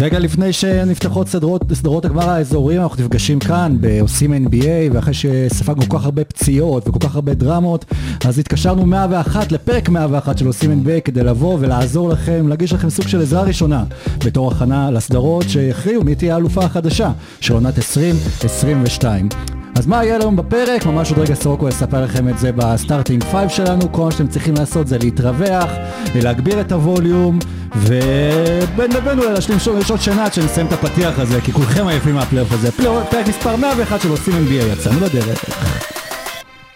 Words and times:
רגע 0.00 0.18
לפני 0.18 0.52
שנפתחות 0.52 1.28
סדרות, 1.28 1.62
סדרות 1.72 2.04
הגמר 2.04 2.30
האזוריים, 2.30 2.82
אנחנו 2.82 3.04
נפגשים 3.04 3.38
כאן 3.38 3.76
בעושים 3.80 4.46
NBA, 4.46 4.92
ואחרי 4.92 5.14
שספגנו 5.14 5.82
כל 5.88 5.98
כך 5.98 6.04
הרבה 6.04 6.24
פציעות 6.24 6.88
וכל 6.88 6.98
כך 6.98 7.14
הרבה 7.14 7.34
דרמות, 7.34 7.84
אז 8.24 8.38
התקשרנו 8.38 8.86
101 8.86 9.52
לפרק 9.52 9.88
101 9.88 10.38
של 10.38 10.46
עושים 10.46 10.84
NBA 10.84 11.00
כדי 11.00 11.22
לבוא 11.22 11.56
ולעזור 11.60 12.08
לכם, 12.08 12.48
להגיש 12.48 12.72
לכם 12.72 12.90
סוג 12.90 13.08
של 13.08 13.20
עזרה 13.20 13.42
ראשונה, 13.42 13.84
בתור 14.24 14.52
הכנה 14.52 14.90
לסדרות 14.90 15.48
שיכריעו 15.48 16.04
מי 16.04 16.14
תהיה 16.14 16.34
האלופה 16.34 16.64
החדשה 16.64 17.10
של 17.40 17.54
עונת 17.54 17.76
2022. 17.76 19.57
אז 19.78 19.86
מה 19.86 20.04
יהיה 20.04 20.18
לנו 20.18 20.36
בפרק? 20.36 20.86
ממש 20.86 21.10
עוד 21.10 21.18
רגע 21.18 21.34
סורוקו 21.34 21.68
יספר 21.68 22.04
לכם 22.04 22.28
את 22.28 22.38
זה 22.38 22.52
ב 22.52 22.60
starting 22.60 23.24
5 23.24 23.56
שלנו, 23.56 23.92
כל 23.92 24.02
מה 24.02 24.10
שאתם 24.10 24.28
צריכים 24.28 24.54
לעשות 24.54 24.86
זה 24.86 24.98
להתרווח, 24.98 25.70
להגביר 26.14 26.60
את 26.60 26.72
הווליום, 26.72 27.38
ובין 27.76 28.92
לבין 28.92 29.18
אולי 29.18 29.32
להשלים 29.32 29.58
שוב 29.58 29.84
שעות 29.84 30.00
שינה 30.00 30.24
עד 30.24 30.34
שנסיים 30.34 30.66
את 30.66 30.72
הפתיח 30.72 31.18
הזה, 31.18 31.40
כי 31.40 31.52
כולכם 31.52 31.86
עייפים 31.86 32.14
מהפלייאוף 32.14 32.52
הזה. 32.52 32.72
פרק 33.10 33.28
מספר 33.28 33.56
101 33.56 34.00
של 34.00 34.08
עושים 34.10 34.34
NBA, 34.34 34.72
יצאנו 34.72 35.00
לדרך. 35.00 35.44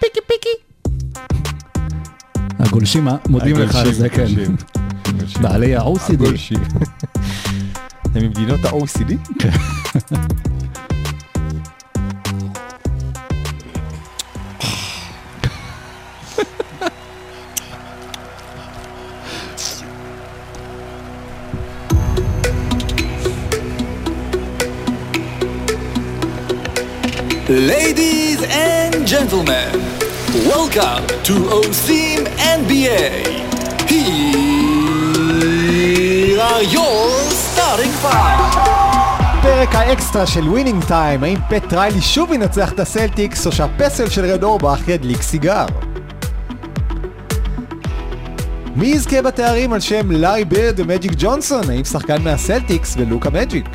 פיקי 0.01 0.21
פיקי. 0.27 0.49
הגולשים? 2.59 3.09
מודים 3.29 3.57
לך 3.57 3.77
על 3.77 3.93
זה, 3.93 4.09
כן. 4.09 4.27
בעלי 5.41 5.77
ה-OCD. 5.77 6.25
הם 8.15 8.23
ממדינות 8.23 8.65
ה-OCD? 8.65 9.13
Ladies 27.53 28.43
and 28.45 29.07
gentlemen, 29.07 29.73
welcome 30.49 31.05
to 31.29 31.35
עושים 31.59 32.25
NBA. 32.61 33.05
Here 33.87 34.41
are 36.41 36.63
your 36.63 37.11
starting 37.45 37.93
five. 38.03 38.73
פרק 39.43 39.75
האקסטרה 39.75 40.27
של 40.27 40.49
Winning 40.49 40.85
Time, 40.85 41.25
האם 41.25 41.39
פט 41.49 41.73
ריילי 41.73 42.01
שוב 42.01 42.33
ינצח 42.33 42.73
את 42.73 42.81
הסלטיקס 42.81 43.47
או 43.47 43.53
שהפסל 43.53 44.09
של 44.09 44.25
רד 44.25 44.43
אורבך 44.43 44.89
ידליק 44.89 45.23
סיגר? 45.23 45.67
מי 48.77 48.87
יזכה 48.87 49.23
בתארים 49.23 49.73
על 49.73 49.81
שם 49.81 50.11
לארי 50.11 50.45
בירד 50.45 50.81
ומג'יק 50.81 51.13
ג'ונסון? 51.19 51.71
האם 51.71 51.85
שחקן 51.85 52.23
מהסלטיקס 52.23 52.95
ולוקה 52.99 53.31
מג'יק? 53.31 53.67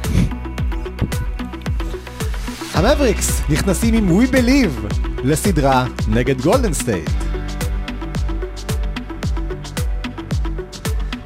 המאבריקס 2.77 3.41
נכנסים 3.49 3.93
עם 3.93 4.19
We 4.19 4.31
Believe 4.31 4.95
לסדרה 5.23 5.85
נגד 6.07 6.41
גולדן 6.41 6.73
סטייט. 6.73 7.09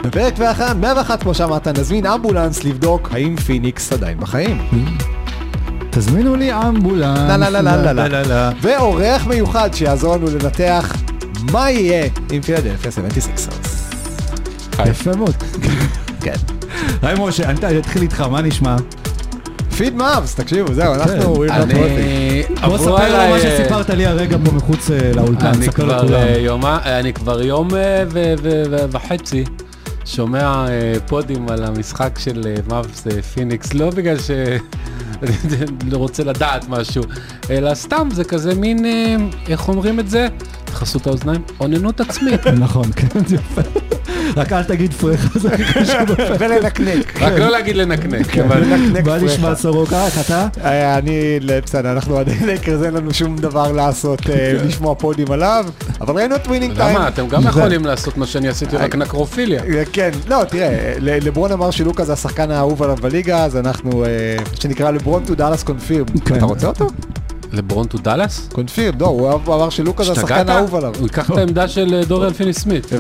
בפרק 0.04 0.34
101 0.76 1.24
כמו 1.24 1.34
שאמרת 1.34 1.68
נזמין 1.68 2.06
אמבולנס 2.06 2.64
לבדוק 2.64 3.10
האם 3.12 3.36
פיניקס 3.38 3.94
עדיין 3.94 4.20
בחיים. 4.20 4.70
תזמינו 5.90 6.36
לי 6.36 6.54
אמבולנס. 6.54 7.20
לה 7.20 7.38
לה 7.38 7.50
לה 7.50 7.62
לה, 7.62 7.94
לה 7.94 8.08
לה, 8.08 8.24
לה. 8.24 8.52
ואורח 8.62 9.28
מיוחד 9.28 9.70
שיעזור 9.74 10.16
לנו 10.16 10.28
לנתח 10.28 10.94
מה 11.52 11.72
יהיה 11.72 12.10
עם 12.32 12.42
פילדלפיה 12.42 12.92
76ers. 12.92 13.68
יפה 14.86 15.16
מאוד. 15.16 15.36
כן. 16.22 16.36
היי 17.02 17.16
משה, 17.20 17.50
אני 17.50 17.80
אתחיל 17.80 18.02
איתך, 18.02 18.22
מה 18.22 18.42
נשמע? 18.42 18.76
פיד 19.82 19.96
מאבס, 19.96 20.36
תקשיבו, 20.36 20.74
זהו, 20.74 20.94
אנחנו 20.94 21.34
רואים 21.34 21.52
אני... 21.52 21.74
בוא 21.74 22.56
עברו 22.62 22.78
ספר 22.78 23.02
עליי, 23.02 23.30
מה 23.30 23.36
אה, 23.36 23.42
שסיפרת 23.42 23.90
לי 23.90 24.06
הרגע 24.06 24.38
פה 24.46 24.52
מחוץ 24.52 24.92
אה, 24.92 25.12
לאולפן, 25.16 25.46
אני 25.46 25.66
ספר 25.66 25.72
כבר 25.72 26.04
לכולם. 26.04 26.66
אה, 26.66 27.00
אני 27.00 27.14
כבר 27.14 27.42
יום 27.42 27.70
וחצי 28.92 29.44
שומע 30.06 30.66
פודים 31.08 31.50
על 31.50 31.64
המשחק 31.64 32.20
של 32.20 32.56
מאבס 32.70 33.08
פיניקס, 33.34 33.74
לא 33.74 33.90
בגלל 33.90 34.20
ש... 34.20 34.32
רוצה 35.94 36.24
לדעת 36.24 36.70
משהו, 36.70 37.04
אלא 37.50 37.74
סתם 37.74 38.10
זה 38.12 38.24
כזה 38.24 38.56
מין, 38.56 38.86
איך 39.48 39.68
אומרים 39.68 40.00
את 40.00 40.10
זה? 40.10 40.28
חסות 40.70 41.08
האוזניים, 41.08 41.42
אוננות 41.60 42.02
עצמית. 42.02 42.48
נכון, 42.66 42.92
כן, 42.96 43.20
יפה. 43.36 43.62
רק 44.36 44.54
אל 44.54 44.64
תגיד 44.64 44.94
פרחה, 44.94 45.40
זה 45.40 45.50
הכי 45.54 45.64
חשוב. 45.74 46.16
ולנקנק. 46.40 47.22
רק 47.22 47.34
לא 47.34 47.50
להגיד 47.52 47.76
לנקנק, 47.76 48.38
אבל... 48.38 48.62
לנקנק 48.64 49.06
מה 49.08 49.18
נשמע 49.18 49.36
פרחה. 49.48 49.56
סורוקה, 49.56 50.06
איך 50.06 50.20
אתה? 50.26 50.48
אה, 50.64 50.98
אני, 50.98 51.40
בסדר, 51.66 51.92
אנחנו 51.92 52.18
עדיין 52.18 52.48
לקרז, 52.48 52.84
אין 52.84 52.94
לנו 52.94 53.14
שום 53.14 53.38
דבר 53.38 53.72
לעשות, 53.72 54.30
אה, 54.30 54.54
לשמוע 54.66 54.96
פודים 54.96 55.32
עליו, 55.32 55.66
אבל 56.02 56.16
ראינו 56.16 56.36
את 56.36 56.48
ווינינג 56.48 56.76
טיים. 56.76 56.96
למה? 56.96 57.08
אתם 57.08 57.28
גם 57.28 57.42
יכולים 57.44 57.86
לעשות 57.86 58.18
מה 58.18 58.26
שאני 58.26 58.48
עשיתי, 58.48 58.78
רק 58.78 58.96
נקרופיליה. 58.96 59.64
אה, 59.64 59.84
כן, 59.94 60.10
לא, 60.28 60.44
תראה, 60.50 60.94
ל- 61.00 61.28
לברון 61.28 61.52
אמר 61.52 61.72
שלוקה 61.72 62.06
זה 62.06 62.14
השחקן 62.14 62.52
האהוב 62.52 62.84
עליו 62.84 62.96
בליגה, 63.02 63.44
אז 63.46 63.58
אנחנו, 63.58 64.06
שנקרא 64.60 64.92
לברון 64.92 65.24
טו 65.26 65.36
דאלאס 65.36 65.64
קונפירם. 65.64 66.06
כן. 66.26 66.36
אתה 66.36 66.46
רוצה 66.46 66.68
אותו? 66.68 66.88
לברון 67.54 67.88
טו 67.88 67.98
דאלאס? 67.98 68.50
קונפירם, 68.52 68.94
לא, 69.00 69.08
הוא 69.08 69.56
אמר 69.56 69.70
שלוקה 69.70 70.04
זה 70.04 70.12
השחקן? 70.12 70.50
האהוב 70.50 70.76
עליו. 70.76 70.94
הוא 70.98 71.04
ייקח 71.04 71.32
את 71.32 71.38
העמדה 71.38 71.68
של 71.68 71.94
אה, 71.94 72.06
דוריאן 72.06 72.34
פיני 72.34 72.54
סמית. 72.54 72.86
כן, 72.86 72.98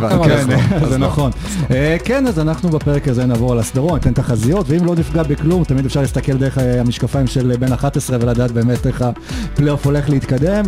זה 0.89 0.97
נכון. 0.97 1.31
אה, 1.71 1.97
כן, 2.03 2.27
אז 2.27 2.39
אנחנו 2.39 2.69
בפרק 2.69 3.07
הזה 3.07 3.25
נעבור 3.25 3.51
על 3.51 3.59
הסדרות, 3.59 3.93
ניתן 3.93 4.13
תחזיות, 4.13 4.65
ואם 4.69 4.85
לא 4.85 4.95
נפגע 4.95 5.23
בכלום, 5.23 5.63
תמיד 5.63 5.85
אפשר 5.85 6.01
להסתכל 6.01 6.37
דרך 6.37 6.57
אה, 6.57 6.79
המשקפיים 6.79 7.27
של 7.27 7.55
בן 7.59 7.73
11 7.73 8.17
ולדעת 8.21 8.51
באמת 8.51 8.87
איך 8.87 9.01
הפלייאוף 9.01 9.85
הולך 9.85 10.09
להתקדם. 10.09 10.63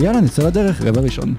יאללה, 0.00 0.20
נצא 0.20 0.46
לדרך, 0.46 0.82
רבע 0.82 1.00
ראשון. 1.00 1.34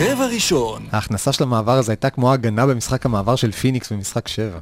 רבע 0.00 0.26
ראשון, 0.26 0.86
ההכנסה 0.92 1.32
של 1.32 1.42
המעבר 1.42 1.72
הזה 1.72 1.92
הייתה 1.92 2.10
כמו 2.10 2.32
הגנה 2.32 2.66
במשחק 2.66 3.06
המעבר 3.06 3.36
של 3.36 3.52
פיניקס 3.52 3.92
במשחק 3.92 4.28
7. 4.28 4.58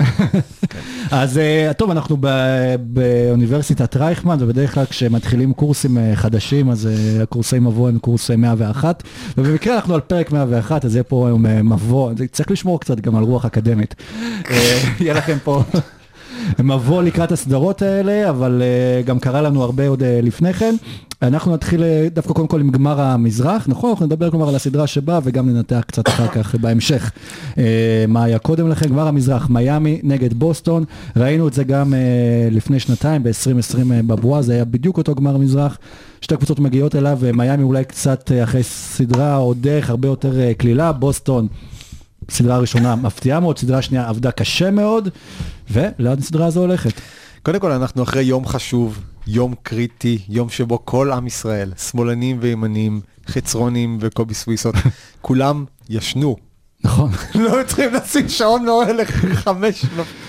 אז 1.10 1.38
אה, 1.38 1.70
טוב, 1.76 1.90
אנחנו 1.90 2.16
באוניברסיטת 2.80 3.96
רייכמן, 3.96 4.36
ובדרך 4.40 4.74
כלל 4.74 4.84
כשמתחילים 4.84 5.52
קורסים 5.52 5.98
אה, 5.98 6.16
חדשים, 6.16 6.70
אז 6.70 6.86
אה, 6.86 7.22
הקורסי 7.22 7.58
מבוא 7.58 7.88
הם 7.88 7.98
קורס 7.98 8.30
אה, 8.30 8.36
101, 8.36 9.02
ובמקרה 9.38 9.76
אנחנו 9.76 9.94
על 9.94 10.00
פרק 10.00 10.32
101, 10.32 10.84
אז 10.84 10.94
יהיה 10.94 11.04
פה 11.04 11.26
היום 11.26 11.46
אה, 11.46 11.62
מבוא, 11.62 12.12
צריך 12.32 12.50
לשמור 12.50 12.80
קצת 12.80 13.00
גם 13.00 13.16
על 13.16 13.24
רוח 13.24 13.44
אקדמית. 13.44 13.94
אה, 14.50 14.78
יהיה 15.00 15.14
לכם 15.14 15.36
פה 15.44 15.62
מבוא 16.58 17.02
לקראת 17.02 17.32
הסדרות 17.32 17.82
האלה, 17.82 18.30
אבל 18.30 18.62
אה, 18.62 19.02
גם 19.02 19.18
קרה 19.18 19.42
לנו 19.42 19.62
הרבה 19.62 19.88
עוד 19.88 20.02
אה, 20.02 20.20
לפני 20.22 20.52
כן. 20.52 20.74
אנחנו 21.22 21.54
נתחיל 21.54 21.82
אה, 21.82 22.08
דווקא 22.12 22.32
קודם 22.34 22.48
כל 22.48 22.60
עם 22.60 22.70
גמר 22.70 23.00
המזרח, 23.00 23.68
נכון? 23.68 23.90
אנחנו 23.90 24.06
נדבר 24.06 24.30
כלומר 24.30 24.48
על 24.48 24.54
הסדרה 24.54 24.86
שבאה 24.86 25.18
וגם 25.22 25.48
ננתח 25.48 25.82
קצת 25.86 26.08
אחר 26.08 26.28
כך 26.28 26.54
בהמשך 26.54 27.12
אה, 27.58 28.04
מה 28.08 28.24
היה 28.24 28.38
קודם 28.38 28.68
לכן. 28.68 28.88
גמר 28.88 29.08
המזרח, 29.08 29.48
מיאמי 29.50 30.00
נגד 30.02 30.34
בוסטון, 30.34 30.84
ראינו 31.16 31.48
את 31.48 31.52
זה 31.52 31.64
גם 31.64 31.94
אה, 31.94 31.98
לפני 32.50 32.80
שנתיים, 32.80 33.22
ב-2020 33.22 33.78
בבועה, 34.06 34.42
זה 34.42 34.52
היה 34.52 34.64
בדיוק 34.64 34.98
אותו 34.98 35.14
גמר 35.14 35.36
מזרח. 35.36 35.78
שתי 36.20 36.36
קבוצות 36.36 36.60
מגיעות 36.60 36.96
אליו, 36.96 37.18
מיאמי 37.34 37.62
אולי 37.62 37.84
קצת 37.84 38.30
אחרי 38.42 38.62
סדרה 38.62 39.36
או 39.36 39.54
דרך 39.54 39.90
הרבה 39.90 40.08
יותר 40.08 40.52
קלילה, 40.58 40.92
בוסטון 40.92 41.46
סדרה 42.30 42.58
ראשונה 42.58 42.96
מפתיעה 42.96 43.40
מאוד, 43.40 43.58
סדרה 43.58 43.82
שנייה 43.82 44.08
עבדה 44.08 44.30
קשה 44.30 44.70
מאוד, 44.70 45.08
ולאן 45.70 46.18
הסדרה 46.18 46.46
הזו 46.46 46.60
הולכת? 46.60 46.92
קודם 47.42 47.60
כל 47.60 47.72
אנחנו 47.72 48.02
אחרי 48.02 48.22
יום 48.22 48.46
חשוב, 48.46 49.00
יום 49.26 49.54
קריטי, 49.62 50.18
יום 50.28 50.48
שבו 50.48 50.84
כל 50.84 51.12
עם 51.12 51.26
ישראל, 51.26 51.72
שמאלנים 51.90 52.38
וימנים, 52.40 53.00
חצרונים 53.28 53.98
וקובי 54.00 54.34
סוויסות, 54.34 54.74
כולם 55.22 55.64
ישנו. 55.88 56.36
נכון. 56.84 57.10
לא 57.34 57.62
צריכים 57.66 57.94
לשים 57.94 58.28
שעון 58.28 58.64
מעורר 58.64 58.92
לחמש 59.24 59.84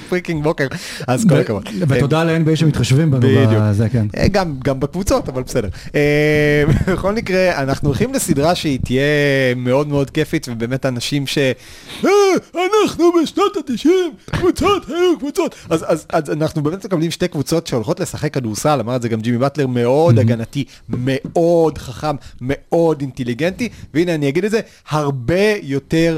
freaking 0.09 0.43
בוקר, 0.43 0.67
אז 1.07 1.25
כל 1.29 1.35
הכבוד. 1.35 1.63
ותודה 1.87 2.23
ל-NBA 2.23 2.55
שמתחשבים 2.55 3.11
בנו. 3.11 3.27
בזה 3.51 3.89
כן. 3.89 4.07
אה, 4.17 4.27
גם, 4.27 4.55
גם 4.63 4.79
בקבוצות, 4.79 5.29
אבל 5.29 5.43
בסדר. 5.43 5.69
אה, 5.95 6.63
בכל 6.87 7.13
מקרה, 7.13 7.63
אנחנו 7.63 7.89
הולכים 7.89 8.13
לסדרה 8.13 8.55
שהיא 8.55 8.79
תהיה 8.85 9.03
מאוד 9.55 9.87
מאוד 9.87 10.09
כיפית, 10.09 10.47
ובאמת 10.51 10.85
אנשים 10.85 11.27
ש... 11.27 11.37
"אה, 11.37 12.09
אנחנו 12.53 13.11
בשנות 13.23 13.57
ה-90, 13.57 13.89
קבוצות 14.31 14.87
היו 14.87 15.17
קבוצות. 15.19 15.55
אז 15.69 16.31
אנחנו 16.31 16.63
באמת 16.63 16.85
מקבלים 16.85 17.11
שתי 17.11 17.27
קבוצות 17.27 17.67
שהולכות 17.67 17.99
לשחק 17.99 18.33
כדורסל, 18.33 18.79
אמר 18.79 18.95
את 18.95 19.01
זה 19.01 19.09
גם 19.09 19.21
ג'ימי 19.21 19.37
באטלר, 19.37 19.67
מאוד 19.67 20.19
הגנתי, 20.19 20.63
מאוד 20.89 21.77
חכם, 21.77 22.15
מאוד 22.41 23.01
אינטליגנטי, 23.01 23.69
והנה 23.93 24.15
אני 24.15 24.29
אגיד 24.29 24.45
את 24.45 24.51
זה, 24.51 24.59
הרבה 24.89 25.53
יותר 25.63 26.17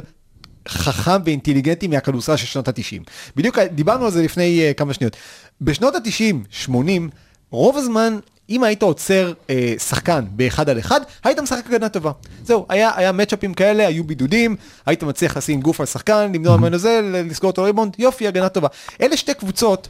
חכם 0.68 1.22
ואינטליגנטי 1.26 1.88
מהכדורסל 1.88 2.36
של 2.36 2.46
שנות 2.46 2.68
ה-90. 2.68 3.04
בדיוק 3.36 3.60
דיברנו 3.60 4.06
על 4.06 4.12
זה 4.12 4.24
לפני 4.24 4.70
uh, 4.72 4.74
כמה 4.74 4.94
שניות. 4.94 5.18
בשנות 5.62 5.96
ה-90, 5.96 6.36
80, 6.50 7.10
רוב 7.52 7.78
הזמן, 7.78 8.18
אם 8.50 8.64
היית 8.64 8.82
עוצר 8.82 9.34
אה, 9.50 9.74
שחקן 9.80 10.26
באחד 10.32 10.70
על 10.70 10.80
אחד, 10.80 11.02
היית 11.24 11.40
משחק 11.40 11.64
הגנה 11.68 11.90
טובה. 11.90 12.12
זהו, 12.44 12.66
היה, 12.70 12.92
היה 12.96 13.12
מצ'אפים 13.12 13.54
כאלה, 13.54 13.88
היו 13.88 14.04
בידודים, 14.04 14.56
היית 14.86 15.04
מצליח 15.04 15.38
לשים 15.38 15.62
גוף 15.62 15.80
על 15.80 15.86
שחקן, 15.86 16.32
למנוע 16.34 16.58
ממנו 16.58 16.78
זה, 16.78 17.02
לסגור 17.04 17.52
אותו 17.52 17.64
ריבונד, 17.64 17.96
יופי, 18.00 18.28
הגנה 18.28 18.50
טובה. 18.50 18.68
אלה 19.02 19.18
שתי 19.18 19.34
קבוצות 19.34 19.88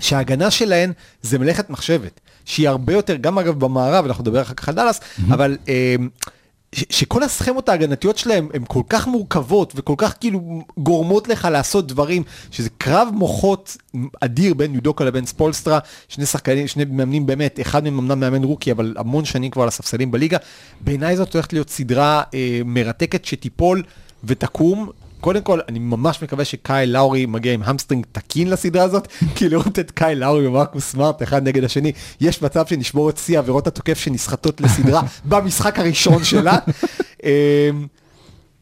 שההגנה 0.00 0.50
שלהן 0.50 0.92
זה 1.22 1.38
מלאכת 1.38 1.70
מחשבת, 1.70 2.20
שהיא 2.44 2.68
הרבה 2.68 2.92
יותר, 2.92 3.16
גם 3.16 3.38
אגב 3.38 3.58
במערב, 3.58 4.04
אנחנו 4.04 4.22
נדבר 4.22 4.42
אחר 4.42 4.54
כך 4.54 4.68
על 4.68 4.74
דאלאס, 4.74 5.00
אבל 5.30 5.56
אה, 5.68 5.94
ש- 6.00 6.32
שכל 6.74 7.22
הסכמות 7.22 7.68
ההגנתיות 7.68 8.18
שלהם 8.18 8.48
הן 8.54 8.62
כל 8.68 8.82
כך 8.88 9.06
מורכבות 9.06 9.72
וכל 9.76 9.94
כך 9.96 10.14
כאילו 10.20 10.62
גורמות 10.78 11.28
לך 11.28 11.48
לעשות 11.52 11.86
דברים, 11.86 12.22
שזה 12.50 12.68
קרב 12.78 13.08
מוחות 13.12 13.76
אדיר 14.20 14.54
בין 14.54 14.74
יודוקה 14.74 15.04
לבין 15.04 15.26
ספולסטרה, 15.26 15.78
שני 16.08 16.26
שחקנים, 16.26 16.68
שני 16.68 16.84
מאמנים 16.84 17.26
באמת, 17.26 17.60
אחד 17.60 17.84
מהם 17.84 17.98
אמנם 17.98 18.20
מאמן 18.20 18.44
רוקי, 18.44 18.72
אבל 18.72 18.94
המון 18.98 19.24
שנים 19.24 19.50
כבר 19.50 19.62
על 19.62 19.68
הספסלים 19.68 20.10
בליגה. 20.10 20.38
בעיניי 20.80 21.16
זאת 21.16 21.34
הולכת 21.34 21.52
להיות 21.52 21.70
סדרה 21.70 22.22
אה, 22.34 22.60
מרתקת 22.64 23.24
שתיפול 23.24 23.82
ותקום. 24.24 24.90
קודם 25.22 25.42
כל, 25.42 25.60
אני 25.68 25.78
ממש 25.78 26.22
מקווה 26.22 26.44
שקייל 26.44 26.92
לאורי 26.92 27.26
מגיע 27.26 27.52
עם 27.52 27.62
hamstring 27.62 28.06
תקין 28.12 28.50
לסדרה 28.50 28.82
הזאת, 28.82 29.08
כי 29.36 29.48
לראות 29.48 29.78
את 29.78 29.90
קייל 29.90 30.18
לאורי 30.18 30.46
ומרקוס 30.46 30.90
סמארט 30.90 31.22
אחד 31.22 31.48
נגד 31.48 31.64
השני, 31.64 31.92
יש 32.20 32.42
מצב 32.42 32.66
שנשבור 32.66 33.10
את 33.10 33.18
שיא 33.18 33.38
עבירות 33.38 33.66
התוקף 33.66 33.98
שנסחטות 33.98 34.60
לסדרה 34.60 35.02
במשחק 35.24 35.78
הראשון 35.78 36.24
שלה. 36.24 36.58
אמ, 37.24 37.30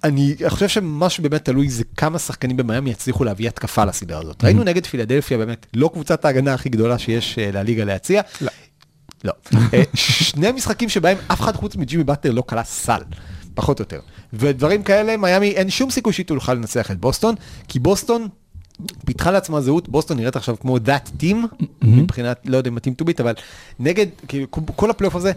אני 0.04 0.34
חושב 0.48 0.68
שמה 0.68 1.10
שבאמת 1.10 1.44
תלוי 1.44 1.68
זה 1.68 1.84
כמה 1.96 2.18
שחקנים 2.18 2.56
במיאמי 2.56 2.90
יצליחו 2.90 3.24
להביא 3.24 3.48
התקפה 3.48 3.84
לסדרה 3.84 4.20
הזאת. 4.20 4.44
ראינו 4.44 4.64
נגד 4.64 4.86
פילדלפיה 4.86 5.38
באמת, 5.38 5.66
לא 5.74 5.90
קבוצת 5.92 6.24
ההגנה 6.24 6.54
הכי 6.54 6.68
גדולה 6.68 6.98
שיש 6.98 7.38
אה, 7.38 7.50
לליגה 7.52 7.84
להציע. 7.84 8.22
לא. 9.24 9.32
אה, 9.74 9.82
שני 9.94 10.52
משחקים 10.52 10.88
שבהם 10.88 11.16
אף 11.32 11.40
אחד 11.40 11.56
חוץ 11.56 11.76
מג'ימי 11.76 12.04
באטר 12.04 12.30
לא 12.30 12.42
כלה 12.46 12.64
סל, 12.64 13.00
פחות 13.54 13.78
או 13.78 13.82
יותר. 13.82 14.00
ודברים 14.32 14.82
כאלה, 14.82 15.16
מיאמי 15.16 15.50
אין 15.50 15.70
שום 15.70 15.90
סיכוי 15.90 16.12
שהיא 16.12 16.26
תוכל 16.26 16.54
לנצח 16.54 16.90
את 16.90 17.00
בוסטון, 17.00 17.34
כי 17.68 17.78
בוסטון 17.78 18.28
פיתחה 19.06 19.30
לעצמה 19.30 19.60
זהות, 19.60 19.88
בוסטון 19.88 20.16
נראית 20.16 20.36
עכשיו 20.36 20.56
כמו 20.60 20.76
that 20.76 21.22
team, 21.22 21.36
מבחינת, 21.82 22.40
לא 22.44 22.56
יודע 22.56 22.70
אם 22.70 22.76
to 22.76 23.04
beat, 23.04 23.22
אבל 23.22 23.34
נגד, 23.78 24.06
כאילו, 24.28 24.46
כל 24.50 24.90
הפלייאוף 24.90 25.16
הזה, 25.16 25.32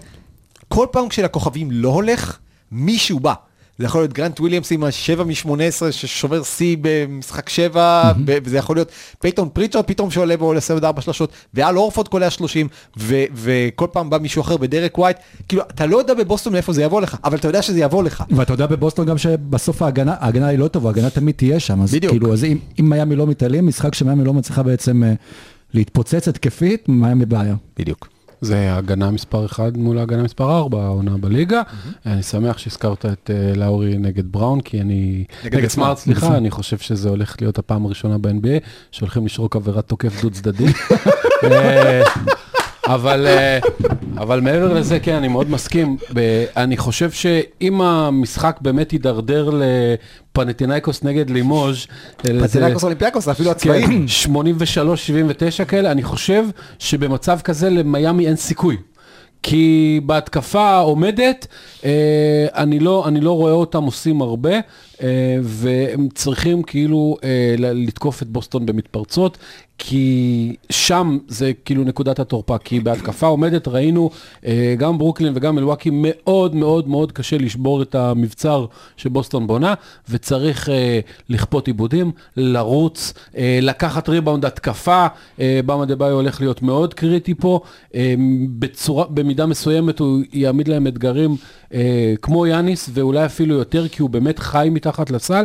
כל 0.67 0.87
פעם 0.91 1.09
כשלכוכבים 1.09 1.71
לא 1.71 1.89
הולך, 1.89 2.37
מישהו 2.71 3.19
בא. 3.19 3.33
זה 3.77 3.85
יכול 3.85 4.01
להיות 4.01 4.13
גרנט 4.13 4.39
וויליאמס 4.39 4.71
עם 4.71 4.83
ה-7 4.83 5.23
מ-18 5.23 5.91
ששובר 5.91 6.43
שיא 6.43 6.77
במשחק 6.81 7.49
7, 7.49 8.11
וזה 8.25 8.57
יכול 8.57 8.75
להיות 8.75 8.91
פייטון 9.19 9.49
פריצ'רד 9.53 9.85
פתאום 9.85 10.11
שעולה 10.11 10.35
ועולה 10.39 10.57
24 10.57 11.01
שלשות, 11.01 11.31
ואל 11.53 11.77
הורפורד 11.77 12.07
קולע 12.07 12.29
30, 12.29 12.67
ו- 12.97 13.23
וכל 13.33 13.87
פעם 13.91 14.09
בא 14.09 14.17
מישהו 14.17 14.41
אחר 14.41 14.57
בדרק 14.57 14.97
ווייט, 14.97 15.17
כאילו, 15.47 15.63
אתה 15.63 15.85
לא 15.85 15.97
יודע 15.97 16.13
בבוסטון 16.13 16.53
מאיפה 16.53 16.73
זה 16.73 16.83
יבוא 16.83 17.01
לך, 17.01 17.17
אבל 17.23 17.37
אתה 17.37 17.47
יודע 17.47 17.61
שזה 17.61 17.79
יבוא 17.79 18.03
לך. 18.03 18.23
ואתה 18.29 18.53
יודע 18.53 18.65
בבוסטון 18.65 19.05
גם 19.05 19.17
שבסוף 19.17 19.81
ההגנה, 19.81 20.15
ההגנה 20.19 20.47
היא 20.47 20.59
לא 20.59 20.67
טובה, 20.67 20.89
ההגנה 20.89 21.09
תמיד 21.09 21.35
תהיה 21.35 21.59
שם, 21.59 21.81
אז 21.81 21.95
בדיוק. 21.95 22.11
כאילו, 22.11 22.33
אז 22.33 22.43
אם, 22.43 22.57
אם 22.79 22.89
מיאמי 22.89 23.15
לא 23.15 23.27
מתעלים, 23.27 23.67
משחק 23.67 23.95
שמיאמי 23.95 24.23
לא 24.23 24.33
מצליחה 24.33 24.63
בעצם 24.63 25.03
אה, 25.03 25.13
להתפוצץ 25.73 26.27
התקפית, 26.27 26.89
מיאמי 26.89 27.25
בעיה. 27.25 27.55
בדיוק. 27.79 28.12
זה 28.43 28.75
הגנה 28.75 29.11
מספר 29.11 29.45
1 29.45 29.77
מול 29.77 29.97
ההגנה 29.97 30.23
מספר 30.23 30.57
4, 30.57 30.83
העונה 30.83 31.17
בליגה. 31.17 31.61
אני 32.05 32.23
שמח 32.23 32.57
שהזכרת 32.57 33.05
את 33.05 33.29
אה, 33.33 33.55
לאורי 33.55 33.97
נגד 33.97 34.31
בראון, 34.31 34.61
כי 34.61 34.81
אני... 34.81 35.23
נגד 35.43 35.55
נגד 35.57 35.67
סמארט, 35.67 35.97
סמארט. 35.97 36.19
סליחה, 36.19 36.37
אני 36.37 36.51
חושב 36.51 36.77
שזה 36.77 37.09
הולך 37.09 37.35
להיות 37.41 37.59
הפעם 37.59 37.85
הראשונה 37.85 38.17
ב-NBA, 38.17 38.67
שהולכים 38.91 39.25
לשרוק 39.25 39.55
עבירת 39.55 39.87
תוקף 39.87 40.21
דו 40.21 40.29
צדדי. 40.29 40.65
אבל, 42.87 43.27
אה, 43.27 43.59
אבל 44.17 44.41
מעבר 44.41 44.73
לזה, 44.73 44.99
כן, 44.99 45.15
אני 45.15 45.27
מאוד 45.27 45.49
מסכים. 45.49 45.97
אני 46.57 46.77
חושב 46.77 47.11
שאם 47.11 47.81
המשחק 47.81 48.57
באמת 48.61 48.93
יידרדר 48.93 49.49
לפנטינאיקוס 50.33 51.03
נגד 51.03 51.29
לימוז', 51.29 51.87
אה, 52.29 52.43
פצינקוס 52.43 52.83
אולימפיאקוס, 52.83 53.27
אפילו. 53.27 53.51
כן, 53.59 54.05
83-79 55.61 55.65
כאלה, 55.67 55.91
אני 55.91 56.03
חושב 56.03 56.45
שבמצב 56.79 57.39
כזה 57.43 57.69
למיאמי 57.69 58.27
אין 58.27 58.35
סיכוי. 58.35 58.77
כי 59.43 59.99
בהתקפה 60.05 60.61
העומדת, 60.61 61.47
אה, 61.85 62.47
אני, 62.55 62.79
לא, 62.79 63.07
אני 63.07 63.21
לא 63.21 63.31
רואה 63.31 63.51
אותם 63.51 63.83
עושים 63.83 64.21
הרבה, 64.21 64.53
אה, 65.01 65.37
והם 65.41 66.07
צריכים 66.15 66.63
כאילו 66.63 67.17
אה, 67.23 67.55
לתקוף 67.57 68.21
את 68.21 68.27
בוסטון 68.27 68.65
במתפרצות, 68.65 69.37
כי 69.77 70.55
שם 70.69 71.17
זה 71.27 71.51
כאילו 71.65 71.83
נקודת 71.83 72.19
התורפה, 72.19 72.57
כי 72.57 72.79
בהתקפה 72.79 73.27
עומדת 73.27 73.67
ראינו 73.67 74.09
אה, 74.45 74.75
גם 74.77 74.97
ברוקלין 74.97 75.33
וגם 75.35 75.55
מלוואקי 75.55 75.89
מאוד 75.93 76.55
מאוד 76.55 76.87
מאוד 76.87 77.11
קשה 77.11 77.37
לשבור 77.37 77.81
את 77.81 77.95
המבצר 77.95 78.65
שבוסטון 78.97 79.47
בונה, 79.47 79.73
וצריך 80.09 80.69
אה, 80.69 80.99
לכפות 81.29 81.67
עיבודים, 81.67 82.11
לרוץ, 82.37 83.13
אה, 83.37 83.59
לקחת 83.61 84.09
ריבאונד 84.09 84.45
התקפה, 84.45 85.07
במה 85.39 85.85
דה 85.85 85.95
ביו 85.95 86.11
הולך 86.11 86.41
להיות 86.41 86.61
מאוד 86.61 86.93
קריטי 86.93 87.33
פה, 87.33 87.59
בצורה, 88.59 89.05
במידה 89.09 89.45
מסוימת 89.45 89.99
הוא 89.99 90.19
יעמיד 90.33 90.67
להם 90.67 90.87
אתגרים 90.87 91.35
כמו 92.21 92.47
יאניס, 92.47 92.89
ואולי 92.93 93.25
אפילו 93.25 93.55
יותר, 93.55 93.87
כי 93.87 94.01
הוא 94.01 94.09
באמת 94.09 94.39
חי 94.39 94.67
מתחת 94.71 95.11
לסל, 95.11 95.43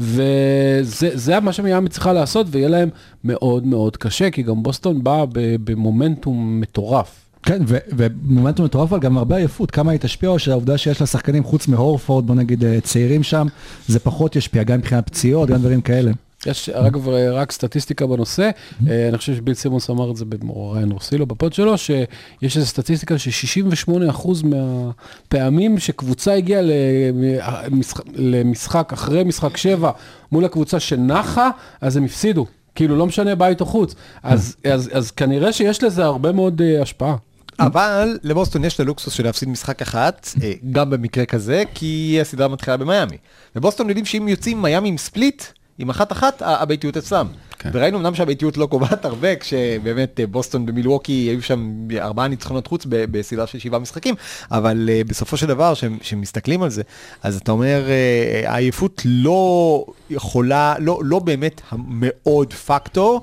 וזה 0.00 1.10
זה 1.14 1.40
מה 1.40 1.52
שמיאמי 1.52 1.88
צריכה 1.88 2.12
לעשות, 2.12 2.46
ויהיה 2.50 2.68
להם 2.68 2.88
מאוד 3.24 3.66
מאוד 3.70 3.96
קשה, 3.96 4.30
כי 4.30 4.42
גם 4.42 4.62
בוסטון 4.62 5.04
באה 5.04 5.24
במומנטום 5.64 6.60
מטורף. 6.60 7.30
כן, 7.42 7.62
ומומנטום 7.96 8.66
מטורף, 8.66 8.92
אבל 8.92 9.00
גם 9.00 9.18
הרבה 9.18 9.36
עייפות, 9.36 9.70
כמה 9.70 9.92
היא 9.92 10.00
תשפיע, 10.00 10.28
או 10.28 10.38
שהעובדה 10.38 10.78
שיש 10.78 11.00
לה 11.00 11.06
שחקנים 11.06 11.44
חוץ 11.44 11.68
מהורפורד, 11.68 12.26
בוא 12.26 12.34
נגיד 12.34 12.64
אה, 12.64 12.80
צעירים 12.80 13.22
שם, 13.22 13.46
זה 13.86 13.98
פחות 13.98 14.36
ישפיע, 14.36 14.62
גם 14.62 14.78
מבחינת 14.78 15.06
פציעות, 15.06 15.48
גם 15.48 15.58
דברים 15.58 15.80
כאלה. 15.80 16.10
יש 16.46 16.68
אגב 16.68 17.08
רק 17.08 17.52
סטטיסטיקה 17.52 18.06
בנושא, 18.06 18.50
אה, 18.88 19.08
אני 19.08 19.18
חושב 19.18 19.34
שביל 19.34 19.54
סימונס 19.54 19.90
אמר 19.90 20.10
את 20.10 20.16
זה 20.16 20.24
לריאן 20.24 20.92
רוסילו 20.92 21.26
ב 21.26 21.32
pod 21.32 21.52
שלו, 21.52 21.78
שיש 21.78 22.56
איזו 22.56 22.66
סטטיסטיקה 22.66 23.18
ש-68% 23.18 24.28
מהפעמים 24.44 25.78
שקבוצה 25.78 26.34
הגיעה 26.34 26.62
למשחק, 26.62 28.04
למשחק 28.14 28.92
אחרי 28.92 29.24
משחק 29.24 29.56
7 29.56 29.90
מול 30.32 30.44
הקבוצה 30.44 30.80
שנחה, 30.80 31.50
אז 31.80 31.96
הם 31.96 32.04
הפסידו. 32.04 32.46
כאילו 32.74 32.96
לא 32.96 33.06
משנה 33.06 33.34
בית 33.34 33.60
או 33.60 33.66
חוץ, 33.66 33.94
אז, 34.22 34.56
אז, 34.72 34.90
אז 34.92 35.10
כנראה 35.10 35.52
שיש 35.52 35.82
לזה 35.82 36.04
הרבה 36.04 36.32
מאוד 36.32 36.60
uh, 36.60 36.82
השפעה. 36.82 37.16
אבל 37.58 38.18
לבוסטון 38.22 38.64
יש 38.64 38.74
את 38.74 38.80
הלוקסוס 38.80 39.14
של 39.14 39.24
להפסיד 39.24 39.48
משחק 39.48 39.82
אחת, 39.82 40.28
אה, 40.42 40.52
גם 40.72 40.90
במקרה 40.90 41.24
כזה, 41.24 41.62
כי 41.74 42.18
הסדרה 42.20 42.48
מתחילה 42.48 42.76
במיאמי. 42.76 43.16
ובוסטון 43.56 43.88
יודעים 43.88 44.06
שאם 44.06 44.28
יוצאים 44.28 44.62
מיאמי 44.62 44.88
עם 44.88 44.98
ספליט, 44.98 45.44
עם 45.80 45.90
אחת 45.90 46.12
אחת, 46.12 46.42
ה- 46.42 46.62
הביתיות 46.62 46.96
אצלם. 46.96 47.26
כן. 47.58 47.70
וראינו 47.72 47.98
אמנם 47.98 48.14
שהביתיות 48.14 48.56
לא 48.56 48.66
קובעת 48.66 49.04
הרבה, 49.04 49.36
כשבאמת 49.36 50.20
אה, 50.20 50.26
בוסטון 50.26 50.66
במילווקי 50.66 51.12
היו 51.12 51.42
שם 51.42 51.72
ארבעה 52.00 52.28
ניצחונות 52.28 52.66
חוץ 52.66 52.86
בסדרה 52.88 53.46
של 53.46 53.58
שבעה 53.58 53.80
משחקים, 53.80 54.14
אבל 54.50 54.88
אה, 54.92 55.00
בסופו 55.06 55.36
של 55.36 55.46
דבר, 55.46 55.72
כשמסתכלים 56.00 56.62
על 56.62 56.70
זה, 56.70 56.82
אז 57.22 57.36
אתה 57.36 57.52
אומר, 57.52 57.82
אה, 57.88 58.50
העייפות 58.52 59.02
לא 59.04 59.84
יכולה, 60.10 60.74
לא, 60.78 61.00
לא 61.04 61.18
באמת 61.18 61.60
מאוד 61.88 62.52
פקטור. 62.52 63.20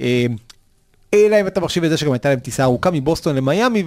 אה, 0.00 0.26
אלא 1.14 1.40
אם 1.40 1.46
אתה 1.46 1.60
מחשיב 1.60 1.84
את 1.84 1.90
זה 1.90 1.96
שגם 1.96 2.12
הייתה 2.12 2.28
להם 2.28 2.38
טיסה 2.38 2.64
ארוכה 2.64 2.90
מבוסטון 2.90 3.36
למיאמי, 3.36 3.84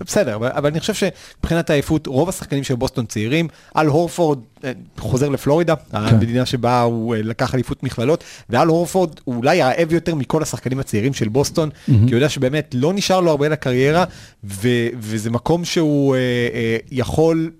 בסדר, 0.00 0.36
אבל, 0.36 0.66
אני 0.66 0.80
חושב 0.80 0.94
שמבחינת 0.94 1.70
העייפות, 1.70 2.06
רוב 2.06 2.28
השחקנים 2.28 2.64
של 2.64 2.74
בוסטון 2.74 3.06
צעירים, 3.06 3.48
על 3.74 3.86
הורפורד 3.86 4.38
אה, 4.64 4.72
חוזר 4.98 5.28
לפלורידה, 5.28 5.74
המדינה 5.92 6.46
שבה 6.46 6.82
הוא 6.82 7.14
אה, 7.14 7.22
לקח 7.22 7.54
אליפות 7.54 7.82
מכללות, 7.82 8.24
ועל 8.50 8.68
הורפורד 8.68 9.20
הוא 9.24 9.36
אולי 9.36 9.62
רעב 9.62 9.92
יותר 9.92 10.14
מכל 10.14 10.42
השחקנים 10.42 10.78
הצעירים 10.78 11.14
של 11.14 11.28
בוסטון, 11.28 11.70
כי 11.86 11.92
הוא 11.92 12.14
יודע 12.14 12.28
שבאמת 12.28 12.74
לא 12.78 12.92
נשאר 12.92 13.20
לו 13.20 13.30
הרבה 13.30 13.48
לקריירה, 13.48 14.04
וזה 14.44 15.30
מקום 15.30 15.64
שהוא 15.64 16.16
אה, 16.16 16.76
יכול... 16.90 17.50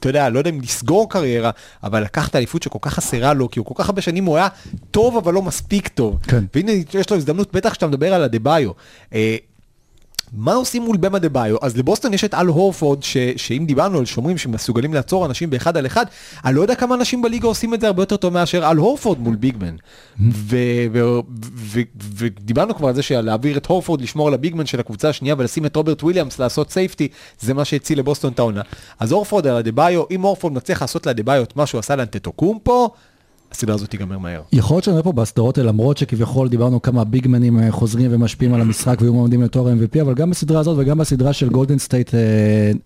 אתה 0.00 0.08
יודע, 0.08 0.28
לא 0.28 0.38
יודע 0.38 0.50
אם 0.50 0.60
לסגור 0.60 1.10
קריירה, 1.10 1.50
אבל 1.82 2.02
לקחת 2.02 2.36
אליפות 2.36 2.62
שכל 2.62 2.78
כך 2.82 2.94
חסרה 2.94 3.32
לו, 3.32 3.50
כי 3.50 3.58
הוא 3.58 3.66
כל 3.66 3.74
כך 3.76 3.88
הרבה 3.88 4.00
שנים 4.02 4.24
הוא 4.24 4.36
היה 4.36 4.48
טוב, 4.90 5.16
אבל 5.16 5.34
לא 5.34 5.42
מספיק 5.42 5.88
טוב. 5.88 6.18
כן. 6.22 6.44
והנה, 6.54 6.72
יש 6.94 7.10
לו 7.10 7.16
הזדמנות, 7.16 7.52
בטח 7.52 7.70
כשאתה 7.70 7.86
מדבר 7.86 8.14
על 8.14 8.22
הדה-ביו. 8.22 8.70
אה, 9.14 9.36
מה 10.32 10.54
עושים 10.54 10.82
מול 10.82 10.96
במה 10.96 11.18
דה 11.18 11.28
ביו? 11.28 11.56
אז 11.62 11.76
לבוסטון 11.76 12.14
יש 12.14 12.24
את 12.24 12.34
אל 12.34 12.46
הורפורד, 12.46 13.02
ש, 13.02 13.16
שאם 13.36 13.64
דיברנו 13.66 13.98
על 13.98 14.04
שומרים 14.04 14.38
שמסוגלים 14.38 14.94
לעצור 14.94 15.26
אנשים 15.26 15.50
באחד 15.50 15.76
על 15.76 15.86
אחד, 15.86 16.06
אני 16.44 16.54
לא 16.54 16.62
יודע 16.62 16.74
כמה 16.74 16.94
אנשים 16.94 17.22
בליגה 17.22 17.48
עושים 17.48 17.74
את 17.74 17.80
זה 17.80 17.86
הרבה 17.86 18.02
יותר 18.02 18.16
טוב 18.16 18.32
מאשר 18.32 18.70
אל 18.70 18.76
הורפורד 18.76 19.18
מול 19.18 19.36
ביגמן. 19.36 19.76
ודיברנו 21.98 22.74
כבר 22.74 22.88
על 22.88 22.94
זה 22.94 23.02
שלהעביר 23.02 23.56
את 23.56 23.66
הורפורד, 23.66 24.00
לשמור 24.00 24.28
על 24.28 24.34
ה 24.34 24.39
big 24.39 24.52
man 24.52 24.66
של 24.66 24.80
הקבוצה 24.80 25.08
השנייה 25.08 25.34
ולשים 25.38 25.66
את 25.66 25.76
רוברט 25.76 26.02
וויליאמס 26.02 26.38
לעשות 26.38 26.70
safety, 26.70 27.08
זה 27.40 27.54
מה 27.54 27.64
שהציל 27.64 27.98
לבוסטון 27.98 28.32
את 28.32 28.38
העונה. 28.38 28.62
אז 28.98 29.12
הורפורד 29.12 29.46
על 29.46 29.56
אדה 29.56 29.72
ביו, 29.72 30.02
אם 30.10 30.22
הורפורד 30.22 30.52
מצליח 30.52 30.80
לעשות 30.80 31.06
לאדה 31.06 31.22
ביו 31.22 31.42
את 31.42 31.56
מה 31.56 31.66
שהוא 31.66 31.78
עשה 31.78 31.96
לאנטטוקומפו, 31.96 32.90
הסדרה 33.52 33.74
הזאת 33.74 33.90
תיגמר 33.90 34.18
מהר. 34.18 34.42
יכול 34.52 34.74
להיות 34.74 34.84
שנראה 34.84 35.02
פה 35.02 35.12
בסדרות 35.12 35.58
האלה, 35.58 35.68
למרות 35.68 35.96
שכביכול 35.96 36.48
דיברנו 36.48 36.82
כמה 36.82 37.04
ביגמנים 37.04 37.58
אה, 37.58 37.72
חוזרים 37.72 38.10
ומשפיעים 38.14 38.54
על 38.54 38.60
המשחק 38.60 38.98
והיו 39.00 39.14
מועמדים 39.14 39.42
לתואר 39.42 39.72
MVP, 39.72 40.00
אבל 40.02 40.14
גם 40.14 40.30
בסדרה 40.30 40.60
הזאת 40.60 40.76
וגם 40.78 40.98
בסדרה 40.98 41.32
של 41.32 41.48
גולדן 41.48 41.78
סטייט 41.78 42.14
אה, 42.14 42.20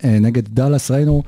אה, 0.04 0.18
נגד 0.20 0.42
דאלאס 0.48 0.90
ראינו 0.90 1.22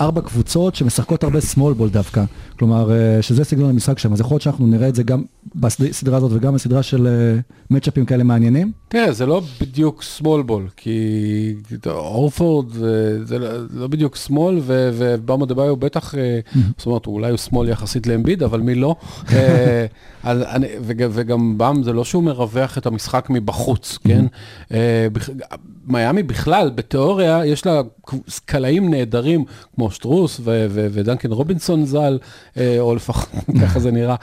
ארבע 0.00 0.20
קבוצות 0.20 0.74
שמשחקות 0.74 1.24
הרבה 1.24 1.38
small 1.38 1.80
ball 1.80 1.88
דווקא. 1.90 2.24
כלומר, 2.58 2.90
שזה 3.20 3.44
סגנון 3.44 3.70
המשחק 3.70 3.98
שם, 3.98 4.12
אז 4.12 4.20
יכול 4.20 4.34
להיות 4.34 4.42
שאנחנו 4.42 4.66
נראה 4.66 4.88
את 4.88 4.94
זה 4.94 5.02
גם 5.02 5.22
בסדרה 5.54 6.16
הזאת 6.16 6.30
וגם 6.34 6.54
בסדרה 6.54 6.82
של 6.82 7.06
אה, 7.06 7.40
מצ'אפים 7.70 8.04
כאלה 8.04 8.24
מעניינים. 8.24 8.72
תראה, 8.88 9.12
זה 9.12 9.26
לא 9.26 9.42
בדיוק 9.60 10.02
small 10.18 10.48
ball, 10.48 10.70
כי 10.76 11.54
אורפורד 11.86 12.72
זה, 12.72 13.24
זה 13.24 13.38
לא- 13.38 13.48
לא 13.74 13.86
בדיוק 13.86 14.16
שמאל, 14.16 14.60
ובאמו 14.66 15.46
דה 15.46 15.54
ביו 15.54 15.76
בטח, 15.76 16.14
אה, 16.14 16.40
זאת 16.78 16.86
אומרת, 16.86 17.06
אולי 17.06 17.30
הוא 17.30 17.38
שמאל 17.38 17.68
יחסית 17.68 18.06
לאמביד, 18.06 18.42
אבל 18.42 18.60
מי 18.60 18.74
לא? 18.74 18.96
אה, 19.32 19.86
וגם 20.82 21.58
באם 21.58 21.82
זה 21.82 21.92
לא 21.92 22.04
שהוא 22.04 22.22
מרווח 22.22 22.78
את 22.78 22.86
המשחק 22.86 23.26
מבחוץ, 23.30 23.98
כן? 24.04 24.24
אה, 24.72 25.06
מיאמי 25.86 26.22
בכלל, 26.22 26.70
בתיאוריה, 26.74 27.46
יש 27.46 27.66
לה 27.66 27.80
קלעים 28.44 28.90
נהדרים, 28.90 29.44
כמו 29.74 29.90
שטרוס 29.90 30.40
ודנקן 30.70 31.32
רובינסון 31.32 31.86
ז"ל, 31.86 32.18
אה, 32.56 32.76
או 32.80 32.94
לפחות 32.94 33.28
ככה 33.62 33.80
זה 33.80 33.90
נראה, 33.90 34.14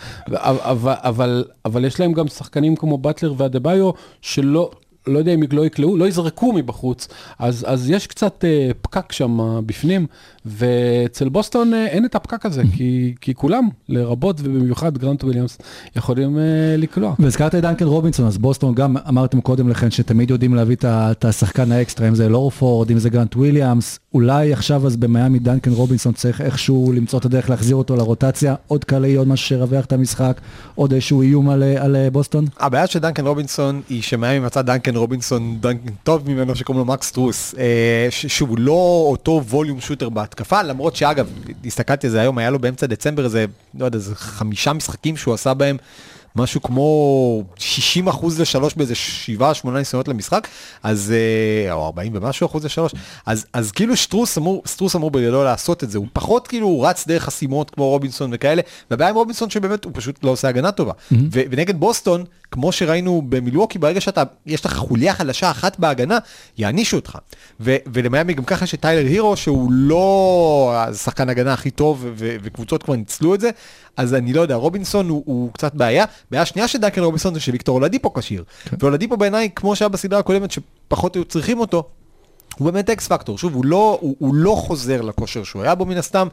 אבל, 0.43 0.93
אבל, 1.09 1.43
אבל 1.65 1.85
יש 1.85 1.99
להם 1.99 2.13
גם 2.13 2.27
שחקנים 2.27 2.75
כמו 2.75 2.97
באטלר 2.97 3.33
ואדה-ביו, 3.37 3.91
שלא... 4.21 4.71
לא 5.09 5.19
יודע 5.19 5.33
אם 5.33 5.41
לא 5.51 5.65
יקלעו, 5.65 5.97
לא 5.97 6.07
יזרקו 6.07 6.53
מבחוץ, 6.53 7.07
אז, 7.39 7.65
אז 7.67 7.89
יש 7.89 8.07
קצת 8.07 8.45
אה, 8.45 8.69
פקק 8.81 9.11
שם 9.11 9.41
אה, 9.41 9.61
בפנים, 9.65 10.07
ואצל 10.45 11.29
בוסטון 11.29 11.73
אה, 11.73 11.85
אין 11.85 12.05
את 12.05 12.15
הפקק 12.15 12.45
הזה, 12.45 12.63
כי, 12.77 13.15
כי 13.21 13.35
כולם, 13.35 13.69
לרבות 13.89 14.41
ובמיוחד 14.43 14.97
גרנט 14.97 15.23
וויליאמס, 15.23 15.57
יכולים 15.95 16.37
אה, 16.37 16.43
לקלוע. 16.77 17.15
והזכרת 17.19 17.55
את 17.55 17.61
דנקן 17.61 17.85
רובינסון, 17.85 18.27
אז 18.27 18.37
בוסטון 18.37 18.75
גם 18.75 18.97
אמרתם 19.09 19.41
קודם 19.41 19.69
לכן 19.69 19.91
שתמיד 19.91 20.29
יודעים 20.29 20.55
להביא 20.55 20.75
את 20.75 20.85
את 20.85 21.25
השחקן 21.25 21.71
האקסטרה, 21.71 22.07
אם 22.07 22.15
זה 22.15 22.29
אל 22.29 22.42
הורפורד, 22.42 22.91
אם 22.91 22.99
זה 22.99 23.09
גרנט 23.09 23.35
וויליאמס, 23.35 23.99
אולי 24.13 24.53
עכשיו 24.53 24.87
אז 24.87 24.97
במיאמי 24.97 25.39
דנקן 25.39 25.71
רובינסון 25.71 26.13
צריך 26.13 26.41
איכשהו 26.41 26.91
למצוא 26.95 27.19
את 27.19 27.25
הדרך 27.25 27.49
להחזיר 27.49 27.75
אותו 27.75 27.95
לרוטציה, 27.95 28.55
עוד 28.67 28.83
קלעי, 28.83 29.15
עוד 29.15 29.27
משהו 29.27 29.47
שירווח 29.47 29.85
את 29.85 29.93
המשחק, 29.93 30.41
עוד 30.75 30.93
איזשהו 30.93 31.21
איום 31.21 31.49
על, 31.49 31.63
על 31.63 31.95
אה, 31.95 32.09
בוסטון? 32.09 32.45
הבעיה 32.59 32.87
של 32.87 32.99
דנקן 32.99 33.27
רובינסון 33.27 33.81
היא 33.89 34.01
שמיאמי 34.01 34.45
מצא 34.45 34.61
דנקן 34.61 34.95
רובינסון 34.99 35.57
דנקן 35.61 35.93
טוב 36.03 36.29
ממנו 36.29 36.55
שקוראים 36.55 36.85
לו 36.87 36.93
מקס 36.93 37.11
סטרוס. 37.11 37.55
אה, 37.57 38.07
שהוא 38.11 38.59
לא 38.59 39.05
אותו 39.11 39.41
volume 39.49 39.81
shooter 39.81 40.09
בהתקפה, 40.09 40.63
למרות 40.63 40.95
שאגב, 40.95 41.29
הסתכלתי 41.65 42.07
על 42.07 42.11
זה 42.11 42.21
היום, 42.21 42.37
היה 42.37 42.49
לו 42.49 42.59
באמצע 42.59 42.85
דצמבר 42.85 43.25
איזה, 43.25 43.45
לא 43.79 43.85
יודע, 43.85 43.97
איזה 43.97 44.15
חמישה 44.15 44.73
משחקים 44.73 45.17
שהוא 45.17 45.33
עשה 45.33 45.53
בהם. 45.53 45.77
משהו 46.35 46.61
כמו 46.61 47.43
60 47.55 48.07
אחוז 48.07 48.41
לשלוש 48.41 48.73
באיזה 48.73 48.93
7-8 49.65 49.69
ניסיונות 49.69 50.07
למשחק, 50.07 50.47
אז, 50.83 51.13
אה, 51.67 51.73
או 51.73 51.85
40 51.85 52.11
ומשהו 52.15 52.45
אחוז 52.45 52.65
לשלוש, 52.65 52.91
אז, 53.25 53.45
אז 53.53 53.71
כאילו 53.71 53.95
שטרוס 53.95 54.37
אמור, 54.37 54.63
סטרוס 54.67 54.95
אמור 54.95 55.11
בגדול 55.11 55.43
לעשות 55.45 55.83
את 55.83 55.91
זה, 55.91 55.97
הוא 55.97 56.07
פחות 56.13 56.47
כאילו 56.47 56.67
הוא 56.67 56.87
רץ 56.87 57.07
דרך 57.07 57.23
חסימות 57.23 57.69
כמו 57.69 57.89
רובינסון 57.89 58.29
וכאלה, 58.33 58.61
והבעיה 58.91 59.09
עם 59.09 59.15
רובינסון 59.15 59.49
שבאמת 59.49 59.85
הוא 59.85 59.91
פשוט 59.95 60.23
לא 60.23 60.29
עושה 60.29 60.47
הגנה 60.47 60.71
טובה. 60.71 60.93
ו- 61.11 61.41
ונגד 61.51 61.79
בוסטון, 61.79 62.23
כמו 62.51 62.71
שראינו 62.71 63.21
במילווקי, 63.29 63.79
ברגע 63.79 64.01
שאתה, 64.01 64.23
יש 64.45 64.65
לך 64.65 64.75
חוליה 64.75 65.13
חלשה 65.13 65.51
אחת 65.51 65.79
בהגנה, 65.79 66.17
יענישו 66.57 66.97
אותך. 66.97 67.17
ו- 67.59 67.75
ולמיאמי 67.93 68.33
גם 68.33 68.43
ככה 68.43 68.63
יש 68.65 68.73
את 68.73 68.81
טיילר 68.81 69.07
הירו, 69.09 69.37
שהוא 69.37 69.71
לא 69.71 70.73
השחקן 70.75 71.29
הגנה 71.29 71.53
הכי 71.53 71.71
טוב, 71.71 72.05
ו- 72.15 72.35
וקבוצות 72.43 72.83
כבר 72.83 72.95
ניצלו 72.95 73.35
את 73.35 73.41
זה, 73.41 73.49
אז 73.97 74.13
אני 74.13 74.33
לא 74.33 74.41
יודע, 74.41 74.55
רובינסון 74.55 75.09
הוא, 75.09 75.23
הוא 75.25 75.53
קצת 75.53 75.73
בעיה. 75.75 76.05
בעיה 76.31 76.45
שנייה 76.45 76.67
של 76.67 76.79
דנקן 76.79 77.01
רובינסון 77.01 77.33
זה 77.33 77.39
שוויקטור 77.39 77.75
אולדיפו 77.75 78.13
כשיר. 78.13 78.43
ואולדיפו 78.79 79.17
בעיניי, 79.17 79.49
כמו 79.55 79.75
שהיה 79.75 79.89
בסדרה 79.89 80.19
הקודמת, 80.19 80.51
שפחות 80.51 81.15
היו 81.15 81.25
צריכים 81.25 81.59
אותו, 81.59 81.89
הוא 82.57 82.71
באמת 82.71 82.89
X 82.89 83.07
factor. 83.07 83.37
שוב, 83.37 83.53
הוא 83.53 83.65
לא, 83.65 83.97
הוא, 84.01 84.15
הוא 84.19 84.35
לא 84.35 84.55
חוזר 84.59 85.01
לכושר 85.01 85.43
שהוא 85.43 85.61
היה 85.61 85.75
בו 85.75 85.85
מן 85.85 85.97
הסתם. 85.97 86.27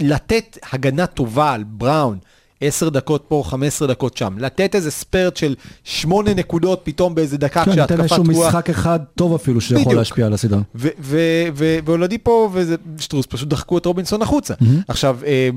לתת 0.00 0.58
הגנה 0.72 1.06
טובה 1.06 1.52
על 1.52 1.64
בראון, 1.64 2.18
10 2.60 2.88
דקות 2.88 3.24
פה, 3.28 3.42
15 3.46 3.88
דקות 3.88 4.16
שם, 4.16 4.38
לתת 4.38 4.74
איזה 4.74 4.90
ספרט 4.90 5.36
של 5.36 5.54
8 5.84 6.34
נקודות 6.34 6.80
פתאום 6.84 7.14
באיזה 7.14 7.38
דקה 7.38 7.64
כן, 7.64 7.72
כשהתקפה 7.72 8.02
איזשהו 8.02 8.24
תקועה. 8.24 8.48
משחק 8.48 8.70
אחד 8.70 8.98
טוב 9.14 9.34
אפילו 9.34 9.60
שיכול 9.60 9.84
בדיוק. 9.84 9.98
להשפיע 9.98 10.26
על 10.26 10.32
הסדרה. 10.32 10.60
ו- 10.74 10.88
ו- 11.00 11.18
ו- 11.54 11.78
והולדיפו 11.84 12.50
ושטרוס 12.52 13.26
פשוט 13.26 13.48
דחקו 13.48 13.78
את 13.78 13.86
רובינסון 13.86 14.22
החוצה. 14.22 14.54
עכשיו, 14.88 15.18
אה, 15.26 15.48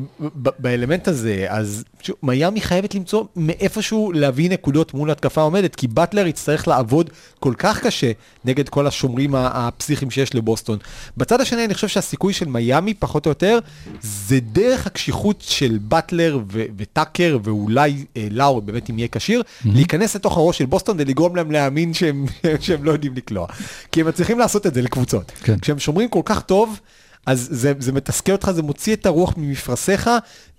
ב- 0.42 0.50
באלמנט 0.60 1.08
הזה, 1.08 1.46
אז 1.50 1.84
שוב, 2.02 2.16
מיאמי 2.24 2.62
חייבת 2.62 2.96
למצוא 2.96 3.24
מאיפשהו 3.36 4.12
להביא 4.12 4.50
נקודות 4.50 4.94
מול 4.94 5.12
התקפה 5.12 5.42
עומדת, 5.42 5.76
כי 5.76 5.88
באטלר 5.88 6.28
יצטרך 6.28 6.68
לעבוד 6.68 7.10
כל 7.40 7.54
כך 7.58 7.80
קשה 7.86 8.12
נגד 8.46 8.70
כל 8.70 8.88
השומרים 8.88 9.36
הפסיכיים 9.36 10.12
שיש 10.12 10.36
לבוסטון. 10.36 10.78
בצד 11.18 11.42
השני, 11.42 11.66
אני 11.66 11.74
חושב 11.74 11.88
שהסיכוי 11.88 12.34
של 12.34 12.46
מיאמי, 12.48 12.94
פחות 12.94 13.26
או 13.26 13.32
יותר, 13.32 13.60
זה 14.02 14.40
דרך 14.40 14.88
הקשיחות 14.88 15.42
של 15.42 15.78
באטלר 15.82 16.40
ו- 16.52 16.66
וטאקר, 16.92 17.38
ואולי 17.44 18.06
אה, 18.18 18.28
לאור, 18.32 18.62
באמת 18.62 18.90
אם 18.90 19.00
יהיה 19.00 19.08
כשיר, 19.12 19.44
להיכנס 19.66 20.16
לתוך 20.16 20.38
הראש 20.38 20.58
של 20.58 20.66
בוסטון 20.66 20.98
ולגרום 21.00 21.36
להם 21.36 21.52
להאמין 21.52 21.94
שהם, 21.94 22.26
שהם 22.62 22.84
לא 22.84 22.92
יודעים 22.92 23.14
לקלוע. 23.16 23.48
כי 23.92 24.02
הם 24.02 24.08
מצליחים 24.08 24.40
לעשות 24.40 24.68
את 24.68 24.74
זה 24.74 24.82
לקבוצות. 24.82 25.32
כן. 25.44 25.60
כשהם 25.60 25.80
שומרים 25.80 26.10
כל 26.10 26.22
כך 26.26 26.42
טוב, 26.42 26.80
אז 27.26 27.48
זה, 27.52 27.74
זה 27.80 27.92
מתסכל 27.92 28.32
אותך, 28.32 28.52
זה 28.52 28.62
מוציא 28.64 28.96
את 28.96 29.06
הרוח 29.06 29.34
ממפרשיך, 29.38 30.10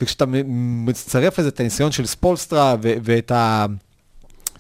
וכשאתה 0.01 0.27
מ- 0.27 0.87
מצטרף 0.87 1.39
לזה 1.39 1.49
את 1.49 1.61
הניסיון 1.61 1.93
של 1.93 2.07
ספולסטרה 2.07 2.77
ו- 2.83 2.95
ואת 3.03 3.31
ה... 3.31 3.67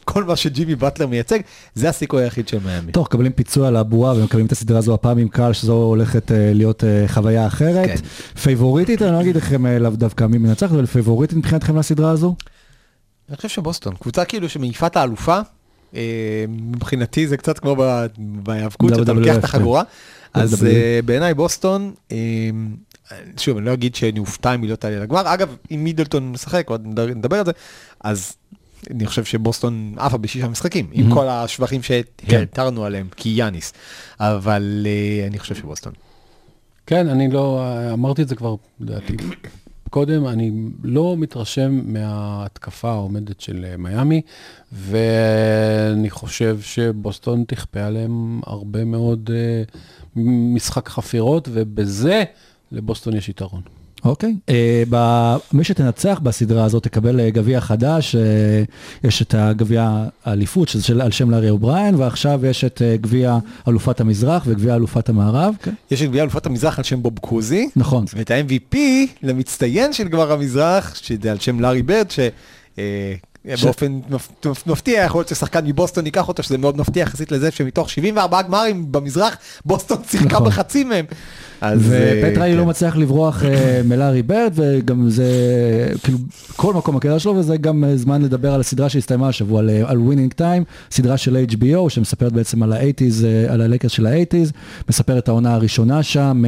כל 0.05 0.25
מה 0.25 0.37
שג'ימי 0.37 0.75
באטלר 0.75 1.07
מייצג, 1.07 1.39
זה 1.75 1.89
הסיכוי 1.89 2.23
היחיד 2.23 2.49
של 2.49 2.59
מיאמי. 2.65 2.93
טוב, 2.93 3.05
מקבלים 3.05 3.33
פיצוי 3.33 3.67
על 3.67 3.77
הבועה 3.77 4.15
ומקבלים 4.15 4.47
את 4.47 4.53
הסדרה 4.53 4.79
הזו 4.79 4.95
הפעם 4.95 5.19
עם 5.19 5.29
קהל 5.29 5.53
שזו 5.53 5.73
הולכת 5.73 6.33
אה, 6.33 6.53
להיות 6.55 6.85
אה, 6.85 7.05
חוויה 7.09 7.47
אחרת. 7.47 7.87
כן. 7.87 7.97
פייבוריטית, 8.43 9.03
אני 9.03 9.13
לא 9.13 9.21
אגיד 9.21 9.37
לכם 9.37 9.67
אה, 9.67 9.79
לאו 9.79 9.91
דווקא 9.91 10.25
מי 10.25 10.39
מנצח, 10.39 10.73
אבל 10.73 10.87
פייבוריטית 10.87 11.37
מבחינתכם 11.37 11.77
לסדרה 11.77 12.11
הזו? 12.11 12.35
אני 13.29 13.37
חושב 13.37 13.49
שבוסטון, 13.49 13.95
קבוצה 13.95 14.25
כאילו 14.25 14.49
שמעיפה 14.49 14.87
את 14.87 14.97
האלופה, 14.97 15.41
מבחינתי 16.49 17.27
זה 17.27 17.37
קצת 17.37 17.59
כמו 17.59 17.77
בהיאבקות, 18.17 18.95
שאתה 18.95 19.13
לוקח 19.13 19.35
את 19.35 19.39
כן. 19.39 19.45
החגורה, 19.45 19.83
אז 20.35 20.55
WWE. 20.55 20.67
אה, 20.67 21.01
בעיניי 21.05 21.35
בוסטון, 21.35 21.93
שוב, 23.37 23.57
אני 23.57 23.67
לא 23.67 23.73
אגיד 23.73 23.95
שאני 23.95 24.19
אופתע 24.19 24.55
אם 24.55 24.63
היא 24.63 24.71
לא 24.71 24.77
תעלה 24.77 25.01
לגמר, 25.03 25.35
אגב, 25.35 25.57
אם 25.71 25.85
מידלטון 25.85 26.33
משחק, 26.33 26.71
עוד 26.71 26.87
נדבר 26.87 27.39
על 27.39 27.45
זה, 27.45 27.53
אז 28.01 28.37
אני 28.91 29.07
חושב 29.07 29.25
שבוסטון 29.25 29.95
עפה 29.99 30.19
בשישה 30.19 30.49
משחקים, 30.49 30.89
עם 30.93 31.15
כל 31.15 31.29
השבחים 31.29 31.81
שהתרנו 31.83 32.85
עליהם, 32.85 33.09
כי 33.17 33.29
יאניס, 33.29 33.73
אבל 34.21 34.87
אה, 34.87 35.27
אני 35.27 35.39
חושב 35.39 35.55
שבוסטון. 35.55 35.93
כן, 36.87 37.09
אני 37.09 37.31
לא, 37.31 37.63
אמרתי 37.93 38.23
את 38.23 38.29
זה 38.29 38.37
כבר, 38.37 38.55
לדעתי, 38.81 39.17
קודם, 39.91 40.27
אני 40.27 40.53
לא 40.83 41.17
מתרשם 41.19 41.81
מההתקפה 41.85 42.91
העומדת 42.91 43.41
של 43.41 43.65
אה, 43.65 43.77
מיאמי, 43.77 44.23
ואני 44.73 46.11
חושב 46.11 46.61
שבוסטון 46.61 47.45
תכפה 47.47 47.81
עליהם 47.81 48.41
הרבה 48.47 48.85
מאוד 48.85 49.31
אה, 49.35 49.63
משחק 50.55 50.89
חפירות, 50.89 51.49
ובזה 51.53 52.25
לבוסטון 52.73 53.17
יש 53.17 53.29
יתרון. 53.29 53.63
אוקיי. 54.05 54.35
אה, 54.49 55.37
מי 55.53 55.65
שתנצח 55.65 56.21
בסדרה 56.23 56.65
הזאת 56.65 56.83
תקבל 56.83 57.21
אה, 57.21 57.31
גביע 57.31 57.61
חדש, 57.61 58.15
אה, 58.17 58.21
יש 59.05 59.23
את 59.23 59.35
הגביע 59.39 60.05
האליפות, 60.25 60.69
שזה 60.69 60.83
של, 60.83 61.01
על 61.01 61.11
שם 61.11 61.31
לארי 61.31 61.51
אובריין, 61.51 61.95
ועכשיו 61.95 62.47
יש 62.47 62.65
את 62.65 62.83
גביע 63.01 63.39
אלופת 63.69 64.01
המזרח 64.01 64.43
וגביע 64.47 64.75
אלופת 64.75 65.09
המערב. 65.09 65.55
כן. 65.63 65.73
יש 65.91 66.03
את 66.03 66.09
גביע 66.09 66.23
אלופת 66.23 66.47
המזרח 66.47 66.79
על 66.79 66.85
שם 66.85 67.03
בוב 67.03 67.19
קוזי, 67.19 67.69
נכון. 67.77 68.05
ואת 68.15 68.31
ה-MVP 68.31 68.77
למצטיין 69.23 69.93
של 69.93 70.09
גמר 70.09 70.33
המזרח, 70.33 70.95
שזה 71.03 71.31
על 71.31 71.39
שם 71.39 71.61
לארי 71.61 71.83
ברד, 71.83 72.11
ש... 72.11 72.19
באופן 73.45 74.01
מפ- 74.11 74.47
מפ- 74.47 74.67
מפתיע, 74.67 75.05
יכול 75.05 75.19
להיות 75.19 75.29
ששחקן 75.29 75.67
מבוסטון 75.67 76.07
ייקח 76.07 76.29
אותו, 76.29 76.43
שזה 76.43 76.59
מאוד 76.59 76.77
מפתיע 76.77 77.03
יחסית 77.03 77.33
לזה 77.33 77.51
שמתוך 77.51 77.91
74 77.91 78.43
גמרים 78.43 78.93
במזרח, 78.93 79.37
בוסטון 79.65 79.99
שיחקה 80.11 80.27
נכון. 80.27 80.47
בחצי 80.47 80.85
מהם. 80.85 81.05
אז, 81.61 81.93
אה, 81.93 82.21
ופט 82.23 82.33
ריילי 82.33 82.51
כן. 82.51 82.57
לא 82.57 82.67
מצליח 82.67 82.97
לברוח 82.97 83.45
אה, 83.45 83.81
מלארי 83.85 84.23
ברד, 84.23 84.53
וגם 84.55 85.11
זה, 85.11 85.25
כאילו, 86.03 86.19
כל 86.57 86.75
מקום 86.75 86.97
בקריירה 86.97 87.19
שלו, 87.19 87.37
וזה 87.37 87.57
גם 87.57 87.85
אה, 87.85 87.97
זמן 87.97 88.23
לדבר 88.23 88.55
על 88.55 88.61
הסדרה 88.61 88.89
שהסתיימה 88.89 89.29
השבוע, 89.29 89.61
על, 89.87 89.99
Winning 89.99 90.33
Time, 90.33 90.65
סדרה 90.91 91.17
של 91.17 91.45
HBO, 91.51 91.89
שמספרת 91.89 92.33
בעצם 92.33 92.63
על 92.63 92.73
ה 92.73 92.78
eighties, 92.78 93.27
על 93.49 93.61
הלקרס 93.61 93.93
של 93.93 94.07
ה 94.07 94.11
eighties, 94.11 94.53
מספרת 94.89 95.23
את 95.23 95.29
העונה 95.29 95.55
הראשונה 95.55 96.03
שם, 96.03 96.43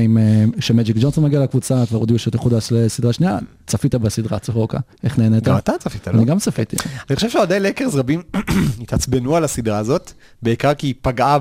שמג'יק 0.60 0.96
ג'ונסון 1.00 1.24
מגיע 1.24 1.40
לקבוצה, 1.40 1.82
כבר 1.88 1.98
הודיעו 1.98 2.18
שתחודש 2.18 2.72
לסדרה 2.72 3.12
שנייה, 3.12 3.38
צפית 3.66 3.94
בסדרה, 3.94 4.38
צחוקה, 4.38 4.78
איך 5.04 5.18
נהנית? 5.18 5.44
גם 5.44 5.56
אתה 5.56 5.72
צפית, 5.78 6.08
לא? 6.08 6.12
אני 6.12 6.24
גם 6.24 6.38
צפיתי. 6.38 6.76
אני 7.10 7.16
חושב 7.16 7.30
שאוהדי 7.30 7.60
לקרס 7.60 7.94
רבים 7.94 8.22
התעצבנו 8.82 9.36
על 9.36 9.44
הסדרה 9.44 9.78
הזאת, 9.78 10.12
בעיקר 10.42 10.74
כי 10.74 10.86
היא 10.86 10.94
פגעה 11.02 11.38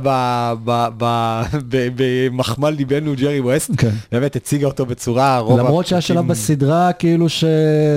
במחמל 1.68 2.70
ליבנו 2.70 3.14
ג'רי 3.16 3.40
ווסט, 3.40 3.61
כן. 3.78 3.90
באמת 4.12 4.36
הציגה 4.36 4.68
אותו 4.68 4.86
בצורה 4.86 5.40
רוב 5.40 5.60
למרות 5.60 5.88
שהיה 5.88 6.02
שלב 6.02 6.28
בסדרה 6.28 6.94
כאילו 6.94 7.30
ש... 7.30 7.44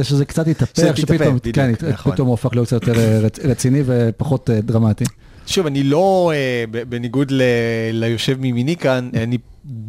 שזה 0.03 0.25
קצת 0.25 0.49
התהפך, 0.49 0.97
שפתאום, 0.97 1.39
כן, 1.53 1.73
נכון. 1.93 2.13
פתאום 2.13 2.29
הוא 2.29 2.35
הפך 2.35 2.51
להיות 2.53 2.67
קצת 2.67 2.83
יותר 2.89 2.99
אה, 3.01 3.21
רצ- 3.21 3.41
רציני 3.45 3.83
ופחות 3.87 4.51
אה, 4.51 4.61
דרמטי. 4.61 5.05
שוב, 5.47 5.67
אני 5.67 5.83
לא, 5.83 6.33
אה, 6.35 6.65
בניגוד 6.89 7.31
ל- 7.31 7.43
ליושב 7.93 8.41
מימיני 8.41 8.77
כאן, 8.77 9.11
אני 9.23 9.39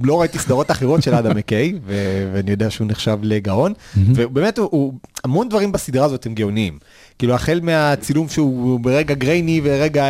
לא 0.03 0.19
ראיתי 0.21 0.39
סדרות 0.39 0.71
אחרות 0.71 1.03
של 1.03 1.13
אדם 1.15 1.37
מקיי, 1.37 1.73
ו- 1.85 2.29
ואני 2.33 2.51
יודע 2.51 2.69
שהוא 2.69 2.87
נחשב 2.87 3.17
לגאון, 3.21 3.73
ובאמת 4.15 4.57
הוא, 4.57 4.93
המון 5.23 5.49
דברים 5.49 5.71
בסדרה 5.71 6.05
הזאת 6.05 6.25
הם 6.25 6.33
גאוניים. 6.33 6.77
כאילו 7.19 7.33
החל 7.33 7.59
מהצילום 7.63 8.29
שהוא 8.29 8.79
ברגע 8.79 9.13
גרייני 9.13 9.61
ורגע 9.63 10.05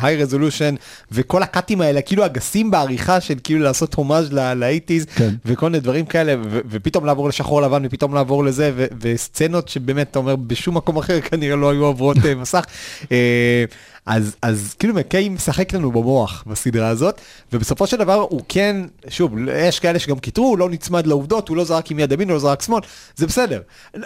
היי 0.00 0.16
רזולושן 0.16 0.74
וכל 1.12 1.42
הקאטים 1.42 1.80
האלה 1.80 2.00
כאילו 2.00 2.24
הגסים 2.24 2.70
בעריכה 2.70 3.20
של 3.20 3.34
כאילו 3.44 3.60
לעשות 3.60 3.94
הומאז' 3.94 4.32
לאייטיז 4.32 5.04
כן. 5.04 5.34
וכל 5.44 5.66
מיני 5.66 5.80
דברים 5.80 6.06
כאלה 6.06 6.34
ו- 6.44 6.60
ופתאום 6.70 7.04
לעבור 7.06 7.28
לשחור 7.28 7.62
לבן 7.62 7.82
ופתאום 7.86 8.14
לעבור 8.14 8.44
לזה 8.44 8.72
ו- 8.76 8.86
וסצנות 9.00 9.68
שבאמת 9.68 10.10
אתה 10.10 10.18
אומר 10.18 10.36
בשום 10.36 10.76
מקום 10.76 10.96
אחר 10.96 11.20
כנראה 11.20 11.56
לא 11.56 11.70
היו 11.70 11.84
עוברות 11.84 12.16
אה, 12.24 12.34
מסך. 12.34 12.64
אז 14.06 14.36
אז 14.42 14.74
כאילו 14.78 14.94
מקיי 14.94 15.28
משחק 15.28 15.72
לנו 15.72 15.92
במוח 15.92 16.44
בסדרה 16.46 16.88
הזאת 16.88 17.20
ובסופו 17.52 17.86
של 17.86 17.96
דבר 17.96 18.14
הוא 18.14 18.40
כן 18.48 18.76
שוב 19.08 19.32
יש 19.68 19.80
כאלה 19.80 19.98
שגם 19.98 20.18
קיטרו 20.18 20.44
הוא 20.44 20.58
לא 20.58 20.70
נצמד 20.70 21.06
לעובדות 21.06 21.48
הוא 21.48 21.56
לא 21.56 21.64
זרק 21.64 21.90
עם 21.90 21.98
יד 21.98 22.12
ימין 22.12 22.28
הוא 22.28 22.34
לא 22.34 22.40
זרק 22.40 22.62
שמאל 22.62 22.80
זה 23.16 23.26
בסדר 23.26 23.60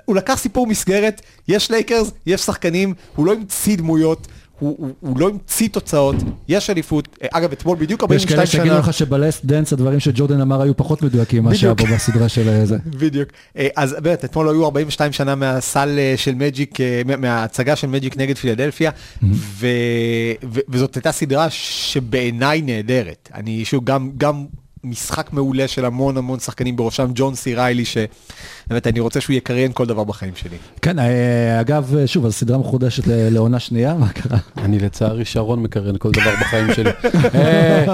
הוא 0.04 0.16
לקח 0.16 0.34
סיפור 0.34 0.66
מסגרת 0.66 1.22
יש 1.48 1.70
לייקרס 1.70 2.10
יש 2.26 2.40
שחקנים 2.40 2.94
הוא 3.16 3.26
לא 3.26 3.32
המציא 3.32 3.76
דמויות. 3.76 4.28
הוא, 4.62 4.74
הוא, 4.78 4.90
הוא 5.00 5.18
לא 5.20 5.28
המציא 5.28 5.68
תוצאות, 5.68 6.16
יש 6.48 6.70
אליפות, 6.70 7.08
אגב 7.30 7.52
אתמול 7.52 7.76
בדיוק 7.80 8.02
ויש 8.10 8.22
42 8.22 8.36
כאלה 8.36 8.46
שנה, 8.46 8.62
שיגידו 8.64 8.78
לך 8.78 8.92
שב 8.92 9.14
Last 9.14 9.44
Dance 9.44 9.72
הדברים 9.72 10.00
שג'ורדן 10.00 10.40
אמר 10.40 10.62
היו 10.62 10.76
פחות 10.76 11.02
מדויקים 11.02 11.42
ממה 11.42 11.54
שהיה 11.54 11.74
פה. 11.74 11.84
בסדרה 11.94 12.28
של 12.28 12.64
זה. 12.64 12.76
בדיוק. 13.00 13.28
אה, 13.56 13.68
אז 13.76 13.96
באמת, 14.02 14.24
אתמול 14.24 14.48
היו 14.48 14.64
42 14.64 15.12
שנה 15.12 15.34
מהסל 15.34 15.94
אה, 15.98 16.14
של 16.16 16.34
מג'יק, 16.34 16.80
אה, 16.80 17.02
מה- 17.06 17.16
מההצגה 17.16 17.76
של 17.76 17.86
מג'יק 17.86 18.16
נגד 18.16 18.36
פילדלפיה, 18.38 18.90
ו- 19.32 19.66
ו- 20.52 20.60
וזאת 20.68 20.94
הייתה 20.94 21.12
סדרה 21.12 21.46
שבעיניי 21.50 22.62
נהדרת. 22.62 23.28
אני 23.34 23.64
שוב, 23.64 23.84
גם, 23.84 24.10
גם 24.18 24.44
משחק 24.84 25.32
מעולה 25.32 25.68
של 25.68 25.84
המון 25.84 26.16
המון 26.16 26.38
שחקנים 26.38 26.76
בראשם 26.76 27.10
ג'ון 27.14 27.34
סי 27.34 27.54
ריילי, 27.54 27.84
שבאמת 27.84 28.86
אני 28.86 29.00
רוצה 29.00 29.20
שהוא 29.20 29.34
יקריין 29.36 29.72
כל 29.72 29.86
דבר 29.86 30.04
בחיים 30.04 30.32
שלי. 30.36 30.56
כן, 30.82 30.98
אה, 30.98 31.60
אגב, 31.60 31.94
שוב, 32.06 32.26
הסדרה 32.26 32.58
מחודשת 32.58 33.06
ל- 33.06 33.28
לעונה 33.28 33.58
שנייה, 33.58 33.94
מה 33.94 34.08
קרה? 34.08 34.38
אני 34.58 34.78
לצערי 34.78 35.24
שרון 35.24 35.62
מקרן 35.62 35.96
כל 35.98 36.10
דבר 36.10 36.34
בחיים 36.40 36.74
שלי. 36.74 36.90
אה, 37.34 37.84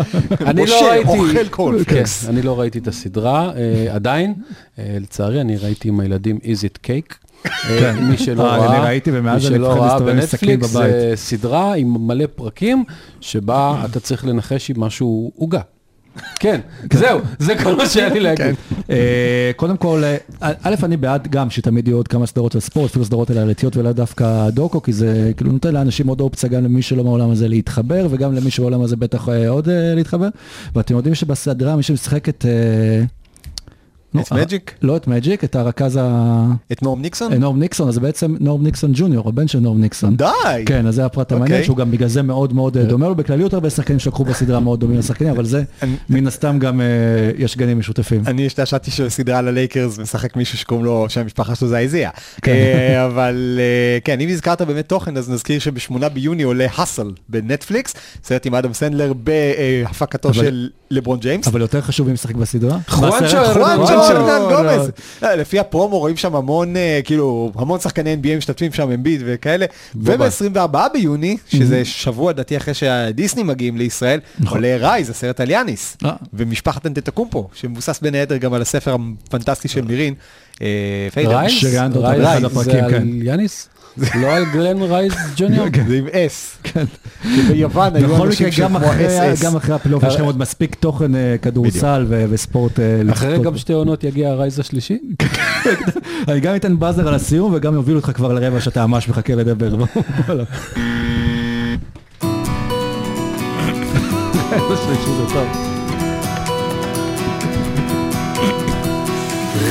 אני 0.40 0.62
משה 0.62 0.74
לא 0.80 0.90
ראיתי, 0.90 1.08
אוכל 1.08 1.32
כן, 1.34 1.48
קורנפלקס. 1.50 2.28
אני 2.28 2.42
לא 2.42 2.60
ראיתי 2.60 2.78
את 2.78 2.88
הסדרה 2.88 3.52
אה, 3.56 3.94
עדיין, 3.94 4.34
לצערי 4.78 5.40
אני 5.40 5.56
ראיתי 5.56 5.88
עם 5.88 6.00
הילדים 6.00 6.38
Is 6.42 6.58
it 6.58 6.86
cake. 6.86 7.14
אה, 7.46 7.92
מי 8.00 8.18
שלא 8.18 8.42
אה, 8.50 8.56
ראה, 8.56 8.76
אני 8.76 8.84
ראיתי, 8.84 9.10
ומאז 9.14 9.42
מי 9.42 9.48
אני 9.48 9.56
שלא 9.56 9.68
מפחד 9.68 9.80
ראה 9.80 9.88
להסתובב 9.92 10.08
עם 10.14 10.20
סכין 10.20 10.48
בנטפליקס 10.48 10.76
בבית. 10.76 10.90
זה 10.90 11.12
סדרה 11.14 11.74
עם 11.74 12.06
מלא 12.06 12.24
פרקים 12.34 12.84
שבה 13.20 13.82
אתה 13.84 14.00
צריך 14.00 14.24
לנחש 14.24 14.70
עם 14.70 14.80
משהו 14.80 15.32
עוגה. 15.36 15.60
כן, 16.40 16.60
זהו, 16.92 17.20
זה 17.38 17.54
כל 17.62 17.76
מה 17.76 17.86
שהיה 17.86 18.08
לי 18.08 18.20
להגיד. 18.20 18.54
אה, 18.90 19.50
קודם 19.56 19.76
כל, 19.76 20.02
אה, 20.04 20.16
א', 20.62 20.74
אני 20.82 20.96
בעד 20.96 21.28
גם 21.30 21.50
שתמיד 21.50 21.88
יהיו 21.88 21.96
עוד 21.96 22.08
כמה 22.08 22.26
סדרות 22.26 22.52
של 22.52 22.60
ספורט, 22.60 22.90
אפילו 22.90 23.04
סדרות 23.04 23.30
עלייתיות 23.30 23.76
ולא 23.76 23.92
דווקא 23.92 24.50
דוקו, 24.50 24.82
כי 24.82 24.92
זה 24.92 25.32
כאילו 25.36 25.52
נותן 25.52 25.74
לאנשים 25.74 26.06
עוד 26.06 26.20
אופציה, 26.20 26.48
גם 26.48 26.64
למי 26.64 26.82
שלא 26.82 27.04
מהעולם 27.04 27.30
הזה 27.30 27.48
להתחבר, 27.48 28.06
וגם 28.10 28.34
למי 28.34 28.50
שבעולם 28.50 28.82
הזה 28.82 28.96
בטח 28.96 29.28
אה, 29.28 29.48
עוד 29.48 29.68
אה, 29.68 29.94
להתחבר. 29.94 30.28
ואתם 30.74 30.96
יודעים 30.96 31.14
שבסדרה 31.14 31.76
מי 31.76 31.82
שמשחק 31.82 32.28
את... 32.28 32.44
אה, 34.14 34.20
נו, 34.20 34.22
את 34.22 34.32
אה, 34.32 34.38
מג'יק? 34.38 34.74
לא 34.82 34.96
את 34.96 35.06
מג'יק, 35.06 35.44
את 35.44 35.56
הרכז 35.56 35.98
ה... 36.00 36.46
את 36.72 36.82
נורם 36.82 37.02
ניקסון? 37.02 37.32
אה, 37.32 37.38
נורם 37.38 37.58
ניקסון, 37.58 37.88
אז 37.88 37.98
בעצם 37.98 38.36
נורם 38.40 38.62
ניקסון 38.62 38.90
ג'וניור, 38.94 39.28
הבן 39.28 39.48
של 39.48 39.58
נורם 39.58 39.80
ניקסון. 39.80 40.16
די! 40.16 40.24
כן, 40.66 40.86
אז 40.86 40.94
זה 40.94 41.04
הפרט 41.04 41.32
המעניין, 41.32 41.52
אוקיי. 41.52 41.64
שהוא 41.64 41.76
גם 41.76 41.90
בגלל 41.90 42.08
זה 42.08 42.22
מאוד 42.22 42.52
מאוד 42.52 42.76
אה, 42.76 42.84
דומה 42.84 43.08
לו, 43.08 43.14
בכלליות 43.14 43.54
הרבה 43.54 43.70
שחקנים 43.70 43.98
שלקחו 43.98 44.24
בסדרה 44.24 44.60
מאוד 44.60 44.80
דומים 44.80 44.98
לשחקנים, 44.98 45.30
אבל 45.30 45.44
זה 45.44 45.62
מן 46.08 46.26
הסתם 46.26 46.58
גם 46.58 46.80
אה, 46.80 46.86
יש 47.38 47.56
גנים 47.56 47.78
משותפים. 47.78 48.22
אני 48.26 48.46
השתעשעתי 48.46 48.90
שבסדרה 48.90 49.38
על 49.38 49.48
הלייקרס 49.48 49.98
משחק 49.98 50.36
מישהו 50.36 50.58
שקוראים 50.58 50.84
לו, 50.84 51.06
שהמשפחה 51.08 51.54
שלו 51.54 51.68
זה 51.68 51.76
אייזיה. 51.76 52.10
כן. 52.42 52.52
אה, 52.52 53.06
אבל 53.06 53.58
אה, 53.60 53.98
כן, 54.04 54.20
אם 54.20 54.28
הזכרת 54.28 54.62
באמת 54.62 54.88
תוכן, 54.88 55.16
אז 55.16 55.30
נזכיר 55.30 55.58
שבשמונה 55.58 56.08
ביוני 56.08 56.42
עולה 56.42 56.66
Hustle 56.74 57.10
בנטפליקס, 57.28 57.94
סרט 58.24 58.46
עם 58.46 58.54
אדם 58.54 58.72
סנדלר 58.72 59.12
בהפקתו 59.12 60.34
של 60.34 60.68
לברון 60.90 61.18
ג'יימס. 61.18 61.46
אבל 61.46 61.60
יותר 61.60 61.80
חשוב 61.80 62.06
מי 62.06 62.12
משחק 62.12 62.34
בסדרה. 62.34 62.78
חואנצ'ו. 62.88 63.44
חואנצ'ו 63.52 64.12
לא, 64.14 64.56
גומז. 64.56 64.90
לא, 65.22 65.34
לפי 65.34 65.58
הפרומו 65.58 65.98
רואים 65.98 66.16
שם 66.16 66.34
המון, 66.34 66.76
אה, 66.76 67.00
כאילו, 67.04 67.52
המון 67.54 67.80
שחקני 67.80 68.16
NBA 68.22 68.36
משתתפים 68.36 68.72
שם, 68.72 68.90
אמביד 68.90 69.22
וכאלה. 69.26 69.66
וב-24 69.94 70.78
ביוני, 70.92 71.36
שזה 71.48 71.84
שבוע 71.84 72.32
דעתי 72.32 72.56
אחרי 72.56 72.74
שהדיסני 72.74 73.42
מגיעים 73.42 73.76
לישראל, 73.76 74.20
עולה 74.48 74.76
Rise, 74.76 75.10
הסרט 75.10 75.40
על 75.40 75.50
יאניס. 75.50 75.96
אה. 76.04 76.12
ומשפחת 76.32 76.86
אנטטוקומפו, 76.86 77.48
שמבוסס 77.54 78.00
בין 78.00 78.14
היתר 78.14 78.36
גם 78.36 78.52
על 78.52 78.62
הספר 78.62 78.96
הפנטסטי 79.26 79.68
של 79.68 79.82
מירין. 79.82 80.14
אה. 80.62 80.66
רייז? 81.16 81.64
רייז 81.96 82.40
זה 82.40 82.46
הפרקים, 82.46 82.84
על 82.84 82.90
כן. 82.90 83.08
יאניס? 83.22 83.68
לא 84.20 84.36
על 84.36 84.44
גלן 84.52 84.82
רייז 84.82 85.12
ג'וניור? 85.36 85.66
זה 85.88 85.96
עם 85.98 86.06
אס. 86.12 86.56
כן. 86.62 86.84
ביוון 87.48 87.96
היו 87.96 88.24
אנשים 88.24 88.52
שכמו 88.52 88.78
אחרי- 88.78 89.32
אס 89.32 89.42
גם 89.42 89.56
אחרי 89.56 89.74
הפלייאוף 89.74 90.04
יש 90.04 90.14
לכם 90.14 90.24
עוד 90.24 90.38
מספיק 90.38 90.74
תוכן 90.74 91.14
אה, 91.14 91.36
כדורסל 91.42 92.06
וספורט. 92.30 92.80
אה, 92.80 93.00
אחרי 93.12 93.38
גם. 93.38 93.56
שתי 93.58 93.72
עונות 93.72 94.04
יגיע 94.04 94.28
ה 94.30 94.36
Rise 94.36 94.58
השלישי? 94.58 94.98
אני 96.28 96.40
גם 96.40 96.56
אתן 96.56 96.78
באזר 96.78 97.08
על 97.08 97.14
הסיום 97.14 97.52
וגם 97.54 97.74
יוביל 97.74 97.96
אותך 97.96 98.10
כבר 98.14 98.32
לרבע 98.32 98.60
שאתה 98.60 98.86
ממש 98.86 99.08
מחכה 99.08 99.34
לדבר. 99.34 99.74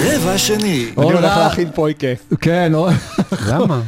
רבע 0.05 0.37
שני. 0.37 0.85
אני 0.97 1.05
הולך. 1.05 1.23
להכין 1.37 1.69
פויקה. 1.75 2.07
כן, 2.41 2.71
למה? 3.47 3.81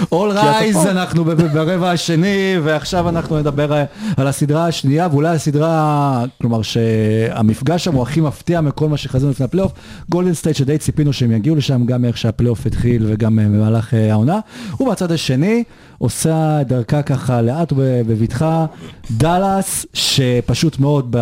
All 0.00 0.34
Rise, 0.34 0.88
אנחנו 0.90 1.24
ברבע 1.24 1.90
השני, 1.90 2.54
ועכשיו 2.62 3.08
אנחנו 3.08 3.38
נדבר 3.38 3.72
אה, 3.72 3.84
על 4.16 4.26
הסדרה 4.26 4.66
השנייה, 4.66 5.08
ואולי 5.12 5.28
הסדרה, 5.28 6.24
כלומר 6.40 6.62
שהמפגש 6.62 7.84
שם 7.84 7.94
הוא 7.94 8.02
הכי 8.02 8.20
מפתיע 8.20 8.60
מכל 8.60 8.88
מה 8.88 8.96
שחזינו 8.96 9.30
לפני 9.30 9.44
הפלייאוף. 9.44 9.72
גולדן 10.08 10.34
סטייט 10.34 10.56
שדי 10.56 10.78
ציפינו 10.78 11.12
שהם 11.12 11.32
יגיעו 11.32 11.56
לשם, 11.56 11.86
גם 11.86 12.04
איך 12.04 12.16
שהפלייאוף 12.16 12.66
התחיל 12.66 13.04
וגם 13.08 13.38
אה, 13.38 13.44
במהלך 13.44 13.94
אה, 13.94 14.12
העונה. 14.12 14.38
ובצד 14.80 15.12
השני, 15.12 15.64
עושה 15.98 16.62
דרכה 16.66 17.02
ככה 17.02 17.42
לאט 17.42 17.72
ובבטחה, 17.76 18.66
דאלאס, 19.10 19.86
שפשוט 19.92 20.78
מאוד 20.78 21.16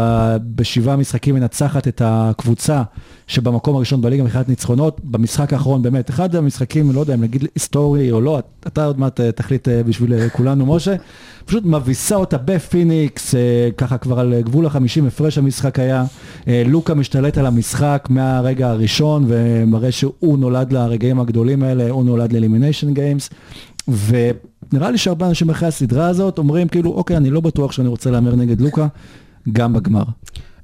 בשבעה 0.54 0.96
משחקים 0.96 1.34
מנצחת 1.34 1.88
את 1.88 2.02
הקבוצה 2.04 2.82
שבמקום 3.30 3.76
הראשון 3.76 4.02
בליגה 4.02 4.22
מבחינת 4.22 4.48
ניצחונות, 4.48 5.00
במשחק 5.04 5.52
האחרון 5.52 5.82
באמת, 5.82 6.10
אחד 6.10 6.36
המשחקים, 6.36 6.92
לא 6.92 7.00
יודע 7.00 7.14
אם 7.14 7.20
נגיד 7.20 7.44
היסטורי 7.54 8.12
או 8.12 8.20
לא, 8.20 8.40
אתה 8.66 8.84
עוד 8.84 8.98
מעט 9.00 9.20
אה, 9.20 9.32
תחליט 9.32 9.68
אה, 9.68 9.82
בשביל 9.82 10.14
אה, 10.14 10.28
כולנו, 10.28 10.66
משה, 10.66 10.94
פשוט 11.44 11.64
מביסה 11.64 12.16
אותה 12.16 12.38
בפיניקס, 12.38 13.34
ככה 13.76 13.98
כבר 13.98 14.20
על 14.20 14.34
גבול 14.40 14.66
החמישים 14.66 15.06
הפרש 15.06 15.38
המשחק 15.38 15.78
היה, 15.78 16.04
לוקה 16.46 16.94
משתלט 16.94 17.38
על 17.38 17.46
המשחק 17.46 18.06
מהרגע 18.10 18.70
הראשון 18.70 19.24
ומראה 19.28 19.92
שהוא 19.92 20.38
נולד 20.38 20.72
לרגעים 20.72 21.20
הגדולים 21.20 21.62
האלה, 21.62 21.90
הוא 21.90 22.04
נולד 22.04 22.32
ל 22.32 22.38
elimination 22.38 22.94
games, 22.94 23.30
ונראה 23.88 24.90
לי 24.90 24.98
שהרבה 24.98 25.28
אנשים 25.28 25.50
אחרי 25.50 25.68
הסדרה 25.68 26.08
הזאת 26.08 26.38
אומרים 26.38 26.68
כאילו, 26.68 26.90
אוקיי, 26.90 27.16
אני 27.16 27.30
לא 27.30 27.40
בטוח 27.40 27.72
שאני 27.72 27.88
רוצה 27.88 28.10
להמר 28.10 28.34
נגד 28.34 28.60
לוקה, 28.60 28.86
גם 29.52 29.72
בגמר. 29.72 30.04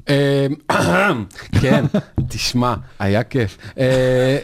אה, 0.08 0.46
כן, 1.60 1.84
תשמע, 2.28 2.74
היה 2.98 3.22
כיף. 3.22 3.58
אה, 3.78 4.38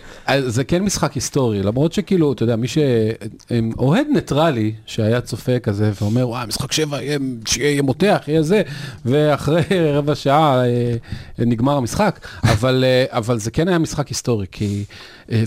זה 0.46 0.64
כן 0.64 0.82
משחק 0.82 1.12
היסטורי, 1.12 1.62
למרות 1.62 1.92
שכאילו, 1.92 2.32
אתה 2.32 2.42
יודע, 2.42 2.56
מי 2.56 2.66
שאוהד 2.68 4.06
ניטרלי 4.12 4.72
שהיה 4.86 5.20
צופה 5.20 5.58
כזה 5.58 5.90
ואומר, 6.00 6.28
וואי, 6.28 6.46
משחק 6.46 6.72
שבע 6.72 7.02
יהיה 7.02 7.82
מותח, 7.82 8.22
יהיה 8.26 8.42
זה, 8.42 8.62
ואחרי 9.04 9.62
רבע 9.96 10.14
שעה 10.14 10.64
אה, 10.66 10.94
נגמר 11.38 11.76
המשחק, 11.76 12.26
אבל 12.42 12.84
אה, 12.86 13.04
אבל 13.08 13.38
זה 13.38 13.50
כן 13.50 13.68
היה 13.68 13.78
משחק 13.78 14.08
היסטורי, 14.08 14.46
כי 14.52 14.84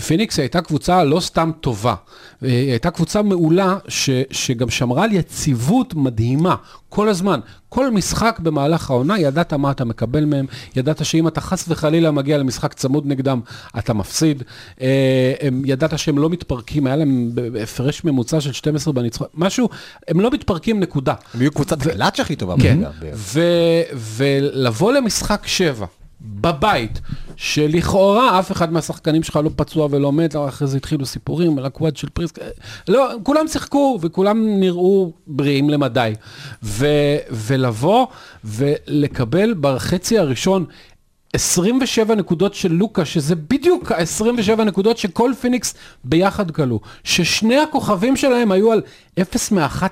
פיניקס 0.06 0.38
הייתה 0.38 0.60
קבוצה 0.60 1.04
לא 1.04 1.20
סתם 1.20 1.50
טובה, 1.60 1.94
אה, 2.44 2.48
היא 2.48 2.70
הייתה 2.70 2.90
קבוצה 2.90 3.22
מעולה 3.22 3.78
ש, 3.88 4.10
שגם 4.30 4.70
שמרה 4.70 5.04
על 5.04 5.12
יציבות 5.12 5.94
מדהימה 5.94 6.56
כל 6.88 7.08
הזמן. 7.08 7.40
כל 7.68 7.90
משחק 7.90 8.38
במהלך 8.42 8.90
העונה, 8.90 9.18
ידעת 9.18 9.52
מה 9.52 9.70
אתה 9.70 9.84
מקבל 9.84 10.24
מהם, 10.24 10.46
ידעת 10.76 11.04
שאם 11.04 11.28
אתה 11.28 11.40
חס 11.40 11.64
וחלילה 11.68 12.10
מגיע 12.10 12.38
למשחק 12.38 12.74
צמוד 12.74 13.06
נגדם, 13.06 13.40
אתה 13.78 13.94
מפסיד. 13.94 14.42
אה, 14.80 15.34
ידעת 15.64 15.98
שהם 15.98 16.18
לא 16.18 16.30
מתפרקים, 16.30 16.86
היה 16.86 16.96
להם 16.96 17.30
הפרש 17.62 18.04
ממוצע 18.04 18.40
של 18.40 18.52
12 18.52 18.92
בניצחון, 18.94 19.26
משהו, 19.34 19.68
הם 20.08 20.20
לא 20.20 20.30
מתפרקים 20.30 20.80
נקודה. 20.80 21.14
הם 21.34 21.40
היו 21.40 21.50
קבוצת 21.50 21.86
הקלאץ' 21.86 22.20
הכי 22.20 22.36
טובה 22.36 22.54
כן, 22.60 22.78
ולבוא 23.94 24.92
למשחק 24.92 25.46
שבע, 25.46 25.86
בבית, 26.20 27.00
שלכאורה 27.36 28.38
אף 28.38 28.52
אחד 28.52 28.72
מהשחקנים 28.72 29.22
שלך 29.22 29.36
לא 29.44 29.50
פצוע 29.56 29.88
ולא 29.90 30.12
מת, 30.12 30.36
אחרי 30.48 30.68
זה 30.68 30.76
התחילו 30.76 31.06
סיפורים 31.06 31.58
על 31.58 31.66
הקוואד 31.66 31.96
של 31.96 32.08
פריסק, 32.08 32.38
לא, 32.88 33.10
כולם 33.22 33.48
שיחקו 33.48 33.98
וכולם 34.02 34.60
נראו 34.60 35.12
בריאים 35.26 35.70
למדי. 35.70 36.12
ו- 36.62 37.16
ולבוא 37.30 38.06
ולקבל 38.44 39.54
בחצי 39.60 40.18
הראשון 40.18 40.64
27 41.32 42.14
נקודות 42.14 42.54
של 42.54 42.72
לוקה, 42.72 43.04
שזה 43.04 43.34
בדיוק 43.34 43.92
ה-27 43.92 44.62
נקודות 44.64 44.98
שכל 44.98 45.32
פיניקס 45.40 45.74
ביחד 46.04 46.50
כלו, 46.50 46.80
ששני 47.04 47.58
הכוכבים 47.58 48.16
שלהם 48.16 48.52
היו 48.52 48.72
על 48.72 48.82
0 49.22 49.52
מ-11 49.52 49.88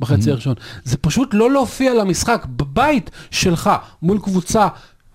בחצי 0.00 0.30
הראשון. 0.30 0.54
זה 0.84 0.96
פשוט 0.96 1.28
לא 1.32 1.50
להופיע 1.50 1.94
למשחק 1.94 2.46
בבית 2.48 3.10
שלך 3.30 3.70
מול 4.02 4.18
קבוצה. 4.18 4.68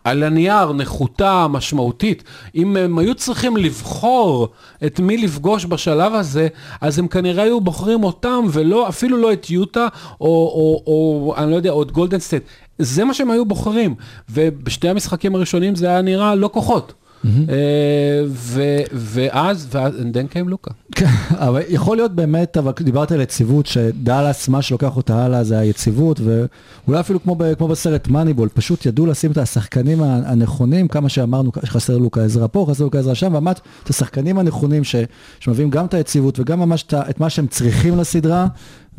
על 0.07 0.23
הנייר, 0.23 0.73
נחותה, 0.73 1.47
משמעותית. 1.49 2.23
אם 2.55 2.77
הם 2.77 2.97
היו 2.97 3.15
צריכים 3.15 3.57
לבחור 3.57 4.47
את 4.85 4.99
מי 4.99 5.17
לפגוש 5.17 5.65
בשלב 5.65 6.13
הזה, 6.13 6.47
אז 6.81 6.99
הם 6.99 7.07
כנראה 7.07 7.43
היו 7.43 7.61
בוחרים 7.61 8.03
אותם, 8.03 8.45
ולא, 8.51 8.89
אפילו 8.89 9.17
לא 9.17 9.33
את 9.33 9.49
יוטה, 9.49 9.87
או, 10.21 10.27
או, 10.27 10.83
או 10.87 11.33
אני 11.37 11.51
לא 11.51 11.55
יודע, 11.55 11.71
או 11.71 11.83
את 11.83 11.91
גולדן 11.91 12.19
סטייט. 12.19 12.43
זה 12.79 13.05
מה 13.05 13.13
שהם 13.13 13.31
היו 13.31 13.45
בוחרים. 13.45 13.95
ובשתי 14.29 14.89
המשחקים 14.89 15.35
הראשונים 15.35 15.75
זה 15.75 15.87
היה 15.87 16.01
נראה 16.01 16.35
לא 16.35 16.49
כוחות. 16.53 16.93
אה, 17.25 18.23
ו- 18.27 18.83
ואז, 18.93 19.67
then 20.13 20.33
came 20.33 20.49
לוקה. 20.49 20.71
אבל 21.47 21.61
יכול 21.69 21.97
להיות 21.97 22.15
באמת, 22.15 22.57
אבל 22.57 22.71
דיברת 22.81 23.11
על 23.11 23.21
יציבות, 23.21 23.65
שדאלאס, 23.65 24.47
מה 24.47 24.61
שלוקח 24.61 24.97
אותה 24.97 25.25
הלאה 25.25 25.43
זה 25.43 25.59
היציבות, 25.59 26.19
ואולי 26.19 26.99
אפילו 26.99 27.23
כמו, 27.23 27.35
ב, 27.35 27.53
כמו 27.53 27.67
בסרט 27.67 28.07
מאניבול, 28.07 28.49
פשוט 28.49 28.85
ידעו 28.85 29.05
לשים 29.05 29.31
את 29.31 29.37
השחקנים 29.37 30.03
הנכונים, 30.03 30.87
כמה 30.87 31.09
שאמרנו, 31.09 31.51
שחסר 31.65 31.97
לוקה 31.97 32.23
עזרא 32.23 32.47
פה, 32.47 32.65
חסר 32.69 32.83
לוקה 32.83 32.99
עזרא 32.99 33.13
שם, 33.13 33.33
ואמרת, 33.33 33.61
את 33.83 33.89
השחקנים 33.89 34.39
הנכונים 34.39 34.83
ש, 34.83 34.95
שמביאים 35.39 35.69
גם 35.69 35.85
את 35.85 35.93
היציבות 35.93 36.39
וגם 36.39 36.59
ממש 36.59 36.85
את 36.91 37.19
מה 37.19 37.29
שהם 37.29 37.47
צריכים 37.47 37.97
לסדרה, 37.97 38.47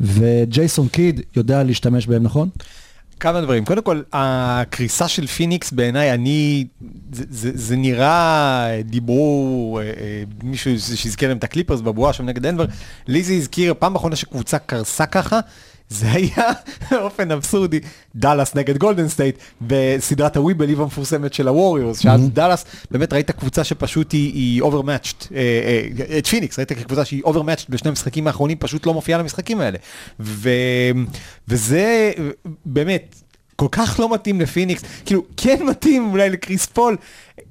וג'ייסון 0.01 0.87
קיד 0.87 1.21
יודע 1.35 1.63
להשתמש 1.63 2.07
בהם, 2.07 2.23
נכון? 2.23 2.49
כמה 3.19 3.41
דברים. 3.41 3.65
קודם 3.65 3.81
כל, 3.81 4.01
הקריסה 4.13 5.07
של 5.07 5.27
פיניקס 5.27 5.71
בעיניי, 5.71 6.13
אני, 6.13 6.65
זה, 7.11 7.23
זה, 7.29 7.51
זה 7.53 7.75
נראה, 7.75 8.69
דיברו, 8.83 9.79
אה, 9.81 9.85
אה, 9.85 10.23
מישהו 10.43 10.79
שהזכיר 10.79 11.29
להם 11.29 11.37
את 11.37 11.43
הקליפרס 11.43 11.81
בבועה 11.81 12.13
שם 12.13 12.25
נגד 12.25 12.41
דנבר, 12.41 12.65
לי 13.07 13.23
זה 13.23 13.33
הזכיר, 13.33 13.73
פעם 13.79 13.95
אחרונה 13.95 14.15
שקבוצה 14.15 14.59
קרסה 14.59 15.05
ככה, 15.05 15.39
זה 15.89 16.11
היה 16.11 16.51
באופן 16.91 17.31
אבסורדי, 17.31 17.79
דאלאס 18.15 18.55
נגד 18.55 18.77
גולדן 18.77 19.07
סטייט, 19.07 19.37
בסדרת 19.61 20.37
ה 20.37 20.41
We 20.41 20.50
Believe 20.50 20.81
המפורסמת 20.81 21.33
של 21.33 21.47
הווריורס, 21.47 21.99
שאז 21.99 22.29
דאלאס, 22.29 22.65
באמת 22.91 23.13
ראית 23.13 23.31
קבוצה 23.31 23.63
שפשוט 23.63 24.11
היא, 24.11 24.63
overmatched, 24.63 25.33
אה, 25.35 25.37
אה, 26.09 26.17
את 26.17 26.27
פיניקס, 26.27 26.59
ראית 26.59 26.71
קבוצה 26.71 27.05
שהיא 27.05 27.23
overmatched 27.23 27.65
בשני 27.69 27.89
המשחקים 27.89 28.27
האחרונים, 28.27 28.57
פשוט 28.57 28.85
לא 28.85 28.93
מופיעה 28.93 29.19
למשחקים 29.19 29.61
האלה. 29.61 29.77
וזה 31.47 32.11
באמת... 32.65 33.15
כל 33.59 33.67
כך 33.71 33.99
לא 33.99 34.13
מתאים 34.13 34.41
לפיניקס, 34.41 34.81
כאילו 35.05 35.23
כן 35.37 35.63
מתאים 35.65 36.11
אולי 36.11 36.29
לקריס 36.29 36.65
פול, 36.65 36.97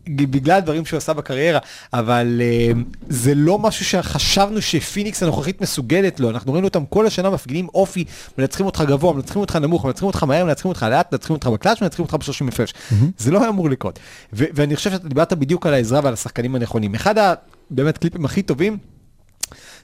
בגלל 0.09 0.57
הדברים 0.57 0.85
שהוא 0.87 0.97
עשה 0.97 1.13
בקריירה, 1.13 1.59
אבל 1.93 2.41
uh, 2.41 2.79
זה 3.09 3.35
לא 3.35 3.59
משהו 3.59 3.85
שחשבנו 3.85 4.63
שפיניקס 4.63 5.23
הנוכחית 5.23 5.61
מסוגלת 5.61 6.21
לו, 6.21 6.31
אנחנו 6.31 6.53
ראינו 6.53 6.67
אותם 6.67 6.87
כל 6.87 7.07
השנה 7.07 7.31
מפגינים 7.31 7.69
אופי, 7.75 8.05
מנצחים 8.39 8.67
אותך 8.67 8.85
גבוה, 8.87 9.13
מנצחים 9.13 9.41
אותך 9.41 9.57
נמוך, 9.57 9.85
מנצחים 9.85 10.07
אותך 10.07 10.23
מהר, 10.23 10.45
מנצחים 10.45 10.69
אותך 10.69 10.87
לאט, 10.91 11.13
מנצחים 11.13 11.37
אותך 11.37 11.47
בקלאץ', 11.47 11.83
מנצחים 11.83 12.05
אותך 12.05 12.15
ב-30 12.15 12.49
הפרש. 12.49 12.75
זה 13.19 13.31
לא 13.31 13.41
היה 13.41 13.49
אמור 13.49 13.71
לקרות. 13.71 13.99
ואני 14.33 14.77
חושב 14.77 14.91
שאתה 14.91 15.09
דיברת 15.09 15.33
בדיוק 15.33 15.67
על 15.67 15.75
העזרה 15.75 16.01
ועל 16.05 16.15
השחקנים 16.15 16.55
הנכונים. 16.55 16.95
אחד 16.95 17.19
ה... 17.19 17.35
באמת 17.71 17.99
קליפים 17.99 18.25
הכי 18.25 18.43
טובים 18.43 18.79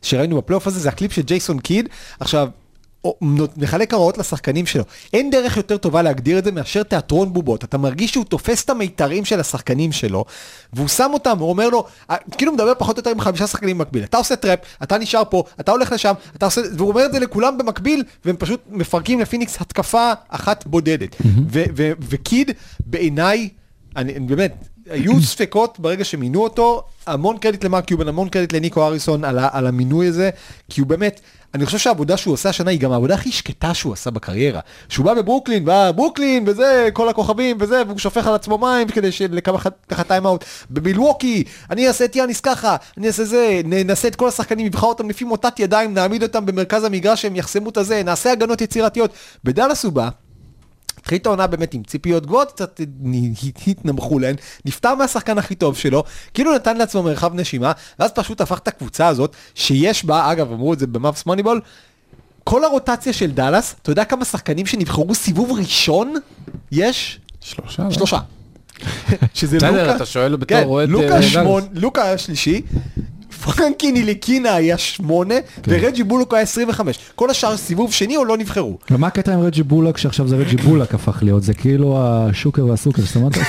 שראינו 0.03 0.37
בפלייאוף 0.37 0.67
הזה 0.67 0.81
זה 0.81 0.89
הקליפ 0.89 1.13
של 1.13 1.23
ג'ייסון 1.23 1.59
קיד. 1.59 1.89
עכשיו, 2.21 2.49
מחלק 3.57 3.95
הוראות 3.95 4.19
לשחקנים 4.19 4.67
שלו. 4.67 4.85
אין 5.13 5.31
דרך 5.31 5.57
יותר 5.57 5.77
טובה 5.77 6.03
להגדיר 6.03 6.39
את 6.39 6.45
זה 6.45 6.53
מאשר 6.53 6.83
תיאטרון 6.83 7.33
בובות. 7.33 7.65
אתה 7.65 7.79
מרגיש 7.79 8.13
שהוא 8.13 8.25
תופס 8.25 8.65
את 8.65 8.71
המיתרים 8.71 9.25
של 9.25 9.41
השחקנים 9.41 9.93
שלו, 9.93 10.25
והוא 10.73 10.89
שם 10.89 11.11
אותם, 11.13 11.39
הוא 11.39 11.49
אומר 11.49 11.69
לו, 11.69 11.87
אה, 12.11 12.17
כאילו 12.39 12.53
מדבר 12.53 12.73
פחות 12.79 12.97
או 12.97 13.01
יותר 13.01 13.11
עם 13.11 13.21
חמישה 13.21 13.47
שחקנים 13.47 13.79
במקביל. 13.79 14.05
אתה 14.05 14.17
עושה 14.17 14.37
trap, 14.37 14.59
אתה 14.83 14.99
נשאר 14.99 15.23
פה, 15.31 15.45
אתה 15.61 15.73
הולך 15.73 15.93
לשם, 15.93 16.13
אתה 16.37 16.47
עושה, 16.47 16.61
והוא 16.77 16.89
אומר 16.89 17.07
את 17.07 17.13
זה 17.13 17.19
לכולם 17.19 17.59
במקביל, 17.59 18.03
והם 18.25 18.37
פשוט 18.37 18.61
מפרקים 18.71 19.21
לפיניקס 19.21 19.61
התקפה 19.61 20.13
אחת 20.29 20.67
בודדת. 20.67 21.17
וקיד, 22.09 22.51
בעיניי, 22.87 23.49
אני 23.97 24.21
באמת, 24.21 24.69
היו 24.91 25.23
ספקות 25.23 25.79
ברגע 25.79 26.05
שמינו 26.05 26.43
אותו, 26.43 26.83
המון 27.07 27.39
קרדיט 27.39 27.65
למרק 27.65 27.85
קיובן, 27.85 28.09
המון 28.09 28.29
קרדיט 28.29 28.53
לניקו 28.53 28.87
הריסון 28.87 29.25
על, 29.25 29.39
על 29.53 29.67
המינוי 29.67 30.07
הזה, 30.07 30.31
כי 30.71 30.81
הוא 30.81 30.89
באמת, 30.89 31.21
אני 31.55 31.67
חושב 31.67 31.79
שהעבודה 31.79 32.17
שהוא 32.17 32.35
עושה 32.35 32.49
השנה 32.49 32.71
היא 32.71 32.81
גם 32.81 32.93
העבודה 32.93 33.15
הכי 33.15 33.33
שקטה 33.33 33.75
שהוא 33.75 33.93
עשה 33.93 34.11
בקריירה. 34.11 34.61
שהוא 34.89 35.07
בא 35.07 35.15
בברוקלין, 35.15 35.65
בא 35.65 35.91
ברוקלין 35.91 36.45
וזה, 36.47 36.89
כל 36.93 37.09
הכוכבים 37.09 37.57
וזה, 37.61 37.83
והוא 37.87 37.99
שופך 37.99 38.27
על 38.27 38.35
עצמו 38.35 38.59
מים 38.59 38.89
כדי 38.89 39.09
לקחת 39.31 40.07
טיימאוט. 40.09 40.45
במילווקי, 40.71 41.45
אני 41.71 41.89
אעשה 41.89 42.05
את 42.05 42.17
יאניס 42.17 42.41
ככה, 42.41 42.77
אני 42.99 43.07
אעשה 43.07 43.25
זה, 43.25 43.61
נעשה 43.65 44.09
את 44.09 44.17
כל 44.17 44.29
השחקנים, 44.29 44.67
נבחר 44.67 44.87
אותם 44.87 45.11
לפי 45.11 45.25
מוטת 45.25 45.61
ידיים, 45.61 45.95
נעמיד 45.95 46.23
אותם 46.23 46.47
במרכז 46.47 46.85
המגרש, 46.85 47.23
שהם 47.23 47.37
יחסמו 47.37 47.69
את 47.69 47.77
הזה, 47.77 48.03
נעשה 48.03 48.33
הגנות 48.33 48.61
יצירתיות. 48.61 49.11
בדאלאס 49.45 49.85
הוא 49.85 49.93
בא, 49.93 50.09
התחיל 51.05 51.19
את 51.19 51.27
העונה 51.27 51.47
באמת 51.47 51.75
עם 51.75 51.83
ציפיות 51.83 52.27
גבוהות, 52.27 52.53
קצת 52.53 52.81
התנמכו 53.67 54.19
לו 54.19 54.25
הן, 54.25 54.35
נפטר 54.65 54.95
מהשחקן 54.95 55.39
הכי 55.39 55.55
טוב 55.55 55.77
שלו, 55.77 56.05
כאילו 56.35 56.55
נתן 56.55 56.77
לעצמו 56.77 57.03
מרחב 57.03 57.35
נשימה, 57.35 57.73
ואז 57.99 58.11
פשוט 58.13 58.41
הפך 58.41 58.59
את 58.59 58.69
הקבוצה 58.69 59.09
הזאת, 59.09 59.37
שיש 59.55 60.05
בה, 60.05 60.33
אגב, 60.33 60.53
אמרו 60.53 60.73
את 60.73 60.79
זה 60.79 60.87
במאפס 60.87 61.27
מוניבול, 61.27 61.61
כל 62.45 62.65
הרוטציה 62.65 63.13
של 63.13 63.31
דאלאס, 63.31 63.75
אתה 63.83 63.91
יודע 63.91 64.05
כמה 64.05 64.25
שחקנים 64.25 64.67
שנבחרו 64.67 65.15
סיבוב 65.15 65.59
ראשון? 65.59 66.15
יש? 66.73 67.21
שלושה? 67.41 67.91
שלושה. 67.91 68.19
שזה 69.35 69.57
בסדר, 69.57 69.71
לוקה, 69.83 69.97
אתה 69.97 70.07
שואל 70.07 70.37
בתור 70.37 70.59
כן, 70.59 70.65
אוהד, 70.67 70.91
אה, 70.95 71.09
דאלאס. 71.09 71.65
לוקה 71.75 72.03
היה 72.03 72.19
שלישי, 72.19 72.63
פרנקי 73.45 73.93
ניליקינה 73.93 74.55
היה 74.55 74.79
שמונה, 74.79 75.35
ורג'י 75.69 76.03
בולוק 76.03 76.35
היה 76.35 76.43
25. 76.43 76.99
כל 77.15 77.31
השאר 77.31 77.57
סיבוב 77.57 77.93
שני 77.93 78.17
או 78.17 78.25
לא 78.25 78.37
נבחרו. 78.37 78.79
ומה 78.91 79.07
הקטע 79.07 79.35
עם 79.35 79.41
רג'י 79.41 79.63
בולק, 79.63 79.97
שעכשיו 79.97 80.29
זה 80.29 80.37
רג'י 80.37 80.57
בולק 80.57 80.95
הפך 80.95 81.19
להיות, 81.23 81.43
זה 81.43 81.55
כאילו 81.55 81.99
השוקר 82.01 82.67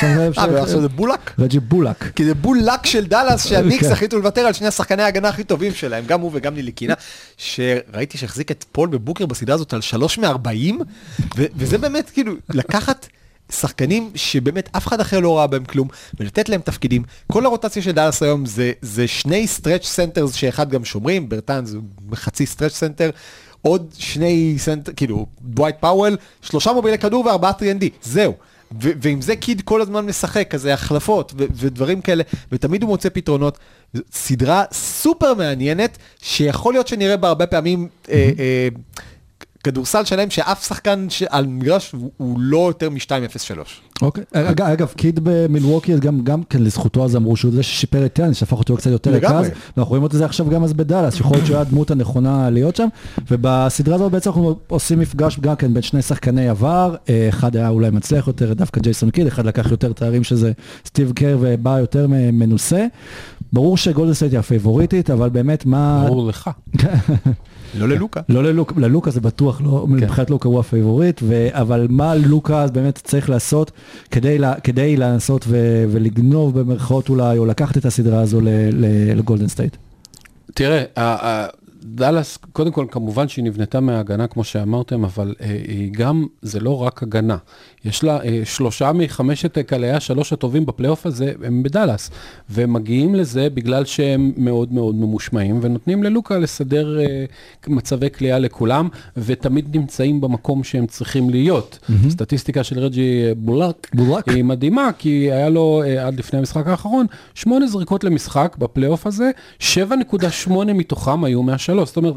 שם 0.01 0.07
לב? 0.07 0.33
אה, 0.37 0.45
ועכשיו 0.53 0.81
זה 0.81 0.87
בולוק? 0.87 1.33
רג'י 1.39 1.59
בולוק. 1.59 2.11
כי 2.15 2.25
זה 2.25 2.33
בולוק 2.33 2.85
של 2.85 3.05
דאלאס 3.05 3.47
שהניקס 3.47 3.85
כן. 3.85 3.91
החליטו 3.91 4.17
לוותר 4.17 4.41
על 4.41 4.53
שני 4.53 4.67
השחקני 4.67 5.03
ההגנה 5.03 5.29
הכי 5.29 5.43
טובים 5.43 5.73
שלהם, 5.73 6.03
גם 6.07 6.21
הוא 6.21 6.31
וגם 6.33 6.55
נטיליקינה, 6.55 6.93
שראיתי 7.37 8.17
שהחזיק 8.17 8.51
את 8.51 8.65
דווין 8.71 8.89
בוקר 8.89 9.25
בסדרה 9.25 9.55
הזאת 9.55 9.73
על 9.73 9.81
שלוש 9.81 10.17
מ-40, 10.17 10.73
וזה 11.37 11.77
באמת 11.77 12.09
כאילו 12.09 12.33
לקחת 12.49 13.07
שחקנים 13.51 14.11
שבאמת 14.15 14.69
אף 14.77 14.87
אחד 14.87 14.99
אחר 14.99 15.19
לא 15.19 15.37
ראה 15.37 15.47
בהם 15.47 15.65
כלום, 15.65 15.87
ולתת 16.19 16.49
להם 16.49 16.61
תפקידים. 16.61 17.03
כל 17.31 17.45
הרוטציה 17.45 17.81
של 17.81 17.91
דאלאס 17.91 18.23
היום 18.23 18.45
זה, 18.45 18.71
זה 18.81 19.07
שני 19.07 19.47
stretch 19.47 19.85
centers 19.85 20.33
שאחד 20.33 20.69
גם 20.69 20.85
שומרים, 20.85 21.29
ברטנס 21.29 21.65
זה 21.65 21.77
חצי 22.15 22.45
stretch 22.45 22.73
center. 22.73 23.09
עוד 23.61 23.87
שני 23.97 24.55
סנטר, 24.57 24.91
כאילו, 24.95 25.25
דווייט 25.41 25.75
פאוול, 25.79 26.17
שלושה 26.41 26.73
מובילי 26.73 26.97
כדור 26.97 27.25
וארבעה 27.25 27.51
3ND, 27.51 27.85
זהו. 28.01 28.33
ו- 28.81 28.91
ועם 29.01 29.21
זה 29.21 29.35
קיד 29.35 29.61
כל 29.61 29.81
הזמן 29.81 30.05
משחק, 30.05 30.47
כזה 30.49 30.73
החלפות 30.73 31.33
ו- 31.37 31.45
ודברים 31.55 32.01
כאלה, 32.01 32.23
ותמיד 32.51 32.83
הוא 32.83 32.89
מוצא 32.89 33.09
פתרונות. 33.13 33.57
סדרה 34.11 34.63
סופר 34.73 35.33
מעניינת, 35.33 35.97
שיכול 36.21 36.73
להיות 36.73 36.87
שנראה 36.87 37.17
בה 37.17 37.27
הרבה 37.27 37.47
פעמים 37.47 37.87
אה, 38.09 38.31
אה, 38.39 38.67
כדורסל 39.65 40.05
שלהם 40.05 40.29
שאף 40.29 40.67
שחקן 40.67 41.05
ש- 41.09 41.23
על 41.23 41.47
מגרש 41.47 41.91
הוא- 41.91 42.11
הוא 42.17 42.39
לא 42.39 42.67
יותר 42.67 42.89
מ-2.03. 42.89 43.57
אוקיי, 44.01 44.23
אג- 44.33 44.61
אגב, 44.61 44.87
קיד 44.97 45.19
במילווקי, 45.23 45.99
גם, 45.99 46.23
גם 46.23 46.43
כן 46.43 46.63
לזכותו 46.63 47.05
אז 47.05 47.15
אמרו 47.15 47.35
שהוא 47.35 47.51
זה 47.53 47.63
ששיפר 47.63 48.05
את 48.05 48.19
יאניס, 48.19 48.37
שהפך 48.37 48.53
אותו 48.53 48.77
קצת 48.77 48.91
יותר. 48.91 49.11
רכז, 49.11 49.45
ואנחנו 49.77 49.89
רואים 49.89 50.05
את 50.05 50.11
זה 50.11 50.25
עכשיו 50.25 50.49
גם 50.49 50.63
אז 50.63 50.73
בדאלאס, 50.73 51.15
שיכול 51.15 51.37
להיות 51.37 51.45
שהוא 51.45 51.55
היה 51.55 51.61
הדמות 51.61 51.91
הנכונה 51.91 52.49
להיות 52.49 52.75
שם, 52.75 52.87
ובסדרה 53.31 53.95
הזאת 53.95 54.11
בעצם 54.11 54.29
אנחנו 54.29 54.55
עושים 54.67 54.99
מפגש 54.99 55.39
גם 55.39 55.55
כן 55.55 55.73
בין 55.73 55.83
שני 55.83 56.01
שחקני 56.01 56.49
עבר, 56.49 56.95
אה, 57.09 57.25
אחד 57.29 57.55
היה 57.55 57.69
אולי 57.69 57.89
מצליח 57.89 58.27
יותר, 58.27 58.53
דווקא 58.53 58.81
ג'ייסון 58.81 59.09
קיד, 59.09 59.27
אחד 59.27 59.45
לקח 59.45 59.71
יותר 59.71 59.93
תארים 59.93 60.23
שזה 60.23 60.51
סטיב 60.85 61.11
קר 61.15 61.37
ובא 61.41 61.79
יותר 61.79 62.07
מנוסה. 62.09 62.85
ברור 63.53 63.77
שגולדן 63.77 64.09
סטייט 64.09 64.31
היא 64.31 64.39
הפייבוריטית, 64.39 65.09
אבל 65.09 65.29
באמת 65.29 65.65
מה... 65.65 66.03
ברור 66.07 66.27
לך. 66.27 66.49
לא 67.79 67.89
ללוקה. 67.89 68.21
לא 68.29 68.43
ללוק, 68.43 68.73
ללוקה 68.77 69.11
זה 69.11 69.21
בטוח 69.21 69.61
לא, 69.61 69.85
כן. 69.87 69.93
מבחינת 69.93 70.29
לוקה 70.29 70.49
הוא 70.49 70.59
הפייבוריט, 70.59 71.21
ו, 71.23 71.47
אבל 71.51 71.87
מה 71.89 72.15
לוקה 72.15 72.61
אז 72.61 72.71
באמת 72.71 72.99
צריך 73.03 73.29
לעשות 73.29 73.71
כדי, 74.11 74.37
לה, 74.37 74.53
כדי 74.59 74.97
לנסות 74.97 75.45
ו, 75.47 75.85
ולגנוב 75.91 76.59
במרכאות 76.59 77.09
אולי, 77.09 77.37
או 77.37 77.45
לקחת 77.45 77.77
את 77.77 77.85
הסדרה 77.85 78.21
הזו 78.21 78.41
ל- 78.41 78.49
ל- 78.71 79.17
לגולדן 79.17 79.47
סטייט. 79.47 79.75
תראה, 80.53 80.83
דאלאס, 81.85 82.37
קודם 82.51 82.71
כל, 82.71 82.85
כמובן 82.91 83.27
שהיא 83.27 83.45
נבנתה 83.45 83.79
מההגנה, 83.79 84.27
כמו 84.27 84.43
שאמרתם, 84.43 85.05
אבל 85.05 85.35
אה, 85.41 85.61
היא 85.67 85.91
גם, 85.93 86.25
זה 86.41 86.59
לא 86.59 86.81
רק 86.81 87.03
הגנה. 87.03 87.37
יש 87.85 88.03
לה 88.03 88.23
אה, 88.23 88.41
שלושה 88.45 88.91
מחמשת 88.93 89.57
קלעי 89.57 89.91
השלוש 89.91 90.33
הטובים 90.33 90.65
בפלייאוף 90.65 91.05
הזה, 91.05 91.33
הם 91.43 91.63
בדאלאס. 91.63 92.11
והם 92.49 92.73
מגיעים 92.73 93.15
לזה 93.15 93.49
בגלל 93.49 93.85
שהם 93.85 94.31
מאוד 94.37 94.73
מאוד 94.73 94.95
ממושמעים, 94.95 95.59
ונותנים 95.61 96.03
ללוקה 96.03 96.37
לסדר 96.37 96.99
אה, 96.99 97.25
מצבי 97.67 98.09
כליאה 98.09 98.39
לכולם, 98.39 98.89
ותמיד 99.17 99.77
נמצאים 99.77 100.21
במקום 100.21 100.63
שהם 100.63 100.87
צריכים 100.87 101.29
להיות. 101.29 101.79
Mm-hmm. 101.81 102.09
סטטיסטיקה 102.09 102.63
של 102.63 102.79
רג'י 102.79 103.33
בולק, 103.37 103.87
בולק. 103.93 104.29
היא 104.29 104.43
מדהימה, 104.43 104.89
כי 104.97 105.31
היה 105.31 105.49
לו 105.49 105.81
אה, 105.85 106.07
עד 106.07 106.19
לפני 106.19 106.39
המשחק 106.39 106.67
האחרון, 106.67 107.05
שמונה 107.33 107.67
זריקות 107.67 108.03
למשחק 108.03 108.55
בפלייאוף 108.59 109.07
הזה, 109.07 109.31
7.8 109.59 110.51
מתוכם 110.53 111.23
היו 111.23 111.43
מהשלוש, 111.43 111.74
זאת 111.85 111.97
אומרת 111.97 112.13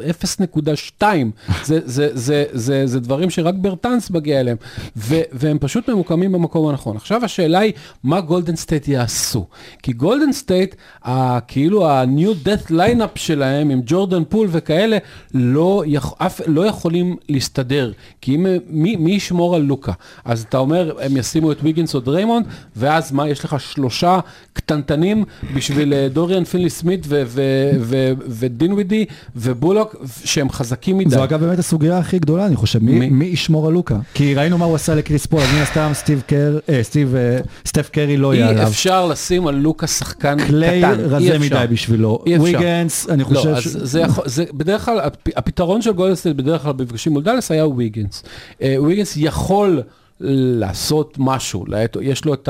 0.2, 1.01 1.03
זה, 1.65 1.81
זה, 1.85 2.09
זה, 2.13 2.45
זה, 2.53 2.87
זה 2.87 3.01
דברים 3.01 3.31
שרק 3.31 3.55
ברטנס 3.55 4.11
מגיע 4.11 4.41
אליהם, 4.41 4.57
ו, 4.97 5.21
והם 5.33 5.59
פשוט 5.61 5.89
ממוקמים 5.89 6.33
במקום 6.33 6.69
הנכון. 6.69 6.97
עכשיו 6.97 7.25
השאלה 7.25 7.59
היא, 7.59 7.73
מה 8.05 8.21
גולדן 8.21 8.57
סטייט 8.57 8.89
יעשו? 8.89 9.47
כי 9.83 9.93
גולדן 9.93 10.33
סטייט, 10.33 10.75
כאילו 11.49 11.89
ה-new 11.89 12.47
death 12.47 12.71
lineup 12.71 13.15
שלהם 13.15 13.71
עם 13.71 13.81
ג'ורדן 13.87 14.23
פול 14.29 14.49
וכאלה, 14.51 14.99
לא, 15.35 15.83
יכ, 15.87 16.15
אף, 16.19 16.41
לא 16.47 16.67
יכולים 16.67 17.17
להסתדר, 17.29 17.93
כי 18.21 18.35
אם, 18.35 18.47
מי, 18.69 18.97
מי 18.97 19.11
ישמור 19.11 19.57
על 19.57 19.63
לוקה? 19.63 19.93
אז 20.25 20.47
אתה 20.49 20.59
אומר, 20.59 20.93
הם 21.01 21.17
ישימו 21.17 21.53
את 21.53 21.57
ויגינס 21.63 21.95
או 21.95 22.01
דריימונד, 22.01 22.47
ואז 22.77 23.13
מה, 23.13 23.29
יש 23.29 23.45
לך 23.45 23.61
שלושה 23.61 24.21
קטנטנים 24.53 25.25
בשביל 25.55 25.95
אה, 25.95 26.09
דוריאן 26.13 26.45
פיני 26.45 26.71
סמית 26.71 27.05
ו- 27.09 27.23
ו- 27.27 27.71
ו- 27.81 28.13
ובולוק, 29.49 29.97
שהם 30.25 30.51
חזקים 30.51 30.99
מדי. 30.99 31.11
זו 31.11 31.25
אגב 31.25 31.41
באמת 31.45 31.59
הסוגיה 31.59 31.99
הכי 31.99 32.19
גדולה, 32.19 32.47
אני 32.47 32.57
חושב, 32.57 32.83
מי, 32.83 33.09
מי- 33.11 33.25
ישמור 33.25 33.67
על 33.67 33.73
לוקה? 33.73 33.97
כי 34.15 34.35
ראינו 34.35 34.59
מה 34.59 34.65
הוא 34.65 34.75
עשה 34.75 34.95
לקריס 34.95 35.27
פול, 35.27 35.41
אז 35.41 35.49
מן 35.55 35.61
הסתם 35.63 35.91
סטיב 35.95 36.23
קר, 36.27 36.59
אה, 36.69 36.83
סטיב, 36.83 37.15
אה, 37.15 37.39
סטף 37.67 37.89
קרי 37.93 38.17
לא 38.17 38.35
יהיה 38.35 38.47
יהיה 38.47 38.51
עליו. 38.51 38.67
אפשר 38.69 39.07
לשים 39.07 39.47
על 39.47 39.55
לוקה 39.55 39.87
שחקן 39.87 40.37
קליי 40.47 40.83
קטן, 40.83 41.01
אה 41.01 41.05
רזה. 41.05 41.39
מדי 41.39 41.65
בשבילו. 41.71 42.23
אי 42.27 42.37
אפשר. 42.37 42.45
וויגינס, 42.45 43.09
אני 43.09 43.23
לא, 43.23 43.25
חושב 43.29 43.49
אז 43.49 43.63
ש... 43.63 43.67
זה 43.67 44.01
יכול, 44.01 44.25
זה 44.29 44.45
בדרך 44.55 44.85
כלל, 44.85 45.01
הפ- 45.01 45.29
הפתרון 45.37 45.83
של 45.83 45.93
גולדן 45.93 46.15
סטייט 46.15 46.37
בדרך 46.37 46.63
כלל 46.63 46.73
במפגשים 46.73 47.13
מול 47.13 47.23
דאלאס 47.23 47.51
היה 47.51 47.67
וויגינס. 47.67 48.23
אה, 48.63 48.75
וויגינס 48.79 49.15
יכול 49.17 49.83
לעשות 50.21 51.15
משהו, 51.19 51.65
יש 52.01 52.25
לו 52.25 52.35
את 52.35 52.49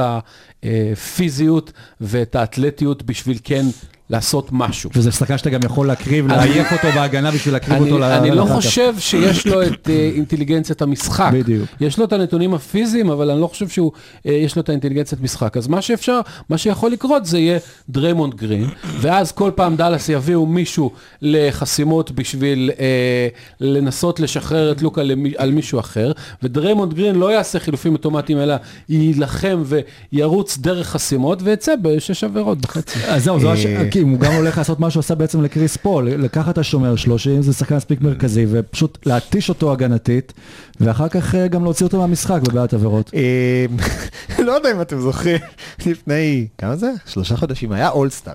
הפיזיות 0.62 1.72
ואת 2.00 2.34
האתלטיות 2.36 3.02
בשביל 3.02 3.38
כן 3.44 3.66
לעשות 4.10 4.48
משהו. 4.52 4.90
וזה 4.94 5.12
שחקן 5.12 5.38
שאתה 5.38 5.50
גם 5.50 5.60
יכול 5.64 5.86
להקריב, 5.86 6.26
להעיף 6.26 6.72
אותו 6.72 6.88
בהגנה 6.94 7.30
בשביל 7.30 7.54
להקריב 7.54 7.76
אני, 7.82 7.90
אותו 7.90 7.98
ל- 7.98 8.02
אני 8.04 8.30
לא 8.30 8.36
לאחר 8.36 8.48
כך. 8.48 8.54
חושב 8.56 8.94
שיש 8.98 9.46
לו 9.46 9.62
את 9.62 9.90
אה, 9.90 10.10
אינטליגנציית 10.14 10.82
המשחק. 10.82 11.30
בדיוק. 11.32 11.68
יש 11.80 11.98
לו 11.98 12.04
את 12.04 12.12
הנתונים 12.12 12.54
הפיזיים, 12.54 13.10
אבל 13.10 13.30
אני 13.30 13.40
לא 13.40 13.46
חושב 13.46 13.68
שיש 13.68 14.56
לו 14.56 14.62
את 14.62 14.68
האינטליגנציית 14.68 15.20
משחק. 15.20 15.56
אז 15.56 15.68
מה 15.68 15.82
שאפשר, 15.82 16.20
מה 16.48 16.58
שיכול 16.58 16.90
לקרות 16.90 17.26
זה 17.26 17.38
יהיה 17.38 17.58
דריימונד 17.88 18.34
גרין, 18.34 18.66
ואז 19.00 19.32
כל 19.32 19.50
פעם 19.54 19.76
דאלאס 19.76 20.08
יביאו 20.08 20.46
מישהו 20.46 20.90
לחסימות 21.22 22.10
בשביל 22.10 22.70
אה, 22.80 23.28
לנסות 23.60 24.20
לשחרר 24.20 24.72
את 24.72 24.82
לוקה 24.82 25.02
למי, 25.02 25.32
על 25.36 25.50
מישהו 25.50 25.80
אחר, 25.80 26.12
ודריימונד 26.42 26.94
גרין 26.94 27.14
לא 27.14 27.32
יעשה 27.32 27.58
חילופים 27.58 27.92
אוטומטיים, 27.92 28.38
אלא 28.38 28.54
יילחם 28.88 29.62
וירוץ 30.12 30.58
דרך 30.58 30.86
חסימות, 30.88 31.38
ויצא 31.42 31.74
בשש 31.82 32.24
עבירות 32.24 32.58
בחצי. 32.60 32.98
אז 33.08 33.24
זהו, 33.24 33.40
זו 33.40 33.52
הש... 33.52 33.66
כי 33.98 34.02
הוא 34.02 34.18
גם 34.18 34.32
הולך 34.32 34.58
לעשות 34.58 34.80
מה 34.80 34.90
שהוא 34.90 35.00
עשה 35.00 35.14
בעצם 35.14 35.42
לקריס 35.42 35.76
פול, 35.76 36.08
לקחת 36.08 36.52
את 36.52 36.58
השומר 36.58 36.96
שלו, 36.96 37.18
שאם 37.18 37.42
זה 37.42 37.52
שחקן 37.52 37.76
מספיק 37.76 38.00
מרכזי, 38.00 38.46
ופשוט 38.50 38.98
להתיש 39.06 39.48
אותו 39.48 39.72
הגנתית, 39.72 40.32
ואחר 40.80 41.08
כך 41.08 41.34
אה, 41.34 41.48
גם 41.48 41.64
להוציא 41.64 41.86
אותו 41.86 41.98
מהמשחק 41.98 42.40
בבעיית 42.42 42.74
עבירות. 42.74 43.10
אה, 43.14 43.66
לא 44.46 44.52
יודע 44.52 44.72
אם 44.72 44.80
אתם 44.80 45.00
זוכרים, 45.00 45.38
לפני, 45.86 46.46
כמה 46.58 46.76
זה? 46.76 46.92
שלושה 47.06 47.36
חודשים, 47.36 47.72
היה 47.72 47.88
אולסטאר. 47.88 48.32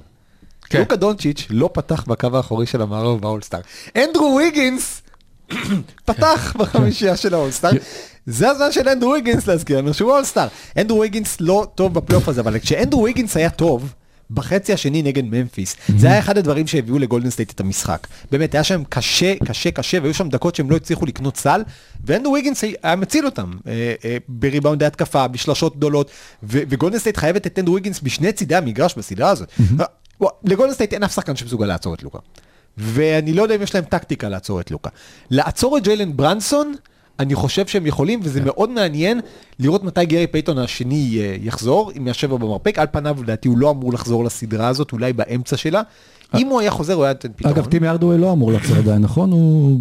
כן. 0.66 0.80
לוקה 0.80 0.96
דונצ'יץ' 0.96 1.48
לא 1.50 1.70
פתח 1.74 2.06
בקו 2.08 2.28
האחורי 2.34 2.66
של 2.66 2.82
המערב 2.82 3.22
באולסטאר. 3.22 3.60
אנדרו 3.96 4.36
ויגינס 4.38 5.02
פתח 6.06 6.56
בחמישייה 6.58 7.18
של 7.22 7.34
האולסטאר. 7.34 7.72
זה 8.26 8.50
הזמן 8.50 8.72
של 8.72 8.90
אנדרו 8.90 9.12
ויגינס 9.12 9.48
להזכיר 9.48 9.78
לנו 9.78 9.94
שהוא 9.94 10.12
אולסטאר. 10.12 10.48
אנדרו 10.78 11.00
ויגינס 11.00 11.38
לא 11.40 11.68
טוב 11.76 11.94
בפלייאוף 11.94 12.30
הזה, 12.30 12.42
אבל 12.42 12.60
כשאנדרו 12.60 13.04
ויגינס 13.04 13.38
היה 13.38 13.50
טוב, 13.50 13.94
בחצי 14.34 14.74
השני 14.74 15.02
נגד 15.02 15.24
ממפיס, 15.26 15.76
זה 15.98 16.08
היה 16.08 16.20
אחד 16.20 16.38
הדברים 16.38 16.68
שהביאו 16.68 17.00
לגולדן 17.00 17.30
סטייט 17.30 17.52
את 17.52 17.60
המשחק. 17.60 18.08
באמת, 18.32 18.54
היה 18.54 18.64
שם 18.64 18.84
קשה, 18.90 19.34
קשה, 19.46 19.72
קשה, 19.72 19.98
והיו 20.02 20.14
שם 20.14 20.30
דקות 20.30 20.56
שהם 20.56 20.72
לא 20.72 20.76
הצליחו 20.76 21.06
לקנות 21.06 21.38
סל, 21.38 21.62
ואנדרו 22.06 22.34
ויגינס 22.34 22.64
היה 22.84 22.96
מציל 22.96 23.26
אותם 23.26 23.52
אה, 23.68 23.94
אה, 24.06 24.18
בריבאונדי 24.28 24.86
התקפה, 24.86 25.28
בשלשות 25.28 25.78
גדולות, 25.78 26.12
ו- 26.44 26.62
וגולדן 26.70 27.00
סטייט 27.00 27.18
חייבת 27.18 27.48
את 27.48 27.60
אנדרו 27.60 27.76
ויגינס 27.76 28.00
בשני 28.00 28.32
צידי 28.32 28.56
המגרש 28.56 28.96
בסדרה 28.98 29.30
הזאת. 29.30 29.50
וואו, 30.22 30.34
לגולדן 30.44 30.74
סטייט 30.74 30.94
אין 30.94 31.04
אף 31.04 31.16
שחקן 31.16 31.36
שמסוגל 31.36 31.66
לעצור 31.66 31.94
את 31.94 32.04
לוקה. 32.04 32.20
ואני 32.78 33.34
לא 33.34 33.42
יודע 33.44 33.56
אם 33.56 33.62
יש 33.62 33.76
להם 33.76 33.84
טקטיקה 33.84 34.30
לעצור 34.30 34.60
את 34.60 34.72
לוקה. 34.72 34.90
לעצור 35.30 35.78
את 35.78 35.84
ג'יילן 35.84 36.18
ברנסון, 36.18 36.76
אני 37.20 37.36
חושב 37.36 37.68
שהם 37.68 37.86
יכולים, 37.86 38.20
וזה 38.24 38.42
מאוד 38.42 38.70
מעניין 38.70 39.20
לראות 39.60 39.84
מתי 39.84 40.06
גרי 40.06 40.28
פייטון 40.28 40.58
השני 40.58 41.20
אה, 41.20 41.36
יחזור, 41.42 41.92
אם 41.98 42.08
יושב 42.08 42.34
במרפק, 42.34 42.80
על 42.80 42.88
פניו 42.92 43.24
לדעתי 43.24 43.48
הוא 43.48 43.58
לא 43.58 43.72
אמור 43.72 43.94
לחזור 43.94 44.24
לסדרה 44.24 44.68
הזאת, 44.68 44.92
אולי 44.92 45.14
באמצע 45.14 45.58
שלה. 45.58 45.82
אם 46.38 46.48
הוא 46.48 46.60
היה 46.60 46.72
חוזר 46.72 46.94
הוא 46.94 47.04
היה 47.04 47.14
נותן 47.14 47.30
פתרון. 47.36 47.54
אגב, 47.54 47.66
טים 47.66 47.90
הארדוויי 47.90 48.18
לא 48.18 48.32
אמור 48.32 48.52
לחזור 48.52 48.78
עדיין, 48.78 49.02
נכון? 49.02 49.32
הוא... 49.32 49.80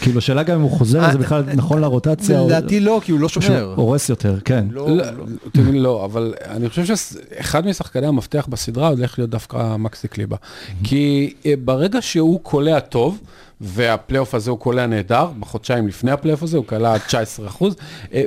כאילו, 0.00 0.20
שאלה 0.20 0.42
גם 0.42 0.56
אם 0.56 0.62
הוא 0.62 0.70
חוזר, 0.70 1.12
זה 1.12 1.18
בכלל 1.18 1.42
נכון 1.54 1.80
לרוטציה, 1.80 2.42
לדעתי 2.42 2.80
לא, 2.80 3.00
כי 3.04 3.12
הוא 3.12 3.20
לא 3.20 3.28
שומר. 3.28 3.72
הורס 3.76 4.08
יותר, 4.08 4.38
כן. 4.44 4.66
לא, 4.70 4.88
לא, 4.90 5.04
לא. 5.04 5.24
לא, 5.72 6.04
אבל 6.04 6.34
אני 6.46 6.68
חושב 6.68 6.84
שאחד 6.84 7.66
משחקני 7.66 8.06
המפתח 8.06 8.46
בסדרה 8.50 8.88
הולך 8.88 9.18
להיות 9.18 9.30
דווקא 9.30 9.76
מקסי 9.76 10.08
קליבה. 10.08 10.36
כי 10.84 11.34
אה, 11.46 11.54
ברגע 11.64 12.02
שהוא 12.02 12.40
קולע 12.42 12.80
טוב, 12.80 13.18
והפלייאוף 13.60 14.34
הזה 14.34 14.50
הוא 14.50 14.58
קולע 14.58 14.86
נהדר, 14.86 15.26
בחודשיים 15.40 15.88
לפני 15.88 16.10
הפלייאוף 16.10 16.42
הזה 16.42 16.56
הוא 16.56 16.64
קלע 16.64 16.98
19 16.98 17.46
אחוז, 17.46 17.76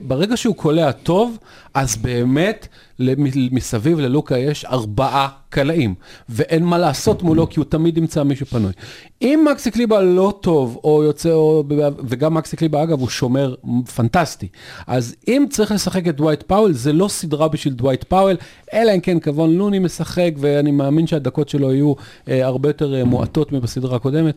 ברגע 0.08 0.38
שהוא 0.38 0.56
קולע 0.56 0.92
טוב, 0.92 1.38
אז 1.74 1.96
באמת 1.96 2.68
מסביב 3.52 4.00
ללוקה 4.00 4.38
יש 4.38 4.66
ארבעה 4.66 5.28
קלעים, 5.50 5.96
ואין 6.30 6.63
מה 6.63 6.78
לעשות 6.78 7.24
מולו 7.24 7.50
כי 7.50 7.60
הוא 7.60 7.66
תמיד 7.70 7.98
ימצא 7.98 8.24
מישהו 8.24 8.46
פנוי. 8.46 8.72
אם 9.22 9.46
מקסי 9.52 9.72
קליבה 9.72 10.02
לא 10.02 10.34
טוב, 10.42 10.80
או 10.84 11.04
יוצא, 11.04 11.32
או, 11.32 11.63
וגם 12.08 12.34
מקסי 12.34 12.58
קליבה 12.58 12.84
אגב 12.84 13.00
הוא 13.00 13.10
שומר 13.10 13.56
פנטסטי, 13.96 14.48
אז 14.88 15.16
אם 15.28 15.46
צריך 15.50 15.72
לשחק 15.72 16.08
את 16.08 16.16
דווייט 16.16 16.44
פאוול, 16.44 16.74
זה 16.74 16.94
לא 16.94 17.08
סדרה 17.08 17.48
בשביל 17.48 17.74
דווייט 17.74 18.04
פאוול, 18.04 18.36
אלא 18.74 18.92
אם 18.96 19.00
כן 19.00 19.20
כבון 19.20 19.56
לוני 19.56 19.80
משחק, 19.80 20.32
ואני 20.38 20.72
מאמין 20.72 21.08
שהדקות 21.08 21.50
שלו 21.50 21.74
יהיו 21.74 21.94
אה, 22.28 22.46
הרבה 22.46 22.70
יותר 22.70 22.96
אה, 22.96 23.04
מועטות 23.04 23.52
מבסדרה 23.52 23.96
הקודמת. 23.96 24.36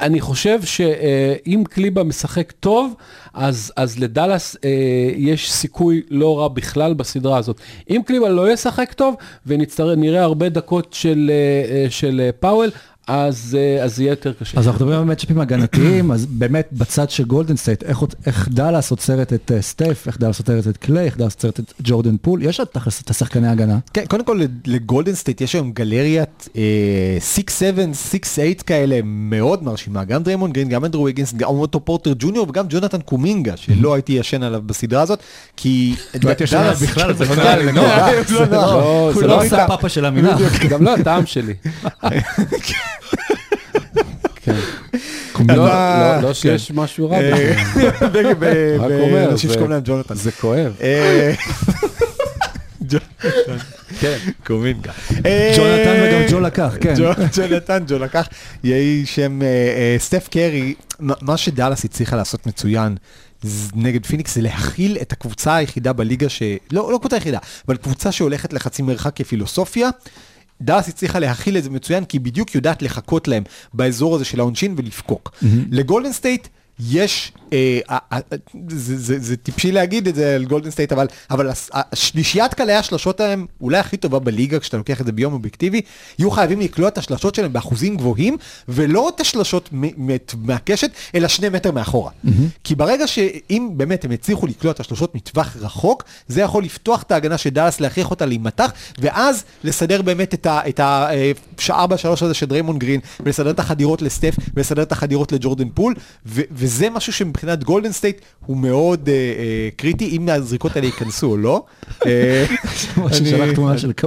אני 0.00 0.20
חושב 0.20 0.62
שאם 0.62 1.62
קליבה 1.70 2.02
משחק 2.02 2.52
טוב, 2.52 2.94
אז, 3.34 3.72
אז 3.76 3.98
לדאלאס 3.98 4.56
אה, 4.64 4.70
יש 5.16 5.52
סיכוי 5.52 6.02
לא 6.10 6.38
רע 6.38 6.48
בכלל 6.48 6.94
בסדרה 6.94 7.38
הזאת. 7.38 7.60
אם 7.90 8.00
קליבה 8.06 8.28
לא 8.28 8.52
ישחק 8.52 8.92
טוב, 8.92 9.14
ונראה 9.46 10.22
הרבה 10.22 10.48
דקות 10.48 10.92
של, 10.92 11.30
אה, 11.32 11.74
אה, 11.74 11.90
של 11.90 12.20
אה, 12.24 12.32
פאוול, 12.32 12.70
אז 13.12 13.56
אה, 13.60 13.84
אז 13.84 14.00
יהיה 14.00 14.10
יותר 14.10 14.32
קשה. 14.32 14.58
אז 14.58 14.68
אנחנו 14.68 14.84
מדברים 14.86 15.00
על 15.00 15.06
מאצ'אפים 15.06 15.40
הגנתיים, 15.40 16.12
אז 16.12 16.26
באמת 16.26 16.68
בצד 16.72 17.10
של 17.10 17.24
גולדן 17.24 17.56
סטייט, 17.56 17.82
איך, 18.26 18.48
דאלאס 18.48 18.90
עוצרת 18.90 19.32
את 19.32 19.52
אה, 19.54 19.62
סטף, 19.62 20.04
איך 20.06 20.18
דאלאס 20.18 20.38
עוצרת 20.38 20.68
את 20.68 20.76
קליי, 20.76 21.04
איך 21.04 21.16
דאלאס 21.16 21.34
עוצרת 21.34 21.60
את 21.60 21.72
ג'ורדן 21.82 22.16
פול, 22.22 22.42
יש 22.42 22.60
את 23.04 23.10
השחקני 23.10 23.48
הגנה. 23.48 23.78
כן, 23.94 24.04
קודם 24.08 24.24
כל 24.24 24.40
לגולדן 24.66 25.14
סטייט 25.14 25.40
יש 25.40 25.52
היום 25.54 25.72
גלריית 25.72 26.48
אה, 26.56 27.18
6-7, 27.36 27.40
6-8 28.60 28.62
כאלה 28.62 29.00
מאוד 29.04 29.62
מרשימה, 29.62 30.04
גם 30.04 30.22
דריימונד 30.22 30.52
גרין, 30.52 30.68
גם 30.68 30.84
אנדרו 30.84 31.04
ויגינס, 31.04 31.34
גם 31.34 31.48
אוטו 31.48 31.84
פורטר 31.84 32.12
ג'וניור 32.18 32.46
וגם 32.48 32.66
ג'ונתן 32.68 33.00
קומינגה, 33.00 33.56
שלא 33.56 33.94
הייתי 33.94 34.12
ישן 34.12 34.42
עליו 34.42 34.62
בסדרה 34.66 35.02
הזאת, 35.02 35.18
כי... 35.56 35.94
לא 36.24 36.28
הייתי 36.28 36.44
ישן 36.44 36.56
עליו 36.56 36.72
דאלאס- 36.72 36.82
בכלל, 36.82 37.14
זה 37.14 37.24
לא 37.24 37.30
בכלל, 37.30 37.58
לי 37.58 37.66
לא, 37.66 37.72
נוח. 37.72 38.30
לא, 38.30 38.46
לא. 38.46 39.12
לא, 39.22 39.48
זה 39.48 39.56
של 39.88 40.04
המינח. 40.04 40.64
גם 40.68 40.82
לא 40.82 40.94
הטעם 40.94 41.26
שלי. 41.26 41.54
כן. 44.36 44.54
לא, 45.48 45.66
אתה- 45.66 46.18
לא, 46.22 46.28
לא 46.28 46.34
שיש 46.34 46.70
משהו 46.70 47.10
רע. 47.10 47.16
אה, 47.20 47.54
רק 48.78 48.90
אומר, 49.00 49.30
זה- 49.36 49.58
כואב. 50.32 50.72
אה, 50.80 51.32
כן. 54.00 54.16
קומינגה. 54.46 54.92
ג'ונתן 55.56 56.02
וגם 56.04 56.20
ג'ו 56.30 56.40
לקח, 56.40 56.74
כן. 56.80 56.94
ג'ו- 56.96 57.12
ג'ונתן, 57.36 57.82
ג'ו 57.88 57.98
לקח, 57.98 58.28
יהי 58.64 59.06
שם 59.06 59.42
אה, 59.42 59.46
אה, 59.46 59.96
סטף 59.98 60.28
קרי, 60.30 60.74
מה- 61.00 61.36
שדאלאס 61.36 61.84
הצליחה 61.84 62.16
לעשות 62.16 62.46
מצוין. 62.46 62.96
נגד 63.74 64.06
פיניקס 64.06 64.34
זה 64.34 64.40
להכיל 64.42 64.98
את 65.02 65.12
הקבוצה 65.12 65.56
היחידה 65.56 65.92
בליגה 65.92 66.28
ש... 66.28 66.42
לא, 66.72 66.92
לא 66.92 66.98
קבוצה 66.98 67.16
היחידה, 67.16 67.38
אבל 67.68 67.76
קבוצה 67.76 68.12
שהולכת 68.12 68.52
לחצי 68.52 68.82
מרחק 68.82 69.12
כפילוסופיה. 69.16 69.90
דאלאס 70.62 70.88
הצליחה 70.88 71.18
להכיל 71.18 71.56
את 71.56 71.64
זה 71.64 71.70
מצוין, 71.70 72.04
כי 72.04 72.16
היא 72.16 72.20
בדיוק 72.24 72.54
יודעת 72.54 72.82
לחכות 72.82 73.28
להם 73.28 73.42
באזור 73.74 74.14
הזה 74.14 74.24
של 74.24 74.40
העונשין 74.40 74.74
ולפקוק. 74.76 75.36
לגולדן 75.70 76.12
סטייט 76.12 76.48
יש, 76.88 77.32
אה, 77.52 77.78
אה, 77.90 77.98
אה, 78.12 78.18
זה, 78.68 78.98
זה, 78.98 79.18
זה 79.18 79.36
טיפשי 79.36 79.72
להגיד 79.72 80.08
את 80.08 80.14
זה 80.14 80.34
על 80.34 80.44
גולדן 80.44 80.70
סטייט, 80.70 80.92
אבל, 80.92 81.06
אבל 81.30 81.50
השלישיית 81.72 82.54
קלעי 82.54 82.76
השלשות 82.76 83.18
שלהם 83.18 83.46
אולי 83.60 83.78
הכי 83.78 83.96
טובה 83.96 84.18
בליגה, 84.18 84.58
כשאתה 84.58 84.76
לוקח 84.76 85.00
את 85.00 85.06
זה 85.06 85.12
ביום 85.12 85.32
אובייקטיבי, 85.32 85.80
יהיו 86.18 86.30
חייבים 86.30 86.60
לקלוע 86.60 86.88
את 86.88 86.98
השלשות 86.98 87.34
שלהם 87.34 87.52
באחוזים 87.52 87.96
גבוהים, 87.96 88.36
ולא 88.68 89.08
את 89.08 89.20
השלשות 89.20 89.68
מהקשת, 90.36 90.90
אלא 91.14 91.28
שני 91.28 91.48
מטר 91.48 91.70
מאחורה. 91.72 92.10
כי 92.64 92.74
ברגע 92.74 93.06
שאם 93.06 93.68
באמת 93.76 94.04
הם 94.04 94.10
הצליחו 94.10 94.46
לקלוע 94.46 94.72
את 94.72 94.80
השלשות 94.80 95.14
מטווח 95.14 95.56
רחוק, 95.60 96.04
זה 96.28 96.40
יכול 96.40 96.64
לפתוח 96.64 97.02
את 97.02 97.12
ההגנה 97.12 97.38
של 97.38 97.50
דאלאס, 97.50 97.80
להכריח 97.80 98.10
אותה 98.10 98.26
להימתח, 98.26 98.72
ואז 98.98 99.44
לסדר 99.64 100.02
באמת 100.02 100.46
את 100.48 100.80
הארבע 100.80 101.86
על 101.86 101.95
שלוש 101.95 102.22
הזה 102.22 102.34
של 102.34 102.46
דריימונד 102.46 102.78
גרין, 102.78 103.00
ולסדר 103.20 103.50
את 103.50 103.58
החדירות 103.58 104.02
לסטף, 104.02 104.34
ולסדר 104.54 104.82
את 104.82 104.92
החדירות 104.92 105.32
לג'ורדן 105.32 105.68
פול, 105.74 105.94
ו- 106.26 106.42
וזה 106.70 106.90
משהו 106.90 107.12
שמבחינת 107.12 107.64
גולדן 107.64 107.92
סטייט 107.92 108.20
הוא 108.46 108.56
מאוד 108.56 109.08
אה, 109.08 109.14
אה, 109.14 109.68
קריטי, 109.76 110.08
אם 110.08 110.28
הזריקות 110.28 110.76
האלה 110.76 110.86
ייכנסו 110.86 111.26
או 111.30 111.36
לא. 111.36 111.64
אה, 112.06 112.44
ממש 112.96 113.20
אני- 113.20 113.30
שלח 113.30 113.52
תמונה 113.54 113.78
של. 113.78 113.92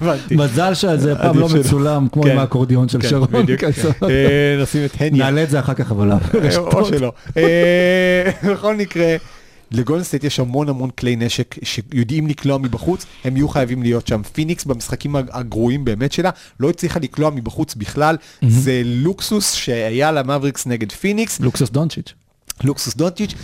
הבנתי. 0.00 0.36
מזל 0.36 0.74
שזה 0.74 1.14
פעם 1.14 1.38
לא. 1.38 1.48
מצולם, 1.48 2.08
כמו 2.12 2.22
כן. 2.22 2.30
עם 2.30 2.38
האקורדיון 2.38 2.88
של 2.88 3.02
כן, 3.02 3.08
שרון. 3.08 3.28
אה, 4.02 4.62
נשים 4.62 4.84
את 4.84 4.90
הניה. 5.00 5.24
נעלה 5.24 5.42
את 5.42 5.50
זה 5.50 5.60
אחר 5.60 5.74
כך, 5.74 5.90
אבל... 5.90 6.12
או 6.12 6.18
ברשתות. 6.32 6.86
שלא. 6.86 7.12
אה, 7.36 8.30
בכל 8.52 8.76
מקרה, 8.76 9.16
לגולדן 9.70 10.04
סטייט 10.04 10.24
יש 10.24 10.40
המון 10.40 10.68
המון 10.68 10.90
כלי 10.90 11.16
נשק 11.16 11.54
שיודעים 11.64 12.26
לקלוע 12.26 12.58
מבחוץ, 12.58 13.06
הם 13.24 13.36
יהיו 13.36 13.48
חייבים 13.48 13.82
להיות 13.82 14.06
שם. 14.06 14.22
פיניקס 14.22 14.64
במשחקים 14.64 15.16
הגרועים 15.16 15.84
באמת 15.84 16.12
שלה, 16.12 16.30
לא 16.60 16.70
הצליחה 16.70 17.00
לקלוע 17.00 17.30
מבחוץ 17.30 17.74
בכלל, 17.74 18.16
זה 18.48 18.82
לוקסוס 18.84 19.52
שהיה 19.52 20.12
למבריקס 20.12 20.66
נגד 20.66 20.92
פיניקס, 20.92 21.40
לוקסוס 21.40 21.70
דונצ'יץ'. 21.70 22.12
לוקסוס 22.64 22.96
דונצ'יץ', 22.96 23.34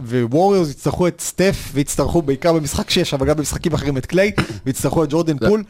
ווריורס 0.00 0.70
יצטרכו 0.70 1.08
את 1.08 1.20
סטף, 1.20 1.70
ויצטרכו 1.72 2.22
בעיקר 2.22 2.52
במשחק 2.52 2.90
6, 2.90 3.14
אבל 3.14 3.26
גם 3.26 3.36
במשחקים 3.36 3.74
אחרים 3.74 3.98
את 3.98 4.06
קליי, 4.06 4.32
ויצטרכו 4.66 5.04
את 5.04 5.08
ג'ורדן 5.10 5.38
פול. 5.38 5.64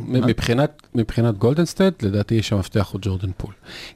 מבחינת, 0.00 0.82
מבחינת 0.94 1.38
גולדן 1.38 1.64
סטייט, 1.64 2.02
לדעתי 2.02 2.34
יש 2.34 2.52
המפתח 2.52 2.90
הוא 2.92 3.00
ג'ורדן 3.04 3.30
פול. 3.36 3.52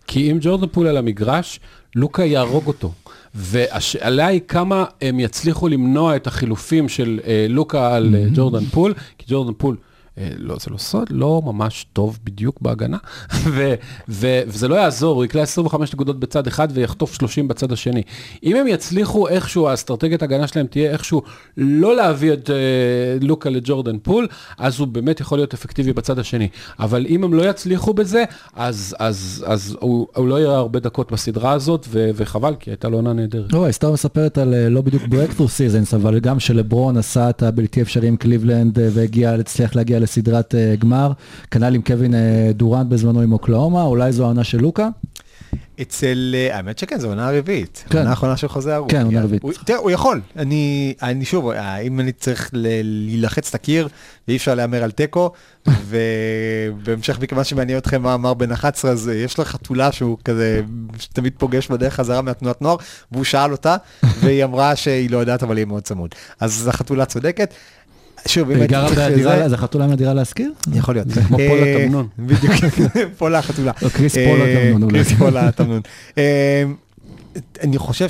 כי 0.06 0.30
אם 0.30 0.38
ג'ורדן 0.40 0.66
פול 0.66 0.86
על 0.86 0.96
המגרש, 0.96 1.60
לוקה 1.94 2.24
יהרוג 2.24 2.66
אותו. 2.66 2.92
והשאלה 3.34 4.26
היא 4.26 4.40
כמה 4.48 4.84
הם 5.00 5.20
יצליחו 5.20 5.68
למנוע 5.68 6.16
את 6.16 6.26
החילופים 6.26 6.88
של 6.88 7.20
אה, 7.26 7.46
לוקה 7.48 7.96
על 7.96 8.14
אה, 8.14 8.26
ג'ורדן 8.34 8.64
פול, 8.64 8.94
כי 9.18 9.26
ג'ורדן 9.28 9.52
פול, 9.58 9.76
לא, 10.18 10.56
זה 10.60 10.70
לא 10.70 10.78
סוד, 10.78 11.06
לא 11.10 11.42
ממש 11.44 11.86
טוב 11.92 12.18
בדיוק 12.24 12.60
בהגנה, 12.60 12.96
ו, 13.54 13.74
ו, 14.08 14.40
וזה 14.46 14.68
לא 14.68 14.74
יעזור, 14.74 15.16
הוא 15.16 15.24
יקלע 15.24 15.42
25 15.42 15.94
נקודות 15.94 16.20
בצד 16.20 16.46
אחד 16.46 16.68
ויחטוף 16.72 17.14
30 17.14 17.48
בצד 17.48 17.72
השני. 17.72 18.02
אם 18.44 18.56
הם 18.56 18.66
יצליחו 18.66 19.28
איכשהו, 19.28 19.68
האסטרטגיית 19.68 20.22
ההגנה 20.22 20.46
שלהם 20.46 20.66
תהיה 20.66 20.90
איכשהו 20.90 21.22
לא 21.56 21.96
להביא 21.96 22.32
את 22.32 22.50
אה, 22.50 22.56
לוקה 23.20 23.50
לג'ורדן 23.50 23.98
פול, 23.98 24.28
אז 24.58 24.80
הוא 24.80 24.88
באמת 24.88 25.20
יכול 25.20 25.38
להיות 25.38 25.54
אפקטיבי 25.54 25.92
בצד 25.92 26.18
השני. 26.18 26.48
אבל 26.78 27.06
אם 27.08 27.24
הם 27.24 27.34
לא 27.34 27.50
יצליחו 27.50 27.94
בזה, 27.94 28.24
אז, 28.54 28.96
אז, 28.98 29.44
אז 29.48 29.76
הוא, 29.80 30.06
הוא 30.16 30.28
לא 30.28 30.40
יראה 30.40 30.56
הרבה 30.56 30.80
דקות 30.80 31.12
בסדרה 31.12 31.52
הזאת, 31.52 31.86
ו, 31.88 32.10
וחבל, 32.14 32.54
כי 32.60 32.70
הייתה 32.70 32.88
לו 32.88 32.96
עונה 32.96 33.12
נהדרת. 33.12 33.52
לא, 33.52 33.64
ההיסטוריה 33.64 33.94
מספרת 33.94 34.38
על 34.38 34.54
אה, 34.54 34.68
לא 34.68 34.80
בדיוק 34.80 35.02
ב 35.08 35.13
regular 35.13 35.48
seasons, 35.48 35.94
אבל 35.94 36.18
גם 36.18 36.40
שלברון 36.40 36.96
עשה 36.96 37.30
את 37.30 37.42
הבלתי 37.42 37.82
אפשרי 37.82 38.08
עם 38.08 38.16
קליבלנד 38.16 38.78
אה, 38.78 38.88
והגיע, 38.92 39.32
הצליח 39.32 39.76
להגיע 39.76 39.99
לסדרת 40.00 40.54
אה, 40.54 40.74
גמר, 40.78 41.12
כנ"ל 41.50 41.74
עם 41.74 41.82
קווין 41.82 42.14
אה, 42.14 42.20
דורנט 42.54 42.86
בזמנו 42.86 43.20
עם 43.20 43.32
אוקלאומה, 43.32 43.82
אולי 43.82 44.12
זו 44.12 44.24
העונה 44.24 44.44
של 44.44 44.58
לוקה? 44.60 44.88
אצל, 45.82 46.34
אה, 46.38 46.56
האמת 46.56 46.78
שכן, 46.78 46.98
זו 46.98 47.08
עונה 47.08 47.28
הרביעית. 47.28 47.84
כן. 47.90 47.98
עונה 47.98 48.10
האחרונה 48.10 48.36
של 48.36 48.48
חוזה 48.48 48.76
ארוך. 48.76 48.90
כן, 48.90 49.04
עונה. 49.04 49.22
רביעית. 49.22 49.42
הוא- 49.42 49.52
תראה, 49.64 49.78
הוא 49.78 49.90
יכול. 49.90 50.20
אני, 50.36 50.94
אני 51.02 51.24
שוב, 51.24 51.50
אם 51.82 52.00
אני 52.00 52.12
צריך 52.12 52.50
להילחץ 52.52 53.48
את 53.48 53.54
הקיר, 53.54 53.88
ואי 54.28 54.36
אפשר 54.36 54.54
להמר 54.54 54.82
על 54.84 54.90
תיקו, 54.90 55.30
ובהמשך, 55.90 57.18
מכיוון 57.20 57.44
שמעניין 57.44 57.78
אתכם 57.78 58.02
מה 58.02 58.14
אמר 58.14 58.34
בן 58.34 58.52
11, 58.52 58.90
אז 58.90 59.10
יש 59.14 59.38
לו 59.38 59.44
חתולה 59.44 59.92
שהוא 59.92 60.18
כזה, 60.24 60.60
שתמיד 60.98 61.32
פוגש 61.38 61.68
בדרך 61.68 61.94
חזרה 61.94 62.22
מהתנועת 62.22 62.62
נוער, 62.62 62.76
והוא 63.12 63.24
שאל 63.24 63.52
אותה, 63.52 63.76
והיא 64.20 64.44
אמרה 64.44 64.76
שהיא 64.76 65.10
לא 65.10 65.18
יודעת, 65.18 65.42
אבל 65.42 65.56
היא 65.56 65.64
מאוד 65.64 65.82
צמוד. 65.82 66.10
אז 66.40 66.68
החתולה 66.68 67.04
צודקת. 67.04 67.54
שוב, 68.26 68.48
אם 68.50 68.54
היא 68.54 68.60
הייתי 68.62 68.74
גרה 68.74 68.88
צריך 68.94 69.12
בדירה, 69.12 69.38
זה- 69.38 69.48
זה 69.48 69.56
חתולה 69.56 69.86
מהדירה 69.86 70.14
להשכיר? 70.14 70.52
יכול 70.74 70.94
להיות. 70.94 71.08
כמו 71.28 71.36
פולה 71.48 71.62
אה, 71.66 71.84
תמנון. 71.86 72.08
בדיוק, 72.18 72.54
פולה 73.18 73.38
החתולה. 73.38 73.72
או 73.82 73.90
קריס 73.90 74.16
אה, 74.16 74.26
פולה 74.30 74.44
תמנון 74.54 74.82
אולי. 74.82 74.94
קריס 75.04 75.12
פולה 75.18 75.52
תמנון. 75.56 75.80
אה, 76.18 76.62
אני 77.62 77.78
חושב 77.78 78.08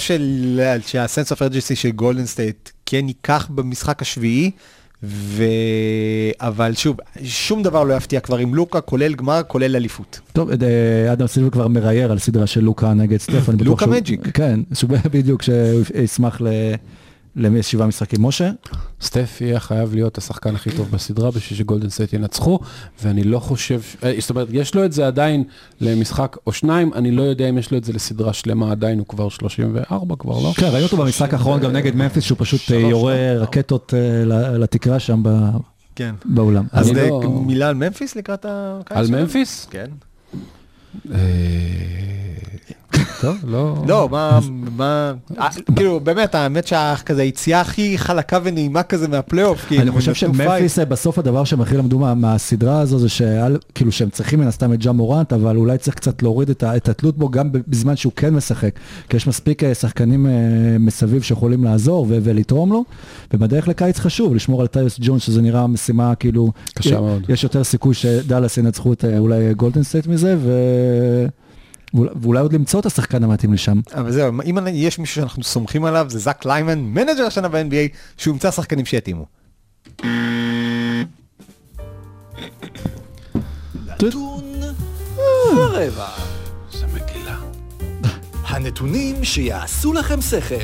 שהסנס 0.87 1.31
אוף 1.31 1.43
ארג'נסי 1.43 1.77
של 1.77 1.91
גולדן 1.91 2.27
סטייט 2.27 2.71
כן 2.87 3.05
ייקח 3.09 3.49
במשחק 3.55 4.03
השביעי, 4.03 4.51
ו... 5.03 5.45
אבל 6.41 6.73
שוב, 6.75 6.97
שום 7.25 7.63
דבר 7.63 7.85
לא 7.85 7.95
יפתיע 7.95 8.21
כבר 8.21 8.37
עם 8.37 8.55
לוקה, 8.55 8.81
כולל 8.81 9.15
גמר, 9.15 9.41
כולל 9.47 9.77
אליפות. 9.77 10.21
טוב, 10.33 10.51
אדם 11.13 11.27
סילבר 11.27 11.51
כבר 11.51 11.69
מראייר 11.69 12.11
על 12.13 12.19
סדרה 12.19 12.47
של 12.47 12.61
לוקה 12.61 12.95
נגד 12.95 13.19
בטוח 13.29 13.49
לוקה 13.61 13.87
מג'יק. 13.87 14.21
כן, 14.35 14.61
שהוא 14.75 14.91
בדיוק, 15.13 15.43
שהוא 15.43 15.57
ישמח 15.95 16.41
ל... 16.41 16.47
לשבעה 17.41 17.87
משחקים. 17.87 18.23
משה? 18.23 18.51
סטף 19.03 19.39
יהיה 19.41 19.61
חייב 19.61 19.95
להיות 19.95 20.19
השחקן 20.19 20.55
הכי 20.55 20.71
טוב 20.71 20.91
בסדרה 20.91 21.31
בשביל 21.31 21.59
שגולדן 21.59 21.89
סטייט 21.89 22.13
ינצחו, 22.13 22.59
ואני 23.03 23.25
לא 23.25 23.39
חושב, 23.39 23.81
אה, 24.05 24.15
זאת 24.19 24.31
אומרת, 24.31 24.49
יש 24.51 24.75
לו 24.75 24.85
את 24.85 24.93
זה 24.93 25.07
עדיין 25.07 25.45
למשחק 25.81 26.37
או 26.47 26.53
שניים, 26.53 26.95
אני 26.95 27.11
לא 27.11 27.23
יודע 27.23 27.49
אם 27.49 27.59
יש 27.59 27.71
לו 27.71 27.79
את 27.79 27.85
זה 27.85 27.93
לסדרה 27.93 28.33
שלמה 28.33 28.71
עדיין, 28.71 28.99
הוא 28.99 29.07
כבר 29.07 29.29
34 29.29 30.17
כבר, 30.17 30.39
לא? 30.43 30.53
כן, 30.57 30.67
ראינו 30.67 30.85
אותו 30.85 30.97
במשחק 30.97 31.35
האחרון 31.35 31.61
גם 31.61 31.73
נגד 31.73 31.97
ממפיס, 31.97 32.25
שהוא 32.25 32.39
פשוט 32.41 32.61
אה, 32.73 32.77
יורה 32.77 33.33
רקטות 33.37 33.95
אה, 33.95 34.59
לתקרה 34.59 34.99
שם 34.99 35.23
כן. 35.95 36.15
באולם. 36.25 36.65
אז 36.73 36.91
אה, 36.91 37.09
לא- 37.09 37.43
מילה 37.47 37.69
על 37.69 37.75
ממפיס 37.75 38.17
לקראת 38.17 38.47
הקיץ 38.49 38.97
על? 38.97 39.07
ממפיס? 39.11 39.67
כן. 39.71 39.87
טוב, 43.21 43.37
לא... 43.49 43.75
לא, 43.89 44.09
מה, 44.11 44.39
מה, 44.77 45.13
אה, 45.39 45.49
כאילו, 45.77 46.01
באמת, 46.01 46.35
האמת 46.35 46.67
שהיא 46.67 46.98
כזה 46.98 47.23
היציאה 47.23 47.61
הכי 47.61 47.99
חלקה 47.99 48.39
ונעימה 48.43 48.83
כזה 48.83 49.09
מהפלייאוף, 49.09 49.65
כאילו, 49.67 49.83
אני 49.83 49.91
חושב. 49.91 50.15
שממפיס 50.15 50.79
אה, 50.79 50.85
בסוף 50.85 51.19
הדבר 51.19 51.45
שהם 51.45 51.61
הכי 51.61 51.77
למדו 51.77 51.99
מה- 51.99 52.15
מהסדרה 52.15 52.81
הזו 52.81 52.99
זה 52.99 53.09
שכאילו 53.09 53.93
שהם 53.93 54.11
צריכים 54.11 54.41
מן 54.41 54.47
הסתם 54.47 54.73
את 54.73 54.79
ג'ה 54.79 54.93
מורנט 54.93 55.33
אבל 55.33 55.57
אולי 55.57 55.79
צריך 55.79 55.97
קצת 55.97 56.23
להוריד 56.23 56.51
את 56.51 56.89
התלות 56.89 57.19
בו 57.19 57.29
גם 57.29 57.49
בזמן 57.53 57.97
שהוא 57.97 58.13
כן 58.17 58.35
משחק 58.35 58.75
כי 59.09 59.17
יש 59.17 59.27
מספיק 59.27 59.65
אה, 59.65 59.75
שחקנים 59.75 60.27
מסביב 60.81 61.23
שיכולים 61.23 61.65
לעזור 61.65 62.07
ו- 62.09 62.19
ולתרום 62.23 62.73
לו 62.73 62.85
ובדרך 63.35 63.69
לקיץ 63.69 63.99
חשוב 63.99 64.35
לשמור 64.35 64.61
על 64.61 64.67
טיוס 64.67 64.99
ג'ונס 65.03 65.23
שזה 65.23 65.43
נראה 65.43 65.67
משימה 65.67 66.15
כאילו 66.15 66.53
קשה 66.75 67.01
מאוד. 67.01 67.23
יש 67.29 67.45
יותר 67.45 67.65
סיכוי 67.65 67.95
שדאלאס 67.95 68.59
ינצחו 68.59 68.93
את 68.93 69.05
אולי 69.19 69.55
גולדן 69.55 69.83
סטייט 69.83 70.07
מזה 70.07 70.37
ו... 70.39 70.51
ואולי- 71.95 72.41
עוד 72.41 72.53
למצוא 72.53 72.81
את 72.81 72.87
השחקן 72.87 73.25
המתאים 73.25 73.53
לשם. 73.53 73.81
אבל 73.95 74.13
זהו, 74.13 74.33
אם 74.45 74.59
יש 74.73 74.99
מישהו 74.99 75.15
שאנחנו 75.15 75.43
סומכים 75.43 75.85
עליו, 75.85 76.07
זה 76.09 76.19
זאק 76.19 76.45
ליימן, 76.47 76.79
מנג'ר 76.79 77.27
השנה 77.27 77.49
ב-NBA, 77.49 77.97
שהוא 78.17 78.33
ימצא 78.33 78.51
שחקנים 78.51 78.87
שיתאימו. 78.87 79.27
נתון 83.87 84.45
ורבע. 85.57 86.09
זה 86.73 86.87
מגילה. 86.87 87.37
הנתונים 88.45 89.25
שיעשו 89.25 89.93
לכם 89.93 90.21
שכל. 90.21 90.57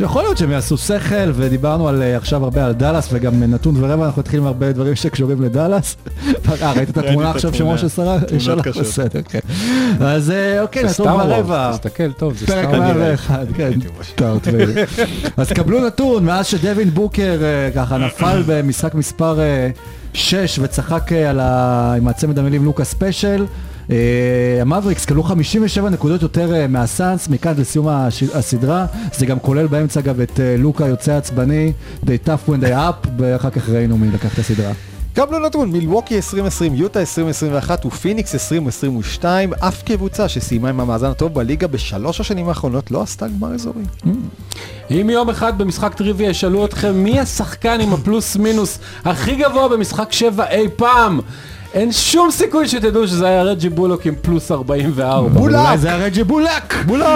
יכול 0.00 0.22
להיות 0.22 0.38
שהם 0.38 0.50
יעשו 0.50 0.78
שכל, 0.78 1.30
ודיברנו 1.34 1.88
על, 1.88 2.02
אה, 2.02 2.16
עכשיו 2.16 2.44
הרבה 2.44 2.64
על 2.64 2.72
דאלאס, 2.72 3.08
וגם 3.12 3.42
נתון 3.42 3.84
ורבע, 3.84 4.06
אנחנו 4.06 4.22
נתחיל 4.22 4.40
עם 4.40 4.46
הרבה 4.46 4.72
דברים 4.72 4.94
שקשורים 4.94 5.42
לדאלאס. 5.42 5.96
אה, 6.62 6.72
ראית 6.72 6.90
את 6.90 6.98
התמונה 6.98 7.30
עכשיו. 7.30 7.54
שמשה 7.54 7.88
שלח? 7.88 8.18
תמונות? 8.20 8.64
קשות. 8.64 8.82
בסדר, 8.82 9.20
כן. 9.22 9.38
אז 10.00 10.30
אה, 10.30 10.62
אוקיי, 10.62 10.84
נתון 10.84 11.08
ורבע. 11.08 11.70
תסתכל 11.72 12.12
טוב, 12.12 12.36
זה 12.36 12.46
פרק 12.46 12.68
Star 12.68 12.80
Wars. 12.80 12.96
101, 12.96 13.46
כן. 13.54 13.70
סטאט. 14.02 14.48
אז 15.36 15.52
קבלו 15.52 15.86
נתון, 15.86 16.24
מאז 16.24 16.46
שדווין 16.46 16.90
בוקר 16.90 17.38
אה, 17.42 17.70
ככה 17.74 17.98
נפל 17.98 18.42
במשחק 18.46 18.94
מספר 18.94 19.38
6 20.14 20.58
וצחק. 20.62 21.10
עם 21.96 22.08
הצמד 22.08 22.38
המילים 22.38 22.64
לוקה 22.64 22.84
special. 22.84 23.46
אה, 23.90 23.96
המבריקס 24.60 25.04
קבלו 25.04 25.22
57 25.22 25.90
נקודות 25.90 26.22
יותר 26.22 26.54
אה, 26.54 26.66
מהסאנס, 26.66 27.28
מכאן 27.28 27.52
לסיום 27.56 27.88
הסדרה. 28.34 28.86
זה 29.14 29.26
גם 29.26 29.38
כולל 29.38 29.66
באמצע 29.66 30.00
אגב 30.00 30.20
את 30.20 30.40
אה, 30.40 30.56
לוקה 30.58 30.86
יוצא 30.86 31.16
עצבני, 31.16 31.72
they 32.04 32.26
tough 32.26 32.50
when 32.50 32.62
they 32.64 32.72
up, 32.72 33.08
ואחר 33.18 33.50
כך 33.50 33.68
ראינו 33.68 33.98
מי 33.98 34.08
לקח 34.10 34.34
את 34.34 34.38
הסדרה. 34.38 34.72
קבלו 35.14 35.38
נתון, 35.38 35.72
מילווקי 35.72 36.16
2020, 36.16 36.74
יוטה 36.74 37.00
2021 37.00 37.86
ופיניקס 37.86 38.34
2022, 38.34 39.54
אף 39.54 39.82
קבוצה 39.82 40.28
שסיימה 40.28 40.68
עם 40.68 40.80
המאזן 40.80 41.10
הטוב 41.10 41.34
בליגה 41.34 41.66
בשלוש 41.66 42.20
השנים 42.20 42.48
האחרונות 42.48 42.90
לא 42.90 43.02
עשתה 43.02 43.26
גמר 43.28 43.54
אזורי. 43.54 43.82
אם 44.90 45.10
יום 45.10 45.30
אחד 45.30 45.58
במשחק 45.58 45.94
טריוויה 45.94 46.30
ישאלו 46.30 46.64
אתכם 46.64 46.94
מי 46.94 47.20
השחקן 47.20 47.80
עם 47.80 47.92
הפלוס 47.92 48.36
מינוס 48.36 48.78
הכי 49.04 49.36
גבוה 49.36 49.68
במשחק 49.68 50.12
7 50.12 50.46
אי 50.50 50.68
פעם, 50.76 51.20
אין 51.74 51.92
שום 51.92 52.30
סיכוי 52.30 52.68
שתדעו 52.68 53.08
שזה 53.08 53.26
היה 53.28 53.42
רג'י 53.42 53.68
בולוק 53.68 54.06
עם 54.06 54.14
פלוס 54.22 54.52
44. 54.52 55.28
אבל 55.28 55.38
אולי 55.40 55.78
זה 55.78 55.92
הרג'י 55.94 56.24
בולק! 56.24 56.74
בולק! 56.86 57.06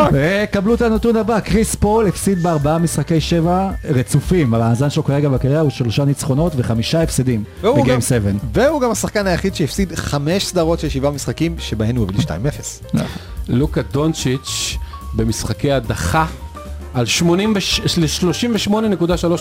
קבלו 0.52 0.74
את 0.74 0.82
הנתון 0.82 1.16
הבא, 1.16 1.40
קריס 1.40 1.74
פול 1.74 2.06
הפסיד 2.08 2.42
בארבעה 2.42 2.78
משחקי 2.78 3.20
שבע 3.20 3.70
רצופים, 3.84 4.54
המאזן 4.54 4.90
שלו 4.90 5.04
כרגע 5.04 5.28
בקריירה 5.28 5.60
הוא 5.60 5.70
שלושה 5.70 6.04
ניצחונות 6.04 6.52
וחמישה 6.56 7.02
הפסדים 7.02 7.44
ב 7.62 7.67
game 7.67 7.86
גם- 7.86 8.00
7. 8.00 8.30
והוא 8.54 8.80
גם 8.80 8.90
השחקן 8.90 9.26
היחיד 9.26 9.54
שהפסיד 9.54 9.92
חמש 9.94 10.46
סדרות 10.46 10.80
של 10.80 10.88
שבעה 10.88 11.10
משחקים 11.10 11.54
שבהן 11.58 11.96
הוא 11.96 12.06
הוביל 12.06 12.20
2-0. 12.20 12.82
לוקה 13.48 13.80
דונצ'יץ' 13.92 14.76
במשחקי 15.14 15.72
הדחה 15.72 16.26
על 16.94 17.06
38.3 17.06 18.70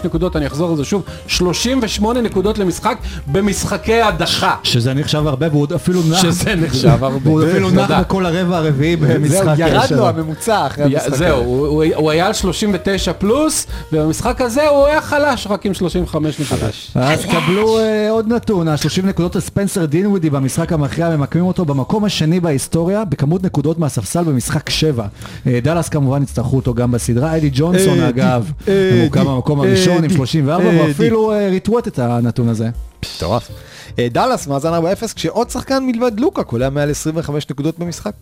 נקודות, 0.06 0.36
אני 0.36 0.48
אחזור 0.48 0.72
על 0.72 0.78
זה 0.78 0.86
שוב, 0.86 1.04
38 1.28 2.22
נקודות 2.22 2.58
למשחק 2.58 2.98
במשחקי 3.28 4.02
הדחה. 4.02 4.56
שזה 4.64 4.94
נחשב 4.94 5.28
הרבה 5.28 5.48
והוא 5.52 5.62
עוד 5.62 5.74
אפילו 5.74 6.02
נח, 6.10 6.22
שזה 6.22 6.56
נחשב 6.56 7.04
הרבה. 7.04 7.30
והוא 7.30 7.44
אפילו 7.44 7.70
נח. 7.70 7.92
בכל 7.92 8.26
הרבע 8.26 8.58
הרביעי 8.58 8.96
במשחק 8.96 9.54
ירד 9.58 9.88
שלו. 9.88 9.98
לו 9.98 10.08
הממוצע 10.08 10.68
אחרי 10.68 10.84
המשחק. 10.84 11.16
זהו. 11.16 11.40
הוא- 11.44 12.12
היה 12.12 12.28
על 12.28 12.34
39 12.34 13.14
פלוס, 13.14 13.68
ובמשחק 13.94 14.42
הזה 14.42 14.68
הוא 14.68 14.86
היה 14.86 15.02
חלש, 15.02 15.48
רק 15.50 15.66
עם 15.66 15.74
35 15.74 16.40
נקודות. 16.40 16.72
אז 16.96 17.26
קבלו 17.26 17.80
אה, 17.80 18.10
עוד 18.12 18.34
נתון, 18.34 18.68
ה-30 18.68 18.78
נקודות 19.06 19.34
של 19.34 19.40
ספנסר 19.40 19.86
דינווידי 19.86 20.30
במשחק 20.30 20.74
המכריע 20.74 21.10
ממקמים 21.18 21.46
אותו 21.46 21.66
במקום 21.66 22.06
השני 22.06 22.40
בהיסטוריה 22.40 23.06
בכמות 23.06 23.44
נקודות 23.44 23.80
מהספסל 23.80 24.24
במשחק 24.24 24.70
7. 24.70 25.06
אה, 25.48 25.60
דאלאס 25.64 25.90
כמובן 25.90 26.24
יצטרכו 26.24 26.56
אותו 26.56 26.74
גם 26.74 26.92
בסדרה, 26.92 27.32
אדי 27.42 27.50
ג'ונסון 27.54 28.00
אגב, 28.00 28.52
ממוקם 28.68 29.26
במקום 29.26 29.60
הראשון 29.60 29.98
עם 29.98 30.04
אדי, 30.04 30.14
34 30.14 30.70
אדי. 30.70 30.78
ואפילו 30.78 31.32
אה, 31.32 31.48
ריטווט 31.50 31.88
את 31.88 32.00
הנתון 32.00 32.50
הזה. 32.50 32.70
מטורף. 33.18 33.52
אה, 34.00 34.08
דאלאס 34.12 34.48
מאזן 34.48 34.74
4-0 34.74 35.14
כשעוד 35.16 35.50
שחקן 35.50 35.84
מלבד 35.86 36.20
לוקה 36.20 36.44
קולע 36.44 36.70
מעל 36.70 36.92
25 36.92 37.50
נקודות 37.50 37.80
במשחק. 37.80 38.14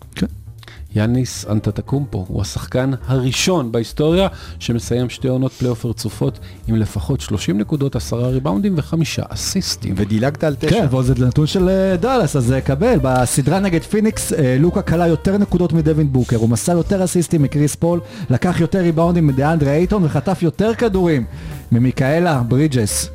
יאניס 0.94 1.46
אנטטקומפו 1.50 2.24
הוא 2.28 2.42
השחקן 2.42 2.90
הראשון 3.06 3.72
בהיסטוריה 3.72 4.28
שמסיים 4.58 5.10
שתי 5.10 5.28
עונות 5.28 5.52
פלייאוף 5.52 5.84
רצופות 5.84 6.38
עם 6.68 6.76
לפחות 6.76 7.20
30 7.20 7.58
נקודות, 7.58 7.96
10 7.96 8.16
ריבאונדים 8.16 8.74
וחמישה 8.76 9.22
אסיסטים. 9.28 9.94
ודילגת 9.96 10.44
על 10.44 10.54
תשע. 10.54 10.70
כן, 10.70 10.86
ועוד 10.90 11.04
זה 11.04 11.14
נתון 11.26 11.46
של 11.46 11.68
אה, 11.68 11.96
דאלאס, 11.96 12.36
אז 12.36 12.52
אה, 12.52 12.60
קבל. 12.60 12.98
בסדרה 13.02 13.60
נגד 13.60 13.82
פיניקס, 13.82 14.32
אה, 14.32 14.56
לוקה 14.60 14.82
קלע 14.82 15.06
יותר 15.06 15.38
נקודות 15.38 15.72
מדווין 15.72 16.12
בוקר, 16.12 16.36
הוא 16.36 16.48
מסר 16.48 16.72
יותר 16.72 17.04
אסיסטים 17.04 17.42
מקריס 17.42 17.74
פול, 17.74 18.00
לקח 18.30 18.60
יותר 18.60 18.78
ריבאונדים 18.78 19.26
מדאנדרה 19.26 19.72
אייטון 19.72 20.04
וחטף 20.04 20.42
יותר 20.42 20.74
כדורים 20.74 21.24
ממיקאלה 21.72 22.42
ברידג'ס. 22.48 23.10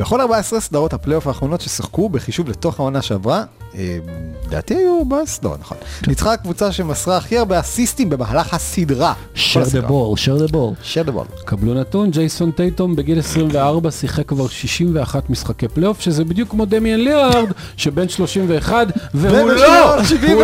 בכל 0.00 0.20
14 0.20 0.60
סדרות 0.60 0.92
הפלייאוף 0.92 1.26
האחרונות 1.26 1.60
ששיחקו 1.60 2.08
בחישוב 2.08 2.48
לתוך 2.48 2.80
העונה 2.80 3.02
שעברה, 3.02 3.44
אה, 3.74 3.98
לדעתי 4.46 4.74
היו 4.74 4.98
14, 4.98 5.50
לא 5.50 5.56
נכון. 5.60 5.76
ניצחה 6.06 6.32
הקבוצה 6.32 6.72
שמסרה 6.72 7.16
הכי 7.16 7.38
הרבה 7.38 7.60
אסיסטים 7.60 8.10
במהלך 8.10 8.54
הסדרה. 8.54 9.12
share 9.34 9.38
the 9.38 9.88
ball, 9.88 10.16
share 10.16 10.48
the 10.48 10.52
ball. 10.52 10.84
share 10.94 11.08
the 11.08 11.12
ball. 11.12 11.44
קבלו 11.44 11.74
נתון, 11.74 12.10
ג'ייסון 12.10 12.50
טייטום 12.50 12.96
בגיל 12.96 13.18
24 13.18 13.90
שיחק 13.90 14.28
כבר 14.28 14.48
61 14.48 15.30
משחקי 15.30 15.68
פלייאוף, 15.68 16.00
שזה 16.00 16.24
בדיוק 16.24 16.50
כמו 16.50 16.64
דמיאן 16.64 17.00
ליארד, 17.00 17.52
שבן 17.76 18.08
31, 18.08 18.86
והוא 19.14 19.50
לא, 19.50 20.04
75. 20.04 20.38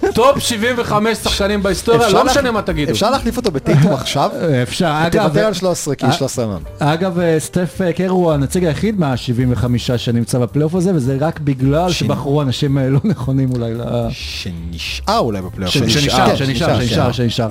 הוא 0.00 0.08
לא 0.08 0.12
טופ 0.12 0.38
75 0.38 1.18
שחקנים 1.18 1.62
בהיסטוריה, 1.62 2.08
לא 2.08 2.24
משנה 2.24 2.50
מה 2.50 2.62
תגידו. 2.62 2.92
אפשר 2.92 3.10
להחליף 3.10 3.36
אותו 3.36 3.50
בטייטום 3.50 3.92
עכשיו? 3.92 4.30
אה, 4.40 4.62
אפשר, 4.62 4.92
אגב, 5.06 5.22
תוותר 5.22 5.46
על 5.46 5.54
13 5.54 5.94
כי 5.94 6.06
אה, 6.06 6.12
13 6.12 6.44
אמרנו. 6.44 6.64
אגב, 6.78 7.18
אה, 7.18 7.40
סטף 7.40 7.80
אה, 7.80 7.92
קר 7.92 8.08
הוא 8.08 8.32
הנציג 8.32 8.64
היחיד 8.64 8.79
מה-75 8.98 9.64
שנמצא 9.96 10.38
בפלייאוף 10.38 10.74
הזה, 10.74 10.94
וזה 10.94 11.16
רק 11.20 11.40
בגלל. 11.40 11.92
שבחרו 11.92 12.42
אנשים 12.42 12.78
אה, 12.78 12.88
לא 12.88 13.00
נכונים 13.04 13.50
אולי 13.52 13.74
ל... 13.74 13.82
שנשאר 14.10 15.18
אולי 15.18 15.42
בפלייאוף. 15.42 15.74
שנשאר, 15.74 16.36
שנשאר, 16.36 16.80
שנשאר, 16.80 17.12
שנשאר. 17.12 17.48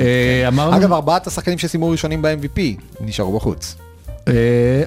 אה. 0.00 0.76
אגב, 0.76 0.92
ארבעת 0.92 1.26
השחקנים 1.26 1.58
שסיימו 1.58 1.90
ראשונים 1.90 2.22
ב-MVP 2.22 2.60
נשארו 3.00 3.36
בחוץ. 3.36 3.76
אה, 4.28 4.32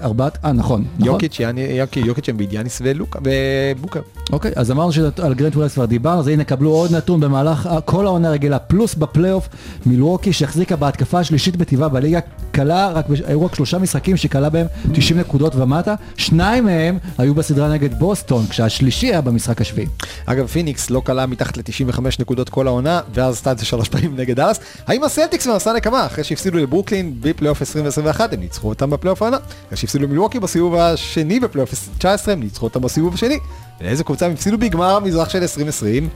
ארבעת, 0.04 0.38
אה 0.46 0.52
נכון, 0.52 0.86
נכון. 0.98 1.08
יוקיץ', 1.14 1.40
יאני- 1.40 1.62
יוקי- 1.62 2.00
יוקיץ' 2.00 2.30
אמביד, 2.30 2.54
יאניס 2.54 2.80
ולוקה, 2.84 3.20
ובוקר. 3.24 4.00
אוקיי, 4.32 4.52
אז 4.56 4.72
אמרנו 4.72 4.92
שעל 4.94 5.34
גרנט 5.34 5.56
וויליאמס 5.56 5.74
כבר 5.74 5.86
דיברנו, 5.86 6.20
אז 6.20 6.28
הנה 6.28 6.44
קבלו 6.44 6.70
עוד 6.70 6.92
נתון 6.96 7.20
במהלך 7.20 7.66
ה- 7.66 7.82
כל 7.82 8.06
העונה 8.06 8.28
הרגילה, 8.28 8.60
פלוס 8.60 8.96
בפלייאוף, 8.96 9.50
מילווקי 9.86 10.34
שהחזיקה 10.34 10.76
בהתקפה 10.76 11.20
השלישית 11.20 11.56
בטיבה 11.56 11.90
בליגה, 11.90 12.20
קלעה 12.56 12.92
רק, 12.92 13.06
היו 13.28 13.46
רק 13.46 13.56
שלושה 13.56 13.78
משחקים 13.78 14.18
שקלעה 14.18 14.50
בהם 14.50 14.68
90 14.94 15.20
נקודות 15.20 15.56
ומטה, 15.56 15.96
שניים 16.18 16.66
מהם 16.66 16.98
היו 17.18 17.36
בסדרה 17.36 17.70
נגד 17.74 18.00
בוסטון, 18.00 18.46
כשהשלישי 18.50 19.08
היה 19.08 19.22
במשחק 19.22 19.62
השביעי. 19.62 19.88
אגב, 20.26 20.48
פיניקס 20.48 20.90
לא 20.90 21.02
קלעה 21.06 21.26
מתחת 21.26 21.58
ל-95 21.58 22.00
נקודות 22.20 22.50
כל 22.50 22.68
העונה, 22.68 23.02
ואז 23.14 23.34
עשתה 23.36 23.52
את 23.52 23.60
זה 23.60 23.66
שלוש 23.66 23.90
פעמים 23.90 24.16
נגד 24.18 24.36
דאלאס. 24.36 24.60
האם 24.88 25.04
הסלטיקס 25.04 25.48
במסע 25.48 25.74
נקמה, 25.74 26.06
אחרי 26.06 26.24
שהפסידו 26.24 26.58
לברוקלין 26.58 27.14
בפלייאוף 27.22 27.62
2021, 27.62 28.34
הם 28.34 28.40
ניצחו 28.40 28.70
אותם 28.70 28.90
בפלייאוף 28.90 29.22
אחרי 29.34 29.78
שהפסידו 29.78 30.04
למילווקי 30.04 30.40
בסיבוב 30.40 30.76
השני 30.76 31.40
בפלייאוף 31.40 31.90
19, 31.98 32.34
הם 32.34 32.40
ניצחו 32.40 32.66
אותם 32.66 32.82
בסיבוב 32.82 33.14
השני. 33.14 33.40
לאיזה 33.82 34.04
קבוצה 34.04 34.26
הם 34.26 34.32
הפסידו 34.32 34.58
בגמר 34.58 34.96
המזרח 34.96 35.30
של 35.30 35.42
2020? 35.42 36.10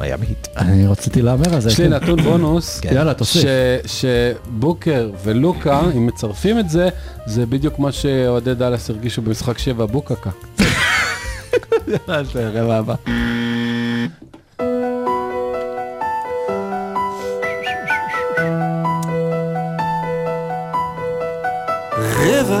מיאמי 0.00 0.26
היט. 0.26 0.48
אני 0.56 0.86
רציתי 0.86 1.22
להמר 1.22 1.54
על 1.54 1.60
זה. 1.60 1.68
יש 1.68 1.80
לי 1.80 1.88
נתון 1.88 2.22
בונוס, 2.22 2.80
כן. 2.80 2.94
יאללה, 2.94 3.14
תוסיף. 3.14 3.44
שבוקר 3.86 5.10
ולוקה, 5.24 5.80
אם 5.96 6.06
מצרפים 6.06 6.58
את 6.58 6.70
זה, 6.70 6.88
זה 7.26 7.46
בדיוק 7.46 7.78
מה 7.78 7.92
שאוהדי 7.92 8.54
דאלאס 8.54 8.90
הרגישו 8.90 9.22
במשחק 9.22 9.58
7 9.58 9.86
בוקקה. 9.86 10.30
רבע 12.34 12.76
הבא. 12.76 12.94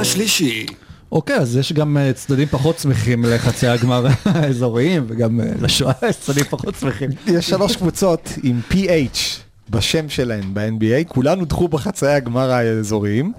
רבע 0.02 0.10
שלישי. 0.10 0.66
אוקיי, 1.12 1.36
אז 1.36 1.56
יש 1.56 1.72
גם 1.72 1.96
אה, 1.96 2.12
צדדים 2.12 2.48
פחות 2.48 2.78
שמחים 2.78 3.24
לחצי 3.24 3.66
הגמר 3.66 4.06
האזוריים, 4.24 5.04
וגם 5.08 5.40
אה, 5.40 5.46
לשואה 5.60 5.92
יש 6.08 6.16
צדדים 6.16 6.44
פחות 6.44 6.74
שמחים. 6.80 7.10
יש 7.26 7.48
שלוש 7.48 7.76
קבוצות 7.76 8.28
עם 8.42 8.60
PH 8.70 9.18
בשם 9.70 10.08
שלהן 10.08 10.44
ב-NBA, 10.54 11.08
כולן 11.08 11.38
הודחו 11.38 11.68
בחצאי 11.68 12.14
הגמר 12.14 12.50
האזוריים, 12.50 13.32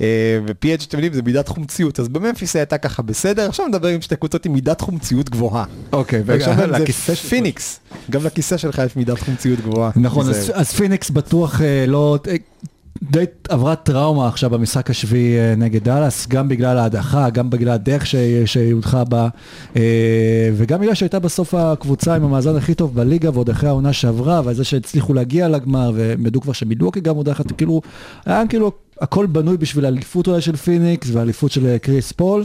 אה, 0.00 0.38
ו-PH 0.46 0.84
אתם 0.88 0.96
יודעים 0.96 1.12
זה 1.12 1.22
מידת 1.22 1.48
חומציות, 1.48 2.00
אז 2.00 2.08
בממפיס 2.08 2.56
הייתה 2.56 2.78
ככה 2.78 3.02
בסדר, 3.02 3.48
עכשיו 3.48 3.66
נדבר 3.66 3.88
עם 3.88 4.00
שתי 4.00 4.16
קבוצות 4.16 4.46
עם 4.46 4.52
מידת 4.52 4.80
חומציות 4.80 5.30
גבוהה. 5.30 5.64
אוקיי, 5.92 6.22
ועכשיו 6.26 6.54
זה. 6.54 7.14
פיניקס, 7.14 7.80
גם 8.10 8.24
לכיסא 8.24 8.56
שלך 8.56 8.82
יש 8.86 8.96
מידת 8.96 9.20
חומציות 9.20 9.60
גבוהה. 9.60 9.90
נכון, 9.96 10.28
אז, 10.54 10.72
פיניקס 10.72 11.10
בטוח 11.10 11.60
לא... 11.88 12.18
די 13.02 13.24
עברה 13.48 13.76
טראומה 13.76 14.28
עכשיו 14.28 14.50
במשחק 14.50 14.90
השביעי 14.90 15.38
אה, 15.38 15.54
נגד 15.56 15.84
דאלאס, 15.84 16.28
גם 16.28 16.48
בגלל 16.48 16.78
ההדחה, 16.78 17.30
גם 17.30 17.50
בגלל 17.50 17.68
הדרך 17.70 18.06
שהיא 18.46 18.72
הודחה 18.72 19.04
בה, 19.04 19.28
אה, 19.76 20.50
וגם 20.54 20.80
בגלל 20.80 20.94
שהייתה 20.94 21.18
בסוף 21.18 21.54
הקבוצה 21.54 22.14
עם 22.14 22.24
המאזן 22.24 22.56
הכי 22.56 22.74
טוב 22.74 22.94
בליגה, 22.94 23.30
ועוד 23.34 23.50
אחרי 23.50 23.68
העונה 23.68 23.92
שעברה, 23.92 24.40
וזה 24.44 24.64
שהצליחו 24.64 25.14
להגיע 25.14 25.48
לגמר, 25.48 25.92
והם 25.94 26.26
ידעו 26.26 26.40
כבר 26.40 26.52
שמילואקי 26.52 27.00
גם 27.00 27.16
הודחת, 27.16 27.52
כאילו, 27.52 27.80
היה 28.26 28.46
כאילו 28.46 28.72
הכל 29.00 29.26
בנוי 29.26 29.56
בשביל 29.56 29.84
האליפות 29.84 30.28
אולי 30.28 30.40
של 30.40 30.56
פיניקס 30.56 31.08
והאליפות 31.12 31.50
של 31.50 31.66
אה, 31.66 31.78
קריס 31.78 32.12
פול, 32.12 32.44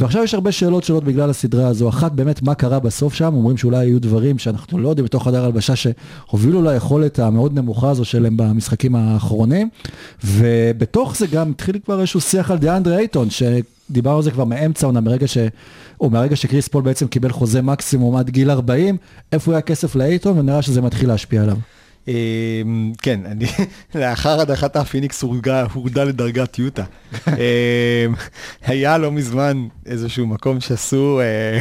ועכשיו 0.00 0.24
יש 0.24 0.34
הרבה 0.34 0.52
שאלות 0.52 0.84
שונות 0.84 1.04
בגלל 1.04 1.30
הסדרה 1.30 1.68
הזו. 1.68 1.88
אחת, 1.88 2.12
באמת, 2.12 2.42
מה 2.42 2.54
קרה 2.54 2.78
בסוף 2.78 3.14
שם? 3.14 3.34
אומרים 3.34 3.56
שאולי 3.56 3.76
היו 3.76 4.00
דברים 4.00 4.38
שאנחנו 4.38 4.78
לא 4.78 4.88
יודעים 4.88 5.04
בתוך 5.04 5.24
חדר 5.24 5.44
הלבשה 5.44 5.76
שהובילו 5.76 6.62
ליכולת 6.62 7.18
המאוד 7.18 7.58
נמוכה 7.58 7.90
הזו 7.90 8.04
שלהם 8.04 8.36
במשחקים 8.36 8.94
האחרונים, 8.94 9.68
ובתוך 10.24 11.16
זה 11.16 11.26
גם 11.26 11.50
התחיל 11.50 11.78
כבר 11.84 12.00
איזשהו 12.00 12.20
שיח 12.20 12.50
על 12.50 12.58
דיאנדרה 12.58 12.98
אייטון, 12.98 13.28
שדיברנו 13.30 14.16
על 14.16 14.22
זה 14.22 14.30
כבר 14.30 14.44
מאמצע 14.44 14.86
עונה, 14.86 15.00
מרגע 15.00 15.28
ש... 15.28 15.38
או 16.00 16.10
מהרגע 16.10 16.36
שקריס 16.36 16.68
פול 16.68 16.82
בעצם 16.82 17.06
קיבל 17.06 17.32
חוזה 17.32 17.62
מקסימום 17.62 18.16
עד 18.16 18.30
גיל 18.30 18.50
40, 18.50 18.96
איפה 19.32 19.52
היה 19.52 19.60
כסף 19.60 19.96
לאייטון, 19.96 20.38
ונראה 20.38 20.62
שזה 20.62 20.82
מתחיל 20.82 21.08
להשפיע 21.08 21.42
עליו. 21.42 21.56
אמ, 22.08 22.92
כן, 23.02 23.20
אני, 23.26 23.46
לאחר 23.94 24.40
הדחת 24.40 24.76
הפיניקס 24.76 25.22
הורדה 25.72 26.04
לדרגת 26.04 26.58
יוטה. 26.58 26.84
אמ, 27.28 27.34
היה 28.62 28.98
לא 28.98 29.12
מזמן 29.12 29.66
איזשהו 29.86 30.26
מקום 30.26 30.60
שעשו 30.60 31.20
אה, 31.20 31.60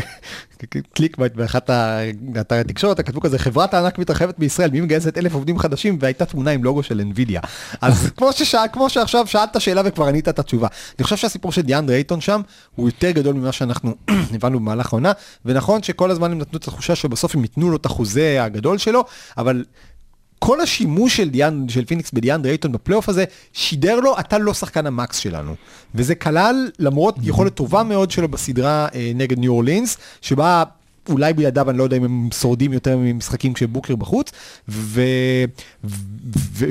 click 0.93 1.18
bait 1.18 1.34
באחת 1.34 1.70
האתרי 1.70 2.60
התקשורת, 2.60 3.02
כתבו 3.02 3.22
כזה, 3.22 3.39
חברת 3.39 3.74
הענק 3.74 4.00
מתרחבת 4.00 4.39
בישראל, 4.39 4.72
מי 4.72 4.82
מגייסת 4.82 5.18
אלף 5.18 5.34
עובדים 5.34 5.60
חדשים, 5.60 5.98
והייתה 6.02 6.26
תמונה 6.26 6.52
עם 6.52 6.64
לוגו 6.64 6.84
של 6.84 7.02
NVIDIA. 7.12 7.48
אז 7.82 8.08
כמו, 8.18 8.34
ששאל, 8.34 8.68
כמו 8.74 8.89
שעכשיו 8.89 9.28
שאלת 9.28 9.62
שאלה 9.62 9.82
וכבר 9.86 10.08
ענית 10.08 10.30
את 10.30 10.39
התשובה. 10.39 10.68
אני 11.00 11.04
חושב 11.04 11.16
שהסיפור 11.16 11.52
של 11.52 11.62
דיאנדרה 11.62 11.96
אייטון 11.96 12.22
שם, 12.22 12.41
הוא 12.76 12.88
יותר 12.88 13.12
גדול 13.12 13.36
ממה 13.36 13.52
שאנחנו 13.52 13.96
הבנו 14.36 14.60
במהלך 14.60 14.94
העונה, 14.94 15.12
ונכון 15.46 15.84
שכל 15.84 16.12
הזמן 16.12 16.32
הם 16.32 16.38
נתנו 16.38 16.58
את 16.60 16.64
התחושה 16.64 16.96
שבסוף 16.96 17.36
הם 17.36 17.41
ייתנו 17.41 17.70
לו 17.70 17.78
את 17.78 17.86
החוזה 17.86 18.44
הגדול 18.44 18.78
שלו, 18.78 19.04
אבל 19.38 19.64
כל 20.46 20.62
השימוש 20.62 21.18
של, 21.18 21.30
דיאן, 21.30 21.66
של 21.70 21.86
פיניקס 21.86 22.12
בדיאנדרה 22.12 22.52
אייטון 22.52 22.72
בפלייאוף 22.72 23.10
הזה, 23.10 23.26
שידר 23.54 24.00
לו, 24.00 24.20
אתה 24.20 24.38
לא 24.38 24.54
שחקן 24.54 24.86
ה 24.86 24.93
max 24.93 25.18
שלנו. 25.18 25.56
וזה 25.96 26.16
כלל, 26.16 26.72
למרות 26.80 27.16
יכולת 27.22 27.54
טובה 27.54 27.84
מאוד 27.84 28.12
שלו 28.12 28.28
בסדרה 28.28 28.88
אה, 28.96 29.12
נגד 29.16 29.39
ניו 29.39 29.52
אורלינס, 29.52 29.98
שבה 30.22 30.64
אולי 31.10 31.34
בלעדיו, 31.34 31.70
אני 31.70 31.78
לא 31.78 31.84
יודע 31.84 31.98
אם 31.98 32.04
הם 32.04 32.30
שורדים 32.34 32.74
יותר 32.74 32.98
ממשחקים 32.98 33.54
כשבוקר 33.54 33.96
בחוץ, 33.96 34.32
ו... 34.70 35.02
ו... 36.54 36.66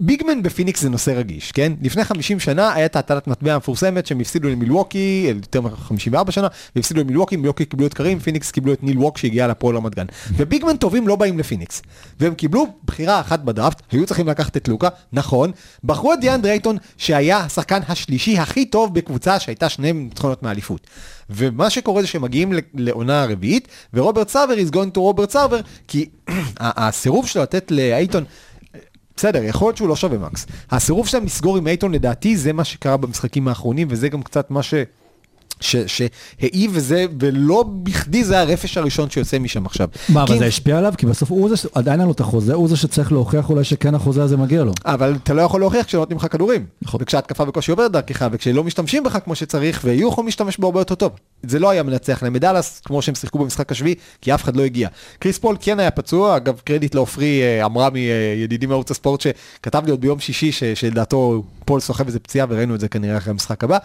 big 0.00 0.21
man 0.21 0.42
בפיניקס 0.42 0.80
זה 0.80 0.90
נושא 0.90 1.10
רגיש, 1.10 1.52
כן? 1.52 1.72
לפני 1.82 2.04
50 2.04 2.40
שנה 2.40 2.84
את 2.84 2.96
הטלת 2.96 3.26
מטבע 3.26 3.54
המפורסמת 3.54 4.06
שהם 4.06 4.20
הפסידו 4.20 4.48
למילווקי, 4.48 5.32
יותר 5.44 5.60
מ-54 5.60 6.30
שנה, 6.30 6.48
והפסידו 6.76 7.00
למילווקי, 7.00 7.36
מילווקי 7.36 7.64
קיבלו 7.64 7.86
את 7.86 7.94
קרים, 7.94 8.18
פיניקס 8.18 8.50
קיבלו 8.50 8.72
את 8.72 8.82
ניל 8.82 8.98
ווק 8.98 9.18
שהגיע 9.18 9.46
לפועל 9.46 9.76
רמת 9.76 9.94
גן. 9.94 10.06
ו 10.32 10.38
big 10.38 10.57
men 10.57 10.76
טובים 10.76 11.08
לא 11.08 11.16
באים 11.16 11.38
לפיניקס. 11.38 11.82
והם 12.20 12.34
קיבלו 12.34 12.66
בחירה 12.84 13.20
אחת 13.20 13.40
בדראפט, 13.40 13.82
היו 13.90 14.06
צריכים 14.06 14.28
לקחת 14.28 14.56
את 14.56 14.68
לוקה, 14.68 14.88
נכון, 15.12 15.50
בחרו 15.84 16.12
את 16.12 16.20
דיאנדרה 16.20 16.42
אייטון 16.42 16.76
שהיה 16.96 17.38
השחקן 17.38 17.80
השלישי 17.88 18.38
הכי 18.38 18.64
טוב 18.64 18.94
בקבוצה 18.94 19.38
שהייתה 19.38 19.68
שני 19.68 19.92
ניצחונות 19.92 20.42
מאליפות. 20.42 20.86
ומה 21.30 21.70
שקורה 21.70 22.00
זה 22.00 22.06
שהם 22.06 22.22
מגיעים 22.22 22.52
ל- 22.52 22.58
לעונה 22.74 23.22
הרביעית, 23.22 23.68
ורוברט 23.94 24.28
סאבר 24.28 24.54
is 24.54 24.72
going 24.74 24.96
to 24.96 24.98
רוברט 24.98 25.30
סאבר, 25.30 25.60
כי 25.88 26.08
הסירוב 26.60 27.26
שלו 27.26 27.42
לתת 27.42 27.70
לאייטון 27.70 28.24
בסדר, 29.18 29.44
יכול 29.44 29.68
להיות 29.68 29.76
שהוא 29.76 29.88
לא 29.88 29.96
שווה 29.96 30.18
מקס. 30.18 30.46
הסירוב 30.70 31.06
שלהם 31.06 31.24
לסגור 31.24 31.56
עם 31.56 31.66
אייטון 31.66 31.92
לדעתי 31.92 32.36
זה 32.36 32.52
מה 32.52 32.64
שקרה 32.64 32.96
במשחקים 32.96 33.48
האחרונים, 33.48 33.88
וזה 33.90 34.08
גם 34.08 34.22
קצת 34.22 34.50
מה 34.50 34.62
ש... 34.62 34.74
שהעיב 35.60 36.70
וזה, 36.74 37.06
ולא 37.20 37.64
בכדי 37.82 38.24
זה 38.24 38.40
הרפש 38.40 38.78
הראשון 38.78 39.10
שיוצא 39.10 39.38
משם 39.38 39.66
עכשיו. 39.66 39.88
מה, 40.08 40.22
אבל 40.22 40.38
זה 40.38 40.46
השפיע 40.46 40.78
עליו? 40.78 40.94
כי 40.98 41.06
בסוף 41.06 41.30
הוא 41.30 41.48
זה, 41.48 41.68
עדיין 41.74 42.00
אין 42.00 42.06
לו 42.06 42.12
את 42.12 42.20
החוזה, 42.20 42.54
הוא 42.54 42.68
זה 42.68 42.76
שצריך 42.76 43.12
להוכיח 43.12 43.50
אולי 43.50 43.64
שכן 43.64 43.94
החוזה 43.94 44.22
הזה 44.22 44.36
מגיע 44.36 44.64
לו. 44.64 44.72
אבל 44.84 45.16
אתה 45.22 45.34
לא 45.34 45.42
יכול 45.42 45.60
להוכיח 45.60 45.86
כשלא 45.86 46.00
נותנים 46.00 46.18
לך 46.18 46.26
כדורים. 46.32 46.64
נכון. 46.82 47.00
וכשההתקפה 47.02 47.44
בקושי 47.44 47.70
עוברת 47.70 47.92
דרכך, 47.92 48.26
וכשלא 48.32 48.64
משתמשים 48.64 49.04
בך 49.04 49.18
כמו 49.24 49.34
שצריך, 49.34 49.80
והיו 49.84 50.08
יכולים 50.08 50.26
להשתמש 50.26 50.56
בו 50.58 50.66
הרבה 50.66 50.80
יותר 50.80 50.94
טוב. 50.94 51.12
זה 51.42 51.58
לא 51.58 51.70
היה 51.70 51.82
מנצח 51.82 52.22
להם 52.22 52.32
בדאלאס, 52.32 52.80
כמו 52.84 53.02
שהם 53.02 53.14
שיחקו 53.14 53.38
במשחק 53.38 53.72
השביעי, 53.72 53.94
כי 54.20 54.34
אף 54.34 54.44
אחד 54.44 54.56
לא 54.56 54.62
הגיע. 54.62 54.88
קריס 55.18 55.38
פול 55.38 55.56
כן 55.60 55.80
היה 55.80 55.90
פצוע, 55.90 56.36
אגב 56.36 56.60
קרדיט 56.64 56.94
לעופרי 56.94 57.42
אה, 57.42 57.64
עמרמי, 57.64 58.10
אה, 58.10 58.34
ידידי 58.36 58.66
מערוץ 58.66 58.90
הספורט, 58.90 59.20
שכתב 59.20 59.82
לי 59.84 59.90
עוד 59.90 60.00
ביום 60.00 60.20
שישי, 60.20 60.52
שלדעתו 60.74 61.42
פול 61.64 61.80
סוחב 61.80 62.06
איזה 62.06 62.18
פציעה, 62.18 62.46
וראינו 62.50 62.74
את 62.74 62.80
זה 62.80 62.88
כנראה 62.88 63.16
אחרי 63.16 63.30
המשחק 63.30 63.64
הבא. 63.64 63.78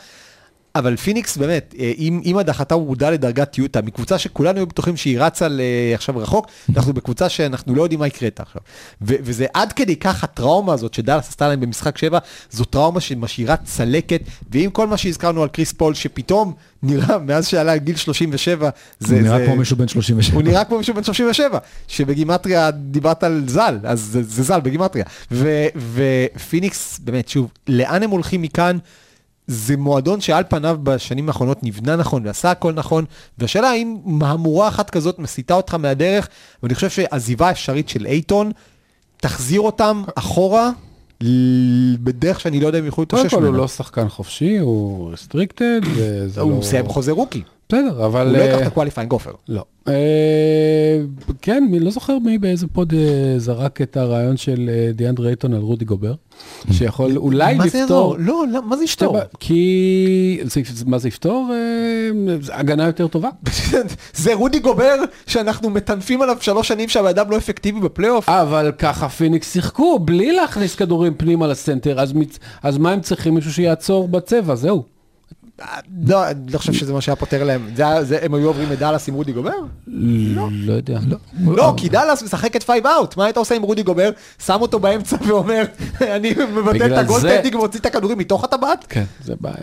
אבל 0.75 0.95
פיניקס 0.95 1.37
באמת, 1.37 1.75
אה, 1.79 1.91
אם, 1.97 2.21
אם 2.25 2.37
הדחתה 2.37 2.75
הורדה 2.75 3.09
לדרגת 3.09 3.57
יוטה, 3.57 3.81
מקבוצה 3.81 4.17
שכולנו 4.17 4.57
היו 4.57 4.67
בטוחים 4.67 4.97
שהיא 4.97 5.19
רצה 5.19 5.47
עכשיו 5.95 6.17
רחוק, 6.17 6.47
אנחנו 6.75 6.93
בקבוצה 6.93 7.29
שאנחנו 7.29 7.75
לא 7.75 7.83
יודעים 7.83 7.99
מה 7.99 8.07
יקרה 8.07 8.25
איתה 8.25 8.43
עכשיו. 8.43 8.61
וזה 9.01 9.45
עד 9.53 9.73
כדי 9.73 9.95
כך 9.95 10.23
הטראומה 10.23 10.73
הזאת 10.73 10.93
שדאלאס 10.93 11.29
עשתה 11.29 11.47
להם 11.47 11.59
במשחק 11.59 11.97
7, 11.97 12.19
זו 12.51 12.65
טראומה 12.65 12.99
שמשאירה 12.99 13.55
צלקת, 13.57 14.21
ועם 14.51 14.69
כל 14.69 14.87
מה 14.87 14.97
שהזכרנו 14.97 15.43
על 15.43 15.49
קריס 15.49 15.73
פול, 15.73 15.93
שפתאום 15.93 16.53
נראה, 16.83 17.17
מאז 17.17 17.47
שעלה 17.47 17.77
גיל 17.77 17.95
37, 17.95 18.69
זה... 18.99 19.15
הוא 19.15 19.21
נראה 19.23 19.37
זה- 19.39 19.45
כמו 19.45 19.55
מישהו 19.55 19.77
בן 19.77 19.87
37. 19.87 20.35
הוא 20.35 20.43
נראה 20.43 20.65
כמו 20.65 20.77
מישהו 20.77 20.93
בן 20.93 21.03
37, 21.03 21.57
שבגימטריה 21.87 22.71
דיברת 22.71 23.23
על 23.23 23.43
ז"ל, 23.47 23.77
אז 23.83 23.99
זה, 24.01 24.23
זה 24.23 24.43
ז"ל 24.43 24.59
בגימטריה. 24.59 25.05
ו- 25.31 25.65
ופיניקס, 26.35 26.99
באמת, 27.03 27.29
שוב, 27.29 27.51
לאן 27.67 28.03
הם 28.03 28.09
הולכים 28.09 28.41
מכאן? 28.41 28.77
זה 29.47 29.77
מועדון 29.77 30.21
שעל 30.21 30.43
פניו 30.49 30.79
בשנים 30.83 31.27
האחרונות 31.27 31.63
נבנה 31.63 31.95
נכון 31.95 32.25
ועשה 32.25 32.51
הכל 32.51 32.73
נכון, 32.73 33.05
והשאלה 33.37 33.69
האם 33.69 33.97
מהמורה 34.05 34.67
אחת 34.67 34.89
כזאת 34.89 35.19
מסיטה 35.19 35.53
אותך 35.53 35.73
מהדרך, 35.73 36.29
ואני 36.63 36.75
חושב 36.75 36.89
שעזיבה 36.89 37.51
אפשרית 37.51 37.89
של 37.89 38.05
אייטון, 38.05 38.51
תחזיר 39.17 39.61
אותם 39.61 40.03
אחורה, 40.15 40.71
בדרך 41.99 42.39
שאני 42.39 42.59
לא 42.59 42.67
יודע 42.67 42.79
אם 42.79 42.85
יוכלו 42.85 43.07
קודם 43.07 43.23
להתאושש 43.23 43.39
כל 43.39 43.45
הוא. 43.45 43.55
לא 43.55 43.67
שחקן 43.67 44.09
חופשי, 44.09 44.57
הוא 44.57 45.11
restricted, 45.11 45.81
וזה 45.95 46.39
לא... 46.39 46.45
הוא 46.45 46.59
מסיים 46.59 46.87
חוזה 46.87 47.11
rookie, 47.11 47.43
בסדר, 47.69 48.05
אבל... 48.05 48.27
הוא 48.27 48.37
לא 48.37 48.43
ייקח 48.43 48.57
אה, 48.57 48.61
את 48.61 48.67
ה 48.67 48.71
qualifying 48.71 49.11
offer. 49.11 49.31
לא. 49.49 49.65
אה, 49.87 49.93
כן, 51.41 51.67
מי 51.69 51.79
לא 51.79 51.91
זוכר 51.91 52.19
מי 52.19 52.37
באיזה 52.37 52.67
pod 52.67 52.93
אה, 52.93 53.39
זרק 53.39 53.81
את 53.81 53.97
הרעיון 53.97 54.37
של 54.37 54.69
דיאנדרה 54.93 55.27
אייטון 55.27 55.53
על 55.53 55.61
רודי 55.61 55.85
גובר, 55.85 56.13
שיכול 56.71 57.17
אולי 57.17 57.55
מה 57.55 57.67
זה 57.67 57.67
לפתור... 57.67 57.81
יעזור? 57.81 58.15
לא, 58.19 58.45
לא, 58.51 58.61
מה 58.63 58.77
זה 58.77 58.83
יפתור? 58.83 59.17
כי... 59.39 60.39
מה 60.85 60.97
זה 60.97 61.07
יפתור? 61.07 61.49
הגנה 62.51 62.85
יותר 62.85 63.07
טובה. 63.07 63.29
זה 64.13 64.33
רודי 64.33 64.59
גובר 64.59 64.95
שאנחנו 65.27 65.69
מטנפים 65.69 66.21
עליו 66.21 66.37
שלוש 66.41 66.67
שנים 66.67 66.89
שהבן 66.89 67.07
אדם 67.07 67.31
לא 67.31 67.37
אפקטיבי 67.37 67.79
בפלייאוף. 67.79 68.29
אבל 68.29 68.71
ככה 68.77 69.09
פיניקס 69.09 69.53
שיחקו 69.53 69.99
בלי 69.99 70.31
להכניס 70.31 70.75
כדורים 70.75 71.13
פנימה 71.17 71.47
לסנטר. 71.47 71.97
אז 72.63 72.77
מה 72.77 72.91
הם 72.91 73.01
צריכים? 73.01 73.35
מישהו 73.35 73.53
שיעצור 73.53 74.07
בצבע, 74.07 74.55
זהו. 74.55 74.92
לא, 76.07 76.29
אני 76.29 76.51
לא 76.51 76.57
חושב 76.57 76.73
שזה 76.73 76.93
מה 76.93 77.01
שהיה 77.01 77.15
פותר 77.15 77.43
להם. 77.43 77.69
זה 77.75 77.87
היה- 77.87 78.03
זה- 78.03 78.19
הם 78.25 78.33
היו 78.33 78.47
עוברים 78.47 78.69
לדאלאס 78.71 79.07
עם 79.09 79.13
רודי 79.13 79.31
גובר? 79.31 79.51
לא, 79.87 80.47
לא 80.51 80.73
יודע. 80.73 80.99
לא, 81.45 81.73
כי 81.77 81.89
דאלאס 81.89 82.23
משחקת 82.23 82.63
five 82.63 82.87
out. 82.87 83.17
מה 83.17 83.25
היית 83.25 83.37
עושה 83.37 83.55
עם 83.55 83.61
רודי 83.61 83.83
גובר? 83.83 84.09
שם 84.45 84.57
אותו 84.61 84.79
באמצע 84.79 85.17
ואומר, 85.27 85.63
אני 86.15 86.33
מבטל 86.55 86.93
את 86.93 86.97
ה 86.97 87.02
goaltending 87.02 87.55
ומוציא 87.55 87.79
את 87.79 87.85
הכדורים 87.85 88.17
מתוך 88.17 88.43
הטבעת? 88.43 88.85
כן, 88.89 89.03
זה 89.23 89.33
בעיה. 89.41 89.55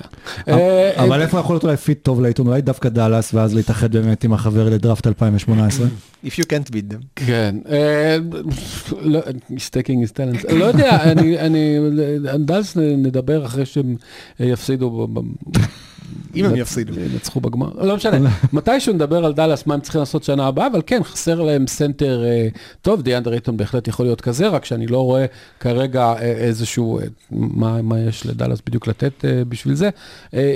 אה, 0.48 1.04
אבל 1.04 1.20
איפה 1.22 1.38
יכול 1.38 1.54
להיות 1.54 1.64
אולי 1.64 1.76
fit 1.76 2.04
טוב 2.04 2.20
לאייטון? 2.20 2.46
אולי 2.46 2.60
דווקא 2.60 2.88
דאלאס, 2.88 3.34
ואז 3.34 3.54
להתאחד 3.54 3.92
באמת 3.92 4.24
עם 4.24 4.32
החבר 4.32 4.68
לדראפט 4.68 5.06
2018? 5.06 5.86
If 6.24 6.28
you 6.28 6.42
can't 6.44 6.70
beat 6.70 6.92
them. 6.94 7.04
כן, 7.16 7.56
אה, 7.70 8.16
לא, 9.02 9.20
is 9.50 9.72
talent, 9.72 10.52
לא 10.52 10.64
יודע, 10.64 11.02
אני, 11.02 11.38
אני, 11.40 11.78
דאלס 12.38 12.76
נדבר 12.76 13.46
אחרי 13.46 13.66
שהם 13.66 13.96
יפסידו, 14.40 15.08
אם 16.34 16.44
הם 16.44 16.56
יפסידו. 16.56 16.92
ינצחו 17.00 17.40
בגמר, 17.40 17.70
לא 17.80 17.96
משנה, 17.96 18.30
מתישהו 18.52 18.92
נדבר 18.92 19.24
על 19.24 19.32
דאלאס, 19.32 19.66
מה 19.66 19.74
הם 19.74 19.80
צריכים 19.80 19.98
לעשות 19.98 20.24
שנה 20.24 20.46
הבאה, 20.46 20.66
אבל 20.66 20.82
כן, 20.86 21.02
חסר 21.04 21.42
להם 21.42 21.66
סנטר 21.66 22.24
אה, 22.24 22.48
טוב, 22.82 23.02
דיאנדר 23.02 23.32
אייטון 23.32 23.56
בהחלט 23.56 23.88
יכול 23.88 24.06
להיות 24.06 24.20
כזה, 24.20 24.48
רק 24.48 24.64
שאני 24.64 24.86
לא 24.86 25.04
רואה 25.04 25.26
כרגע 25.60 26.02
אה, 26.02 26.22
איזשהו, 26.22 26.98
אה, 26.98 27.04
מה, 27.30 27.82
מה 27.82 28.00
יש 28.00 28.26
לדאלאס 28.26 28.58
בדיוק 28.66 28.86
לתת 28.86 29.24
בשביל 29.48 29.74
זה, 29.74 29.90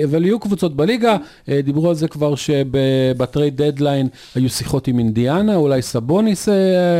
אבל 0.04 0.24
יהיו 0.24 0.40
קבוצות 0.40 0.76
בליגה, 0.76 1.16
דיברו 1.64 1.88
על 1.88 1.94
זה 1.94 2.08
כבר 2.08 2.34
שב 2.34 2.82
trade 2.82 3.62
deadline 3.62 4.08
היו 4.34 4.48
שיחות 4.48 4.88
עם 4.88 4.98
אינדיאנה, 4.98 5.56
אולי 5.56 5.82
סבוניס 5.82 6.48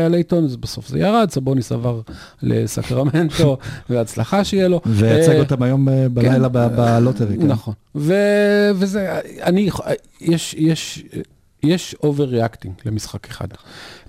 על 0.05 0.15
אז 0.45 0.55
בסוף 0.55 0.87
זה 0.87 0.99
ירד, 0.99 1.29
סבוניס 1.31 1.71
עבר 1.71 2.01
לסקרמנטו, 2.43 3.57
והצלחה 3.89 4.43
שיהיה 4.43 4.67
לו. 4.67 4.81
וייצג 4.85 5.39
אותם 5.39 5.63
היום 5.63 5.89
אה, 5.89 6.09
בלילה 6.09 6.49
ב 6.49 6.59
lottery. 6.59 7.37
כן. 7.37 7.47
נכון. 7.47 7.73
וזה, 8.75 9.19
אני, 9.41 9.69
יש, 10.21 10.53
יש, 10.53 11.03
יש 11.63 11.95
over 12.03 12.23
reacting 12.23 12.73
למשחק 12.85 13.27
אחד. 13.27 13.47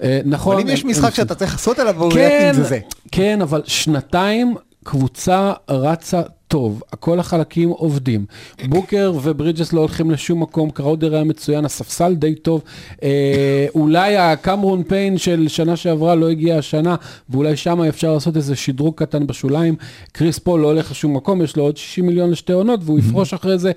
אה, 0.02 0.20
נכון. 0.24 0.52
אבל 0.54 0.62
אם 0.62 0.68
יש 0.68 0.84
משחק 0.84 1.14
שאתה 1.14 1.34
צריך 1.34 1.52
לעשות 1.52 1.78
עליו 1.78 1.94
כן, 1.94 2.18
reacting 2.18 2.52
זה 2.54 2.62
זה. 2.64 2.80
כן, 3.12 3.42
אבל 3.42 3.62
שנתיים 3.66 4.54
קבוצה 4.84 5.52
רצה 5.68 6.22
טוב, 6.48 6.82
כל 7.00 7.20
החלקים 7.20 7.68
עובדים. 7.68 8.26
בוקר 8.68 9.12
וברידג'ס 9.22 9.72
לא 9.72 9.80
הולכים 9.80 10.10
לשום 10.10 10.42
מקום, 10.42 10.70
קראודר 10.70 11.14
היה 11.14 11.24
מצוין, 11.24 11.64
הספסל 11.64 12.14
די 12.14 12.34
טוב. 12.34 12.62
אה, 13.02 13.66
אולי 13.74 14.16
הקמרון 14.16 14.82
פיין 14.82 15.18
של 15.18 15.48
שנה 15.48 15.76
שעברה 15.76 16.14
לא 16.14 16.30
הגיע 16.30 16.58
השנה, 16.58 16.96
ואולי 17.30 17.56
שם 17.56 17.82
אפשר 17.82 18.14
לעשות 18.14 18.36
איזה 18.36 18.56
שדרוג 18.56 18.94
קטן 18.96 19.26
בשוליים. 19.26 19.76
קריס 20.12 20.38
פול 20.38 20.60
לא 20.60 20.66
הולך 20.66 20.90
לשום 20.90 21.16
מקום, 21.16 21.42
יש 21.42 21.56
לו 21.56 21.62
עוד 21.62 21.76
60 21.76 22.06
מיליון 22.06 22.30
לשתי 22.30 22.52
עונות, 22.52 22.80
והוא 22.84 22.98
יפרוש 22.98 23.34
אחרי 23.34 23.58
זה. 23.58 23.72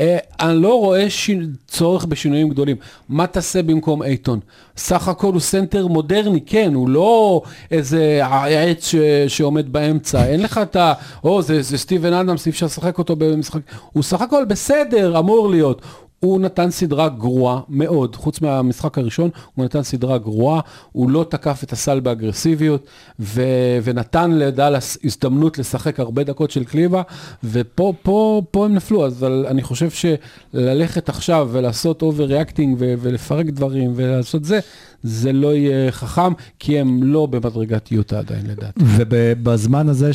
אה, 0.00 0.18
אני 0.40 0.62
לא 0.62 0.78
רואה 0.78 1.10
ש... 1.10 1.30
צורך 1.74 2.04
בשינויים 2.04 2.48
גדולים. 2.48 2.76
מה 3.08 3.26
תעשה 3.26 3.62
במקום 3.62 4.02
אייטון? 4.02 4.40
סך 4.76 5.08
הכל 5.08 5.32
הוא 5.32 5.40
סנטר 5.40 5.86
מודרני, 5.86 6.40
כן, 6.40 6.74
הוא 6.74 6.88
לא 6.88 7.42
איזה 7.70 8.20
עץ 8.48 8.86
ש... 8.86 8.94
שעומד 9.28 9.72
באמצע. 9.72 10.26
אין 10.26 10.42
לך 10.42 10.60
את 10.62 10.76
ה... 10.76 10.92
או, 11.24 11.42
זה, 11.42 11.62
זה 11.62 11.78
סטיבן 11.78 12.12
אדמס, 12.20 12.46
אי 12.46 12.50
אפשר 12.50 12.66
לשחק 12.66 12.98
אותו 12.98 13.16
במשחק. 13.16 13.60
הוא 13.92 14.02
סך 14.02 14.20
הכל 14.20 14.44
בסדר, 14.44 15.18
אמור 15.18 15.50
להיות. 15.50 15.82
הוא 16.24 16.40
נתן 16.40 16.70
סדרה 16.70 17.08
גרועה 17.08 17.60
מאוד, 17.68 18.16
חוץ 18.16 18.40
מהמשחק 18.40 18.98
הראשון, 18.98 19.30
הוא 19.54 19.64
נתן 19.64 19.82
סדרה 19.82 20.18
גרועה, 20.18 20.60
הוא 20.92 21.10
לא 21.10 21.26
תקף 21.28 21.60
את 21.64 21.72
הסל 21.72 22.00
באגרסיביות, 22.00 22.86
ו- 23.20 23.78
ונתן 23.84 24.30
לדאלאס 24.30 24.98
הזדמנות 25.04 25.58
לשחק 25.58 26.00
הרבה 26.00 26.24
דקות 26.24 26.50
של 26.50 26.64
קליבה, 26.64 27.02
ופה 27.44 27.92
פה, 28.02 28.42
פה 28.50 28.64
הם 28.64 28.74
נפלו, 28.74 29.06
אז 29.06 29.24
אני 29.24 29.62
חושב 29.62 29.88
שללכת 29.90 31.08
עכשיו 31.08 31.48
ולעשות 31.52 32.02
over-reacting 32.02 32.76
ולפרק 32.78 33.46
דברים 33.46 33.92
ולעשות 33.96 34.44
זה, 34.44 34.60
זה 35.04 35.32
לא 35.32 35.54
יהיה 35.54 35.92
חכם, 35.92 36.32
כי 36.58 36.78
הם 36.78 37.02
לא 37.02 37.26
במדרגת 37.26 37.92
יוטה 37.92 38.18
עדיין 38.18 38.46
לדעתי. 38.46 38.80
ובזמן 38.84 39.88
הזה 39.88 40.10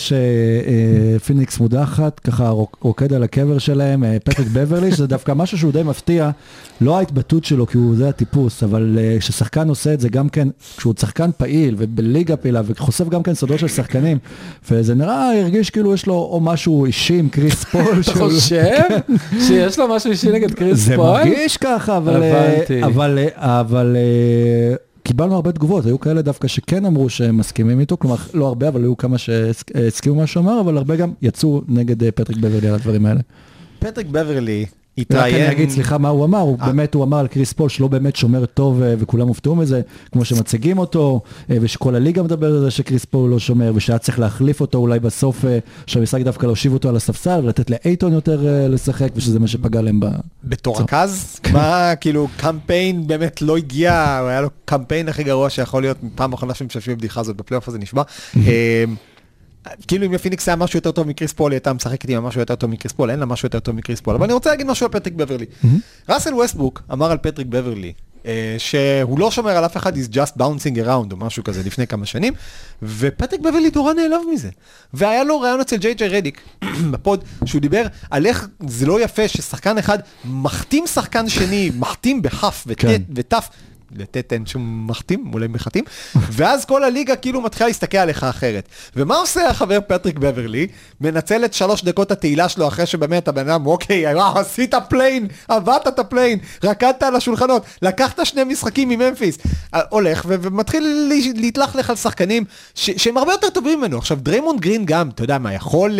שפיניקס 1.19 1.59
מודחת, 1.59 2.19
ככה 2.19 2.49
רוקד 2.81 3.13
על 3.13 3.23
הקבר 3.23 3.57
שלהם, 3.57 4.03
אה, 4.03 4.17
פטריק 4.23 4.47
בברלי, 4.53 4.91
שזה 4.91 5.07
דווקא 5.07 5.31
משהו 5.31 5.57
שהוא 5.57 5.71
די 5.71 5.83
מפתיע, 5.83 6.29
לא 6.81 6.97
ההתבטאות 6.97 7.45
שלו, 7.45 7.67
כי 7.67 7.77
הוא 7.77 7.95
זה 7.95 8.09
הטיפוס, 8.09 8.63
אבל 8.63 8.97
אה, 9.01 9.17
כששחקן 9.19 9.69
עושה 9.69 9.93
את 9.93 9.99
זה 9.99 10.09
גם 10.09 10.29
כן, 10.29 10.47
כשהוא 10.77 10.93
שחקן 10.99 11.29
פעיל 11.37 11.75
ובליגה 11.77 12.37
פעילה 12.37 12.61
וחושף 12.65 13.09
גם 13.09 13.23
כן 13.23 13.33
סודות 13.33 13.59
של 13.59 13.67
שחקנים, 13.67 14.17
וזה 14.71 14.95
נראה, 14.95 15.41
הרגיש 15.41 15.69
כאילו 15.69 15.93
יש 15.93 16.05
לו 16.05 16.13
או 16.13 16.39
משהו 16.39 16.85
אישי 16.85 17.19
עם 17.19 17.29
קריס 17.29 17.63
פול. 17.71 17.99
אתה 18.01 18.11
חושב 18.13 18.83
שיש 19.47 19.79
לו 19.79 19.87
משהו 19.87 20.11
אישי 20.11 20.31
נגד 20.31 20.51
קריס 20.51 20.85
פול? 20.85 20.95
זה 20.95 20.97
מרגיש 20.97 21.57
ככה, 21.57 21.97
אבל... 21.97 22.23
הבנתי. 22.23 22.83
אבל... 23.37 23.97
קיבלנו 25.09 25.35
הרבה 25.35 25.51
תגובות, 25.51 25.85
היו 25.85 25.99
כאלה 25.99 26.21
דווקא 26.21 26.47
שכן 26.47 26.85
אמרו 26.85 27.09
שהם 27.09 27.37
מסכימים 27.37 27.79
איתו, 27.79 27.97
כלומר 27.97 28.15
לא 28.33 28.47
הרבה, 28.47 28.67
אבל 28.67 28.81
היו 28.83 28.97
כמה 28.97 29.17
שהסכימו 29.17 30.15
מה 30.15 30.27
שהוא 30.27 30.43
אמר, 30.43 30.61
אבל 30.61 30.77
הרבה 30.77 30.95
גם 30.95 31.13
יצאו 31.21 31.61
נגד 31.67 32.03
אה, 32.03 32.11
פטריק 32.11 32.37
בברלי 32.37 32.67
על 32.67 32.75
הדברים 32.75 33.05
האלה. 33.05 33.19
פטריק 33.79 34.07
בברלי 34.07 34.65
רק 35.01 35.05
התראיין... 35.05 35.45
אני 35.45 35.51
אגיד, 35.51 35.69
סליחה, 35.69 35.97
מה 35.97 36.09
הוא 36.09 36.25
אמר, 36.25 36.39
הוא 36.39 36.57
אה. 36.61 36.65
באמת, 36.65 36.93
הוא 36.93 37.03
אמר 37.03 37.17
על 37.17 37.27
קריס 37.27 37.53
פול 37.53 37.69
שלא 37.69 37.87
באמת 37.87 38.15
שומר 38.15 38.45
טוב 38.45 38.81
אה, 38.81 38.93
וכולם 38.99 39.27
הופתעו 39.27 39.55
מזה, 39.55 39.81
כמו 40.11 40.25
שמציגים 40.25 40.77
אותו, 40.77 41.21
אה, 41.51 41.57
ושכל 41.61 41.95
הליגה 41.95 42.23
מדברת 42.23 42.51
על 42.51 42.59
זה 42.59 42.71
שקריס 42.71 43.05
פול 43.05 43.29
לא 43.29 43.39
שומר, 43.39 43.71
ושהיה 43.75 43.97
צריך 43.97 44.19
להחליף 44.19 44.61
אותו 44.61 44.77
אולי 44.77 44.99
בסוף, 44.99 45.45
שהמשחק 45.85 46.21
דווקא 46.21 46.45
להושיב 46.45 46.73
אותו 46.73 46.89
על 46.89 46.95
הספסל 46.95 47.39
ולתת 47.43 47.69
לאייטון 47.69 48.13
יותר 48.13 48.67
לשחק, 48.69 49.09
ושזה 49.15 49.39
מה 49.39 49.47
שפגע 49.47 49.81
להם 49.81 49.99
ב... 49.99 50.05
בתור 50.43 50.81
רכז, 50.81 51.39
מה 51.53 51.95
כאילו 51.95 52.27
קמפיין 52.37 53.07
באמת 53.07 53.41
לא 53.41 53.57
הגיע, 53.57 54.19
היה 54.29 54.41
לו 54.41 54.49
קמפיין 54.65 55.09
הכי 55.09 55.23
גרוע 55.23 55.49
שיכול 55.49 55.81
להיות 55.81 55.97
פעם 56.15 56.33
אחרונה 56.33 56.53
שמשתמשים 56.53 56.93
בבדיחה 56.93 57.21
הזאת 57.21 57.35
בפלייאוף 57.35 57.67
הזה 57.67 57.77
נשבע. 57.79 58.03
כאילו 59.87 60.05
אם 60.05 60.13
לפיניקס 60.13 60.47
היה 60.47 60.55
משהו 60.55 60.77
יותר 60.77 60.91
טוב 60.91 61.07
מקריס 61.07 61.33
פול, 61.33 61.51
היא 61.51 61.55
הייתה 61.55 61.73
משחקת 61.73 62.09
עם 62.09 62.23
משהו 62.23 62.39
יותר 62.39 62.55
טוב 62.55 62.69
מקריס 62.69 62.91
פול, 62.91 63.11
אין 63.11 63.19
לה 63.19 63.25
משהו 63.25 63.45
יותר 63.45 63.59
טוב 63.59 63.75
מקריס 63.75 64.01
פול. 64.01 64.15
אבל 64.15 64.23
אני 64.23 64.33
רוצה 64.33 64.49
להגיד 64.49 64.67
משהו 64.67 64.85
על 64.85 64.91
פטריק 64.91 65.13
בברלי. 65.13 65.45
ראסל 66.09 66.33
ווסטבוק 66.33 66.81
אמר 66.91 67.11
על 67.11 67.17
פטריק 67.17 67.47
בברלי, 67.47 67.93
אה, 68.25 68.55
שהוא 68.57 69.19
לא 69.19 69.31
שומר 69.31 69.51
על 69.51 69.65
אף 69.65 69.77
אחד, 69.77 69.95
he's 69.95 70.13
just 70.13 70.37
bouncing 70.37 70.85
around 70.85 71.11
או 71.11 71.17
משהו 71.17 71.43
כזה 71.43 71.63
לפני 71.65 71.87
כמה 71.87 72.05
שנים, 72.05 72.33
ופטריק 72.83 73.41
בברלי 73.41 73.69
נורא 73.75 73.93
נעלב 73.93 74.21
מזה. 74.33 74.49
והיה 74.93 75.23
לו 75.23 75.39
ראיון 75.41 75.59
אצל 75.59 75.77
ג'יי 75.77 75.93
ג'יי 75.93 76.07
רדיק 76.07 76.41
בפוד, 76.91 77.23
שהוא 77.45 77.61
דיבר 77.61 77.85
על 78.09 78.25
איך 78.25 78.47
זה 78.67 78.85
לא 78.85 79.01
יפה 79.01 79.27
ששחקן 79.27 79.77
אחד 79.77 79.99
מכתים 80.25 80.87
שחקן 80.87 81.29
שני, 81.29 81.71
מכתים 81.79 82.21
בכף 82.21 82.67
כן. 82.77 83.01
וטף. 83.15 83.49
לטט 83.95 84.33
אין 84.33 84.45
שום 84.45 84.87
מכתים, 84.87 85.31
אולי 85.33 85.47
מכתים, 85.47 85.83
ואז 86.15 86.65
כל 86.65 86.83
הליגה 86.83 87.15
כאילו 87.15 87.41
מתחילה 87.41 87.67
להסתכל 87.67 87.97
עליך 87.97 88.23
אחרת. 88.23 88.67
ומה 88.95 89.15
עושה 89.15 89.49
החבר 89.49 89.79
פטריק 89.87 90.17
בברלי? 90.17 90.67
מנצל 91.01 91.45
את 91.45 91.53
שלוש 91.53 91.83
דקות 91.83 92.11
התהילה 92.11 92.49
שלו 92.49 92.67
אחרי 92.67 92.85
שבאמת 92.85 93.27
הבן 93.27 93.49
אדם, 93.49 93.65
אוקיי, 93.65 94.07
וואו, 94.15 94.39
עשית 94.39 94.73
play-in, 94.89 95.27
עברת 95.47 95.87
את 95.87 95.99
ה 95.99 96.04
play-in, 96.04 96.39
רקדת 96.63 97.03
על 97.03 97.15
השולחנות, 97.15 97.63
לקחת 97.81 98.25
שני 98.25 98.43
משחקים 98.43 98.89
מממפיס, 98.89 99.37
אה, 99.73 99.81
הולך 99.89 100.25
ו- 100.27 100.35
ומתחיל 100.41 101.11
להתלכלך 101.35 101.89
על 101.89 101.95
שחקנים 101.95 102.43
ש- 102.75 102.89
שהם 102.97 103.17
הרבה 103.17 103.31
יותר 103.31 103.49
טובים 103.49 103.79
ממנו. 103.79 103.97
עכשיו, 103.97 104.17
דריימונד 104.21 104.61
גרין 104.61 104.85
גם, 104.85 105.09
אתה 105.09 105.23
יודע 105.23 105.37
מה, 105.37 105.53
יכול 105.53 105.91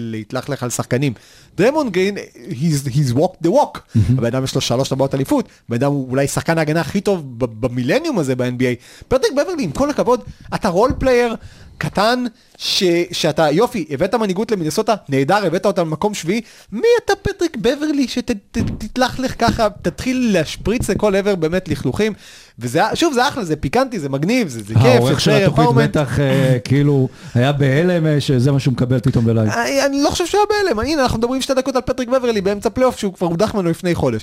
להתלכלך 0.00 0.62
על 0.62 0.70
שחקנים. 0.70 1.12
דריימונד 1.56 1.90
גרין, 1.90 2.16
he's, 2.50 2.88
he's 2.88 3.14
walked 3.16 3.46
the 3.46 3.50
walk. 3.50 3.78
הבן 4.12 4.26
אדם 4.26 4.44
יש 4.44 4.54
לו 4.54 4.60
שלוש 4.60 4.88
טבעות 4.88 5.14
אליפות, 5.14 5.48
הבן 5.68 5.76
אדם 5.76 5.92
הוא 5.92 6.10
אולי 6.10 6.28
שחקן 6.28 6.58
ההגנה 6.58 6.80
הכי 6.80 7.00
טוב 7.00 7.22
במילניום 7.38 8.18
הזה 8.18 8.36
ב-NBA. 8.36 9.04
פטריק 9.08 9.32
בברלי, 9.32 9.64
עם 9.64 9.72
כל 9.72 9.90
הכבוד, 9.90 10.20
אתה 10.54 10.68
role 10.68 10.92
player 10.98 11.36
קטן, 11.78 12.24
ש, 12.58 12.84
שאתה, 13.12 13.50
יופי, 13.50 13.84
הבאת 13.90 14.14
מנהיגות 14.14 14.50
למינסוטה, 14.52 14.94
נהדר, 15.08 15.46
הבאת 15.46 15.66
אותה 15.66 15.82
למקום 15.82 16.14
שביעי, 16.14 16.40
מי 16.72 16.88
אתה 17.04 17.12
פטריק 17.22 17.56
בברלי 17.56 18.08
שתתלכלך 18.08 19.34
ככה, 19.38 19.68
תתחיל 19.82 20.30
להשפריץ 20.32 20.90
לכל 20.90 21.14
עבר 21.14 21.34
באמת 21.34 21.68
לכלוכים, 21.68 22.12
וזה, 22.58 22.82
שוב, 22.94 23.14
זה 23.14 23.28
אחלה, 23.28 23.44
זה 23.44 23.56
פיקנטי, 23.56 23.98
זה 23.98 24.08
מגניב, 24.08 24.48
זה, 24.48 24.60
זה 24.62 24.74
כיף, 24.74 24.84
העורך 24.84 25.20
של 25.20 25.30
התוכנית. 25.30 25.68
בטח 25.74 26.20
אה, 26.20 26.58
כאילו 26.64 27.08
היה 27.34 27.52
בהלם 27.52 28.06
אה, 28.06 28.20
שזה 28.20 28.52
מה 28.52 28.60
שהוא 28.60 28.72
מקבל 28.72 29.00
פתאום 29.00 29.24
בלייב. 29.24 29.48
אני, 29.48 29.86
אני 29.86 30.02
לא 30.02 30.10
חושב 30.10 30.26
שהוא 30.26 30.40
היה 30.50 30.64
בהלם, 30.64 30.78
הנה 30.78 31.02
אנחנו 31.02 31.18
מדברים 31.18 31.42
שתי 31.42 31.54
דקות 31.54 31.76
על 31.76 31.82
פטריק 31.82 32.08
בברלי 32.08 32.40
באמצע 32.40 32.70
פלייאוף 32.70 32.98
שהוא 32.98 33.14
כבר 33.14 33.26
הודח 33.26 33.54
ממנו 33.54 33.70
לפני 33.70 33.94
חודש. 33.94 34.22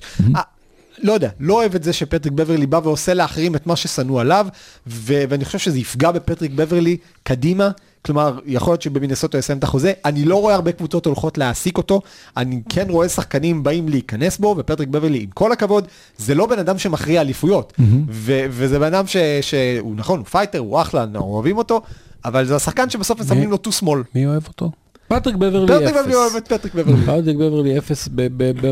לא 1.01 1.13
יודע, 1.13 1.29
לא 1.39 1.53
אוהב 1.53 1.75
את 1.75 1.83
זה 1.83 1.93
שפטריק 1.93 2.33
בברלי 2.33 2.65
בא 2.65 2.79
ועושה 2.83 3.13
לאחרים 3.13 3.55
את 3.55 3.67
מה 3.67 3.75
ששנוא 3.75 4.21
עליו, 4.21 4.47
ו- 4.87 5.23
ואני 5.29 5.45
חושב 5.45 5.59
שזה 5.59 5.79
יפגע 5.79 6.11
בפטריק 6.11 6.51
בברלי 6.51 6.97
קדימה. 7.23 7.69
כלומר, 8.05 8.39
יכול 8.45 8.71
להיות 8.73 8.81
שבמינסוטה 8.81 9.37
יסיים 9.37 9.59
את 9.59 9.63
החוזה, 9.63 9.93
אני 10.05 10.25
לא 10.25 10.35
רואה 10.41 10.55
הרבה 10.55 10.71
קבוצות 10.71 11.05
הולכות 11.05 11.37
להעסיק 11.37 11.77
אותו, 11.77 12.01
אני 12.37 12.61
כן 12.69 12.85
רואה 12.89 13.09
שחקנים 13.09 13.63
באים 13.63 13.89
להיכנס 13.89 14.37
בו, 14.37 14.55
ופטריק 14.57 14.89
בברלי, 14.89 15.17
עם 15.19 15.29
כל 15.33 15.51
הכבוד, 15.51 15.87
זה 16.17 16.35
לא 16.35 16.45
בן 16.45 16.59
אדם 16.59 16.77
שמכריע 16.77 17.21
אליפויות, 17.21 17.73
ו- 18.09 18.45
וזה 18.49 18.79
בן 18.79 18.85
אדם 18.93 19.07
ש- 19.07 19.17
שהוא 19.41 19.95
נכון, 19.95 20.19
הוא 20.19 20.25
fighter, 20.25 20.59
הוא 20.59 20.81
אחלה, 20.81 21.03
אנחנו 21.03 21.19
אוהבים 21.27 21.57
אותו, 21.57 21.81
אבל 22.25 22.45
זה 22.45 22.55
השחקן 22.55 22.89
שבסוף 22.89 23.19
מסמנים 23.19 23.51
לו 23.51 23.57
too 23.67 23.83
small. 23.83 23.97
מי 24.15 24.25
אוהב 24.25 24.47
אותו? 24.47 24.71
פטריק 25.19 25.35
בברלי 25.35 25.67
פטריק 25.67 25.83
אפס. 25.87 25.91
בברלי 25.97 26.15
אוהב 26.15 26.35
את 26.35 26.47
פטריק 26.47 26.73
בברלי. 26.75 27.01
פטריק 27.21 27.37
בברלי 27.37 27.77
אפס 27.77 28.09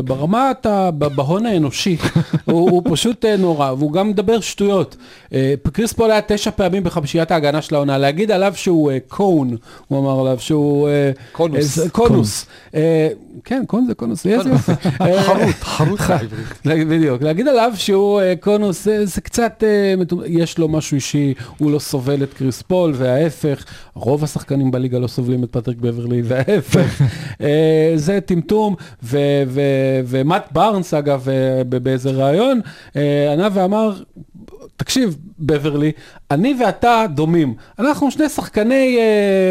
ברמת, 0.04 0.66
בהון 0.96 1.46
האנושי, 1.46 1.96
הוא 2.44 2.82
פשוט 2.84 3.24
אה, 3.24 3.36
נורא, 3.36 3.72
והוא 3.78 3.92
גם 3.92 4.08
מדבר 4.08 4.40
שטויות. 4.40 4.96
אה, 5.34 5.54
קריס 5.72 5.92
פול 5.92 6.10
היה 6.10 6.20
תשע 6.26 6.50
פעמים 6.50 6.84
בחמישיית 6.84 7.30
ההגנה 7.30 7.62
של 7.62 7.74
העונה, 7.74 7.98
להגיד 7.98 8.30
עליו 8.30 8.52
שהוא 8.56 8.90
אה, 8.90 8.98
cone, 9.08 9.56
הוא 9.88 9.98
אמר 9.98 10.20
עליו 10.20 10.38
שהוא... 10.40 10.88
קונוס. 11.32 11.78
קונוס. 11.88 12.46
כן, 13.44 13.62
cone 13.66 13.86
זה 13.86 13.94
קונוס, 13.94 14.26
איזה 14.26 14.48
יופי. 14.50 14.72
חרוט, 15.26 15.56
חרוט. 15.62 16.00
להגיד- 16.64 16.88
בדיוק, 16.88 17.22
להגיד 17.22 17.48
עליו 17.48 17.72
שהוא 17.74 18.20
קונוס, 18.40 18.88
זה, 19.04 19.20
קצת, 19.20 19.64
יש 20.26 20.58
לו 20.58 20.68
משהו 20.68 20.94
אישי, 20.94 21.34
הוא 21.58 21.70
לא 21.72 21.78
סובל 21.78 22.22
את 22.22 22.34
קריס 22.34 22.62
פול, 22.62 22.92
וההפך, 22.96 23.64
רוב 23.94 24.24
השחקנים 24.24 24.70
בליגה 24.70 24.98
לא 24.98 25.06
סובלים 25.06 25.44
את 25.44 25.52
פטריק 25.52 25.78
בברלי, 25.78 26.22
וההפך, 26.32 27.02
אה, 27.40 27.92
זה 27.96 28.18
טמטום, 28.20 28.74
ו- 29.02 29.42
ו- 29.46 30.00
ומט 30.06 30.44
בארנס 30.50 30.94
אגב, 30.94 31.28
אה, 31.28 31.64
באיזה 31.64 32.10
ראיון, 32.10 32.60
אה, 32.96 33.32
ענה 33.32 33.48
ואמר, 33.52 33.92
תקשיב, 34.76 35.16
בברלי, 35.38 35.92
אני 36.30 36.54
ואתה 36.60 37.04
דומים. 37.14 37.54
אנחנו 37.78 38.10
שני 38.10 38.28
שחקני 38.28 38.98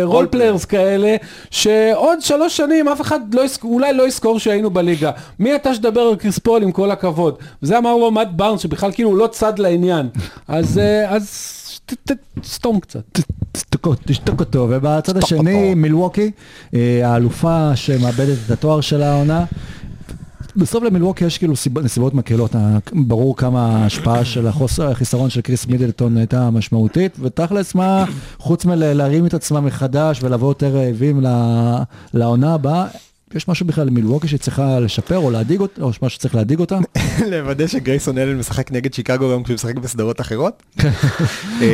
role 0.03 0.28
players 0.32 0.65
כאלה, 0.65 1.15
שעוד 1.51 2.21
שלוש 2.21 2.57
שנים 2.57 2.88
אף 2.88 3.01
אחד 3.01 3.34
לא 3.34 3.41
יזכור, 3.41 3.73
אולי 3.73 3.93
לא 3.93 4.07
יזכור 4.07 4.39
שהיינו 4.39 4.69
בליגה. 4.69 5.11
מי 5.39 5.55
אתה 5.55 5.73
שתדבר 5.73 6.01
על 6.01 6.15
קריס 6.15 6.39
פול 6.39 6.63
עם 6.63 6.71
כל 6.71 6.91
הכבוד? 6.91 7.36
וזה 7.63 7.77
אמר 7.77 7.95
לו 7.95 8.11
מאט 8.11 8.27
בארנס, 8.36 8.61
שבכלל 8.61 8.91
כאילו 8.91 9.09
הוא 9.09 9.17
לא 9.17 9.27
צד 9.27 9.59
לעניין. 9.59 10.09
אז, 10.47 10.77
אה, 10.77 11.15
אז 11.15 11.61
ת- 11.95 12.11
ת- 12.11 12.45
סתום 12.45 12.79
קצת. 12.79 13.01
תשתוק- 13.51 14.39
אותו, 14.39 14.67
ובצד 14.69 15.17
השני 15.17 15.41
מילווקי, 15.75 16.31
אה, 16.73 17.01
האלופה 17.11 17.71
שמאבדת 17.75 18.37
את 18.45 18.51
התואר 18.51 18.81
של 18.81 19.01
העונה. 19.01 19.45
בסוף 20.55 20.83
למילווקי 20.83 21.25
יש 21.25 21.37
כאילו 21.37 21.55
סיב- 21.55 21.79
נסיבות 21.79 22.13
מקלות, 22.13 22.55
ה- 22.55 22.77
ברור 22.93 23.37
כמה 23.37 23.77
ההשפעה 23.83 24.25
של 24.25 24.47
החוסר, 24.47 24.91
החיסרון 24.91 25.29
של 25.29 25.41
קריס 25.41 25.67
מידלטון 25.67 26.17
הייתה 26.17 26.49
משמעותית, 26.49 27.17
ותכלס 27.19 27.75
מה, 27.75 28.05
חוץ 28.37 28.65
מלהרים 28.65 29.25
את 29.25 29.33
עצמם 29.33 29.65
מחדש 29.65 30.23
ולבוא 30.23 30.47
יותר 30.49 30.67
רעבים 30.75 31.23
לעונה 32.13 32.53
הבאה, 32.53 32.85
יש 33.36 33.47
משהו 33.47 33.65
בכלל 33.65 33.88
למילווקי 33.88 34.27
שצריכה 34.27 34.79
לשפר 34.79 35.17
או 35.17 35.32
להדאיג 35.32 35.59
אותה, 35.59 35.82
או 35.82 35.89
משהו 35.89 36.09
שצריך 36.09 36.36
להדאיג 36.36 36.59
אותה? 36.59 36.79
לוודא 37.32 37.67
שגרייסון 37.67 38.17
אלן 38.17 38.38
משחק 38.38 38.71
נגד 38.71 38.93
שיקגו 38.93 39.34
גם 39.34 39.43
כשהוא 39.43 39.55
משחק 39.55 39.77
בסדרות 39.77 40.21
אחרות? 40.21 40.63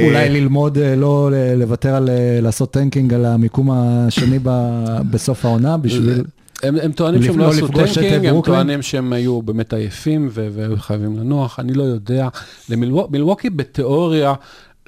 אולי 0.03 0.29
ללמוד 0.29 0.77
אה, 0.77 0.95
לא 0.95 1.31
ל- 1.31 1.55
לוותר 1.55 1.95
על 1.95 2.09
אה, 2.09 2.39
לעשות 2.41 2.71
tanking 2.73 3.13
על 3.13 3.25
המיקום 3.25 3.71
השני 3.71 4.39
בסוף 5.11 5.45
העונה 5.45 5.77
בשביל... 5.77 6.23
הם, 6.63 6.75
הם 6.81 6.91
טוענים 6.91 7.23
שהם 7.23 7.39
לא 7.39 7.45
לא 7.45 7.51
עשו 7.51 7.67
tanking, 7.67 8.25
הם 8.25 8.33
ברוקלין? 8.33 8.55
טוענים 8.55 8.81
שהם 8.81 9.13
היו 9.13 9.41
באמת 9.41 9.73
עייפים 9.73 10.29
והיו 10.31 10.77
חייבים 10.77 11.19
לנוח, 11.19 11.59
אני 11.59 11.73
לא 11.73 11.83
יודע. 11.83 12.27
למילווקי 12.69 13.49
בתיאוריה, 13.49 14.33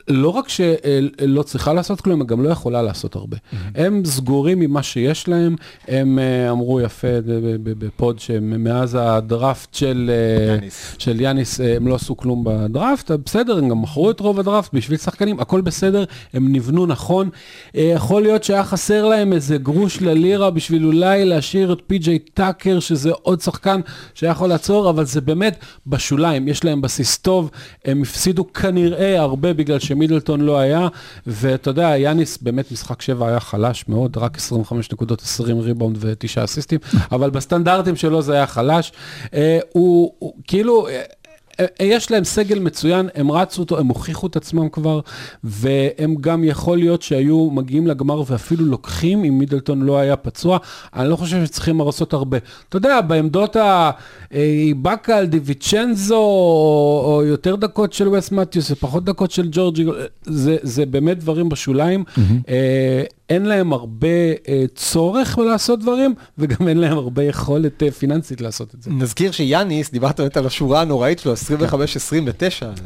לא 0.10 0.30
רק 0.30 0.50
שלא 0.50 1.44
צריכה 1.44 1.74
לעשות 1.74 2.02
כלום, 2.02 2.22
היא 2.22 2.28
גם 2.28 2.44
לא 2.44 2.50
יכולה 2.50 2.82
לעשות 2.82 3.16
הרבה. 3.16 3.38
הם 3.76 4.06
סגורים 4.06 4.60
ממה 4.60 4.84
שיש 4.84 5.28
להם, 5.28 5.56
הם 5.88 6.20
אה, 6.20 6.52
אמרו 6.52 6.82
יפה 6.82 7.08
בפוד 7.64 8.20
שמאז 8.20 8.98
הדראפט 9.02 9.74
של 9.74 10.12
אה, 10.14 10.56
יאניס. 10.56 10.96
של 10.98 11.22
יאניס, 11.22 11.62
אה, 11.62 11.76
הם 11.76 11.88
לא 11.88 11.96
עשו 11.96 12.18
כלום 12.18 12.44
בדראפט, 12.46 13.12
בסדר, 13.26 13.58
הם 13.58 13.70
גם 13.70 13.82
מכרו 13.82 14.12
את 14.12 14.20
רוב 14.20 14.40
הדראפט 14.40 14.74
בשביל 14.74 14.98
שחקנים, 14.98 15.40
הכל 15.40 15.62
בסדר, 15.62 16.04
הם 16.34 16.54
נבנו 16.54 16.86
נכון. 16.86 17.30
אה, 17.76 17.92
יכול 17.96 18.22
להיות 18.22 18.44
שהיה 18.44 18.64
חסר 18.64 19.06
להם 19.06 19.34
איזה 19.34 19.58
גרוש 19.58 20.02
ללירה 20.02 20.52
בשביל 20.52 20.86
אולי 20.86 21.26
להשאיר 21.26 21.74
את 21.74 21.80
פי.ג'יי 21.88 22.20
טאקר, 22.20 22.80
שזה 22.80 23.12
עוד 23.22 23.42
שחקן 23.42 23.82
שהיה 24.14 24.32
יכול 24.32 24.50
לעצור, 24.50 24.90
אבל 24.90 25.06
זה 25.06 25.22
באמת 25.22 25.58
בשוליים, 25.88 26.48
יש 26.48 26.64
להם 26.64 26.82
בסיס 26.82 27.18
טוב, 27.18 27.50
הם 27.86 28.02
הפסידו 28.02 28.54
כנראה 28.54 29.22
הרבה 29.22 29.54
בגלל 29.54 29.80
שמידלטון 30.00 30.42
לא 30.42 30.60
היה, 30.60 30.88
ואתה 31.28 31.70
יודע, 31.70 31.98
יאניס 31.98 32.38
באמת 32.42 32.72
משחק 32.72 33.02
7 33.02 33.28
היה 33.28 33.40
חלש 33.40 33.86
מאוד, 33.88 34.18
רק 34.18 34.38
25 34.38 34.92
נקודות, 34.92 35.22
20 35.22 35.60
ריבאונד 35.60 35.98
ותשעה 36.00 36.44
אסיסטים, 36.44 36.80
אבל 37.12 37.30
בסטנדרטים 37.30 37.96
שלו 37.96 38.22
זה 38.22 38.34
היה 38.34 38.48
חלש. 38.48 38.92
אה, 39.34 39.60
הוא, 39.74 40.14
הוא 40.20 40.34
כאילו... 40.48 40.88
אה, 41.60 41.66
יש 41.80 42.12
להם 42.12 42.24
סגל 42.24 42.60
מצוין, 42.60 43.10
הם 43.16 43.32
רצו 43.32 43.62
אותו, 43.62 43.80
הם 43.80 43.88
הוכיחו 43.88 44.28
את 44.28 44.36
עצמם 44.36 44.70
כבר, 44.70 45.00
והם 45.44 46.16
גם 46.22 46.44
יכול 46.44 46.78
להיות 46.78 47.02
שהיו 47.02 47.50
מגיעים 47.52 47.88
לגמר 47.88 48.24
ואפילו 48.28 48.66
לוקחים 48.66 49.24
אם 49.24 49.38
מידלטון 49.40 49.82
לא 49.82 49.98
היה 49.98 50.16
פצוע. 50.16 50.58
אני 50.96 51.10
לא 51.10 51.16
חושב 51.16 51.46
שצריכים 51.46 51.82
לעשות 51.86 52.14
הרבה. 52.14 52.38
אתה 52.70 52.78
יודע, 52.78 53.02
בעמדות 53.02 53.56
האיבאקה, 54.32 55.26
דיוויצ'נזו, 55.26 56.16
או, 56.16 57.02
או 57.06 57.24
יותר 57.26 57.56
דקות 57.56 57.94
של 57.94 58.08
וס 58.08 58.32
מתיוס 58.32 58.72
ופחות 58.72 59.04
דקות 59.06 59.32
של 59.32 59.48
ג'ורג'י, 59.52 59.86
זה, 60.24 60.58
זה 60.62 60.86
באמת 60.86 61.20
דברים 61.20 61.50
בשוליים. 61.50 62.04
אה, 62.50 63.04
אין 63.30 63.46
להם 63.46 63.74
הרבה 63.74 64.08
אה, 64.48 64.64
צורך 64.76 65.38
לעשות 65.38 65.80
דברים, 65.80 66.14
וגם 66.38 66.68
אין 66.68 66.78
להם 66.78 66.98
הרבה 66.98 67.24
יכולת 67.24 67.84
אה, 67.84 67.92
פיננסית 67.92 68.42
לעשות 68.42 68.76
את 68.76 68.84
זה. 68.84 68.92
נזכיר 68.92 69.32
שיאניס, 69.32 69.92
דיברת 69.92 70.20
באמת 70.20 70.38
על 70.38 70.46
השורה 70.46 70.82
הנוראית 70.82 71.20
שלו, 71.20 71.34
25-29. 71.34 71.36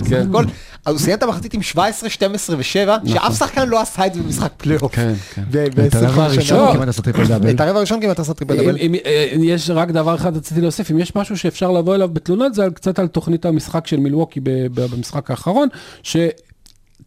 כן. 0.09 0.27
הכל, 0.29 0.43
אז 0.85 0.93
הוא 0.95 0.99
סיים 1.01 1.17
את 1.17 1.23
המחצית 1.23 1.53
עם 1.53 1.61
17, 1.61 2.09
12 2.09 2.55
ו-7, 2.57 2.63
שאף 3.09 3.37
שחקן 3.37 3.69
לא 3.69 3.81
עשה 3.81 4.05
את 4.05 4.13
זה 4.13 4.19
במשחק 4.21 4.51
פלייאוף. 4.57 4.95
כן, 4.95 5.13
כן. 5.33 5.41
את 5.87 5.95
הרבע 5.95 6.27
ב- 6.27 6.31
25 6.31 6.33
הראשון. 6.37 6.73
כמעט 6.73 6.87
עשה 6.87 7.01
triple 7.01 7.27
double. 7.27 7.49
את 7.49 7.61
הרבע 7.61 7.77
הראשון 7.77 8.01
כמעט 8.01 8.19
עשה 8.19 8.33
triple 8.33 8.57
double. 8.57 8.77
יש 9.43 9.69
רק 9.69 9.91
דבר 9.91 10.15
אחד 10.15 10.37
רציתי 10.37 10.61
להוסיף, 10.61 10.91
אם 10.91 10.99
יש 10.99 11.15
משהו 11.15 11.37
שאפשר 11.37 11.71
לבוא 11.71 11.95
אליו 11.95 12.09
בתלונות, 12.13 12.53
זה 12.53 12.63
על- 12.63 12.69
קצת 12.71 12.99
על 12.99 13.07
תוכנית 13.07 13.45
המשחק 13.45 13.87
של 13.87 13.97
מילווקי 13.99 14.39
במשחק 14.43 15.31
האחרון, 15.31 15.67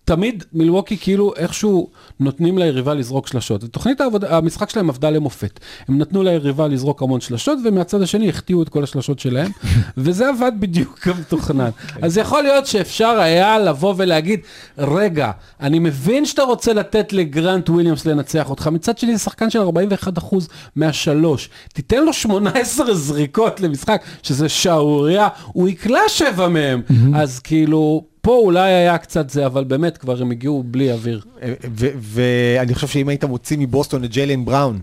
שתמיד 0.07 0.45
מילווקי 0.53 0.97
כאילו 0.97 1.33
איכשהו 1.37 1.91
נותנים 2.21 2.59
ליריבה 2.59 2.95
לזרוק 2.95 3.27
שלשות. 3.27 3.65
תוכנית 3.65 4.01
העבודה, 4.01 4.37
המשחק 4.37 4.71
שלהם 4.71 4.91
עבדה 4.91 5.11
למופת. 5.11 5.61
הם 5.89 5.99
נתנו 5.99 6.23
ליריבה 6.23 6.69
לזרוק 6.69 7.03
המון 7.03 7.21
שלשות, 7.21 7.59
ומהצד 7.65 8.03
השני 8.03 8.29
החטיאו 8.29 8.63
את 8.63 8.69
כל 8.69 8.83
השלשות 8.83 9.19
שלהם, 9.19 9.51
וזה 9.97 10.29
עבד 10.29 10.53
בדיוק 10.59 10.99
כמתוכנן. 11.03 11.71
אז 12.03 12.19
יכול 12.19 12.43
להיות 12.43 12.67
שאפשר 12.67 13.19
היה 13.21 13.59
לבוא 13.59 13.95
ולהגיד, 13.97 14.41
רגע, 14.79 15.31
אני 15.61 15.79
מבין 15.79 16.27
שאתה 16.27 16.43
רוצה 16.43 16.73
לתת 16.73 17.13
לגרנט 17.13 17.71
וויליאמס 17.71 18.07
לנצח 18.07 18.51
אותך, 18.51 18.67
מצד 18.67 18.99
שני 18.99 19.17
זה 19.17 19.25
שחקן 19.25 19.51
של 19.51 19.63
41% 19.63 20.37
מהשלוש. 20.77 21.49
תיתן 21.73 22.05
לו 22.05 22.13
18 22.13 22.95
זריקות 22.95 23.61
למשחק, 23.61 24.03
שזה 24.23 24.49
שערורייה, 24.49 25.29
הוא 25.47 25.69
יקלע 25.69 26.01
שבע 26.09 26.49
מהם. 26.49 26.83
אז 27.15 27.39
כאילו, 27.39 28.05
פה 28.27 28.37
אולי 28.37 28.72
היה 28.72 28.99
קצת 28.99 29.31
זה, 29.31 29.47
אבל 29.47 29.64
באמת 29.64 29.99
כבר 29.99 30.22
הם 30.22 30.31
הגיעו 30.31 30.64
בלי 30.66 30.93
אוויר. 30.93 31.20
ואני 32.01 32.74
חושב 32.74 32.87
שאם 32.87 33.09
היית 33.09 33.24
מוציא 33.24 33.57
מבוסטון 33.61 34.05
את 34.05 34.11
ג'יילן 34.11 34.45
בראון, 34.45 34.81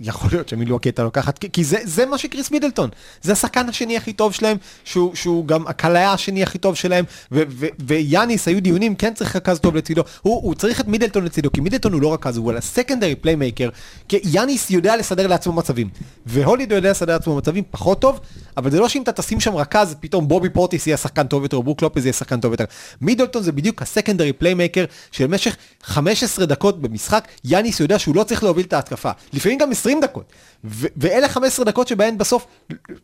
יכול 0.00 0.30
להיות 0.32 0.48
שמילואקי 0.48 0.88
הייתה 0.88 1.02
לוקחת, 1.02 1.38
כי- 1.38 1.48
כי 1.52 1.64
זה, 1.64 1.76
זה 1.84 2.06
מה 2.06 2.18
שקריס 2.18 2.50
מידלטון, 2.50 2.90
זה 3.22 3.32
השחקן 3.32 3.68
השני 3.68 3.96
הכי 3.96 4.12
טוב 4.12 4.32
שלהם, 4.32 4.56
שהוא, 4.84 5.14
שהוא 5.14 5.46
גם 5.46 5.66
הקלעי 5.66 6.04
השני 6.04 6.42
הכי 6.42 6.58
טוב 6.58 6.74
שלהם, 6.74 7.04
ו- 7.32 7.42
ו- 7.48 7.66
ויאניס 7.86 8.48
היו 8.48 8.62
דיונים, 8.62 8.94
כן 8.94 9.14
צריך 9.14 9.36
רכז 9.36 9.58
טוב 9.60 9.76
לצידו, 9.76 10.02
הוא, 10.22 10.42
הוא 10.42 10.54
צריך 10.54 10.80
את 10.80 10.86
מידלטון 10.88 11.24
לצידו, 11.24 11.52
כי 11.52 11.60
מידלטון 11.60 11.92
הוא 11.92 12.02
לא 12.02 12.14
רכז, 12.14 12.36
הוא 12.36 12.50
אה 12.50 12.56
ה 12.56 12.62
secondary 12.62 13.14
playmaker, 13.14 13.68
כי 14.08 14.18
יאניס 14.24 14.70
יודע 14.70 14.96
לסדר 14.96 15.26
לעצמו 15.26 15.52
מצבים, 15.52 15.88
והולידיי 16.26 16.74
יודע 16.74 16.90
לסדר 16.90 17.12
לעצמו 17.12 17.36
מצבים 17.36 17.64
פחות 17.70 18.00
טוב, 18.00 18.20
אבל 18.56 18.70
זה 18.70 18.78
לא 18.80 18.88
שאם 18.88 19.02
אתה 19.02 19.12
תשים 19.12 19.40
שם 19.40 19.54
רכז, 19.56 19.96
פתאום 20.00 20.28
בובי 20.28 20.48
פורטיס 20.48 20.86
יהיה 20.86 20.96
שחקן 20.96 21.26
טוב 21.26 21.42
יותר, 21.42 21.56
או 21.56 21.62
ברוק 21.62 21.82
לופז 21.82 22.04
יהיה 22.04 22.12
שחקן 22.12 22.40
טוב 22.40 22.52
יותר. 22.52 22.64
מידלטון 23.00 23.42
זה 23.42 23.52
בדיוק 23.52 23.82
ה 23.82 23.87
secondary 23.87 24.32
playmaker, 24.32 24.84
שבמשך 25.12 25.56
15 25.82 26.46
דקות 26.46 26.82
במשחק, 26.82 27.28
יאניס 27.44 27.80
יודע 27.80 27.98
שהוא 27.98 28.16
לא 28.16 28.22
צריך 28.24 28.42
להוביל 28.44 28.66
את 28.66 28.72
ההתקפה. 28.72 29.10
לפעמים 29.40 29.58
גם 29.58 29.70
20 29.70 30.00
דקות. 30.00 30.32
ו- 30.64 30.86
ואלה 30.96 31.28
15 31.28 31.64
דקות 31.64 31.88
שבהן 31.88 32.18
בסוף 32.18 32.46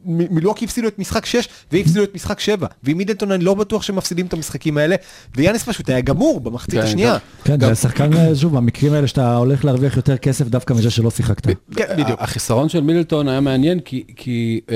מ- 0.05 0.35
מילואקי 0.35 0.65
הפסידו 0.65 0.89
את 0.89 0.99
משחק 0.99 1.27
6 1.27 1.49
והפסידו 1.73 2.03
את 2.03 2.15
משחק 2.15 2.41
7. 2.41 2.67
ועם 2.83 2.97
מידלטון 2.99 3.33
אני 3.33 3.45
לא 3.45 3.55
בטוח 3.55 3.83
שהם 3.83 3.97
מפסידים 3.97 4.27
את 4.27 4.33
המשחקים 4.33 4.79
האלה, 4.79 4.97
ויאניס 5.37 5.63
פשוט 5.63 5.89
היה 5.91 6.01
גמור 6.01 6.41
במחצית 6.41 6.75
כן, 6.75 6.81
השנייה. 6.87 7.17
כן, 7.45 7.57
גם- 7.57 7.69
זה 7.69 7.75
שחקן, 7.75 8.13
אה, 8.13 8.35
שוב, 8.35 8.57
במקרים 8.57 8.93
האלה 8.93 9.07
שאתה 9.07 9.37
הולך 9.37 9.65
להרוויח 9.65 9.97
יותר 9.97 10.17
כסף 10.17 10.47
דווקא 10.47 10.75
מזה 10.75 10.91
שלא 10.91 11.11
שיחקת. 11.11 11.47
כן, 11.77 11.85
בדיוק. 11.99 12.21
החיסרון 12.23 12.69
של 12.69 12.81
מידלטון 12.81 13.29
היה 13.29 13.41
מעניין, 13.41 13.81
כי, 13.81 14.05
כי 14.17 14.61
uh, 14.67 14.73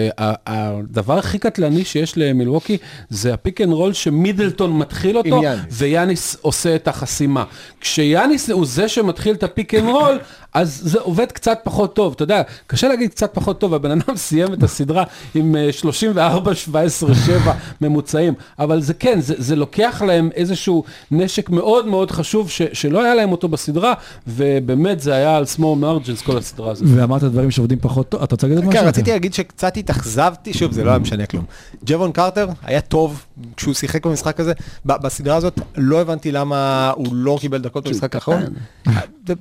הדבר 0.46 1.18
הכי 1.18 1.38
קטלני 1.38 1.84
שיש 1.84 2.12
למילווקי 2.16 2.76
זה 3.10 3.34
ה 3.34 3.40
pick 3.40 3.60
and 3.60 3.72
roll 3.72 3.92
שמידלטון 3.92 4.78
מתחיל 4.78 5.18
אותו. 5.18 5.40
ויאניס 5.70 6.36
עושה 6.40 6.74
את 6.74 6.88
החסימה. 6.88 7.44
כשיאניס 7.80 8.50
הוא 8.50 8.66
זה 8.66 8.88
שמתחיל 8.88 9.34
את 9.34 9.42
ה 9.42 9.49
pick 9.49 9.74
and 9.74 9.88
roll, 9.88 10.18
אז 10.54 10.80
זה 10.84 11.00
עובד 11.00 11.32
קצת 11.32 11.58
פחות 11.64 11.94
טוב. 11.96 12.12
אתה 12.12 12.22
יודע, 12.22 12.42
קשה 12.66 12.88
להגיד 12.88 13.10
קצת 13.10 13.30
פחות 13.34 13.60
טוב, 13.60 13.74
הבן 13.74 13.90
אדם 13.90 14.16
סיים 14.26 14.52
את 14.52 14.62
הסדרה 14.62 15.04
עם 15.34 15.56
אה, 15.56 15.72
34, 15.72 16.54
17, 16.54 17.14
7 17.14 17.52
ממוצעים, 17.80 18.34
אבל 18.58 18.82
זה 18.82 18.94
כן, 18.94 19.20
זה, 19.20 19.34
זה 19.38 19.56
לוקח 19.56 20.02
להם 20.06 20.30
איזשהו 20.34 20.84
נשק 21.10 21.50
מאוד 21.50 21.86
מאוד 21.86 22.10
חשוב, 22.10 22.50
ש, 22.50 22.62
שלא 22.72 23.02
היה 23.02 23.14
להם 23.14 23.32
אותו 23.32 23.48
בסדרה, 23.48 23.94
ובאמת 24.26 25.00
זה 25.00 25.14
היה 25.14 25.36
על 25.36 25.44
small 25.56 25.82
margins 25.82 26.24
כל 26.24 26.38
הסדרה 26.38 26.70
הזאת. 26.70 26.88
ואמרת 26.96 27.22
דברים 27.24 27.50
שעובדים 27.50 27.78
פחות 27.80 28.08
טוב, 28.08 28.22
אתה 28.22 28.34
רוצה 28.34 28.46
להגיד 28.46 28.58
עוד 28.58 28.68
משהו? 28.68 28.80
כן, 28.82 28.88
רציתי 28.88 29.10
להגיד 29.10 29.34
שקצת 29.34 29.76
התאכזבתי, 29.76 30.54
שוב, 30.54 30.72
זה 30.72 30.84
לא 30.84 30.90
היה 30.90 30.98
משנה 30.98 31.26
כלום. 31.26 31.44
ג'וון 31.86 32.12
קרטר 32.12 32.48
היה 32.62 32.80
טוב 32.80 33.24
כשהוא 33.56 33.74
שיחק 33.74 34.06
במשחק 34.06 34.40
הזה, 34.40 34.52
ב- 34.86 35.02
בסדרה 35.02 35.36
הזאת 35.36 35.60
לא 35.76 36.00
הבנתי 36.00 36.32
למה 36.32 36.92
הוא 36.96 37.06
לא 37.12 37.38
קיבל 37.40 37.58
דקות 37.58 37.84
במשחק 37.88 38.14
האחרון. 38.14 38.42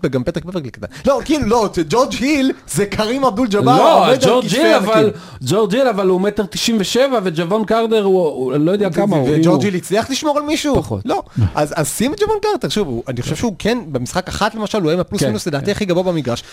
וגם 0.04 0.24
פטריק 0.24 0.46
בברלי 0.46 0.72
קטן. 0.72 0.88
לא, 1.06 1.20
כאילו, 1.26 1.46
לא, 1.46 1.70
ג'ורג' 1.90 2.14
היל 2.20 2.52
זה 2.68 2.86
קרים 2.86 3.24
אבדול 3.24 3.48
ג'באר, 3.48 4.10
לא, 4.10 4.16
ג'ורג' 4.22 4.46
היל 4.54 4.76
אבל. 4.76 5.12
ג'ורג' 5.42 5.76
היל 5.76 5.88
אבל 5.88 6.08
הוא 6.08 6.22
מטר 6.22 6.44
תשעים 6.46 6.78
ושבע, 6.80 7.20
וג'וון 7.24 7.66
קרטר 7.66 8.04
הוא, 8.04 8.22
הוא 8.28 8.54
לא 8.54 8.72
יודע 8.72 8.90
כמה 8.90 9.16
הוא. 9.16 9.30
וג'ורג' 9.32 9.64
היל 9.64 9.76
הצליח 9.76 10.10
לשמור 10.10 10.38
על 10.38 10.44
מישהו? 10.44 10.76
פחות. 10.76 11.02
לא. 11.06 11.24
אז 11.56 11.88
שים 11.98 12.14
את 12.14 12.20
ג'וון 12.20 12.38
קרטר, 12.42 12.70
שוב, 12.70 13.02
אני 13.08 13.22
חושב 13.22 13.36
שהוא 13.36 13.56
כן, 13.60 13.78
במשחק 13.92 14.28
אחת 14.28 14.56
למשל, 14.56 14.82
הוא 14.82 14.90
היה 14.92 15.00
עם 15.12 15.18
כן, 15.18 15.26
מינוס 15.26 15.48
לדעתי 15.48 15.66
כן. 15.66 15.72
הכי 15.72 15.86
גבוה 15.86 16.04
במגרש. 16.04 16.44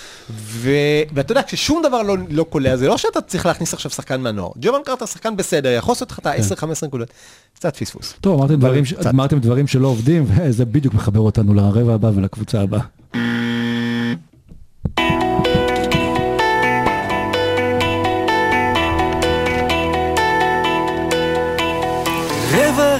ואתה 1.14 1.32
יודע, 1.32 1.42
כששום 1.46 1.82
דבר 1.88 2.02
לא- 2.02 2.16
לא 2.30 2.42
קולע, 2.42 2.76
זה 2.76 2.88
לא 2.88 2.96
שאתה 2.96 3.20
צריך 3.20 3.46
להכניס 3.46 3.74
עכשיו 3.74 3.90
שחקן 3.90 4.20
מהנוער. 4.20 4.50
ג'וון 4.60 4.80
קרטר 4.84 5.06
שחקן 5.06 5.36
בסדר, 5.36 5.68
יכול 5.68 5.92
לעשות 5.92 6.10
לך 6.10 6.18
את 6.18 6.26
ה-10-15 6.26 6.86
נקודות. 6.86 7.08
קצת 7.54 7.76
פספוס. 7.76 8.14
טוב, 8.20 8.52
דברים. 8.52 8.84
אמרתם 9.08 9.38
דברים 9.38 9.66
שלא 9.66 9.88
עובדים, 9.88 10.24
וזה 10.28 10.64
בדיוק 10.64 10.94
מחבר 10.94 11.20
אותנו 11.20 11.54
לרבע 11.54 11.94
הבא 11.94 12.10
ולקבוצה 12.14 12.60
הבאה. 12.60 12.80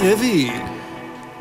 רבע 0.06 0.14
רביעי. 0.14 0.65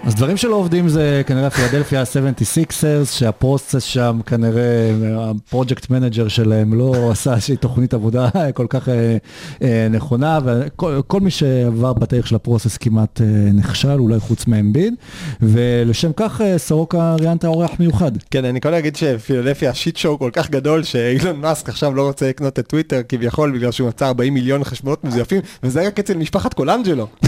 אז 0.06 0.16
דברים 0.16 0.38
שלא 0.38 0.56
עובדים 0.56 0.88
זה 0.88 1.22
כנראה 1.28 1.50
פילדלפיה 1.50 2.04
76ers, 2.04 3.12
שהפרוסס 3.12 3.84
שם 3.84 4.20
כנראה, 4.26 4.92
ה 5.18 5.27
project 5.27 5.90
manager 5.90 6.28
שלהם 6.28 6.74
לא 6.74 7.12
עשה 7.12 7.34
איזושהי 7.34 7.58
תוכנית 7.58 7.94
עבודה 7.94 8.30
כל 8.54 8.66
כך 8.70 8.90
אה, 8.90 9.18
אה, 9.62 9.88
נכונה, 9.90 10.40
וכל 10.46 11.02
כל 11.08 11.20
מי 11.20 11.32
שעבר 11.32 11.94
בתהליך 11.94 12.28
של 12.28 12.36
הפרוסס 12.36 12.78
כמעט 12.78 13.22
אה, 13.22 13.28
נכשל, 13.54 14.00
אולי 14.00 14.20
חוץ 14.20 14.48
מאמביד, 14.48 14.94
ולשם 15.42 16.12
כך 16.16 16.42
אה, 16.42 16.58
סורוקה 16.58 17.16
ראיינת 17.20 17.46
אורח 17.46 17.72
מיוחד. 17.80 18.12
כן, 18.32 18.46
אני 18.46 18.60
יכול 18.60 18.72
להגיד 18.72 18.96
שפילדלפיה 18.96 19.74
shit 19.74 19.98
show 19.98 20.20
כל 20.20 20.30
כך 20.34 20.50
גדול, 20.50 20.84
שאילון 20.84 21.42
מאסק 21.42 21.70
עכשיו 21.70 21.96
לא 21.96 22.08
רוצה 22.08 22.30
לקנות 22.30 22.60
את 22.60 22.68
טוויטר 22.68 23.02
כביכול, 23.10 23.52
בגלל 23.52 23.72
שהוא 23.72 23.88
מצא 23.88 24.08
40 24.08 24.34
מיליון 24.34 24.64
חשבונות 24.64 25.04
מזויפים, 25.04 25.42
וזה 25.64 25.88
רק 25.88 26.00
אצל 26.00 26.18
משפחת 26.18 26.54
קולנג'לו. 26.54 27.08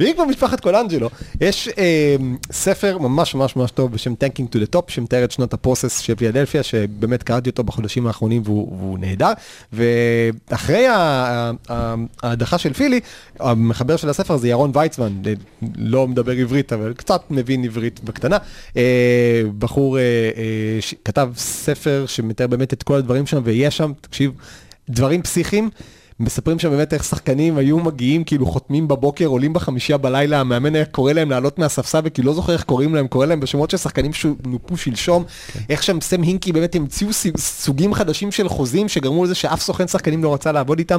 ואם 0.00 0.12
כבר 0.14 0.24
משפחת 0.24 0.60
קולנג'לו, 0.60 1.10
יש 1.40 1.68
אה, 1.78 2.16
ספר 2.52 2.98
ממש 2.98 3.34
ממש 3.34 3.56
ממש 3.56 3.70
טוב 3.70 3.92
בשם 3.92 4.12
Tanking 4.12 4.54
to 4.54 4.58
the 4.58 4.76
Top, 4.76 4.82
שמתאר 4.88 5.24
את 5.24 5.30
שנות 5.30 5.54
הפרוסס 5.54 5.98
של 5.98 6.14
פילדלפיה, 6.14 6.62
שבאמת 6.62 7.22
קראתי 7.22 7.50
אותו 7.50 7.64
בחודשים 7.64 8.06
האחרונים 8.06 8.42
והוא, 8.44 8.76
והוא 8.78 8.98
נהדר. 8.98 9.32
ואחרי 9.72 10.86
ההדחה 12.22 12.58
של 12.58 12.72
פילי, 12.72 13.00
המחבר 13.40 13.96
של 13.96 14.08
הספר 14.08 14.36
זה 14.36 14.48
ירון 14.48 14.70
ויצמן, 14.74 15.12
אה, 15.26 15.32
לא 15.76 16.08
מדבר 16.08 16.32
עברית, 16.32 16.72
אבל 16.72 16.92
קצת 16.92 17.22
מבין 17.30 17.64
עברית 17.64 18.00
בקטנה. 18.04 18.38
אה, 18.76 19.42
בחור 19.58 19.98
אה, 19.98 20.02
אה, 20.36 20.80
שכתב 20.80 21.32
ספר 21.36 22.04
שמתאר 22.06 22.46
באמת 22.46 22.72
את 22.72 22.82
כל 22.82 22.94
הדברים 22.94 23.26
שם, 23.26 23.40
ויש 23.44 23.76
שם, 23.76 23.92
תקשיב, 24.00 24.32
דברים 24.88 25.22
פסיכיים. 25.22 25.70
מספרים 26.20 26.58
שם 26.58 26.70
באמת 26.70 26.94
איך 26.94 27.04
שחקנים 27.04 27.56
היו 27.56 27.78
מגיעים, 27.78 28.24
כאילו 28.24 28.46
חותמים 28.46 28.88
בבוקר, 28.88 29.26
עולים 29.26 29.52
בחמישייה 29.52 29.98
בלילה, 29.98 30.40
המאמן 30.40 30.74
היה 30.74 30.84
קורא 30.84 31.12
להם 31.12 31.30
לעלות 31.30 31.58
מהספסל, 31.58 32.00
וכאילו 32.04 32.28
לא 32.28 32.34
זוכר 32.34 32.52
איך 32.52 32.62
קוראים 32.62 32.94
להם, 32.94 33.08
קורא 33.08 33.26
להם 33.26 33.40
בשמות 33.40 33.70
של 33.70 33.76
שחקנים 33.76 34.12
שנופו 34.12 34.76
שלשום, 34.76 35.24
איך 35.70 35.82
שם 35.82 36.00
סם 36.00 36.22
הינקי 36.22 36.52
באמת 36.52 36.74
המציאו 36.74 37.10
סוגים 37.36 37.94
חדשים 37.94 38.32
של 38.32 38.48
חוזים, 38.48 38.88
שגרמו 38.88 39.24
לזה 39.24 39.34
שאף 39.34 39.60
סוכן 39.60 39.88
שחקנים 39.88 40.24
לא 40.24 40.34
רצה 40.34 40.52
לעבוד 40.52 40.78
איתם. 40.78 40.98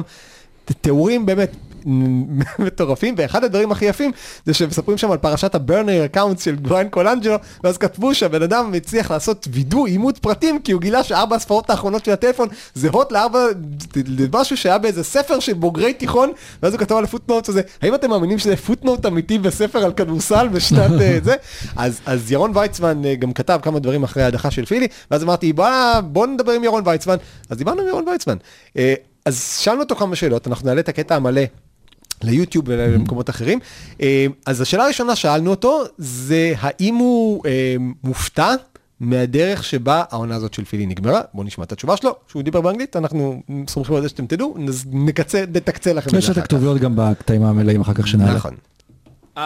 תיאורים 0.80 1.26
באמת 1.26 1.56
מטורפים, 2.58 3.14
ואחד 3.18 3.44
הדברים 3.44 3.72
הכי 3.72 3.84
יפים 3.84 4.12
זה 4.46 4.54
שמספרים 4.54 4.98
שם 4.98 5.10
על 5.10 5.18
פרשת 5.18 5.54
ה 5.54 5.61
burner 5.61 6.04
account 6.04 6.38
של 6.38 6.54
בריין 6.54 6.88
קולנג'לו, 6.88 7.36
ואז 7.64 7.78
כתבו 7.78 8.14
שהבן 8.14 8.42
אדם 8.42 8.74
הצליח 8.74 9.10
לעשות 9.10 9.48
וידוא 9.50 9.86
אימות 9.86 10.18
פרטים, 10.18 10.58
כי 10.58 10.72
הוא 10.72 10.80
גילה 10.80 11.02
שארבע 11.02 11.36
הספרות 11.36 11.70
האחרונות 11.70 12.04
של 12.04 12.12
הטלפון 12.12 12.48
זהות 12.74 13.12
לארבע, 13.12 13.46
למשהו 14.06 14.56
שהיה 14.56 14.78
באיזה 14.78 15.04
ספר 15.04 15.40
של 15.40 15.52
בוגרי 15.52 15.94
תיכון, 15.94 16.32
ואז 16.62 16.72
הוא 16.72 16.80
כתב 16.80 16.94
על 16.94 17.04
ה 17.04 17.09
footnote 17.09 17.48
הזה, 17.48 17.62
האם 17.82 17.94
אתם 17.94 18.10
מאמינים 18.10 18.38
שזה 18.38 18.56
footnote 18.56 19.06
אמיתי 19.06 19.38
בספר 19.38 19.84
על 19.84 19.92
כדורסל 19.92 20.48
בשנת 20.48 21.00
אה, 21.00 21.18
זה? 21.22 21.34
אז, 21.76 22.00
אז 22.06 22.32
ירון 22.32 22.52
ויצמן 22.54 23.04
אה, 23.04 23.14
גם 23.14 23.32
כתב 23.32 23.58
כמה 23.62 23.78
דברים 23.78 24.02
אחרי 24.02 24.22
ההדחה 24.22 24.50
של 24.50 24.64
פילי, 24.64 24.88
ואז 25.10 25.22
אמרתי 25.22 25.52
בוא, 25.52 25.66
בוא 26.04 26.26
נדבר 26.26 26.52
עם 26.52 26.64
ירון 26.64 26.82
ויצמן, 26.86 27.16
אז 27.50 27.58
דיברנו 27.58 27.80
עם 27.80 27.88
ירון 27.88 28.08
ויצמן. 28.08 28.36
אה, 28.76 28.94
אז 29.26 29.58
שאלנו 29.58 29.80
אותו 29.80 29.96
כמה 29.96 30.16
שאלות, 30.16 30.46
אנחנו 30.46 30.68
נעלה 30.68 30.80
את 30.80 30.88
הקטע 30.88 31.16
המלא 31.16 31.42
ליוטיוב 32.24 32.64
ולמקומות 32.68 33.30
אחרים. 33.30 33.58
אה, 34.02 34.26
אז 34.46 34.60
השאלה 34.60 34.84
הראשונה 34.84 35.16
שאלנו 35.16 35.50
אותו, 35.50 35.82
זה 35.98 36.52
האם 36.60 36.94
הוא 36.94 37.42
אה, 37.46 37.76
מופתע 38.04 38.54
מהדרך 39.00 39.64
שבה 39.64 40.04
העונה 40.10 40.36
הזאת 40.36 40.54
של 40.54 40.64
פילי 40.64 40.86
נגמרה. 40.86 41.20
בואו 41.34 41.46
נשמע 41.46 41.64
את 41.64 41.72
התשובה 41.72 41.96
שלו, 41.96 42.14
שהוא 42.28 42.42
דיבר 42.42 42.60
באנגלית, 42.60 42.96
אנחנו 42.96 43.42
סומכים 43.68 43.96
על 43.96 44.02
זה 44.02 44.08
שאתם 44.08 44.26
תדעו, 44.26 44.54
נז- 44.58 44.86
נקצה, 44.92 45.44
נתקצה 45.54 45.92
לכם 45.92 46.10
את 46.10 46.14
יש 46.14 46.24
זה 46.24 46.32
את 46.32 46.36
אחר 46.36 46.40
כך. 46.40 46.44
הכתוביות 46.44 46.80
גם 46.80 46.92
בקטעים 46.96 47.42
המלאים 47.42 47.80
אחר 47.80 47.94
כך 47.94 48.06
שנעלה. 48.08 48.34
נכון. 48.34 48.54
Uh, 49.36 49.40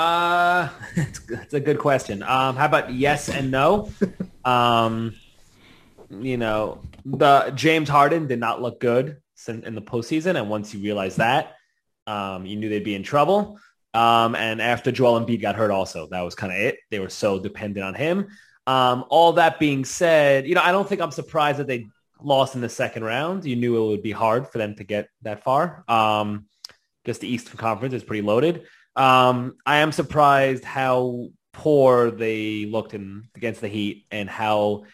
it's, 0.96 1.18
it's 1.42 1.54
a 1.54 1.60
good 1.60 1.78
question. 1.78 2.22
Um, 2.22 2.56
how 2.56 2.66
about 2.72 2.86
yes 3.04 3.28
and 3.28 3.50
no? 3.50 3.88
Um, 4.44 5.12
you 6.30 6.36
know, 6.36 6.78
the 7.22 7.34
James 7.54 7.88
Harden 7.88 8.26
did 8.26 8.40
not 8.40 8.56
look 8.64 8.80
good 8.80 9.06
sin- 9.44 9.62
in 9.68 9.74
the 9.74 9.84
postseason, 9.92 10.32
and 10.38 10.48
once 10.56 10.66
you 10.74 10.80
realize 10.88 11.16
that, 11.16 11.42
um, 12.06 12.46
you 12.46 12.56
knew 12.56 12.68
they'd 12.68 12.84
be 12.84 12.94
in 12.94 13.02
trouble. 13.02 13.58
Um, 13.92 14.34
and 14.34 14.60
after 14.60 14.90
Joel 14.90 15.20
Embiid 15.20 15.40
got 15.40 15.56
hurt, 15.56 15.70
also 15.70 16.08
that 16.08 16.22
was 16.22 16.34
kind 16.34 16.52
of 16.52 16.58
it. 16.58 16.78
They 16.90 16.98
were 16.98 17.08
so 17.08 17.38
dependent 17.38 17.84
on 17.84 17.94
him. 17.94 18.28
Um, 18.66 19.04
all 19.08 19.34
that 19.34 19.58
being 19.58 19.84
said, 19.84 20.46
you 20.46 20.54
know, 20.54 20.62
I 20.62 20.72
don't 20.72 20.88
think 20.88 21.00
I'm 21.00 21.10
surprised 21.10 21.58
that 21.58 21.66
they 21.66 21.86
lost 22.20 22.54
in 22.54 22.60
the 22.60 22.68
second 22.68 23.04
round. 23.04 23.44
You 23.44 23.56
knew 23.56 23.84
it 23.84 23.88
would 23.88 24.02
be 24.02 24.10
hard 24.10 24.48
for 24.48 24.58
them 24.58 24.74
to 24.76 24.84
get 24.84 25.08
that 25.22 25.44
far. 25.44 25.84
Um, 25.88 26.46
because 27.04 27.18
the 27.18 27.28
Eastern 27.28 27.58
Conference 27.58 27.94
is 27.94 28.02
pretty 28.02 28.22
loaded. 28.22 28.66
Um, 28.96 29.56
I 29.66 29.78
am 29.78 29.92
surprised 29.92 30.64
how 30.64 31.28
poor 31.52 32.10
they 32.10 32.64
looked 32.64 32.94
in 32.94 33.28
against 33.34 33.60
the 33.60 33.68
Heat 33.68 34.06
and 34.10 34.28
how 34.28 34.84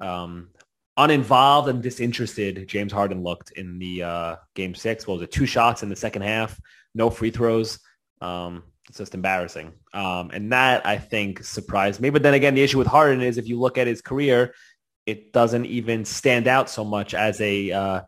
um, 0.00 0.48
uninvolved 0.97 1.67
and 1.69 1.81
disinterested 1.81 2.67
James 2.67 2.91
Harden 2.91 3.23
looked 3.23 3.51
in 3.51 3.79
the 3.79 4.03
uh, 4.03 4.35
game 4.55 4.75
six. 4.75 5.07
What 5.07 5.15
was 5.15 5.23
it? 5.23 5.31
Two 5.31 5.45
shots 5.45 5.83
in 5.83 5.89
the 5.89 5.95
second 5.95 6.21
half, 6.21 6.59
no 6.93 7.09
free 7.09 7.31
throws. 7.31 7.79
Um, 8.21 8.63
it's 8.89 8.97
just 8.97 9.15
embarrassing. 9.15 9.71
Um, 9.93 10.29
and 10.33 10.51
that 10.51 10.85
I 10.85 10.97
think 10.97 11.43
surprised 11.43 11.99
me. 12.01 12.09
But 12.09 12.21
then 12.23 12.33
again, 12.35 12.53
the 12.53 12.61
issue 12.63 12.77
with 12.77 12.87
Harden 12.87 13.21
is 13.21 13.37
if 13.37 13.47
you 13.47 13.59
look 13.59 13.77
at 13.77 13.87
his 13.87 14.01
career, 14.01 14.53
it 15.05 15.33
doesn't 15.33 15.65
even 15.65 16.05
stand 16.05 16.47
out 16.47 16.69
so 16.69 16.83
much 16.83 17.13
as 17.13 17.39
a 17.41 17.71
uh, 17.71 18.01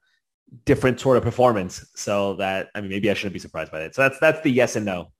different 0.65 0.99
sort 0.99 1.17
of 1.17 1.23
performance. 1.23 1.73
So 1.95 2.35
that 2.35 2.69
I 2.75 2.81
mean, 2.81 2.89
maybe 2.89 3.09
I 3.09 3.13
shouldn't 3.15 3.33
be 3.33 3.39
surprised 3.39 3.71
by 3.71 3.79
that. 3.79 3.95
So 3.95 4.01
that's 4.03 4.19
that's 4.19 4.41
the 4.41 4.51
yes 4.51 4.75
and 4.75 4.85
no. 4.85 5.11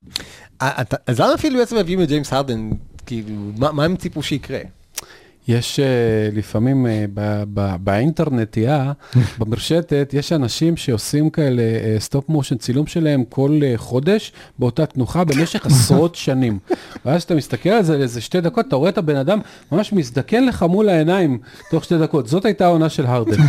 אה, 0.62 0.82
אתה- 0.82 0.98
אז 1.08 1.20
למה 1.22 1.34
אפילו 1.34 1.60
בעצם 1.60 1.78
מביאים 1.78 2.02
את 2.02 2.08
ג'יימס 2.08 2.34
הרדן, 2.34 2.70
כאילו, 3.06 3.36
מה 3.58 3.72
מה 3.72 3.84
הם 3.86 3.96
ציפו 3.96 4.24
שיקרה? 4.24 4.60
יש 5.51 5.81
אה, 5.81 5.85
לפעמים 6.33 6.87
אה, 6.87 7.45
באינטרנטיה, 7.81 8.93
במרשתת, 9.39 10.11
יש 10.13 10.33
אנשים 10.33 10.77
שעושים 10.77 11.31
כאלה 11.31 11.63
stop 11.99 12.29
motion 12.29 12.57
צילום 12.57 12.87
שלהם 12.87 13.25
כל 13.29 13.61
אה, 13.63 13.73
חודש 13.77 14.33
באותה 14.59 14.87
תנוחה 14.87 15.25
במשך 15.25 15.67
עשרות 15.67 16.15
שנים. 16.25 16.59
ואז 17.05 17.23
אתה 17.23 17.35
מסתכל 17.35 17.69
על 17.69 17.83
זה 17.83 17.99
לאיזה 17.99 18.21
שתי 18.21 18.41
דקות, 18.41 18.67
אתה 18.69 18.77
רואה 18.77 18.89
את 18.89 18.99
הבן 18.99 19.17
אדם 19.17 19.39
ממש 19.73 19.93
מזדקן 19.93 20.45
לך 20.45 20.63
מול 20.63 20.89
העיניים 20.89 21.39
תוך 21.71 21.85
שתי 21.85 21.99
דקות. 21.99 22.29
זאת 22.29 22.45
הייתה 22.45 22.65
העונה 22.65 22.89
של 22.89 23.07
הרדן. 23.07 23.43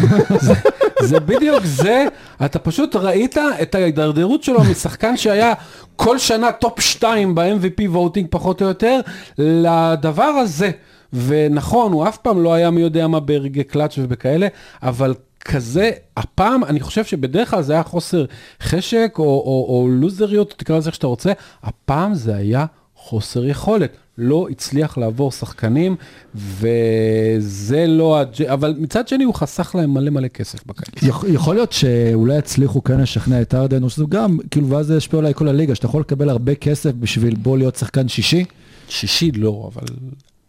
זה, 1.01 1.19
בדיוק 1.19 1.65
זה, 1.65 2.05
אתה 2.45 2.59
פשוט 2.59 2.95
ראית 2.95 3.37
את 3.61 3.75
ההידרדרות 3.75 4.43
שלו 4.43 4.63
משחקן 4.63 5.17
שהיה 5.17 5.53
כל 5.95 6.17
שנה 6.17 6.51
top 6.51 6.79
2 6.79 7.35
ב-MVP 7.35 7.95
voting 7.95 8.27
פחות 8.29 8.61
או 8.61 8.67
יותר, 8.67 8.99
לדבר 9.37 10.23
הזה. 10.23 10.71
ונכון, 11.13 11.91
הוא 11.91 12.07
אף 12.07 12.17
פעם 12.17 12.43
לא 12.43 12.53
היה 12.53 12.71
מי 12.71 12.81
יודע 12.81 13.07
מה 13.07 13.19
ברגעי 13.19 13.63
קלאץ' 13.63 13.95
ובכאלה, 13.97 14.47
אבל 14.83 15.13
כזה, 15.45 15.91
הפעם, 16.17 16.63
אני 16.63 16.79
חושב 16.79 17.05
שבדרך 17.05 17.49
כלל 17.49 17.61
זה 17.61 17.73
היה 17.73 17.83
חוסר 17.83 18.25
חשק 18.61 19.15
או, 19.19 19.23
או, 19.23 19.65
או 19.69 19.87
לוזריות, 19.91 20.53
תקרא 20.57 20.77
לזה 20.77 20.87
איך 20.89 20.95
שאתה 20.95 21.07
רוצה, 21.07 21.31
הפעם 21.63 22.13
זה 22.13 22.35
היה 22.35 22.65
חוסר 22.95 23.45
יכולת. 23.45 23.91
לא 24.17 24.47
הצליח 24.51 24.97
לעבור 24.97 25.31
שחקנים, 25.31 25.95
וזה 26.35 27.85
לא, 27.87 28.19
הג'... 28.19 28.41
אבל 28.41 28.75
מצד 28.77 29.07
שני 29.07 29.23
הוא 29.23 29.33
חסך 29.33 29.75
להם 29.75 29.93
מלא 29.93 30.09
מלא 30.09 30.27
כסף 30.27 30.65
בקיץ. 30.65 31.03
יכ- 31.03 31.25
יכול 31.27 31.55
להיות 31.55 31.71
שאולי 31.71 32.37
יצליחו 32.37 32.83
כן 32.83 32.99
לשכנע 33.01 33.41
את 33.41 33.53
הרדן, 33.55 33.83
או 33.83 33.89
שזה 33.89 34.03
גם, 34.09 34.37
כאילו, 34.51 34.69
ואז 34.69 34.85
זה 34.85 34.97
ישפיע 34.97 35.19
אולי 35.19 35.33
כל 35.33 35.47
הליגה, 35.47 35.75
שאתה 35.75 35.85
יכול 35.85 36.01
לקבל 36.01 36.29
הרבה 36.29 36.55
כסף 36.55 36.91
בשביל 36.91 37.35
בוא 37.35 37.57
להיות 37.57 37.75
שחקן 37.75 38.07
שישי. 38.07 38.45
שישי 38.89 39.31
לא, 39.31 39.69
אבל... 39.73 39.87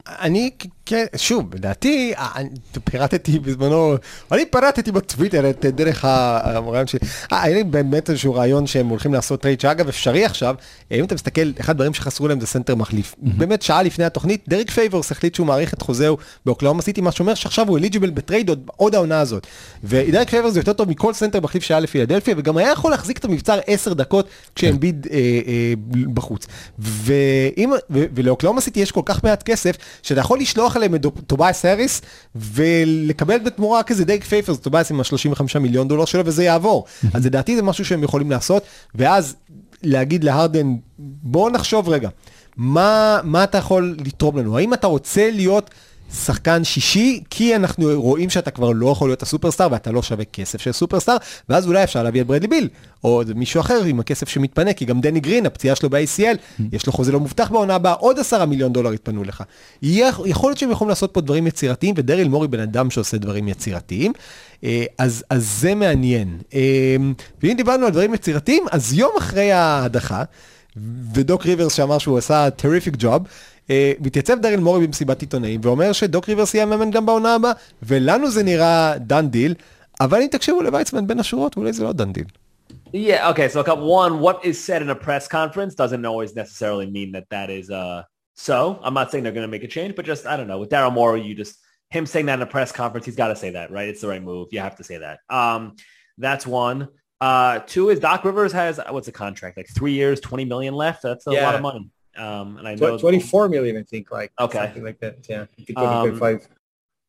אני, 0.06 0.50
כן, 0.92 1.04
שוב, 1.16 1.54
לדעתי, 1.54 2.12
אה, 2.18 2.28
פירטתי 2.84 3.38
בזמנו, 3.38 3.94
אני 4.32 4.46
פירטתי 4.46 4.92
בטוויטר 4.92 5.50
את 5.50 5.66
דרך 5.66 6.04
ה- 6.04 6.40
הרעיון 6.44 6.86
שלי. 6.86 7.00
אה, 7.32 7.42
היה 7.42 7.56
לי 7.56 7.64
באמת 7.64 8.10
איזשהו 8.10 8.34
רעיון 8.34 8.66
שהם 8.66 8.88
הולכים 8.88 9.14
לעשות 9.14 9.40
טרייד, 9.40 9.60
שאגב 9.60 9.88
אפשרי 9.88 10.24
עכשיו, 10.24 10.54
אה, 10.92 10.96
אם 10.96 11.04
אתה 11.04 11.14
מסתכל, 11.14 11.40
אחד 11.60 11.70
הדברים 11.70 11.94
שחסרו 11.94 12.28
להם 12.28 12.40
זה 12.40 12.46
סנטר 12.46 12.74
מחליף. 12.74 13.14
באמת 13.18 13.62
שעה 13.62 13.82
לפני 13.82 14.04
התוכנית, 14.04 14.44
דריק 14.48 14.70
פייברס 14.70 15.12
החליט 15.12 15.34
שהוא 15.34 15.46
מאריך 15.46 15.74
את 15.74 15.82
חוזהו 15.82 16.16
באוקלהומה 16.46 16.82
סיטי, 16.82 17.00
מה 17.00 17.12
שאומר 17.12 17.34
שעכשיו 17.34 17.68
הוא 17.68 17.78
eligible 17.78 18.10
בטרייד 18.10 18.48
עוד, 18.48 18.70
עוד 18.76 18.94
העונה 18.94 19.20
הזאת. 19.20 19.46
ודריק 19.84 20.30
פייברס 20.30 20.52
זה 20.52 20.60
יותר 20.60 20.72
טוב 20.72 20.88
מכל 20.90 21.12
סנטר 21.14 21.40
מחליף 21.40 21.62
שהיה 21.62 21.80
לפילדלפיה, 21.80 22.34
וגם 22.38 22.56
היה 22.56 22.70
יכול 22.72 22.90
להחזיק 22.90 23.18
את 23.18 23.24
המבצר 23.24 23.58
10 23.66 23.94
דקות 23.94 24.28
כשאמביד 24.54 25.06
אה, 25.10 25.18
אה, 25.18 25.72
בחוץ. 26.14 26.46
ולאוקלהומה 27.90 28.60
סיטי 28.60 28.80
יש 28.80 28.92
כל 28.92 29.02
כך 29.04 29.24
מעט 29.24 29.42
כסף, 29.42 29.76
שאתה 30.02 30.20
יכול 30.20 30.38
לשלוח 30.38 30.76
עליהם 30.82 30.94
את 30.94 31.06
טובייס 31.26 31.64
האריס, 31.64 32.02
ולקבל 32.34 33.38
בתמורה 33.38 33.82
כזה 33.82 34.04
דריק 34.04 34.24
פייברס, 34.24 34.58
טובייס 34.58 34.90
עם 34.90 35.00
ה-35 35.00 35.58
מיליון 35.58 35.88
דולר 35.88 36.04
שלו, 36.04 36.22
וזה 36.26 36.44
יעבור. 36.44 36.84
אז 37.14 37.26
לדעתי 37.26 37.56
זה 37.56 37.62
משהו 37.62 37.84
שהם 37.84 38.02
יכולים 38.02 38.30
לעשות, 38.30 38.62
ואז 38.94 39.36
להגיד 39.82 40.24
להרדן, 40.24 40.74
בוא 40.98 41.50
נחשוב 41.50 41.88
רגע, 41.88 42.08
מה, 42.56 43.20
מה 43.24 43.44
אתה 43.44 43.58
יכול 43.58 43.96
לתרום 44.06 44.38
לנו? 44.38 44.58
האם 44.58 44.74
אתה 44.74 44.86
רוצה 44.86 45.30
להיות 45.30 45.70
שחקן 46.14 46.64
שישי, 46.64 47.20
כי 47.30 47.56
אנחנו 47.56 47.90
רואים 47.94 48.30
שאתה 48.30 48.50
כבר 48.50 48.70
לא 48.70 48.90
יכול 48.90 49.08
להיות 49.08 49.22
הסופרסטאר 49.22 49.68
ואתה 49.70 49.92
לא 49.92 50.02
שווה 50.02 50.24
כסף 50.24 50.60
של 50.60 50.72
סופרסטאר, 50.72 51.16
ואז 51.48 51.66
אולי 51.66 51.84
אפשר 51.84 52.02
להביא 52.02 52.20
את 52.20 52.26
ברדלי 52.26 52.48
ביל, 52.48 52.68
או 53.04 53.22
מישהו 53.34 53.60
אחר 53.60 53.84
עם 53.84 54.00
הכסף 54.00 54.28
שמתפנה, 54.28 54.72
כי 54.72 54.84
גם 54.84 55.00
דני 55.00 55.20
גרין, 55.20 55.46
הפציעה 55.46 55.76
שלו 55.76 55.90
ב-ACL, 55.90 56.62
יש 56.72 56.86
לו 56.86 56.92
חוזה 56.92 57.12
לא 57.12 57.20
מובטח 57.20 57.50
בעונה 57.50 57.74
הבאה, 57.74 57.92
עוד 57.92 58.18
עשרה 58.18 58.46
מיליון 58.46 58.72
דולר 58.72 58.92
יתפנו 58.92 59.24
לך. 59.24 59.42
יכול 59.82 60.50
להיות 60.50 60.58
שהם 60.58 60.70
יכולים 60.70 60.88
לעשות 60.88 61.10
פה 61.14 61.20
דברים 61.20 61.46
יצירתיים, 61.46 61.94
ודריל 61.98 62.28
מורי 62.28 62.48
בן 62.48 62.60
אדם 62.60 62.90
שעושה 62.90 63.18
דברים 63.18 63.48
יצירתיים, 63.48 64.12
אה, 64.64 64.84
אז, 64.98 65.24
אז 65.30 65.56
זה 65.60 65.74
מעניין. 65.74 66.38
אה, 66.54 66.96
ואם 67.42 67.54
דיברנו 67.56 67.86
על 67.86 67.92
דברים 67.92 68.14
יצירתיים, 68.14 68.64
אז 68.72 68.92
יום 68.92 69.12
אחרי 69.18 69.52
ההדחה, 69.52 70.22
ודוק 71.14 71.46
ריברס 71.46 71.74
שאמר 71.74 71.98
שהוא 71.98 72.18
עשה 72.18 72.50
terrific 72.50 72.94
job, 72.98 73.22
מתייצב 73.99 74.39
דריל 74.39 74.59
מורי 74.59 74.87
במסיבת 74.87 75.21
עיתונאים 75.21 75.59
ואומר 75.63 75.91
שדוק 75.91 76.29
ריברס 76.29 76.53
יהיה 76.53 76.63
המאמן 76.63 76.91
גם 76.91 77.05
בעונה 77.05 77.35
הבאה, 77.35 77.51
ולנו 77.83 78.29
זה 78.29 78.43
נראה 78.43 78.93
דן 78.97 79.27
דיל, 79.29 79.55
אבל 80.01 80.21
אם 80.21 80.27
תקשיבו 80.31 80.61
לוויצמן 80.61 81.07
בין 81.07 81.19
השורות, 81.19 81.57
אולי 81.57 81.73
זה 81.73 81.83
לא 81.83 81.93
דן 81.93 82.11
דיל. 82.11 82.25
Yeah. 82.93 83.29
Okay. 83.31 83.47
So, 83.49 83.59
a 83.59 83.63
couple, 83.63 83.85
one, 83.85 84.19
what 84.19 84.37
is 84.45 84.63
said 84.63 84.81
in 84.81 84.89
a 84.89 84.95
press 84.95 85.27
conference 85.27 85.75
doesn't 85.75 86.05
always 86.05 86.35
necessarily 86.35 86.87
mean 86.97 87.11
that 87.11 87.25
that 87.29 87.49
is 87.49 87.69
uh, 87.69 88.03
so. 88.35 88.79
I'm 88.81 88.93
not 88.93 89.11
saying 89.11 89.23
they're 89.23 89.33
going 89.39 89.49
to 89.51 89.55
make 89.57 89.63
a 89.63 89.67
change, 89.77 89.95
but 89.97 90.05
just 90.05 90.25
I 90.25 90.37
don't 90.37 90.47
know. 90.47 90.59
With 90.59 90.69
Daryl 90.69 90.93
Morey, 90.93 91.21
you 91.21 91.35
just 91.35 91.55
him 91.89 92.05
saying 92.05 92.25
that 92.27 92.35
in 92.39 92.41
a 92.41 92.45
press 92.45 92.71
conference, 92.71 93.05
he's 93.05 93.15
got 93.15 93.29
to 93.33 93.35
say 93.35 93.49
that, 93.51 93.71
right? 93.71 93.87
It's 93.89 94.01
the 94.01 94.07
right 94.07 94.23
move. 94.23 94.47
You 94.51 94.59
have 94.61 94.75
to 94.77 94.85
say 94.89 94.97
that. 95.05 95.19
Um, 95.29 95.75
that's 96.17 96.45
one. 96.47 96.87
Uh, 97.19 97.59
two 97.73 97.89
is 97.89 97.99
Doc 97.99 98.23
Rivers 98.23 98.53
has 98.53 98.79
what's 98.89 99.07
the 99.07 99.11
contract 99.11 99.57
like 99.57 99.67
three 99.77 99.93
years, 99.93 100.19
twenty 100.19 100.45
million 100.45 100.73
left. 100.73 100.99
That's 101.03 101.25
a 101.27 101.31
lot 101.31 101.35
Yeah. 101.37 101.55
of 101.55 101.61
money. 101.61 101.89
Um, 102.16 102.58
and 102.58 102.68
I 102.68 102.74
know 102.74 102.98
24 102.98 103.48
million, 103.48 103.76
I 103.76 103.82
think, 103.82 104.10
like 104.10 104.32
Okay. 104.38 104.58
something 104.58 104.84
like 104.84 104.98
that. 105.00 105.26
Yeah, 105.28 105.40
Um, 105.40 105.56
2025. 105.66 106.48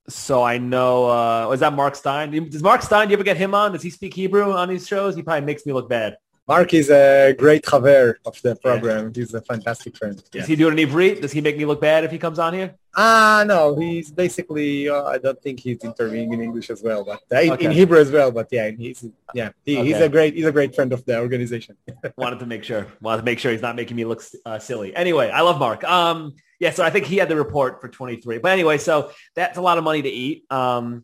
So 0.10 0.44
I 0.44 0.58
know. 0.58 1.10
Uh, 1.10 1.48
was 1.48 1.62
that 1.62 1.74
Mark 1.74 1.96
Stein? 1.96 2.32
Does 2.50 2.64
Mark 2.64 2.82
Stein? 2.82 3.08
Do 3.08 3.12
you 3.12 3.18
ever 3.18 3.24
get 3.24 3.38
him 3.38 3.54
on? 3.56 3.72
Does 3.72 3.82
he 3.82 3.90
speak 3.90 4.14
Hebrew 4.14 4.52
on 4.52 4.70
these 4.70 4.88
shows? 4.88 5.16
He 5.16 5.22
probably 5.22 5.46
makes 5.46 5.66
me 5.66 5.74
look 5.74 5.90
bad. 5.90 6.18
Mark 6.46 6.74
is 6.74 6.90
a 6.90 7.34
great 7.38 7.66
haver 7.70 8.20
of 8.26 8.42
the 8.42 8.56
program. 8.58 9.14
He's 9.14 9.34
a 9.34 9.42
fantastic 9.42 9.96
friend. 9.96 10.22
Does 10.32 10.46
he 10.46 10.58
doing 10.58 10.78
it 10.78 10.82
in 10.82 10.90
Ivrit? 10.90 11.22
Does 11.22 11.32
he 11.32 11.40
make 11.40 11.58
me 11.58 11.64
look 11.64 11.80
bad 11.80 12.04
if 12.04 12.12
he 12.12 12.18
comes 12.18 12.38
on 12.38 12.54
here? 12.54 12.76
Ah, 12.96 13.46
no, 13.48 13.76
he's 13.76 14.12
basically. 14.12 14.90
Uh, 14.90 15.06
I 15.06 15.18
don't 15.20 15.42
think 15.42 15.62
he's 15.62 15.84
interviewing 15.84 16.34
in 16.34 16.42
English 16.42 16.70
as 16.70 16.84
well, 16.84 17.06
but 17.06 17.22
uh, 17.32 17.40
in, 17.40 17.60
in 17.62 17.72
Hebrew 17.72 17.98
as 17.98 18.12
well. 18.12 18.30
But 18.32 18.50
yeah, 18.52 18.72
he's 18.72 19.06
yeah, 19.34 19.52
he, 19.64 19.84
he's 19.84 19.98
a 19.98 20.10
great 20.10 20.36
he's 20.36 20.46
a 20.46 20.52
great 20.52 20.76
friend 20.76 20.92
of 20.92 21.06
the 21.06 21.18
organization. 21.18 21.78
Wanted 22.18 22.40
to 22.40 22.46
make 22.46 22.66
sure. 22.66 22.88
Wanted 23.02 23.22
to 23.22 23.26
make 23.26 23.40
sure 23.40 23.52
he's 23.52 23.62
not 23.62 23.78
making 23.78 23.96
me 23.96 24.04
look 24.04 24.22
uh, 24.46 24.60
silly. 24.60 24.94
Anyway, 24.96 25.30
I 25.30 25.42
love 25.42 25.60
Mark. 25.60 25.84
Um, 25.86 26.36
yeah, 26.60 26.72
so 26.72 26.84
I 26.84 26.90
think 26.90 27.06
he 27.06 27.18
had 27.18 27.30
the 27.30 27.36
report 27.36 27.82
for 27.82 27.88
23. 27.88 28.40
But 28.40 28.52
anyway, 28.52 28.78
so 28.78 29.12
that's 29.36 29.58
a 29.58 29.62
lot 29.62 29.78
of 29.78 29.84
money 29.84 30.02
to 30.02 30.10
eat. 30.10 30.46
Um, 30.52 31.04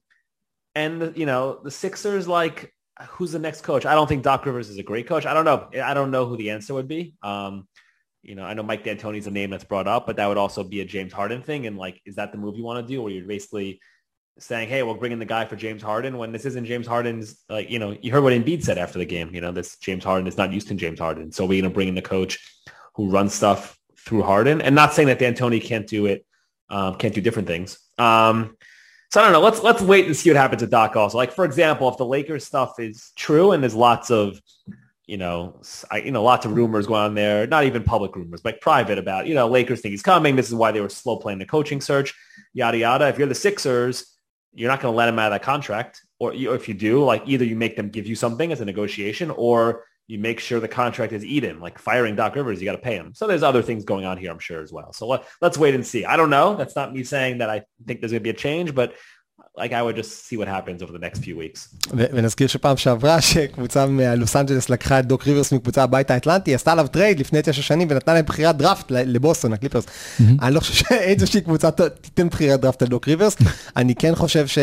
and 0.76 1.18
you 1.18 1.26
know 1.26 1.60
the 1.64 1.72
Sixers, 1.72 2.28
like, 2.28 2.74
who's 3.08 3.32
the 3.32 3.40
next 3.40 3.62
coach? 3.62 3.86
I 3.86 3.94
don't 3.94 4.08
think 4.08 4.24
Doc 4.24 4.46
Rivers 4.46 4.70
is 4.70 4.78
a 4.78 4.84
great 4.84 5.08
coach. 5.08 5.26
I 5.26 5.34
don't 5.34 5.46
know. 5.46 5.70
I 5.82 5.94
don't 5.94 6.12
know 6.12 6.26
who 6.26 6.38
the 6.38 6.52
answer 6.52 6.74
would 6.74 6.88
be. 6.88 7.16
Um, 7.24 7.68
you 8.22 8.36
know, 8.36 8.44
I 8.44 8.54
know 8.54 8.64
Mike 8.64 8.84
D'Antoni's 8.84 9.28
a 9.28 9.32
name 9.32 9.50
that's 9.50 9.64
brought 9.64 9.88
up, 9.88 10.06
but 10.06 10.18
that 10.18 10.28
would 10.28 10.38
also 10.38 10.64
be 10.64 10.82
a 10.82 10.86
James 10.86 11.14
Harden 11.14 11.42
thing. 11.42 11.66
And 11.68 11.78
like, 11.78 12.02
is 12.06 12.16
that 12.16 12.32
the 12.32 12.38
move 12.38 12.58
you 12.58 12.64
want 12.64 12.86
to 12.86 12.94
do, 12.94 13.02
where 13.02 13.12
you're 13.12 13.26
basically 13.26 13.80
saying, 14.38 14.68
"Hey, 14.68 14.84
we'll 14.84 14.96
bring 14.96 15.14
in 15.14 15.20
the 15.20 15.26
guy 15.26 15.46
for 15.46 15.56
James 15.56 15.82
Harden," 15.82 16.18
when 16.18 16.34
this 16.34 16.46
isn't 16.46 16.66
James 16.66 16.88
Harden's? 16.88 17.42
Like, 17.48 17.70
you 17.70 17.80
know, 17.80 17.96
you 18.02 18.12
heard 18.12 18.24
what 18.24 18.34
Embiid 18.34 18.64
said 18.64 18.78
after 18.78 19.00
the 19.00 19.06
game. 19.06 19.34
You 19.34 19.42
know, 19.42 19.54
this 19.54 19.78
James 19.78 20.04
Harden 20.04 20.28
is 20.28 20.38
not 20.38 20.52
used 20.52 20.68
to 20.68 20.76
James 20.76 21.00
Harden, 21.00 21.32
so 21.32 21.46
we're 21.46 21.62
going 21.62 21.72
to 21.72 21.74
bring 21.74 21.88
in 21.88 21.96
the 21.96 22.02
coach 22.02 22.40
who 22.96 23.10
runs 23.10 23.34
stuff 23.34 23.78
through 23.98 24.24
Harden, 24.24 24.62
and 24.62 24.76
not 24.76 24.94
saying 24.94 25.08
that 25.08 25.20
D'Antoni 25.20 25.64
can't 25.64 25.88
do 25.88 26.06
it, 26.06 26.26
um, 26.70 26.96
can't 26.96 27.14
do 27.14 27.22
different 27.22 27.48
things. 27.48 27.80
Um, 27.98 28.58
so 29.10 29.22
I 29.22 29.24
don't 29.24 29.34
know. 29.34 29.42
Let's 29.42 29.62
let's 29.64 29.82
wait 29.82 30.06
and 30.06 30.16
see 30.16 30.30
what 30.30 30.38
happens 30.38 30.62
with 30.62 30.72
Doc. 30.72 30.96
Also, 30.96 31.18
like 31.18 31.32
for 31.32 31.46
example, 31.46 31.90
if 31.90 31.98
the 31.98 32.06
Lakers 32.06 32.46
stuff 32.46 32.80
is 32.80 33.12
true 33.16 33.52
and 33.52 33.64
there's 33.64 33.76
lots 33.76 34.12
of, 34.12 34.42
you 35.08 35.18
know, 35.18 35.62
I, 35.90 35.98
you 35.98 36.12
know, 36.12 36.24
lots 36.24 36.46
of 36.46 36.54
rumors 36.54 36.86
going 36.86 37.02
on 37.02 37.16
there. 37.16 37.48
Not 37.48 37.64
even 37.64 37.84
public 37.84 38.16
rumors, 38.16 38.42
but 38.42 38.62
private 38.62 38.98
about, 39.00 39.26
you 39.26 39.34
know, 39.34 39.48
Lakers 39.48 39.82
think 39.82 39.92
he's 39.92 40.04
coming. 40.04 40.36
This 40.36 40.48
is 40.48 40.56
why 40.56 40.72
they 40.72 40.82
were 40.82 40.90
slow 40.90 41.18
playing 41.18 41.40
the 41.40 41.46
coaching 41.46 41.82
search, 41.82 42.14
yada 42.54 42.78
yada. 42.78 43.08
If 43.08 43.18
you're 43.18 43.28
the 43.28 43.36
Sixers, 43.36 44.16
you're 44.54 44.70
not 44.70 44.82
going 44.82 44.92
to 44.92 44.98
let 44.98 45.10
him 45.10 45.18
out 45.20 45.32
of 45.32 45.36
that 45.40 45.44
contract, 45.44 46.02
or, 46.20 46.34
you, 46.34 46.52
or 46.52 46.56
if 46.56 46.68
you 46.68 46.74
do, 46.74 47.04
like 47.04 47.24
either 47.26 47.46
you 47.46 47.56
make 47.56 47.76
them 47.76 47.90
give 47.90 48.08
you 48.08 48.16
something 48.16 48.52
as 48.52 48.62
a 48.62 48.66
negotiation, 48.66 49.32
or 49.32 49.86
you 50.12 50.18
make 50.30 50.40
sure 50.48 50.58
the 50.60 50.76
contract 50.82 51.12
is 51.18 51.24
eaten. 51.36 51.56
Like 51.66 51.76
firing 51.90 52.14
Doc 52.22 52.32
Rivers, 52.40 52.58
you 52.60 52.66
got 52.72 52.78
to 52.82 52.86
pay 52.90 52.96
him. 53.02 53.08
So 53.20 53.24
there's 53.30 53.46
other 53.52 53.64
things 53.70 53.82
going 53.94 54.06
on 54.10 54.16
here, 54.22 54.32
I'm 54.34 54.44
sure 54.50 54.62
as 54.68 54.72
well. 54.78 54.90
So 55.00 55.04
let, 55.12 55.20
let's 55.46 55.58
wait 55.64 55.74
and 55.78 55.84
see. 55.92 56.02
I 56.14 56.16
don't 56.20 56.34
know. 56.38 56.48
That's 56.60 56.76
not 56.80 56.88
me 56.96 57.02
saying 57.16 57.34
that 57.42 57.50
I 57.56 57.58
think 57.86 57.96
there's 58.00 58.14
going 58.16 58.24
to 58.26 58.30
be 58.32 58.36
a 58.38 58.42
change, 58.48 58.70
but 58.82 58.90
like 59.62 59.72
I 59.80 59.82
would 59.86 59.98
just 60.02 60.12
see 60.28 60.38
what 60.42 60.50
happens 60.58 60.80
over 60.84 60.94
the 60.98 61.04
next 61.08 61.20
few 61.28 61.36
weeks. 61.38 61.60
ונזכיר 61.94 62.48
שפעם 62.48 62.78
שעברה 62.78 63.22
שקבוצה 63.22 63.86
מלוס 63.86 64.36
אנג'לס 64.36 64.70
לקחה 64.70 65.00
את 65.00 65.06
דוק 65.06 65.28
ריברס 65.28 65.54
מקבוצה 65.54 65.84
בבית 65.84 66.14
האטלנטי, 66.14 66.56
עשתה 66.56 66.72
עליו 66.72 66.88
טרייד 66.88 67.20
לפני 67.20 67.40
תשע 67.44 67.62
שנים 67.62 67.88
ונתנה 67.92 68.14
להם 68.14 68.26
בחירת 68.26 68.58
דראפט 68.58 68.92
לבוסטון, 68.92 69.54
הקליפרס. 69.54 69.86
אני 70.42 70.56
לא 70.56 70.60
חושב 70.60 70.74
שאיזושהי 70.74 71.42
קבוצה 71.42 71.72
תיתן 72.02 72.30
בחירת 72.30 72.60
דראפט 72.60 72.82
על 72.82 72.88
דוק 72.88 73.08
ריברס. 73.08 73.38
אני 73.78 73.96
כן 73.96 74.16
חושב 74.16 74.48
ש... 74.48 74.58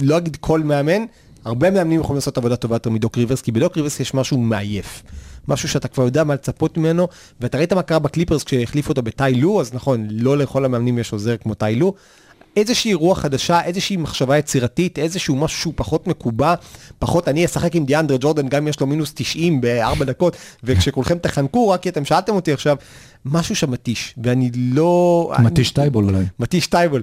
לא 0.00 0.18
אגיד 0.18 0.36
כל 0.36 0.60
מאמן, 0.60 1.04
הרבה 1.46 1.70
מאמנים 1.70 2.00
יכולים 2.00 2.16
לעשות 2.16 2.38
עבודה 2.38 2.56
טובה 2.56 2.76
יותר 2.76 2.90
מדוק 2.90 3.18
ריברס, 3.18 3.42
כי 3.42 3.52
בדוק 3.52 3.76
ריברס 3.76 4.00
יש 4.00 4.14
משהו 4.14 4.38
מעייף. 4.38 5.02
משהו 5.48 5.68
שאתה 5.68 5.88
כבר 5.88 6.04
יודע 6.04 6.24
מה 6.24 6.34
לצפות 6.34 6.78
ממנו, 6.78 7.08
ואתה 7.40 7.58
ראית 7.58 7.72
מה 7.72 7.82
קרה 7.82 7.98
בקליפרס 7.98 8.44
כשהחליפו 8.44 8.88
אותו 8.88 9.02
בטאי 9.02 9.34
לו, 9.34 9.60
אז 9.60 9.74
נכון, 9.74 10.06
לא 10.10 10.38
לכל 10.38 10.64
המאמנים 10.64 10.98
יש 10.98 11.12
עוזר 11.12 11.36
כמו 11.36 11.54
טאי 11.54 11.74
לו. 11.74 11.94
איזושהי 12.56 12.94
רוח 12.94 13.18
חדשה, 13.20 13.64
איזושהי 13.64 13.96
מחשבה 13.96 14.38
יצירתית, 14.38 14.98
איזשהו 14.98 15.36
משהו 15.36 15.60
שהוא 15.60 15.72
פחות 15.76 16.06
מקובע, 16.06 16.54
פחות 16.98 17.28
אני 17.28 17.44
אשחק 17.44 17.74
עם 17.74 17.84
דיאנדרה 17.84 18.16
ג'ורדן 18.20 18.48
גם 18.48 18.62
אם 18.62 18.68
יש 18.68 18.80
לו 18.80 18.86
מינוס 18.86 19.12
90 19.14 19.60
בארבע 19.60 20.04
דקות, 20.04 20.36
וכשכולכם 20.64 21.18
תחנקו, 21.18 21.68
רק 21.68 21.82
כי 21.82 21.88
אתם 21.88 22.04
שאלתם 22.04 22.34
אותי 22.34 22.52
עכשיו, 22.52 22.76
משהו 23.24 23.56
שם 23.56 23.70
מתיש, 23.70 24.14
ואני 24.24 24.50
לא... 24.54 25.32
מתיש 25.38 25.70
טייבול 25.70 26.04
אולי. 26.04 26.24
מתיש 26.38 26.66
טייבול. 26.66 27.02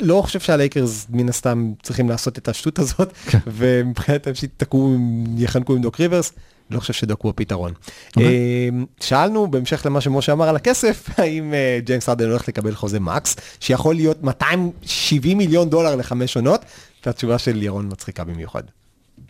לא 0.00 0.22
חושב 0.24 0.40
שהלייקרס 0.40 1.06
מן 1.10 1.28
הסתם 1.28 1.72
צריכים 1.82 2.08
לעשות 2.08 2.38
את 2.38 2.48
השטות 2.48 2.78
הזאת, 2.78 3.12
ומבחינתם 3.46 4.34
שיתקעו, 4.34 4.96
יחנקו 5.36 5.72
עם 5.72 5.82
דוק 5.82 6.00
ריברס, 6.00 6.32
לא 6.70 6.80
חושב 6.80 6.92
שדוק 6.92 7.22
הוא 7.22 7.30
הפתרון. 7.30 7.72
אה, 8.18 8.68
שאלנו 9.00 9.50
בהמשך 9.50 9.86
למה 9.86 10.00
שמשה 10.00 10.32
אמר 10.32 10.48
על 10.48 10.56
הכסף, 10.56 11.08
האם 11.18 11.54
אה, 11.54 11.78
ג'יימס 11.84 12.08
הרדן 12.08 12.30
הולך 12.30 12.48
לקבל 12.48 12.74
חוזה 12.74 13.00
מקס, 13.00 13.36
שיכול 13.60 13.94
להיות 13.94 14.22
270 14.22 15.38
מיליון 15.38 15.70
דולר 15.70 15.96
לחמש 15.96 16.36
עונות, 16.36 16.64
והתשובה 17.06 17.38
של 17.38 17.62
ירון 17.62 17.88
מצחיקה 17.92 18.24
במיוחד. 18.24 18.62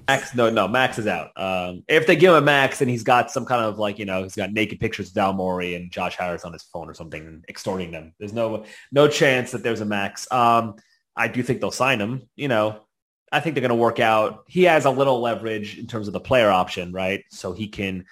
Max, 0.09 0.35
no, 0.35 0.51
no, 0.51 0.67
Max 0.67 0.99
is 0.99 1.07
out. 1.07 1.31
Um, 1.37 1.85
if 1.89 2.07
they 2.07 2.17
give 2.17 2.31
him 2.31 2.43
a 2.43 2.47
Max 2.55 2.81
and 2.81 2.91
he's 2.91 3.05
got 3.05 3.31
some 3.31 3.45
kind 3.45 3.65
of 3.65 3.79
like, 3.79 3.97
you 4.01 4.07
know, 4.07 4.25
he's 4.25 4.35
got 4.35 4.53
naked 4.53 4.81
pictures 4.81 5.09
of 5.09 5.15
Dal 5.15 5.33
Morey 5.33 5.75
and 5.77 5.91
Josh 5.91 6.17
Harris 6.17 6.45
on 6.45 6.53
his 6.53 6.65
phone 6.65 6.89
or 6.91 6.95
something 6.95 7.25
and 7.27 7.45
extorting 7.49 7.91
them. 7.93 8.13
There's 8.19 8.33
no, 8.33 8.65
no 8.91 9.07
chance 9.09 9.53
that 9.53 9.63
there's 9.63 9.81
a 9.81 9.85
Max. 9.85 10.31
Um, 10.33 10.75
I 11.17 11.29
do 11.29 11.43
think 11.43 11.61
they'll 11.61 11.71
sign 11.71 12.01
him. 12.01 12.29
You 12.35 12.49
know, 12.49 12.81
I 13.33 13.41
think 13.41 13.55
they're 13.55 13.63
going 13.63 13.71
to 13.71 13.75
work 13.77 14.01
out. 14.01 14.45
He 14.49 14.65
has 14.65 14.85
a 14.85 14.91
little 14.91 15.21
leverage 15.21 15.79
in 15.79 15.87
terms 15.87 16.07
of 16.09 16.13
the 16.13 16.21
player 16.21 16.51
option, 16.51 16.93
right? 16.93 17.25
So 17.31 17.53
he 17.53 17.69
can 17.69 18.05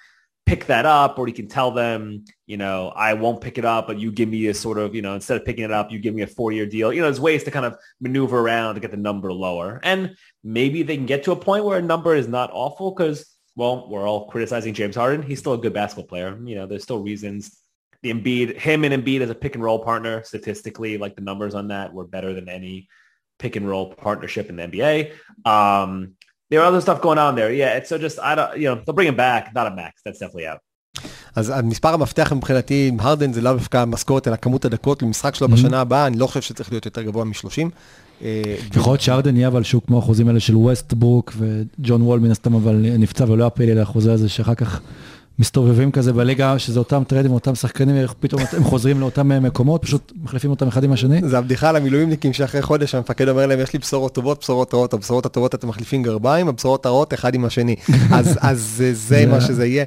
pick 0.45 0.65
that 0.65 0.85
up 0.85 1.19
or 1.19 1.27
he 1.27 1.33
can 1.33 1.47
tell 1.47 1.69
them, 1.69 2.25
you 2.47 2.57
know, 2.57 2.89
I 2.95 3.13
won't 3.13 3.41
pick 3.41 3.57
it 3.59 3.65
up, 3.65 3.85
but 3.85 3.99
you 3.99 4.11
give 4.11 4.29
me 4.29 4.47
a 4.47 4.53
sort 4.53 4.79
of, 4.79 4.95
you 4.95 5.01
know, 5.01 5.13
instead 5.13 5.39
of 5.39 5.45
picking 5.45 5.63
it 5.63 5.71
up, 5.71 5.91
you 5.91 5.99
give 5.99 6.15
me 6.15 6.23
a 6.23 6.27
four-year 6.27 6.65
deal. 6.65 6.91
You 6.91 7.01
know, 7.01 7.07
there's 7.07 7.19
ways 7.19 7.43
to 7.43 7.51
kind 7.51 7.65
of 7.65 7.77
maneuver 7.99 8.39
around 8.39 8.73
to 8.75 8.81
get 8.81 8.89
the 8.89 8.97
number 8.97 9.31
lower. 9.31 9.79
And 9.83 10.15
maybe 10.43 10.81
they 10.81 10.95
can 10.97 11.05
get 11.05 11.23
to 11.25 11.33
a 11.33 11.35
point 11.35 11.65
where 11.65 11.77
a 11.77 11.83
number 11.83 12.15
is 12.15 12.27
not 12.27 12.49
awful 12.51 12.91
because, 12.91 13.25
well, 13.55 13.87
we're 13.89 14.07
all 14.07 14.27
criticizing 14.27 14.73
James 14.73 14.95
Harden. 14.95 15.21
He's 15.21 15.39
still 15.39 15.53
a 15.53 15.57
good 15.57 15.73
basketball 15.73 16.07
player. 16.07 16.39
You 16.43 16.55
know, 16.55 16.65
there's 16.65 16.83
still 16.83 17.03
reasons. 17.03 17.55
The 18.01 18.13
Embiid, 18.13 18.57
him 18.57 18.85
and 18.85 19.03
Embiid 19.03 19.19
as 19.21 19.29
a 19.29 19.35
pick 19.35 19.53
and 19.53 19.63
roll 19.63 19.83
partner, 19.83 20.23
statistically, 20.23 20.97
like 20.97 21.15
the 21.15 21.21
numbers 21.21 21.53
on 21.53 21.67
that 21.67 21.93
were 21.93 22.07
better 22.07 22.33
than 22.33 22.49
any 22.49 22.87
pick 23.43 23.53
and 23.57 23.65
roll 23.71 23.85
partnership 24.07 24.45
in 24.49 24.55
the 24.57 24.63
NBA. 24.71 24.93
Um, 25.53 25.91
there 26.49 26.59
are 26.61 26.67
other 26.71 26.81
stuff 26.81 26.99
going 27.07 27.19
on 27.25 27.31
there. 27.39 27.51
Yeah, 27.61 27.77
it's 27.77 27.89
so 27.91 27.97
just 27.97 28.17
I 28.29 28.31
don't, 28.37 28.51
you 28.61 28.67
know, 28.69 28.75
they'll 28.83 28.97
bring 28.99 29.09
him 29.13 29.19
back. 29.27 29.43
Not 29.57 29.65
a 29.71 29.73
max. 29.81 29.93
That's 30.05 30.19
definitely 30.19 30.47
out. 30.53 30.59
אז 31.35 31.49
המספר 31.49 31.93
המפתח 31.93 32.33
מבחינתי 32.33 32.87
עם 32.87 32.99
הרדן 32.99 33.33
זה 33.33 33.41
לאו 33.41 33.53
דווקא 33.53 33.77
המשכורת 33.77 34.27
אלא 34.27 34.35
כמות 34.35 34.65
הדקות 34.65 35.01
למשחק 35.01 35.35
שלו 35.35 35.47
בשנה 35.47 35.81
הבאה, 35.81 36.07
אני 36.07 36.17
לא 36.17 36.27
חושב 36.27 36.41
שצריך 36.41 36.71
להיות 36.71 36.85
יותר 36.85 37.01
גבוה 37.01 37.25
מ-30. 37.25 37.69
יכול 38.75 38.91
להיות 38.91 39.01
שארדן 39.01 39.35
יהיה 39.35 39.47
אבל 39.47 39.63
שהוא 39.63 39.81
כמו 39.87 39.97
החוזים 39.97 40.27
האלה 40.27 40.39
של 40.39 40.55
ווסטברוק 40.55 41.33
וג'ון 41.37 42.01
וול 42.01 42.19
מן 42.19 42.31
הסתם 42.31 42.53
אבל 42.53 42.75
נפצע 42.75 43.25
ולא 43.27 43.45
הפלא 43.45 43.73
לחוזה 43.73 44.13
הזה 44.13 44.29
שאחר 44.29 44.55
כך 44.55 44.81
מסתובבים 45.39 45.91
כזה 45.91 46.13
בליגה 46.13 46.59
שזה 46.59 46.79
אותם 46.79 47.03
טרדים 47.07 47.31
אותם 47.31 47.55
שחקנים 47.55 47.95
איך 47.95 48.13
פתאום 48.19 48.41
הם 48.53 48.63
חוזרים 48.63 48.99
לאותם 48.99 49.31
אה, 49.31 49.39
מקומות 49.39 49.81
פשוט 49.81 50.11
מחליפים 50.23 50.49
אותם 50.49 50.67
אחד 50.67 50.83
עם 50.83 50.91
השני. 50.91 51.21
זה 51.23 51.37
הבדיחה 51.37 51.69
על 51.69 51.75
המילואימניקים 51.75 52.33
שאחרי 52.33 52.61
חודש 52.61 52.95
המפקד 52.95 53.29
אומר 53.29 53.47
להם 53.47 53.59
יש 53.59 53.73
לי 53.73 53.79
בשורות 53.79 54.13
טובות 54.13 54.39
בשורות 54.39 54.73
רעות 54.73 54.93
הבשורות 54.93 55.25
הטובות 55.25 55.55
אתם 55.55 55.67
מחליפים 55.67 56.03
גרביים 56.03 56.47
הבשורות 56.47 56.85
הרעות 56.85 57.13
אחד 57.13 57.35
עם 57.35 57.45
השני 57.45 57.75
אז 58.41 58.83
זה 58.93 59.25
מה 59.25 59.41
שזה 59.41 59.65
יהיה. 59.65 59.85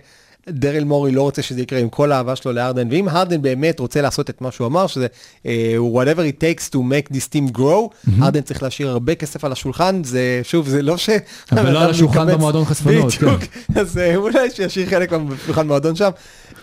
דרל 0.49 0.84
מורי 0.84 1.12
לא 1.12 1.22
רוצה 1.22 1.43
שזה 1.43 1.61
יקרה 1.62 1.78
עם 1.78 1.88
כל 1.88 2.12
האהבה 2.12 2.36
שלו 2.36 2.53
להרדן, 2.53 2.88
ואם 2.90 3.09
הרדן 3.09 3.43
באמת 3.43 3.80
רוצה 3.80 4.03
לעשות 4.03 4.30
את 4.30 4.40
מה 4.40 4.51
שהוא 4.51 4.66
אמר, 4.66 4.86
שזה 4.86 5.07
אה, 5.47 5.76
whatever 5.95 6.18
it 6.18 6.43
takes 6.43 6.68
to 6.70 6.76
make 6.76 7.14
this 7.14 7.28
team 7.34 7.57
grow, 7.59 8.11
הרדן 8.20 8.40
צריך 8.40 8.62
להשאיר 8.62 8.88
הרבה 8.88 9.14
כסף 9.14 9.45
על 9.45 9.53
השולחן, 9.53 10.05
זה 10.05 10.40
שוב, 10.43 10.68
זה 10.68 10.82
לא 10.82 10.97
ש... 10.97 11.11
אבל 11.53 11.70
לא 11.72 11.82
על 11.82 11.90
השולחן 11.95 12.26
במועדון 12.32 12.64
חשפנות, 12.64 13.12
כן. 13.12 13.26
בדיוק, 13.26 13.43
אז 13.80 13.99
אה, 13.99 14.16
אולי 14.16 14.51
שישאיר 14.51 14.90
חלק 14.90 15.12
מהשולחן 15.12 15.62
במועדון 15.62 15.97
שם. 15.97 16.11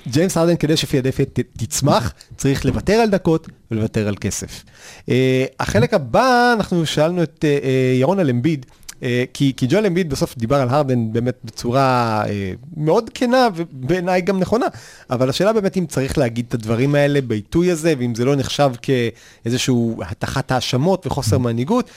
ג'יימס 0.08 0.38
הרדן 0.38 0.56
כדי 0.56 0.78
שפילדלפיה 0.78 1.26
ת- 1.26 1.40
תצמח, 1.58 2.14
צריך 2.38 2.66
לוותר 2.66 2.94
על 2.94 3.10
דקות 3.10 3.48
ולוותר 3.72 4.08
על 4.08 4.16
כסף. 4.16 4.64
אה, 5.10 5.46
החלק 5.60 5.94
הבא, 5.94 6.54
אנחנו 6.58 6.86
שאלנו 6.86 7.24
את 7.24 7.46
אה, 7.48 7.58
אה, 7.64 7.94
ירון 8.00 8.20
על 8.20 8.30
אמביד. 8.30 8.66
אה, 9.04 9.24
כי, 9.34 9.54
כי 9.58 9.68
ג'ואל 9.70 9.86
אמביד 9.86 10.10
בסוף 10.10 10.38
דיבר 10.38 10.56
על 10.56 10.70
הרדן 10.70 11.14
באמת 11.14 11.38
בצורה 11.44 12.24
אה, 12.28 12.52
מאוד 12.78 13.10
כנה 13.14 13.48
ובעיניי 13.56 14.22
גם 14.22 14.40
נכונה, 14.40 14.66
אבל 15.10 15.30
השאלה 15.30 15.54
באמת 15.54 15.78
אם 15.78 15.86
צריך 15.86 16.18
להגיד 16.18 16.46
את 16.48 16.54
הדברים 16.54 16.96
האלה 16.96 17.22
בעיתוי 17.22 17.72
הזה, 17.72 17.94
ואם 17.98 18.16
זה 18.16 18.26
לא 18.26 18.36
נחשב 18.36 18.72
כאיזשהו 18.82 20.02
הטחת 20.06 20.52
האשמות 20.52 21.08
וחוסר 21.08 21.38
מנהיגות, 21.38 21.90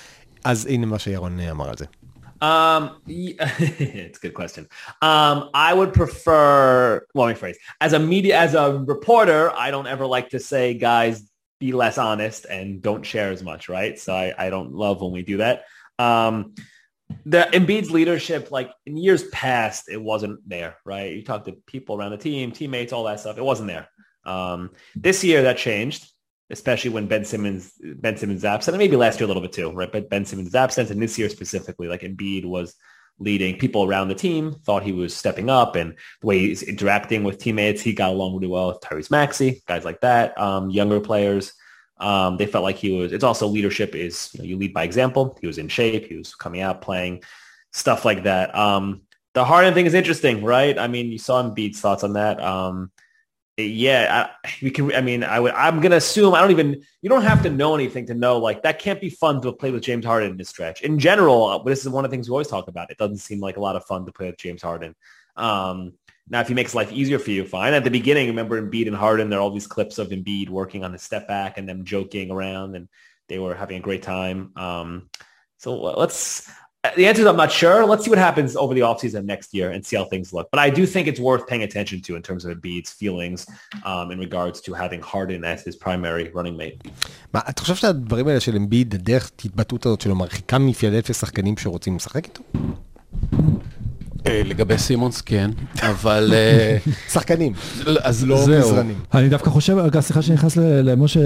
אז 0.44 0.66
הנה 0.66 0.86
מה 0.86 0.98
שירון 0.98 1.40
אמר 1.40 1.68
על 1.68 1.76
זה. 1.76 1.84
Um, 2.42 2.90
y- 3.06 3.36
it's 3.38 4.18
a 4.18 4.20
good 4.20 4.34
question. 4.34 4.66
Um, 5.00 5.48
I 5.54 5.72
would 5.72 5.92
prefer, 5.94 7.06
well, 7.14 7.26
let 7.26 7.34
me 7.34 7.38
phrase, 7.38 7.56
as 7.80 7.92
a 7.92 8.00
media, 8.00 8.36
as 8.36 8.54
a 8.54 8.82
reporter, 8.94 9.52
I 9.56 9.70
don't 9.70 9.86
ever 9.86 10.06
like 10.06 10.30
to 10.30 10.40
say, 10.40 10.74
guys, 10.74 11.22
be 11.60 11.70
less 11.70 11.98
honest 11.98 12.44
and 12.46 12.82
don't 12.82 13.04
share 13.06 13.30
as 13.30 13.44
much, 13.44 13.68
right? 13.68 13.96
So 13.96 14.12
I, 14.12 14.34
I 14.36 14.50
don't 14.50 14.72
love 14.72 15.00
when 15.00 15.12
we 15.12 15.22
do 15.22 15.36
that. 15.36 15.56
Um, 16.00 16.54
the 17.24 17.48
Embiid's 17.52 17.90
leadership, 17.90 18.50
like 18.50 18.70
in 18.86 18.96
years 18.96 19.24
past, 19.28 19.88
it 19.88 20.00
wasn't 20.00 20.40
there, 20.48 20.76
right? 20.84 21.12
You 21.12 21.24
talk 21.24 21.44
to 21.44 21.52
people 21.66 21.96
around 21.96 22.12
the 22.12 22.18
team, 22.18 22.52
teammates, 22.52 22.92
all 22.92 23.04
that 23.04 23.20
stuff. 23.20 23.38
It 23.38 23.44
wasn't 23.44 23.68
there. 23.68 23.88
Um, 24.24 24.70
this 24.94 25.24
year 25.24 25.42
that 25.42 25.58
changed, 25.58 26.08
especially 26.50 26.90
when 26.90 27.06
Ben 27.06 27.24
Simmons, 27.24 27.72
Ben 27.80 28.16
Simmons 28.16 28.44
absent, 28.44 28.74
and 28.74 28.78
maybe 28.78 28.96
last 28.96 29.18
year 29.18 29.24
a 29.24 29.28
little 29.28 29.42
bit 29.42 29.52
too, 29.52 29.70
right? 29.72 29.90
But 29.90 30.10
Ben 30.10 30.24
Simmons 30.24 30.54
absent, 30.54 30.90
and 30.90 31.00
this 31.00 31.18
year 31.18 31.28
specifically, 31.28 31.88
like 31.88 32.02
Embiid 32.02 32.44
was 32.44 32.74
leading 33.18 33.58
people 33.58 33.84
around 33.84 34.08
the 34.08 34.14
team, 34.14 34.56
thought 34.64 34.82
he 34.82 34.92
was 34.92 35.14
stepping 35.14 35.48
up, 35.50 35.76
and 35.76 35.94
the 36.20 36.26
way 36.26 36.38
he's 36.38 36.62
interacting 36.62 37.24
with 37.24 37.38
teammates, 37.38 37.82
he 37.82 37.92
got 37.92 38.10
along 38.10 38.34
really 38.34 38.48
well 38.48 38.68
with 38.68 38.80
Tyrese 38.80 39.10
Maxey, 39.10 39.62
guys 39.66 39.84
like 39.84 40.00
that, 40.00 40.38
um, 40.38 40.70
younger 40.70 41.00
players. 41.00 41.52
Um, 42.02 42.36
they 42.36 42.46
felt 42.46 42.64
like 42.64 42.76
he 42.76 42.90
was. 42.96 43.12
It's 43.12 43.24
also 43.24 43.46
leadership 43.46 43.94
is 43.94 44.30
you, 44.34 44.38
know, 44.38 44.44
you 44.44 44.56
lead 44.56 44.74
by 44.74 44.82
example. 44.84 45.38
He 45.40 45.46
was 45.46 45.58
in 45.58 45.68
shape. 45.68 46.06
He 46.06 46.16
was 46.16 46.34
coming 46.34 46.60
out 46.60 46.82
playing, 46.82 47.22
stuff 47.72 48.04
like 48.04 48.24
that. 48.24 48.54
Um, 48.54 49.02
the 49.34 49.44
Harden 49.44 49.72
thing 49.72 49.86
is 49.86 49.94
interesting, 49.94 50.42
right? 50.44 50.78
I 50.78 50.88
mean, 50.88 51.06
you 51.06 51.18
saw 51.18 51.42
Embiid's 51.42 51.80
thoughts 51.80 52.04
on 52.04 52.14
that. 52.14 52.42
Um, 52.42 52.90
yeah, 53.56 54.26
I, 54.44 54.48
we 54.62 54.70
can. 54.70 54.92
I 54.94 55.00
mean, 55.00 55.22
I 55.22 55.38
would. 55.38 55.52
I'm 55.52 55.80
gonna 55.80 55.96
assume. 55.96 56.34
I 56.34 56.40
don't 56.40 56.50
even. 56.50 56.82
You 57.02 57.08
don't 57.08 57.22
have 57.22 57.42
to 57.44 57.50
know 57.50 57.74
anything 57.74 58.06
to 58.06 58.14
know. 58.14 58.38
Like 58.38 58.62
that 58.62 58.78
can't 58.78 59.00
be 59.00 59.10
fun 59.10 59.40
to 59.42 59.52
play 59.52 59.70
with 59.70 59.82
James 59.82 60.04
Harden 60.04 60.32
in 60.32 60.36
this 60.36 60.48
stretch. 60.48 60.82
In 60.82 60.98
general, 60.98 61.46
uh, 61.46 61.62
this 61.62 61.82
is 61.82 61.88
one 61.88 62.04
of 62.04 62.10
the 62.10 62.14
things 62.14 62.28
we 62.28 62.32
always 62.32 62.48
talk 62.48 62.68
about. 62.68 62.90
It 62.90 62.98
doesn't 62.98 63.18
seem 63.18 63.40
like 63.40 63.56
a 63.56 63.60
lot 63.60 63.76
of 63.76 63.84
fun 63.84 64.06
to 64.06 64.12
play 64.12 64.26
with 64.26 64.38
James 64.38 64.62
Harden. 64.62 64.94
Um, 65.36 65.92
now, 66.29 66.41
if 66.41 66.49
he 66.49 66.53
makes 66.53 66.75
life 66.75 66.91
easier 66.91 67.19
for 67.19 67.31
you, 67.31 67.45
fine. 67.45 67.73
At 67.73 67.85
the 67.85 67.91
beginning, 67.91 68.27
remember 68.27 68.61
Embiid 68.61 68.87
and 68.87 68.95
Harden. 68.95 69.29
There 69.29 69.39
are 69.39 69.41
all 69.41 69.51
these 69.51 69.67
clips 69.67 69.97
of 69.97 70.09
Embiid 70.09 70.49
working 70.49 70.83
on 70.83 70.91
his 70.91 71.01
step 71.01 71.27
back 71.27 71.57
and 71.57 71.67
them 71.69 71.85
joking 71.85 72.31
around, 72.31 72.75
and 72.75 72.89
they 73.29 73.39
were 73.39 73.55
having 73.55 73.77
a 73.77 73.79
great 73.79 74.03
time. 74.03 74.51
Um, 74.57 75.09
so 75.57 75.69
let's. 76.03 76.49
The 76.95 77.07
answer 77.07 77.21
is 77.21 77.27
I'm 77.27 77.37
not 77.37 77.51
sure. 77.51 77.85
Let's 77.85 78.03
see 78.05 78.09
what 78.09 78.19
happens 78.19 78.55
over 78.55 78.73
the 78.73 78.81
offseason 78.81 79.25
next 79.25 79.53
year 79.53 79.71
and 79.71 79.85
see 79.85 79.95
how 79.97 80.05
things 80.05 80.31
look. 80.31 80.47
But 80.51 80.59
I 80.59 80.69
do 80.69 80.85
think 80.85 81.07
it's 81.07 81.19
worth 81.19 81.43
paying 81.47 81.63
attention 81.63 82.01
to 82.03 82.15
in 82.15 82.21
terms 82.21 82.45
of 82.45 82.49
Embiid's 82.55 82.91
feelings 82.91 83.39
um, 83.83 84.11
in 84.11 84.19
regards 84.19 84.61
to 84.61 84.73
having 84.73 85.01
Harden 85.01 85.43
as 85.43 85.63
his 85.63 85.75
primary 85.75 86.29
running 86.33 86.57
mate. 86.57 86.81
מה, 87.33 87.41
אתה 87.49 87.61
חושב 87.61 87.75
שהדברים 87.75 88.27
האלה 88.27 88.39
של 88.39 88.55
אמביד, 88.55 88.95
הדרך 88.95 89.31
התבטאות 89.45 89.85
הזאת 89.85 90.01
שלו, 90.01 90.15
מרחיקה 90.15 90.57
מפילדלפיה 90.57 91.15
שחקנים 91.15 91.57
שרוצים 91.57 91.95
לשחק 91.95 92.25
איתו? 92.25 92.43
אה, 94.26 94.42
לגבי 94.44 94.78
סימונס 94.78 95.20
כן, 95.20 95.50
אבל 95.82 96.30
אה, 96.34 96.76
שחקנים, 97.12 97.52
אז 98.02 98.24
לא. 98.26 98.42
מזרנים. 98.58 98.94
אני 99.14 99.28
דווקא 99.28 99.50
חושב, 99.50 99.76
רגע, 99.78 100.00
סליחה 100.00 100.22
שנכנס 100.22 100.56
ל- 100.56 100.90
למשה, 100.90 101.20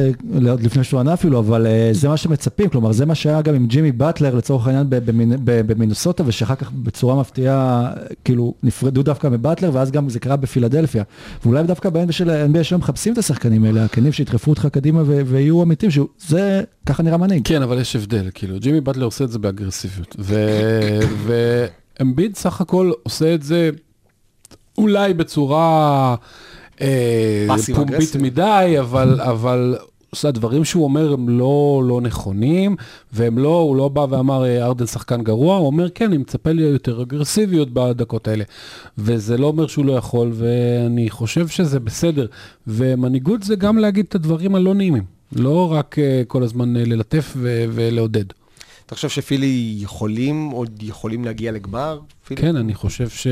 עוד 0.51 0.63
לפני 0.63 0.85
שהוא 0.85 1.01
ענה 1.01 1.15
אפילו, 1.15 1.39
אבל 1.39 1.67
אה, 1.67 1.89
זה 1.93 2.09
מה 2.09 2.17
שמצפים, 2.17 2.69
כלומר 2.69 2.93
זה 2.93 3.07
מה 3.07 3.15
שהיה 3.15 3.43
גם 3.43 3.55
עם 3.55 3.67
ג'ימי 3.67 3.93
באטלר 3.93 4.35
לצורך 4.35 4.67
העניין 4.67 4.91
ב- 4.91 4.97
במינ- 5.11 5.37
ב- 5.45 5.73
במינסוטה, 5.73 6.23
ושאחר 6.27 6.55
כך 6.55 6.71
בצורה 6.73 7.15
מפתיעה, 7.21 7.91
כאילו 8.25 8.55
נפרדו 8.63 9.03
דווקא 9.03 9.27
מבאטלר, 9.29 9.71
ואז 9.73 9.91
גם 9.91 10.09
זה 10.09 10.21
קרה 10.21 10.37
בפילדלפיה. 10.37 11.03
ואולי 11.45 11.63
דווקא 11.63 11.91
ב-NBA 11.91 12.13
של 12.13 12.31
ה-NBA 12.31 12.63
שלהם 12.65 12.81
מחפשים 12.81 13.13
את 13.13 13.19
השחקנים 13.19 13.65
האלה, 13.65 13.85
הכנים 13.85 14.13
שידחפו 14.13 14.51
אותך 14.51 14.67
קדימה 14.73 15.03
ו- 15.07 15.21
ויהיו 15.27 15.63
אמיתים, 15.63 15.91
שזה, 15.91 16.63
ככה 16.87 17.03
נראה 17.03 17.17
מנהיג. 17.17 17.43
כן, 17.45 17.63
אבל 17.63 17.79
יש 17.81 17.97
הבדל, 17.97 18.29
כאילו, 18.35 18.59
ג'ימי 18.59 18.81
באטלר 18.81 19.05
עושה 19.05 19.25
את 19.25 19.31
זה 19.31 19.39
באגרסיביות, 19.39 20.17
ואמביד 22.01 22.37
סך 22.37 22.61
הכל 22.61 22.93
עושה 23.03 23.35
את 23.35 23.43
זה 23.43 23.71
אולי 24.79 25.15
בצורה 25.15 26.15
אה, 26.81 27.47
פומבית 27.75 28.15
aggressive. 28.15 28.23
מדי, 28.23 28.77
אבל, 28.81 29.21
אבל 29.21 29.77
הדברים 30.25 30.65
שהוא 30.65 30.85
אומר 30.85 31.13
הם 31.13 31.29
לא, 31.29 31.83
לא 31.87 32.01
נכונים, 32.01 32.77
והם 33.13 33.39
לא, 33.39 33.59
הוא 33.61 33.77
לא 33.77 33.89
בא 33.89 34.07
ואמר 34.11 34.45
אה, 34.45 34.65
ארדן 34.65 34.87
שחקן 34.87 35.23
גרוע, 35.23 35.57
הוא 35.57 35.67
אומר 35.67 35.91
כן, 35.91 36.05
אני 36.05 36.19
מצפה 36.19 36.53
לי 36.53 36.63
יותר 36.63 37.03
אגרסיביות 37.03 37.69
בדקות 37.73 38.29
האלה. 38.29 38.45
וזה 38.99 39.39
לא 39.39 39.47
אומר 39.47 39.67
שהוא 39.67 39.85
לא 39.85 39.93
יכול, 39.93 40.33
ואני 40.35 41.11
חושב 41.11 41.49
שזה 41.49 41.81
בסדר. 41.81 42.27
ומנהיגות 42.67 43.43
זה 43.43 43.57
גם 43.57 43.79
להגיד 43.79 44.05
את 44.09 44.15
הדברים 44.15 44.55
הלא 44.55 44.75
נעימים, 44.75 45.05
לא 45.33 45.73
רק 45.73 45.99
אה, 45.99 46.23
כל 46.29 46.43
הזמן 46.43 46.77
אה, 46.77 46.83
ללטף 46.87 47.37
ולעודד. 47.71 48.25
אתה 48.87 48.95
חושב 48.95 49.09
שפילי 49.09 49.77
יכולים, 49.81 50.51
עוד 50.51 50.83
יכולים 50.83 51.25
להגיע 51.25 51.53
לגמר? 51.53 52.01
פילי? 52.27 52.41
כן, 52.41 52.57
אני 52.57 52.75
חושב 52.75 53.09
ש... 53.09 53.27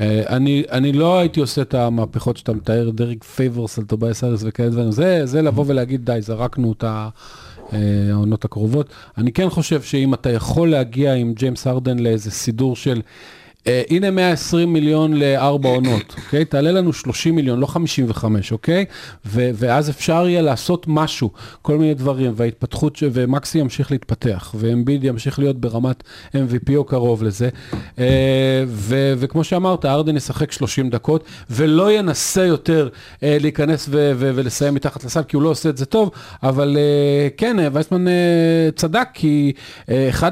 אה, 0.00 0.22
אני, 0.28 0.64
אני 0.70 0.92
לא 0.92 1.18
הייתי 1.18 1.40
עושה 1.40 1.62
את 1.62 1.74
המהפכות 1.74 2.36
שאתה 2.36 2.52
מתאר, 2.52 2.90
דריק 2.90 3.24
פייברס 3.24 3.78
על 3.78 3.84
טובייס 3.84 4.24
האריס 4.24 4.42
וכאלה 4.46 4.70
דברים. 4.70 4.92
זה, 4.92 5.26
זה 5.26 5.42
לבוא 5.42 5.64
ולהגיד, 5.68 6.10
די, 6.10 6.18
זרקנו 6.20 6.72
את 6.72 6.84
אה, 6.84 7.08
העונות 8.12 8.44
הקרובות. 8.44 8.88
אני 9.18 9.32
כן 9.32 9.50
חושב 9.50 9.82
שאם 9.82 10.14
אתה 10.14 10.30
יכול 10.30 10.70
להגיע 10.70 11.14
עם 11.14 11.32
ג'יימס 11.34 11.66
הרדן 11.66 11.98
לאיזה 11.98 12.30
סידור 12.30 12.76
של... 12.76 13.00
אה, 13.66 13.82
הנה 13.90 14.10
120 14.10 14.72
מיליון 14.72 15.12
לארבע 15.14 15.68
עונות, 15.68 16.14
אוקיי? 16.24 16.44
תעלה 16.44 16.72
לנו 16.72 16.92
30 16.92 17.34
מיליון, 17.34 17.60
לא 17.60 17.66
55, 17.66 18.52
אוקיי? 18.52 18.84
ו- 19.26 19.50
ואז 19.54 19.90
אפשר 19.90 20.28
יהיה 20.28 20.42
לעשות 20.42 20.84
משהו, 20.88 21.30
כל 21.62 21.78
מיני 21.78 21.94
דברים, 21.94 22.32
וההתפתחות, 22.36 22.96
ש- 22.96 23.04
ומקסי 23.12 23.58
ימשיך 23.58 23.90
להתפתח, 23.92 24.54
ואמביד 24.58 25.04
ימשיך 25.04 25.38
להיות 25.38 25.60
ברמת 25.60 26.02
MVP 26.34 26.76
או 26.76 26.84
קרוב 26.84 27.22
לזה. 27.22 27.48
אה, 27.98 28.04
ו- 28.66 29.12
וכמו 29.18 29.44
שאמרת, 29.44 29.84
הרדן 29.84 30.16
ישחק 30.16 30.52
30 30.52 30.90
דקות, 30.90 31.24
ולא 31.50 31.92
ינסה 31.92 32.44
יותר 32.44 32.88
אה, 33.22 33.36
להיכנס 33.40 33.86
ו- 33.90 34.12
ו- 34.16 34.30
ולסיים 34.34 34.74
מתחת 34.74 35.04
לסל, 35.04 35.22
כי 35.22 35.36
הוא 35.36 35.42
לא 35.42 35.48
עושה 35.48 35.68
את 35.68 35.76
זה 35.76 35.86
טוב, 35.86 36.10
אבל 36.42 36.76
אה, 36.76 37.28
כן, 37.36 37.60
אה, 37.60 37.68
ויצמן 37.72 38.08
אה, 38.08 38.12
צדק, 38.76 39.08
כי 39.14 39.52
אה, 39.90 40.10
1.26 40.12 40.24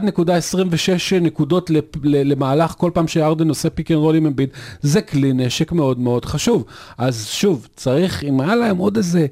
נקודות 1.21 1.71
למהלך 2.05 2.75
כל 2.79 2.91
פעם 2.95 3.09
שהרדן 3.23 3.49
עושה 3.49 3.71
פיק 3.71 3.91
אנד 3.91 3.99
רול 3.99 4.17
עם 4.17 4.27
אמביד, 4.27 4.49
זה 4.81 5.03
כלי 5.03 5.33
נשק 5.33 5.73
מאוד 5.73 5.99
מאוד 5.99 6.25
חשוב. 6.25 6.65
אז 6.99 7.27
שוב, 7.27 7.69
צריך, 7.77 8.25
אם 8.25 8.41
היה 8.41 8.55
להם 8.55 8.77
עוד 8.77 8.97
איזה... 8.97 9.27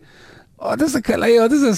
עוד 0.56 0.82
איזה 0.82 1.00
קלעי, 1.00 1.38
עוד 1.38 1.52
איזה 1.52 1.70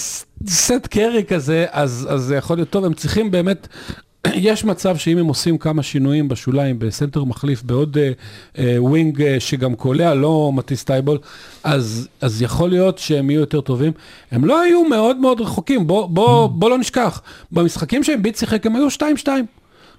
סת' 0.47 0.87
קרי 0.89 1.23
כזה, 1.23 1.65
אז, 1.71 2.07
אז 2.09 2.21
זה 2.21 2.35
יכול 2.35 2.57
להיות 2.57 2.69
טוב, 2.69 2.85
הם 2.85 2.93
צריכים 2.93 3.31
באמת, 3.31 3.67
יש 4.49 4.65
מצב 4.65 4.97
שאם 4.97 5.17
הם 5.17 5.25
עושים 5.25 5.57
כמה 5.57 5.83
שינויים 5.83 6.27
בשוליים, 6.27 6.79
בסנטר 6.79 7.23
מחליף, 7.23 7.63
בעוד 7.63 7.97
אה, 7.97 8.11
אה, 8.57 8.75
wing 8.83 9.21
אה, 9.21 9.39
שגם 9.39 9.75
קולע, 9.75 10.13
לא 10.13 10.51
מתיס 10.55 10.83
ת'ייבול, 10.83 11.17
אז, 11.63 12.07
אז 12.21 12.41
יכול 12.41 12.69
להיות 12.69 12.97
שהם 12.97 13.29
יהיו 13.29 13.39
יותר 13.39 13.61
טובים. 13.61 13.91
הם 14.31 14.45
לא 14.45 14.61
היו 14.61 14.83
מאוד 14.83 15.17
מאוד 15.17 15.41
רחוקים, 15.41 15.87
בוא, 15.87 16.07
בוא, 16.07 16.47
בוא 16.47 16.69
לא 16.69 16.77
נשכח, 16.77 17.21
במשחקים 17.51 18.03
שאמביד 18.03 18.35
שיחק 18.35 18.65
הם 18.65 18.75
היו 18.75 18.87
2-2. 18.87 19.27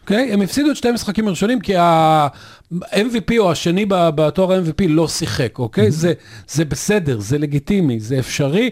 אוקיי? 0.04 0.32
הם 0.32 0.40
הפסידו 0.40 0.70
את 0.70 0.76
שתי 0.76 0.88
המשחקים 0.88 1.26
הראשונים 1.26 1.60
כי 1.60 1.76
ה-MVP 1.76 3.38
או 3.38 3.50
השני 3.52 3.86
בתואר 3.88 4.52
ה-MVP 4.52 4.84
לא 4.88 5.08
שיחק, 5.08 5.58
אוקיי? 5.58 5.90
זה, 5.90 6.12
זה 6.48 6.64
בסדר, 6.64 7.20
זה 7.20 7.38
לגיטימי, 7.38 8.00
זה 8.00 8.18
אפשרי. 8.18 8.70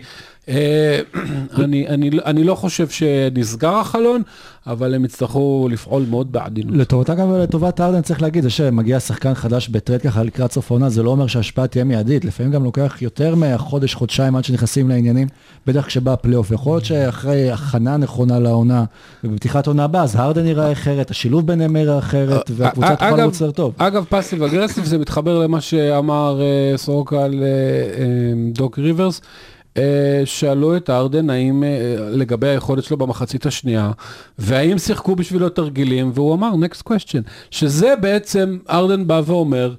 אה, 0.48 1.00
אני, 1.64 1.88
אני, 1.88 2.10
אני 2.24 2.44
לא 2.44 2.54
חושב 2.54 2.88
שנסגר 2.88 3.74
החלון, 3.74 4.22
אבל 4.66 4.94
הם 4.94 5.04
יצטרכו 5.04 5.68
לפעול 5.70 6.04
מאוד 6.10 6.32
בעדינות. 6.32 6.76
לטובתה 6.76 7.14
גם 7.14 7.30
ולטובת 7.30 7.80
הרדן 7.80 8.00
צריך 8.02 8.22
להגיד, 8.22 8.42
זה 8.42 8.50
שמגיע 8.50 9.00
שחקן 9.00 9.34
חדש 9.34 9.68
בטרייד 9.68 10.02
ככה 10.02 10.22
לקראת 10.22 10.52
סוף 10.52 10.70
העונה, 10.70 10.88
זה 10.88 11.02
לא 11.02 11.10
אומר 11.10 11.26
שההשפעה 11.26 11.66
תהיה 11.66 11.84
מיידית, 11.84 12.24
לפעמים 12.24 12.52
גם 12.52 12.64
לוקח 12.64 12.96
יותר 13.02 13.34
מהחודש, 13.34 13.94
חודשיים 13.94 14.36
עד 14.36 14.44
שנכנסים 14.44 14.88
לעניינים, 14.88 15.28
בטח 15.66 15.86
כשבא 15.86 16.12
הפלייאוף. 16.12 16.50
יכול 16.50 16.72
להיות 16.72 16.84
שאחרי 16.84 17.50
הכנה 17.50 17.96
נכונה 17.96 18.38
לעונה, 18.38 18.84
ובפתיחת 19.24 19.66
עונה 19.66 19.84
הבאה, 19.84 20.02
אז 20.02 20.16
הרדן 20.16 20.46
ייראה 20.46 20.72
אחרת, 20.72 21.10
השילוב 21.10 21.46
ביניהם 21.46 21.76
ייראה 21.76 21.98
אחרת, 21.98 22.50
והקבוצה 22.56 22.94
תוכל 22.96 23.04
אגב- 23.06 23.18
לרוץ 23.18 23.40
יותר 23.40 23.52
טוב. 23.52 23.74
אגב, 23.78 24.04
פאסיב 24.08 24.42
אגרסיב 24.42 24.84
זה 24.84 24.98
מתחבר 24.98 25.38
למה 25.38 25.60
שאמר 25.60 26.40
אה, 26.40 26.76
סורוקה 26.78 27.24
על 27.24 27.42
אה, 27.42 27.48
אה, 27.48 28.04
דוק 28.52 28.78
ריברס. 28.78 29.20
אה, 29.76 30.22
שאלו 30.24 30.76
את 30.76 30.90
ארדן 30.90 31.30
האם 31.30 31.64
אה, 31.64 31.96
לגבי 32.10 32.48
היכולת 32.48 32.84
שלו 32.84 32.96
במחצית 32.96 33.46
השנייה, 33.46 33.90
והאם 34.38 34.78
שיחקו 34.78 35.16
בשבילו 35.16 35.48
תרגילים, 35.48 36.10
והוא 36.14 36.34
אמר 36.34 36.50
next 36.52 36.82
question, 36.88 37.22
שזה 37.50 37.94
בעצם 38.00 38.58
ארדן 38.70 39.06
בא 39.06 39.22
ואומר, 39.26 39.74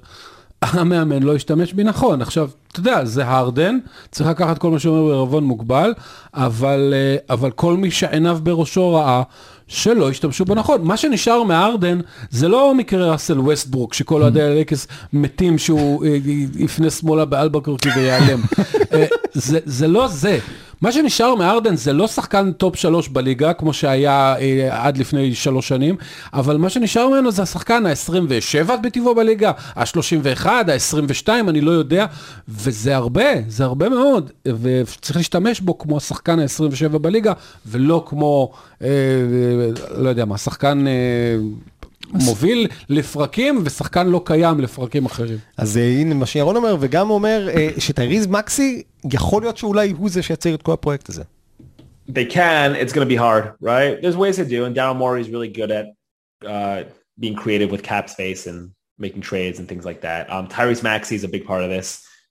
המאמן 0.62 1.22
לא 1.22 1.34
השתמש 1.34 1.72
בי 1.72 1.84
נכון. 1.84 2.22
עכשיו, 2.22 2.48
אתה 2.72 2.80
יודע, 2.80 3.04
זה 3.04 3.26
הרדן, 3.26 3.78
צריך 4.10 4.30
לקחת 4.30 4.58
כל 4.58 4.70
מה 4.70 4.78
שאומר 4.78 5.08
בערבון 5.08 5.44
מוגבל, 5.44 5.94
אבל, 6.34 6.94
אה, 6.96 7.34
אבל 7.34 7.50
כל 7.50 7.76
מי 7.76 7.90
שעיניו 7.90 8.38
בראשו 8.42 8.92
ראה 8.94 9.22
שלא 9.68 10.10
השתמשו 10.10 10.44
בו 10.44 10.54
נכון. 10.54 10.82
מה 10.82 10.96
שנשאר 10.96 11.42
מהרדן 11.42 12.00
זה 12.30 12.48
לא 12.48 12.74
מקרה 12.74 13.12
ראסל 13.12 13.40
ווסטברוק, 13.40 13.94
שכל 13.94 14.22
אוהדי 14.22 14.42
הלייקרס 14.42 14.86
מתים 15.12 15.58
שהוא 15.58 16.04
אה, 16.06 16.16
יפנה 16.56 16.90
שמאלה 16.90 17.24
באלבקרקי 17.24 17.88
ויעלם. 17.96 18.40
אה, 18.92 19.06
זה, 19.32 19.58
זה 19.64 19.88
לא 19.88 20.08
זה. 20.08 20.38
מה 20.84 20.92
שנשאר 20.92 21.34
מהרדן 21.34 21.76
זה 21.76 21.92
לא 21.92 22.06
שחקן 22.06 22.52
top 22.52 22.76
שלוש 22.76 23.08
בליגה, 23.08 23.52
כמו 23.52 23.72
שהיה 23.72 24.34
אה, 24.38 24.86
עד 24.86 24.98
לפני 24.98 25.34
שלוש 25.34 25.68
שנים, 25.68 25.96
אבל 26.32 26.56
מה 26.56 26.70
שנשאר 26.70 27.08
ממנו 27.08 27.32
זה 27.32 27.42
השחקן 27.42 27.86
ה-27 27.86 28.76
בטיבו 28.82 29.14
בליגה, 29.14 29.52
ה-31, 29.76 30.46
ה-22, 30.46 31.28
אני 31.28 31.60
לא 31.60 31.70
יודע, 31.70 32.06
וזה 32.48 32.96
הרבה, 32.96 33.24
זה 33.48 33.64
הרבה 33.64 33.88
מאוד, 33.88 34.30
וצריך 34.62 35.16
להשתמש 35.16 35.60
בו 35.60 35.78
כמו 35.78 35.96
השחקן 35.96 36.38
ה-27 36.38 36.98
בליגה, 36.98 37.32
ולא 37.66 38.04
כמו, 38.06 38.52
אה, 38.82 38.88
אה, 38.88 40.02
לא 40.02 40.08
יודע 40.08 40.24
מה, 40.24 40.38
שחקן... 40.38 40.86
אה, 40.86 40.92
מוביל 42.13 42.67
לפרקים 42.89 43.61
ושחקן 43.65 44.07
לא 44.07 44.21
קיים 44.25 44.59
לפרקים 44.59 45.05
אחרים. 45.05 45.37
אז 45.57 45.77
אה, 45.77 45.83
הנה 45.83 46.15
מה 46.15 46.25
שירון 46.25 46.55
אומר, 46.55 46.75
וגם 46.79 47.09
אומר 47.09 47.49
אה, 47.49 47.69
שטייריז 47.77 48.27
מקסי, 48.27 48.83
יכול 49.13 49.41
להיות 49.41 49.57
שאולי 49.57 49.93
הוא 49.97 50.09
זה 50.09 50.21
שיצר 50.23 50.53
את 50.53 50.61
כל 50.61 50.71
הפרויקט 50.71 51.09
הזה. 51.09 51.23
They 52.09 52.25
can. 52.25 52.75
It's 52.75 52.91
going 52.91 53.07
to 53.07 53.13
be 53.15 53.19
hard, 53.27 53.53
right? 53.61 54.01
There's 54.01 54.17
ways 54.17 54.37
to 54.37 54.45
do, 54.45 54.65
and 54.65 54.75
Daryl 54.75 54.95
Morey 54.95 55.21
is 55.21 55.29
really 55.29 55.51
good 55.59 55.71
at 55.79 55.85
uh, 56.53 56.79
being 57.19 57.35
creative 57.35 57.69
with 57.69 57.83
cap 57.83 58.09
space 58.09 58.47
and 58.47 58.71
making 58.97 59.21
trades 59.21 59.59
and 59.59 59.67
things 59.71 59.85
like 59.85 60.01
that. 60.01 60.21
Um, 60.33 60.47
Tyrese 60.47 60.81
Maxey 60.81 61.15
is 61.19 61.23
a 61.23 61.31
big 61.35 61.45
part 61.45 61.61
of 61.65 61.69
this 61.69 61.87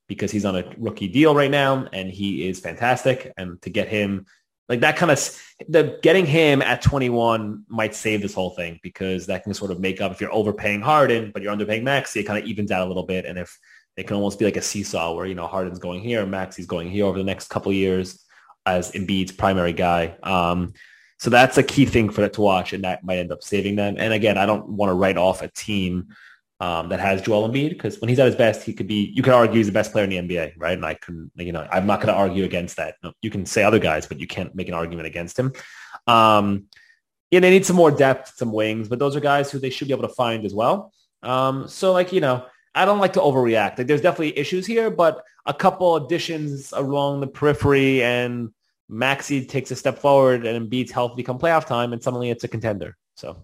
because 0.09 0.31
he's 0.35 0.45
on 0.45 0.57
a 0.57 0.65
rookie 0.79 1.11
deal 1.19 1.33
right 1.33 1.51
now, 1.51 1.87
and 1.93 2.11
he 2.11 2.49
is 2.49 2.59
fantastic. 2.59 3.33
And 3.37 3.61
to 3.63 3.71
get 3.71 3.87
him 3.89 4.27
like 4.70 4.80
that 4.80 4.96
kind 4.96 5.12
of 5.12 5.44
the 5.68 6.00
getting 6.02 6.26
him 6.26 6.62
at 6.62 6.82
21 6.82 7.66
might 7.68 7.94
save 7.94 8.22
this 8.22 8.34
whole 8.34 8.52
thing 8.52 8.80
because 8.82 9.26
that 9.28 9.44
can 9.44 9.54
sort 9.54 9.72
of 9.72 9.80
make 9.80 10.02
up 10.02 10.12
if 10.12 10.22
you're 10.22 10.34
overpaying 10.34 10.82
Harden, 10.82 11.32
but 11.34 11.42
you're 11.42 11.56
underpaying 11.56 11.84
Maxi, 11.84 12.18
it 12.18 12.24
kind 12.24 12.42
of 12.42 12.50
evens 12.50 12.72
out 12.72 12.86
a 12.86 12.88
little 12.88 13.06
bit. 13.06 13.26
And 13.26 13.38
if 13.38 13.58
it 13.98 14.08
can 14.08 14.16
almost 14.16 14.40
be 14.40 14.46
like 14.46 14.58
a 14.58 14.62
seesaw 14.62 15.14
where, 15.14 15.26
you 15.26 15.36
know, 15.36 15.48
Harden's 15.48 15.80
going 15.80 16.02
here, 16.02 16.26
Maxi's 16.26 16.66
going 16.66 16.90
here 16.90 17.06
over 17.06 17.18
the 17.18 17.24
next 17.24 17.50
couple 17.50 17.72
years 17.72 18.24
as 18.66 18.92
Embiid's 18.94 19.32
primary 19.32 19.74
guy. 19.74 20.16
Um, 20.24 20.74
so 21.20 21.30
that's 21.30 21.58
a 21.58 21.64
key 21.64 21.86
thing 21.86 22.10
for 22.10 22.22
that 22.22 22.34
to 22.34 22.42
watch 22.42 22.74
and 22.74 22.84
that 22.84 23.04
might 23.04 23.20
end 23.20 23.32
up 23.32 23.44
saving 23.44 23.76
them. 23.76 23.96
And 23.98 24.14
again, 24.14 24.38
I 24.38 24.46
don't 24.46 24.68
want 24.70 24.90
to 24.90 24.94
write 24.94 25.18
off 25.18 25.42
a 25.42 25.50
team 25.50 26.08
um, 26.64 26.88
that 26.88 27.02
has 27.02 27.22
Joel 27.22 27.50
Embiid 27.50 27.72
because 27.72 28.00
when 28.00 28.08
he's 28.08 28.20
at 28.20 28.26
his 28.26 28.38
best, 28.38 28.64
he 28.64 28.72
could 28.72 28.88
be, 28.88 29.12
you 29.14 29.22
could 29.22 29.34
argue 29.34 29.58
he's 29.58 29.68
the 29.68 29.74
best 29.74 29.92
player 29.92 30.06
in 30.06 30.10
the 30.10 30.16
NBA, 30.16 30.54
right? 30.56 30.78
And 30.78 30.86
I 30.86 30.94
can, 30.94 31.30
you 31.36 31.52
know, 31.52 31.68
I'm 31.70 31.86
not 31.86 32.00
going 32.00 32.08
to 32.08 32.18
argue 32.18 32.46
against 32.46 32.78
that. 32.78 32.96
No, 33.04 33.12
you 33.22 33.30
can 33.30 33.46
say 33.46 33.64
other 33.64 33.80
guys, 33.80 34.08
but 34.08 34.18
you 34.18 34.28
can't 34.28 34.56
make 34.56 34.70
an 34.70 34.74
argument 34.74 35.06
against 35.06 35.38
him. 35.38 35.52
Um, 36.08 36.68
yeah, 37.32 37.42
they 37.42 37.50
need 37.50 37.66
some 37.66 37.76
more 37.76 37.92
depth, 37.92 38.36
some 38.38 38.54
wings, 38.54 38.88
but 38.88 38.98
those 38.98 39.14
are 39.14 39.20
guys 39.20 39.52
who 39.52 39.60
they 39.60 39.70
should 39.70 39.90
be 39.90 39.94
able 39.94 40.08
to 40.08 40.14
find 40.14 40.46
as 40.46 40.54
well. 40.54 40.94
Um, 41.22 41.68
so 41.68 41.92
like, 41.92 42.14
you 42.14 42.22
know, 42.22 42.46
I 42.74 42.86
don't 42.86 43.00
like 43.00 43.14
to 43.14 43.20
overreact. 43.20 43.80
Like 43.80 43.88
there's 43.88 44.00
definitely 44.00 44.38
issues 44.40 44.66
here, 44.66 44.90
but 44.90 45.22
a 45.46 45.54
couple 45.54 45.98
additions 45.98 46.72
along 46.72 47.20
the 47.20 47.28
periphery 47.28 48.02
and 48.02 48.52
Maxi 48.90 49.46
takes 49.46 49.70
a 49.72 49.76
step 49.76 50.00
forward 50.00 50.46
and 50.46 50.72
Embiid's 50.72 50.92
health 50.92 51.18
become 51.18 51.40
playoff 51.40 51.66
time 51.66 51.92
and 51.92 52.02
suddenly 52.02 52.30
it's 52.30 52.46
a 52.46 52.48
contender. 52.48 52.96
So. 53.16 53.44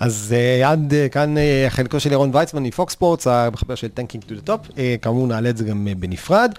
אז 0.00 0.34
עד 0.64 0.92
uh, 0.92 1.12
כאן 1.12 1.34
uh, 1.36 1.70
חלקו 1.70 2.00
של 2.00 2.12
ירון 2.12 2.30
ויצמן 2.32 2.62
מפוקס 2.62 2.92
ספורטס, 2.92 3.26
המחבר 3.26 3.74
של 3.74 3.88
טנקינג 3.88 4.24
טו 4.24 4.34
דה 4.34 4.40
טופ, 4.40 4.60
כאמור 5.02 5.26
נעלה 5.26 5.50
את 5.50 5.56
זה 5.56 5.64
גם 5.64 5.88
בנפרד, 5.98 6.52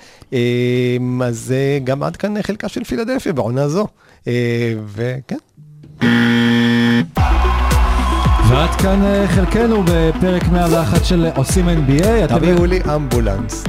אז 1.22 1.54
גם 1.84 2.04
עד 2.04 2.18
כאן 2.18 2.42
חלקה 2.42 2.70
של 2.70 2.84
פילדלפיה 2.84 3.34
בעונה 3.34 3.70
זו, 3.70 3.88
וכן. 4.96 5.38
ועד 8.50 8.70
כאן 8.70 9.04
אה, 9.04 9.28
חלקנו 9.28 9.84
בפרק 9.86 10.48
101 10.52 11.06
של 11.06 11.26
עושים 11.36 11.70
NBA. 11.70 12.28
תביאו 12.28 12.66
לי 12.66 12.80
אמבולנס. 12.96 13.64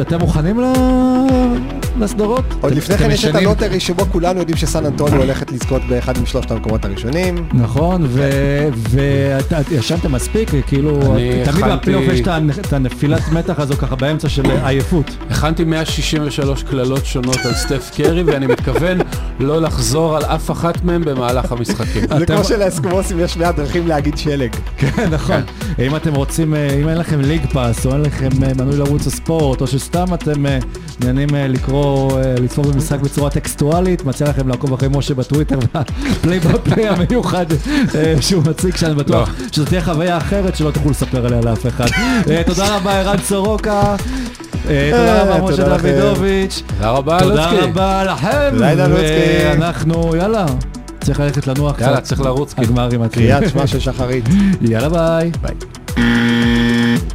אתם 0.00 0.18
מוכנים 0.20 0.60
לסדרות? 2.00 2.44
עוד 2.60 2.72
לפני 2.74 2.98
כן 2.98 3.10
יש 3.10 3.24
את? 3.24 3.34
הלוטרי 3.34 3.80
שבו 3.80 4.04
כולנו 4.12 4.38
יודעים 4.38 4.56
שסן 4.56 4.86
אנטוניו 4.86 5.16
הולכת 5.20 5.52
לזכות 5.52 5.82
באחד 5.88 6.18
משלושת 6.22 6.50
המקומות 6.50 6.84
הראשונים. 6.84 7.48
נכון, 7.52 8.06
ואתה 8.76 9.58
ישנתם 9.70 10.12
מספיק, 10.12 10.50
כאילו, 10.66 11.00
אני 11.16 11.42
תמיד 11.44 11.64
בפלייאוף 11.64 12.04
יש 12.12 12.20
את 12.20 12.28
הנ- 12.28 12.50
את 12.60 12.72
הנפילת 12.72 13.28
מתח 13.32 13.58
הזו 13.60 13.74
ככה 13.76 13.96
באמצע 13.96 14.28
של 14.28 14.42
עייפות. 14.64 15.10
הכנתי 15.30 15.64
163 15.64 16.62
קללות 16.62 17.06
שונות 17.06 17.38
על 17.44 17.54
סטף 17.54 17.90
קרי, 17.96 18.22
ואני 18.22 18.46
מתכוון 18.46 18.98
לא 19.40 19.60
לחזור 19.62 20.16
על 20.16 20.24
אף 20.24 20.50
אחת 20.50 20.84
מהן 20.84 21.04
במהלך 21.04 21.52
המשחקים. 21.52 22.02
זה 22.18 22.26
כמו 22.26 22.44
שלאסקומוסים 22.44 23.20
יש 23.20 23.36
100 23.36 23.52
דרכים 23.52 23.83
להגיד 23.86 24.18
שלג. 24.18 24.50
כן, 24.78 25.08
נכון. 25.10 25.42
אם 25.78 25.96
אתם 25.96 26.14
רוצים, 26.14 26.54
אה, 26.54 26.70
אם 26.82 26.88
אין 26.88 26.98
לכם 26.98 27.20
ליג 27.20 27.46
פאס, 27.52 27.86
או 27.86 27.92
אין 27.92 28.00
לכם 28.02 28.28
אה, 28.42 28.52
מנוי 28.58 28.76
לערוץ 28.76 29.06
הספורט, 29.06 29.60
או 29.60 29.66
שסתם 29.66 30.14
אתם 30.14 30.46
אה, 30.46 30.58
מעוניינים 31.00 31.34
אה, 31.34 31.48
לקרוא, 31.48 32.20
לצפות 32.42 32.66
במשחק 32.66 33.00
בצורה 33.00 33.30
טקסטואלית, 33.30 34.04
מציע 34.04 34.28
לכם 34.28 34.48
לעקוב 34.48 34.72
אחרי 34.72 34.88
משה 34.92 35.14
בטוויטר, 35.14 35.58
והפליי 35.74 36.40
בפליי 36.40 36.88
המיוחד 36.88 37.46
שהוא 38.20 38.42
מציג, 38.46 38.76
שאני 38.76 38.94
בטוח 38.94 39.34
שזו 39.52 39.64
תהיה 39.64 39.82
חוויה 39.82 40.16
אחרת 40.16 40.56
שלא 40.56 40.70
תוכלו 40.70 40.90
לספר 40.90 41.26
עליה 41.26 41.40
לאף 41.40 41.66
אחד. 41.66 41.86
תודה 42.46 42.76
רבה, 42.76 43.00
ערן 43.00 43.18
סורוקה. 43.18 43.96
תודה 44.62 45.22
רבה, 45.22 45.50
תודה 45.50 45.74
משה. 45.76 45.82
דוידוביץ'. 45.82 46.62
תודה 46.76 46.90
רבה, 46.90 47.18
תודה 47.20 47.52
לוצקי. 47.52 47.66
רבה 47.66 48.04
לכם. 48.04 48.50
תודה, 48.50 48.68
עידן 48.68 48.90
לוצקי. 48.90 49.04
ואנחנו, 49.44 50.16
יאללה, 50.16 50.46
צריך 51.04 51.20
ללכת 51.20 51.46
לנוח 51.46 51.80
יאללה, 51.80 51.96
קצת. 51.96 52.04
צריך 52.04 52.20
לרוץ. 52.20 52.54
הגמרים 52.56 53.00
מתחילים. 53.00 53.38
קריאת 53.38 53.50
שמע 53.50 53.66
של 53.66 53.80
שחרית. 53.80 54.24
יאללה 54.60 54.88
ביי. 54.88 55.30
ביי. 55.42 56.73